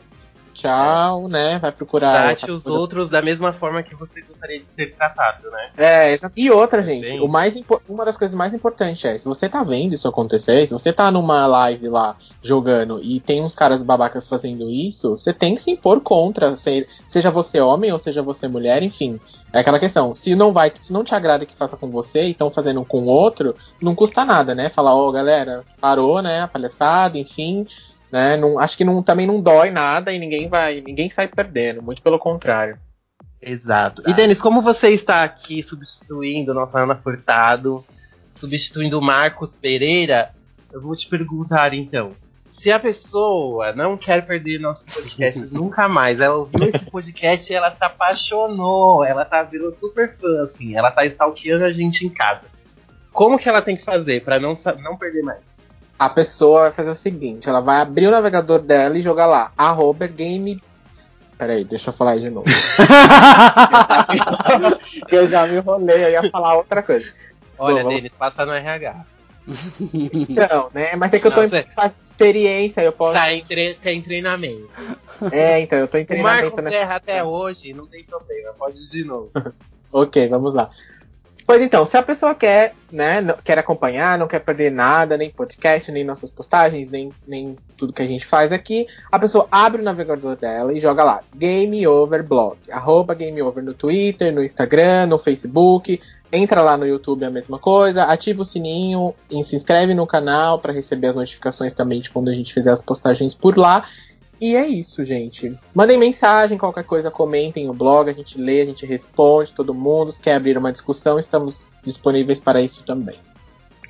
Tchau, 0.53 1.27
né? 1.27 1.59
Vai 1.59 1.71
procurar. 1.71 2.35
Trate 2.35 2.51
os 2.51 2.63
coisa. 2.63 2.77
outros 2.79 3.09
da 3.09 3.21
mesma 3.21 3.51
forma 3.53 3.81
que 3.83 3.95
você 3.95 4.21
gostaria 4.21 4.59
de 4.59 4.67
ser 4.67 4.95
tratado, 4.95 5.49
né? 5.49 5.69
É, 5.77 6.13
exato. 6.13 6.33
E 6.35 6.49
outra, 6.51 6.81
gente, 6.83 7.03
Bem 7.03 7.19
o 7.21 7.27
mais 7.27 7.55
uma 7.87 8.05
das 8.05 8.17
coisas 8.17 8.35
mais 8.35 8.53
importantes 8.53 9.03
é, 9.05 9.17
se 9.17 9.25
você 9.25 9.47
tá 9.47 9.63
vendo 9.63 9.93
isso 9.93 10.07
acontecer, 10.07 10.65
se 10.67 10.73
você 10.73 10.91
tá 10.91 11.11
numa 11.11 11.45
live 11.47 11.87
lá 11.89 12.15
jogando 12.41 12.99
e 13.01 13.19
tem 13.19 13.41
uns 13.41 13.55
caras 13.55 13.83
babacas 13.83 14.27
fazendo 14.27 14.69
isso, 14.69 15.11
você 15.11 15.33
tem 15.33 15.55
que 15.55 15.61
se 15.61 15.71
impor 15.71 16.01
contra, 16.01 16.55
se- 16.57 16.87
seja 17.07 17.31
você 17.31 17.59
homem 17.59 17.91
ou 17.91 17.99
seja 17.99 18.21
você 18.21 18.47
mulher, 18.47 18.83
enfim. 18.83 19.19
É 19.53 19.59
aquela 19.59 19.79
questão, 19.79 20.15
se 20.15 20.33
não 20.33 20.53
vai, 20.53 20.71
se 20.79 20.93
não 20.93 21.03
te 21.03 21.13
agrada 21.13 21.45
que 21.45 21.55
faça 21.55 21.75
com 21.75 21.89
você 21.89 22.23
e 22.23 22.31
estão 22.31 22.49
fazendo 22.49 22.83
com 22.85 23.05
outro, 23.05 23.53
não 23.81 23.93
custa 23.93 24.23
nada, 24.23 24.55
né? 24.55 24.69
Falar, 24.69 24.95
ó, 24.95 25.11
galera, 25.11 25.63
parou, 25.79 26.21
né? 26.21 26.41
A 26.41 26.47
palhaçada, 26.47 27.17
enfim. 27.17 27.67
Né? 28.11 28.35
Não, 28.35 28.59
acho 28.59 28.77
que 28.77 28.83
não, 28.83 29.01
também 29.01 29.25
não 29.25 29.41
dói 29.41 29.71
nada 29.71 30.11
e 30.11 30.19
ninguém 30.19 30.49
vai, 30.49 30.81
ninguém 30.81 31.09
sai 31.09 31.27
perdendo, 31.27 31.81
muito 31.81 32.01
pelo 32.01 32.19
contrário. 32.19 32.77
Exato. 33.41 34.03
E 34.05 34.13
Denis, 34.13 34.41
como 34.41 34.61
você 34.61 34.89
está 34.89 35.23
aqui 35.23 35.63
substituindo 35.63 36.53
nossa 36.53 36.79
Ana 36.79 36.95
Furtado, 36.95 37.83
substituindo 38.35 38.99
o 38.99 39.01
Marcos 39.01 39.57
Pereira, 39.57 40.31
eu 40.71 40.81
vou 40.81 40.95
te 40.95 41.07
perguntar 41.07 41.73
então. 41.73 42.11
Se 42.51 42.69
a 42.69 42.77
pessoa 42.77 43.71
não 43.71 43.97
quer 43.97 44.25
perder 44.25 44.59
nossos 44.59 44.83
podcasts 44.83 45.53
nunca 45.53 45.87
mais, 45.87 46.19
ela 46.19 46.35
ouviu 46.35 46.67
esse 46.67 46.85
podcast 46.85 47.51
e 47.51 47.55
ela 47.55 47.71
se 47.71 47.83
apaixonou, 47.83 49.05
ela 49.05 49.23
tá 49.23 49.41
virou 49.41 49.73
super 49.79 50.11
fã, 50.11 50.43
assim, 50.43 50.75
ela 50.75 50.91
tá 50.91 51.05
stalkeando 51.05 51.63
a 51.63 51.71
gente 51.71 52.05
em 52.05 52.09
casa. 52.09 52.51
Como 53.11 53.39
que 53.39 53.47
ela 53.47 53.61
tem 53.61 53.75
que 53.75 53.83
fazer 53.83 54.23
para 54.23 54.39
não, 54.39 54.55
não 54.81 54.97
perder 54.97 55.23
mais? 55.23 55.39
A 56.01 56.09
pessoa 56.09 56.61
vai 56.61 56.71
fazer 56.71 56.89
o 56.89 56.95
seguinte: 56.95 57.47
ela 57.47 57.59
vai 57.59 57.79
abrir 57.79 58.07
o 58.07 58.11
navegador 58.11 58.57
dela 58.57 58.97
e 58.97 59.03
jogar 59.03 59.27
lá, 59.27 59.51
arroba 59.55 60.07
game. 60.07 60.59
Peraí, 61.37 61.63
deixa 61.63 61.89
eu 61.89 61.93
falar 61.93 62.13
aí 62.13 62.21
de 62.21 62.29
novo. 62.31 62.47
eu 65.11 65.27
já 65.27 65.45
me 65.45 65.57
enrolei, 65.57 66.05
eu 66.05 66.09
ia 66.09 66.29
falar 66.31 66.55
outra 66.55 66.81
coisa. 66.81 67.05
Olha, 67.57 67.83
Bom, 67.83 67.89
Denis, 67.89 68.15
passa 68.15 68.45
no 68.45 68.51
RH. 68.51 69.05
Então, 69.93 70.69
né? 70.73 70.95
Mas 70.95 71.13
é 71.13 71.19
que 71.19 71.27
eu 71.27 71.31
tô 71.31 71.41
Não, 71.41 71.45
em 71.45 71.49
de 71.49 71.65
experiência, 72.01 72.81
eu 72.81 72.91
posso. 72.91 73.13
Tá 73.13 73.31
em, 73.31 73.43
tre- 73.43 73.75
tá 73.75 73.91
em 73.91 74.01
treinamento. 74.01 74.69
É, 75.31 75.59
então, 75.59 75.77
eu 75.77 75.87
tô 75.87 75.99
em 75.99 76.03
O 76.03 76.07
treinamento 76.07 76.43
Marcos 76.43 76.63
nessa 76.63 76.75
erra 76.75 76.95
até 76.95 77.23
hoje, 77.23 77.73
não 77.73 77.85
tem 77.85 78.03
problema, 78.03 78.53
pode 78.57 78.79
ir 78.79 78.89
de 78.89 79.03
novo. 79.03 79.29
Ok, 79.93 80.25
vamos 80.29 80.53
lá. 80.53 80.69
Pois 81.51 81.61
então, 81.61 81.85
se 81.85 81.97
a 81.97 82.01
pessoa 82.01 82.33
quer, 82.33 82.73
né, 82.89 83.21
quer 83.43 83.59
acompanhar, 83.59 84.17
não 84.17 84.25
quer 84.25 84.39
perder 84.39 84.71
nada, 84.71 85.17
nem 85.17 85.29
podcast, 85.29 85.91
nem 85.91 86.01
nossas 86.01 86.29
postagens, 86.29 86.89
nem, 86.89 87.11
nem 87.27 87.57
tudo 87.75 87.91
que 87.91 88.01
a 88.01 88.07
gente 88.07 88.25
faz 88.25 88.53
aqui, 88.53 88.87
a 89.11 89.19
pessoa 89.19 89.49
abre 89.51 89.81
o 89.81 89.83
navegador 89.83 90.37
dela 90.37 90.71
e 90.71 90.79
joga 90.79 91.03
lá, 91.03 91.19
Game 91.35 91.85
Over 91.85 92.23
Blog, 92.23 92.55
arroba 92.71 93.13
Game 93.13 93.41
Over 93.41 93.61
no 93.61 93.73
Twitter, 93.73 94.33
no 94.33 94.41
Instagram, 94.41 95.07
no 95.07 95.19
Facebook, 95.19 95.99
entra 96.31 96.61
lá 96.61 96.77
no 96.77 96.87
YouTube 96.87 97.23
é 97.23 97.27
a 97.27 97.29
mesma 97.29 97.59
coisa, 97.59 98.03
ativa 98.03 98.43
o 98.43 98.45
sininho 98.45 99.13
e 99.29 99.43
se 99.43 99.53
inscreve 99.53 99.93
no 99.93 100.07
canal 100.07 100.57
para 100.57 100.71
receber 100.71 101.07
as 101.07 101.15
notificações 101.15 101.73
também 101.73 101.99
de 101.99 102.09
quando 102.09 102.29
a 102.29 102.33
gente 102.33 102.53
fizer 102.53 102.71
as 102.71 102.81
postagens 102.81 103.35
por 103.35 103.57
lá. 103.57 103.85
E 104.41 104.55
é 104.55 104.67
isso, 104.67 105.05
gente. 105.05 105.55
Mandem 105.71 105.99
mensagem, 105.99 106.57
qualquer 106.57 106.83
coisa, 106.83 107.11
comentem 107.11 107.69
o 107.69 107.73
blog, 107.73 108.09
a 108.09 108.13
gente 108.13 108.41
lê, 108.41 108.63
a 108.63 108.65
gente 108.65 108.87
responde, 108.87 109.53
todo 109.53 109.71
mundo. 109.71 110.11
Se 110.11 110.19
quer 110.19 110.33
abrir 110.33 110.57
uma 110.57 110.71
discussão, 110.71 111.19
estamos 111.19 111.63
disponíveis 111.83 112.39
para 112.39 112.59
isso 112.59 112.83
também. 112.83 113.19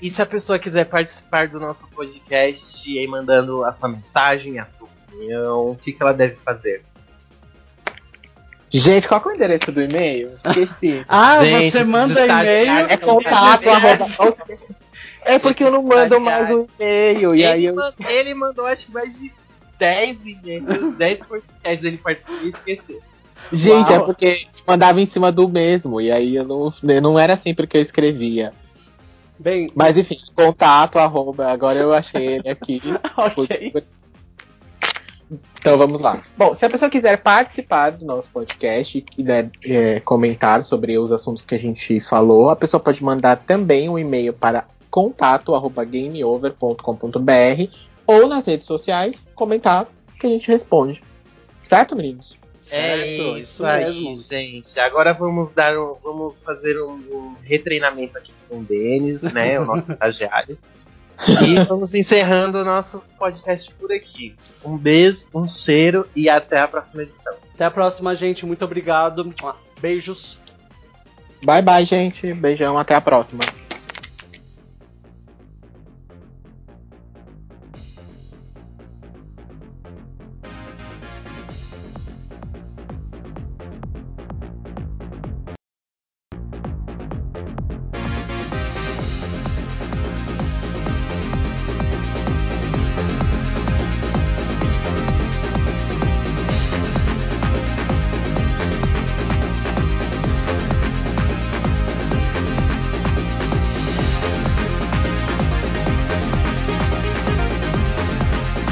E 0.02 0.10
se 0.10 0.22
a 0.22 0.26
pessoa 0.26 0.60
quiser 0.60 0.86
participar 0.86 1.48
do 1.48 1.58
nosso 1.58 1.88
podcast 1.96 2.92
e 2.92 3.00
aí 3.00 3.08
mandando 3.08 3.64
a 3.64 3.72
sua 3.72 3.88
mensagem, 3.88 4.60
a 4.60 4.66
sua 4.78 4.90
opinião, 5.08 5.72
o 5.72 5.76
que, 5.78 5.94
que 5.94 6.04
ela 6.04 6.14
deve 6.14 6.36
fazer? 6.36 6.84
Gente, 8.70 9.08
qual 9.08 9.22
que 9.22 9.30
é 9.30 9.32
o 9.32 9.36
endereço 9.36 9.72
do 9.72 9.82
e-mail? 9.82 10.34
Esqueci. 10.46 11.06
Ah, 11.08 11.46
Gente, 11.46 11.72
você 11.72 11.84
manda 11.86 12.26
e-mail. 12.26 12.88
é 12.90 12.98
contato, 12.98 13.70
arroba. 13.70 14.38
É 15.24 15.40
porque 15.40 15.64
eu 15.64 15.72
não 15.72 15.84
mando 15.84 16.20
mais 16.20 16.50
um 16.50 16.68
e-mail. 16.78 17.36
E 17.36 17.46
aí 17.46 17.68
ele, 17.68 17.80
eu. 17.80 18.10
ele 18.10 18.34
mandou 18.34 18.66
acho 18.66 18.88
que 18.88 18.92
mais 18.92 19.18
de 19.18 19.32
10 19.82 20.26
e-mails, 20.28 20.96
10 20.96 21.20
podcasts 21.26 21.84
ele 21.84 21.98
participou 21.98 22.46
e 22.46 22.50
esqueceu. 22.50 23.02
Gente, 23.52 23.92
Uau. 23.92 24.02
é 24.02 24.06
porque 24.06 24.46
mandava 24.68 25.02
em 25.02 25.08
cima 25.08 25.32
do 25.32 25.50
mesmo. 25.50 26.00
E 26.00 26.12
aí 26.12 26.36
eu 26.36 26.46
não, 26.46 26.72
não 27.02 27.18
era 27.18 27.36
sempre 27.36 27.66
que 27.66 27.78
eu 27.78 27.82
escrevia. 27.82 28.54
Bem, 29.40 29.72
Mas 29.74 29.98
enfim, 29.98 30.20
contato, 30.36 31.00
arroba. 31.00 31.52
Agora 31.52 31.80
eu 31.80 31.92
achei 31.92 32.36
ele 32.36 32.48
aqui. 32.48 32.80
ok. 33.18 33.74
Então 35.60 35.80
vamos 35.80 36.00
lá. 36.00 36.22
Bom, 36.38 36.54
se 36.54 36.64
a 36.64 36.70
pessoa 36.70 36.92
quiser 36.92 37.18
participar 37.18 37.90
do 37.90 38.06
nosso 38.06 38.30
podcast 38.30 38.96
e 38.96 39.02
quiser 39.02 39.50
é, 39.64 40.00
comentar 40.02 40.64
sobre 40.64 41.00
os 41.00 41.12
assuntos 41.12 41.44
que 41.44 41.56
a 41.56 41.60
gente 41.60 42.00
falou, 42.02 42.52
a 42.52 42.56
pessoa 42.56 42.80
pode 42.80 43.04
mandar 43.04 43.38
também 43.38 43.90
um 43.90 43.98
e-mail 43.98 44.32
para 44.32 44.66
contato@gameover.com.br 44.92 47.91
ou 48.06 48.28
nas 48.28 48.46
redes 48.46 48.66
sociais 48.66 49.16
comentar 49.36 49.88
que 50.20 50.28
a 50.28 50.30
gente 50.30 50.48
responde. 50.48 51.02
Certo, 51.64 51.96
meninos? 51.96 52.38
Certo, 52.62 53.02
é 53.02 53.18
isso 53.18 53.38
isso 53.38 53.66
aí, 53.66 53.86
mesmo. 53.86 54.22
gente. 54.22 54.80
Agora 54.80 55.14
vamos 55.14 55.52
dar 55.52 55.78
um, 55.78 55.96
vamos 56.04 56.42
fazer 56.44 56.80
um, 56.82 56.94
um 56.94 57.36
retreinamento 57.44 58.18
aqui 58.18 58.32
com 58.48 58.60
o 58.60 58.64
Denis, 58.64 59.24
né, 59.24 59.60
o 59.60 59.66
nosso 59.66 59.92
estagiário. 59.94 60.58
E 61.28 61.64
vamos 61.66 61.94
encerrando 61.94 62.60
o 62.60 62.66
nosso 62.66 63.02
podcast 63.18 63.72
por 63.76 63.92
aqui. 63.92 64.36
Um 64.64 64.76
beijo, 64.78 65.28
um 65.34 65.48
cheiro 65.48 66.08
e 66.16 66.28
até 66.30 66.60
a 66.60 66.68
próxima 66.68 67.04
edição. 67.04 67.34
Até 67.54 67.66
a 67.66 67.72
próxima, 67.72 68.16
gente. 68.16 68.46
Muito 68.46 68.66
obrigado. 68.66 69.32
Beijos. 69.80 70.40
Bye 71.44 71.62
bye, 71.62 71.86
gente. 71.86 72.34
Beijão, 72.34 72.78
até 72.78 72.96
a 72.96 73.02
próxima. 73.02 73.61